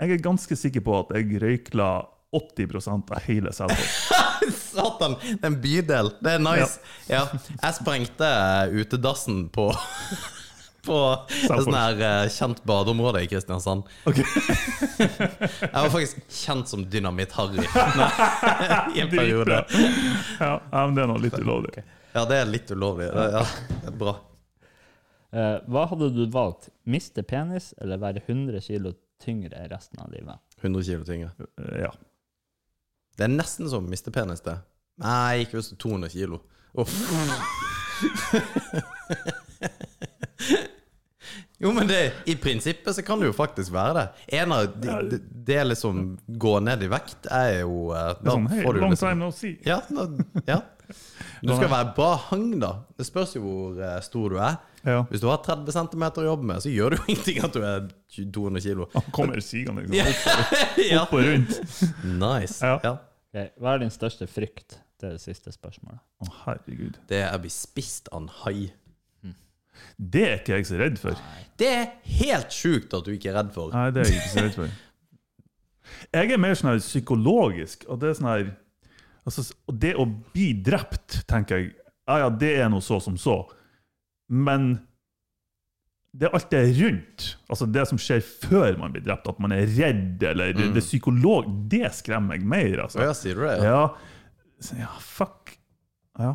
jeg 0.00 0.10
er 0.16 0.22
ganske 0.22 0.56
sikker 0.56 0.80
på 0.86 1.00
at 1.00 1.06
jeg 1.16 1.40
røykla 1.42 1.88
80% 2.36 3.12
av 3.16 3.20
hele 3.26 3.52
Selfors. 3.56 3.96
Satan, 4.76 5.16
det 5.24 5.40
er 5.40 5.50
en 5.50 5.60
bydel. 5.62 6.10
Det 6.22 6.32
er 6.36 6.42
nice. 6.42 6.80
Ja. 7.10 7.24
Jeg 7.62 7.78
sprengte 7.80 8.28
eh, 8.28 8.80
utedassen 8.82 9.46
på 9.54 9.70
På 10.86 10.98
et 11.28 11.64
sånn 11.64 11.74
her 11.76 12.00
eh, 12.06 12.28
kjent 12.32 12.60
badeområde 12.68 13.22
i 13.24 13.28
Kristiansand. 13.30 13.82
jeg 14.06 15.72
var 15.74 15.90
faktisk 15.92 16.20
kjent 16.32 16.70
som 16.70 16.84
Dynamitt-Harry 16.92 17.64
i 18.96 19.02
en 19.02 19.10
periode. 19.12 19.56
Ja, 20.40 20.52
ja, 20.62 20.86
men 20.86 20.94
det 20.96 21.02
er 21.04 21.10
noe 21.10 21.20
litt 21.24 21.36
ulovlig. 21.40 21.84
Ja, 22.16 22.22
det 22.30 22.36
er 22.40 22.46
litt 22.48 22.70
ulovlig. 22.72 23.06
Ja, 23.12 23.42
det 23.82 23.90
er 23.92 23.98
bra. 24.00 24.14
Eh, 25.36 25.56
hva 25.68 25.82
hadde 25.90 26.08
du 26.14 26.22
valgt? 26.32 26.70
Miste 26.88 27.22
penis 27.26 27.72
eller 27.82 28.00
være 28.00 28.22
100 28.24 28.62
kilo 28.64 28.94
tyngre 29.22 29.66
resten 29.72 30.00
av 30.00 30.08
livet? 30.14 30.38
100 30.62 30.82
kilo 30.86 31.04
tyngre. 31.08 31.30
Eh, 31.60 31.80
Ja. 31.86 31.92
Det 33.16 33.24
er 33.24 33.30
nesten 33.32 33.64
som 33.72 33.86
å 33.86 33.88
miste 33.88 34.12
penis, 34.12 34.42
det. 34.44 34.58
Nei, 35.00 35.40
ikke 35.46 35.56
hvis 35.56 35.70
du 35.70 35.74
er 35.76 35.80
200 35.80 36.10
kilo. 36.12 36.36
Uff. 36.76 36.92
Jo, 41.58 41.70
men 41.72 41.88
det, 41.88 42.00
i 42.28 42.34
prinsippet 42.36 42.92
så 42.98 43.02
kan 43.02 43.20
det 43.22 43.30
jo 43.30 43.32
faktisk 43.36 43.72
være 43.72 43.92
det. 43.96 44.06
En 44.42 44.52
av 44.52 44.66
de, 44.76 44.96
de, 45.10 45.18
det 45.48 45.62
liksom 45.70 46.02
går 46.38 46.60
ned 46.66 46.82
i 46.84 46.88
vekt 46.92 47.28
er 47.32 47.62
jo 47.62 47.86
Da 47.94 48.10
Det 48.20 48.26
er 48.28 48.34
sånn, 48.34 48.48
hey, 48.52 48.62
får 48.66 48.74
du 48.76 48.80
long 48.82 48.92
liksom- 48.92 49.08
time 49.14 49.24
no 49.24 49.30
see. 49.32 49.54
Ja, 49.64 49.78
da, 49.88 50.04
ja. 50.46 50.58
Du 51.42 51.50
skal 51.56 51.68
være 51.72 51.94
bra 51.96 52.12
hang, 52.28 52.50
da. 52.62 52.72
Det 52.96 53.06
spørs 53.08 53.32
jo 53.36 53.42
hvor 53.42 53.80
eh, 53.82 53.96
stor 54.04 54.30
du 54.30 54.36
er. 54.38 54.58
Ja. 54.86 55.00
Hvis 55.10 55.20
du 55.24 55.26
har 55.32 55.40
30 55.42 55.72
cm 55.74 56.04
å 56.12 56.26
jobbe 56.28 56.46
med, 56.52 56.60
så 56.62 56.70
gjør 56.70 56.94
det 56.94 57.00
jo 57.00 57.06
ingenting 57.16 57.40
at 57.48 57.56
du 57.56 57.64
er 57.66 57.88
200 58.36 58.62
kilo. 58.68 58.86
Han 58.94 59.08
kommer 59.16 59.40
sigende 59.42 59.82
liksom, 59.88 60.46
Ja. 60.92 61.02
opp, 61.02 61.12
og 61.16 61.24
rundt. 61.26 61.56
Nice. 62.04 62.60
Ja. 62.62 62.76
Ja. 62.84 62.92
Ok, 63.32 63.50
Hva 63.60 63.74
er 63.74 63.82
din 63.82 63.90
største 63.96 64.28
frykt? 64.30 64.78
Det 65.00 65.08
er 65.10 65.16
det 65.18 65.24
siste 65.24 65.52
spørsmålet. 65.52 65.98
Å, 66.24 66.28
herregud. 66.46 67.00
Det 67.10 67.18
er 67.24 67.34
å 67.36 67.40
bli 67.42 67.50
spist 67.52 68.06
av 68.12 68.22
en 68.22 68.30
hai. 68.44 68.68
Det 69.96 70.24
er 70.28 70.40
ikke 70.40 70.58
jeg 70.58 70.68
så 70.68 70.80
redd 70.80 70.98
for. 71.00 71.22
Det 71.56 71.68
er 71.72 71.86
helt 72.18 72.52
sjukt 72.52 72.94
at 72.96 73.06
du 73.06 73.14
ikke 73.14 73.30
er 73.32 73.38
redd 73.40 73.54
for. 73.54 73.72
Nei, 73.74 73.88
det 73.94 74.02
er 74.02 74.10
jeg 74.10 74.20
ikke 74.20 74.34
så 74.34 74.44
redd 74.46 74.58
for. 74.58 74.74
Jeg 76.10 76.32
er 76.34 76.40
mer 76.42 76.56
sånn 76.58 76.72
her 76.72 76.80
psykologisk, 76.82 77.84
og 77.86 78.00
det 78.02 78.08
er 78.08 78.16
sånn 78.18 78.26
her 78.26 78.48
altså, 79.22 79.44
Det 79.70 79.92
å 79.94 80.06
bli 80.34 80.48
drept, 80.66 81.20
tenker 81.30 81.60
jeg, 81.60 81.68
ja 82.10 82.16
ja, 82.24 82.30
det 82.42 82.50
er 82.58 82.68
noe 82.72 82.82
så 82.84 82.98
som 83.02 83.14
så. 83.18 83.36
Men 84.26 84.72
det 86.16 86.28
er 86.28 86.36
alt 86.36 86.50
det 86.52 86.62
rundt. 86.78 87.26
Altså 87.52 87.68
det 87.68 87.84
som 87.90 88.00
skjer 88.00 88.22
før 88.24 88.78
man 88.80 88.94
blir 88.94 89.04
drept. 89.04 89.28
At 89.28 89.40
man 89.42 89.52
er 89.54 89.66
redd, 89.68 90.22
eller 90.24 90.54
det, 90.56 90.70
det 90.76 90.84
psykolog... 90.84 91.48
Det 91.70 91.90
skremmer 91.98 92.36
meg 92.36 92.46
mer, 92.46 92.86
altså. 92.86 93.02
Ja, 93.04 93.14
sier 93.16 93.36
du 93.38 93.44
det? 93.44 93.56
Ja. 93.66 93.82
ja, 94.70 94.78
ja, 94.84 94.92
fuck. 95.02 95.56
Ja. 96.18 96.32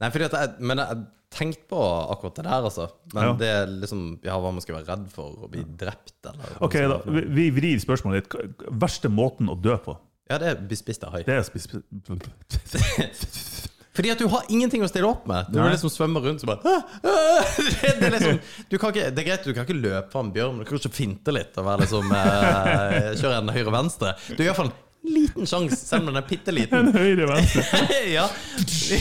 Nei, 0.00 0.10
fordi 0.12 0.28
at 0.28 0.38
jeg, 0.38 0.54
men 0.70 0.80
jeg 0.80 1.02
tenkte 1.36 1.68
på 1.70 1.80
akkurat 2.14 2.40
det 2.40 2.44
der, 2.48 2.66
altså. 2.70 2.88
Men 3.14 3.28
Ja. 3.28 3.32
det 3.40 3.50
er 3.52 3.70
liksom 3.84 4.02
Ja, 4.24 4.38
hva 4.40 4.50
man 4.52 4.64
skal 4.64 4.78
være 4.80 4.88
redd 4.94 5.06
for? 5.12 5.36
Å 5.46 5.50
bli 5.52 5.62
drept, 5.78 6.16
eller 6.24 6.58
Ok, 6.64 6.74
da, 6.90 6.98
vi, 7.06 7.22
vi 7.38 7.46
vrir 7.60 7.80
spørsmålet 7.82 8.24
litt. 8.24 8.58
Verste 8.82 9.12
måten 9.12 9.52
å 9.52 9.56
dø 9.60 9.76
på? 9.84 9.96
Ja, 10.30 10.40
det 10.42 10.48
er 10.50 10.56
bli 10.66 10.76
spist 10.78 11.04
av 11.06 11.14
hai. 11.14 11.22
Det 11.26 11.36
er 11.38 11.44
spis... 11.46 11.68
Fordi 13.96 14.10
at 14.12 14.20
du 14.20 14.26
har 14.28 14.44
ingenting 14.52 14.82
å 14.84 14.88
stille 14.90 15.08
opp 15.08 15.22
med. 15.28 15.46
Du 15.48 15.56
må 15.56 15.70
liksom 15.72 15.88
svømme 15.88 16.20
rundt 16.20 16.42
og 16.44 16.50
bare 16.50 16.60
det, 17.06 17.92
det, 17.96 18.08
er 18.10 18.12
liksom, 18.12 18.40
du 18.68 18.76
kan 18.76 18.92
ikke, 18.92 19.06
det 19.16 19.22
er 19.22 19.28
greit, 19.30 19.46
du 19.46 19.56
kan 19.56 19.64
ikke 19.64 19.78
løpe 19.78 20.10
fra 20.12 20.20
en 20.26 20.32
bjørn, 20.34 20.58
men 20.58 20.66
du 20.66 20.68
kan 20.68 20.80
ikke 20.82 20.92
finte 20.98 21.32
litt 21.32 21.56
og 21.56 21.64
være 21.70 21.86
liksom 21.86 22.12
eh, 22.18 23.06
kjøre 23.22 23.38
en 23.40 23.54
høyre-venstre. 23.56 24.12
Du 24.34 24.42
gjør 24.42 24.50
iallfall 24.50 24.68
en 24.68 24.76
liten 25.08 25.46
sjanse, 25.48 25.76
selv 25.78 26.04
om 26.06 26.12
den 26.12 26.20
er 26.22 26.26
bitte 26.28 26.52
liten. 26.54 26.88
En 26.88 26.96
høyre-venstre. 26.96 27.84
ja. 28.16 28.26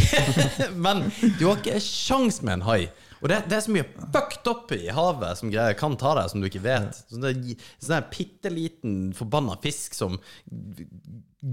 Men 0.85 1.07
du 1.39 1.47
har 1.47 1.57
ikke 1.59 1.79
sjans 1.83 2.41
med 2.45 2.59
en 2.59 2.65
hai. 2.69 2.79
Og 3.21 3.29
det, 3.31 3.39
det 3.49 3.57
er 3.57 3.63
så 3.65 3.73
mye 3.73 3.87
fucked 4.13 4.49
up 4.51 4.71
i 4.75 4.83
havet 4.93 5.39
som 5.39 5.49
greier 5.53 5.77
kan 5.79 5.95
ta 5.97 6.11
deg, 6.19 6.29
som 6.29 6.43
du 6.43 6.49
ikke 6.49 6.61
vet. 6.65 6.99
Sånn 7.09 7.23
det 7.23 7.31
er 7.33 7.67
sånn 7.81 7.97
en 7.97 8.09
bitte 8.11 8.51
liten 8.53 8.95
forbanna 9.17 9.55
fisk 9.63 9.95
som 9.97 10.19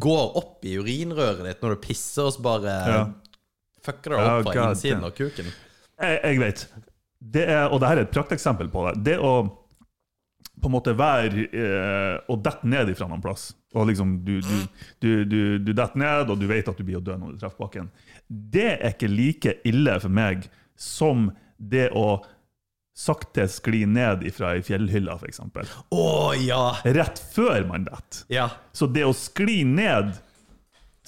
går 0.02 0.36
opp 0.40 0.64
i 0.68 0.74
urinrøret 0.80 1.44
ditt 1.46 1.64
når 1.64 1.76
du 1.76 1.82
pisser, 1.86 2.28
og 2.28 2.34
så 2.36 2.44
bare 2.44 2.76
Ja. 2.90 3.02
fucker 3.84 4.16
deg 4.16 4.26
opp 4.26 4.50
fra 4.50 4.68
innsiden 4.70 5.04
av 5.06 5.14
kuken. 5.16 5.48
Jeg, 6.02 6.20
jeg 6.24 6.40
vet. 6.42 6.66
Det 7.22 7.44
er, 7.46 7.66
og 7.70 7.80
dette 7.80 7.92
er 7.94 8.04
et 8.06 8.14
prakteksempel 8.14 8.68
på 8.72 8.84
det. 8.88 8.94
Det 9.06 9.16
å 9.22 9.32
på 10.62 10.70
en 10.70 10.74
måte 10.76 10.94
være 10.96 11.46
eh, 11.50 12.16
og 12.30 12.42
dette 12.44 12.68
ned 12.70 12.92
ifra 12.92 13.08
noen 13.10 13.22
plass. 13.24 13.50
Og 13.74 13.88
liksom 13.88 14.18
du, 14.26 14.36
du, 14.44 14.58
du, 15.02 15.10
du, 15.24 15.38
du 15.58 15.72
detter 15.72 15.98
ned, 15.98 16.30
og 16.30 16.38
du 16.38 16.46
vet 16.50 16.68
at 16.70 16.78
du 16.78 16.84
blir 16.86 17.00
å 17.00 17.04
dø 17.04 17.16
når 17.18 17.34
du 17.34 17.40
treffer 17.42 17.64
bakken. 17.64 17.88
Det 18.28 18.68
er 18.76 18.92
ikke 18.92 19.10
like 19.10 19.56
ille 19.68 19.96
for 20.02 20.12
meg 20.12 20.46
som 20.78 21.30
det 21.58 21.88
å 21.96 22.22
sakte 22.92 23.46
skli 23.48 23.86
ned 23.88 24.22
ifra 24.28 24.52
ei 24.56 24.62
fjellhylle, 24.64 25.14
f.eks. 25.16 25.40
Å 25.96 26.06
ja! 26.42 26.60
Rett 26.84 27.22
før 27.32 27.64
man 27.70 27.86
detter. 27.88 28.26
Ja. 28.32 28.50
Så 28.76 28.86
det 28.92 29.06
å 29.08 29.14
skli 29.16 29.62
ned 29.64 30.12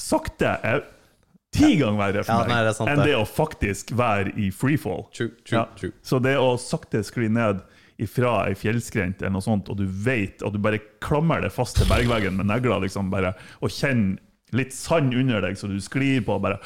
sakte 0.01 0.57
er 0.65 0.87
ti 1.55 1.77
ganger 1.79 2.01
verre 2.01 2.25
for 2.27 2.43
Ja, 2.43 2.49
nei, 2.51 2.63
det 2.67 2.73
sant 2.75 2.89
meg 2.91 2.99
enn 2.99 3.07
det. 3.07 3.19
å 3.21 3.27
faktisk 3.29 3.93
være 3.95 4.33
i 4.41 4.49
freefall. 4.51 5.05
True, 5.15 5.35
true, 5.47 5.67
true. 5.79 5.93
Så 6.03 6.19
det 6.25 6.35
å 6.41 6.55
sakte 6.59 7.05
skli 7.07 7.29
ned 7.31 7.61
ifra 8.03 8.49
ei 8.49 8.57
fjellskrent 8.59 9.23
eller 9.23 9.37
noe 9.37 9.45
sånt, 9.45 9.71
og 9.71 9.79
du 9.79 9.87
vet 9.87 10.43
at 10.43 10.55
du 10.55 10.61
bare 10.63 10.81
klammer 11.05 11.45
deg 11.45 11.55
fast 11.55 11.79
til 11.79 11.89
bergveggen 11.91 12.39
med 12.39 12.49
negler, 12.51 12.83
liksom 12.83 13.11
bare, 13.13 13.35
og 13.63 13.73
kjenner 13.73 14.21
litt 14.55 14.75
sand 14.75 15.15
under 15.17 15.43
deg, 15.43 15.57
så 15.59 15.67
du 15.71 15.79
sklir 15.83 16.23
på 16.27 16.37
og 16.37 16.45
bare 16.45 16.61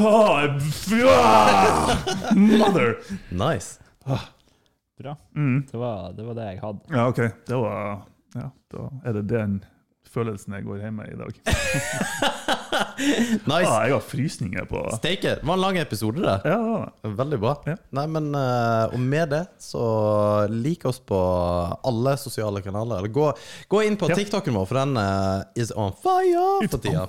ah, 0.00 0.44
ah, 1.08 1.92
Mother! 2.36 2.98
Nice. 3.32 3.80
Bra. 5.00 5.16
Mm. 5.36 5.64
Det, 5.70 5.78
var, 5.80 6.10
det 6.12 6.26
var 6.26 6.36
det 6.36 6.48
jeg 6.50 6.60
hadde. 6.60 6.92
Ja, 6.92 7.06
OK. 7.08 7.20
Det 7.48 7.56
var 7.56 8.02
Ja, 8.36 8.50
da 8.70 8.88
er 9.08 9.16
det 9.16 9.22
den 9.30 9.54
følelsen 10.14 10.56
jeg 10.58 10.66
går 10.66 10.82
hjem 10.84 11.00
med 11.02 11.12
i 11.14 11.18
dag. 11.20 11.32
Nice. 13.00 13.64
Ah, 13.68 13.86
jeg 13.88 13.94
har 13.94 14.02
frysninger 14.04 14.66
på 14.68 14.80
Steike. 14.98 15.34
Det 15.40 15.46
var 15.48 15.56
en 15.56 15.62
lang 15.62 15.78
episode, 15.80 16.20
det. 16.22 16.34
Ja, 16.44 16.58
det. 17.02 17.10
Veldig 17.18 17.38
bra. 17.42 17.54
Ja. 17.68 17.74
Nei, 17.96 18.04
men 18.12 18.28
eh, 18.36 18.92
Og 18.94 19.00
med 19.00 19.32
det 19.32 19.40
så 19.62 19.84
lik 20.52 20.84
oss 20.88 21.00
på 21.04 21.18
alle 21.88 22.14
sosiale 22.20 22.62
kanaler. 22.64 23.00
Eller 23.00 23.12
gå, 23.14 23.30
gå 23.72 23.82
inn 23.86 23.96
på 24.00 24.10
Ja. 24.12 24.18
TikToken 24.20 24.56
vår, 24.56 24.68
for 24.68 24.80
den 24.82 24.96
eh, 25.00 25.62
is 25.64 25.72
on 25.76 25.92
fire 25.96 26.68
for 26.68 26.82
tida. 26.84 27.06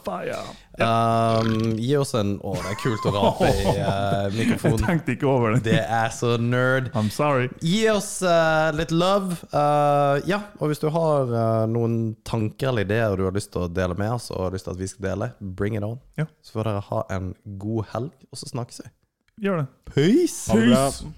Um, 0.86 1.75
gi 1.82 1.93
oss 1.99 2.13
en 2.17 2.34
Å, 2.41 2.53
det 2.57 2.73
er 2.73 2.79
kult 2.82 3.05
å 3.07 3.13
rape 3.15 3.49
i 3.51 3.75
mikrofonen. 4.39 4.79
Jeg 4.79 4.88
tenkte 4.88 5.15
ikke 5.15 5.29
over 5.29 5.55
det. 5.55 5.61
Det 5.69 5.82
er 5.82 6.09
så 6.15 6.36
nerd. 6.41 6.89
I'm 6.97 7.11
sorry. 7.13 7.49
Gi 7.65 7.84
oss 7.93 8.09
uh, 8.25 8.71
litt 8.77 8.93
love. 8.95 9.38
Uh, 9.53 10.21
ja, 10.29 10.41
og 10.59 10.71
hvis 10.71 10.82
du 10.82 10.89
har 10.93 11.32
eh, 11.32 11.63
noen 11.71 11.97
tanker 12.27 12.71
eller 12.71 12.86
ideer 12.88 13.15
du 13.17 13.25
har 13.27 13.36
lyst 13.36 13.51
til 13.53 13.65
å 13.65 13.71
dele 13.71 13.97
med 13.99 14.15
oss, 14.17 14.29
og 14.34 14.47
har 14.47 14.55
lyst 14.55 14.67
til 14.69 14.75
at 14.75 14.82
vi 14.82 14.89
skal 14.91 15.07
dele, 15.11 15.32
bring 15.39 15.77
it 15.77 15.86
on. 15.88 15.99
Ja. 16.19 16.27
Så 16.45 16.57
får 16.57 16.69
dere 16.69 16.86
ha 16.89 17.05
en 17.17 17.32
god 17.61 17.91
helg, 17.95 18.13
og 18.32 18.41
så 18.41 18.51
snakkes 18.51 18.84
vi. 18.86 18.93
Gjør 19.47 19.63
det. 19.63 19.67
Peace! 19.93 20.51
Peace. 20.51 21.17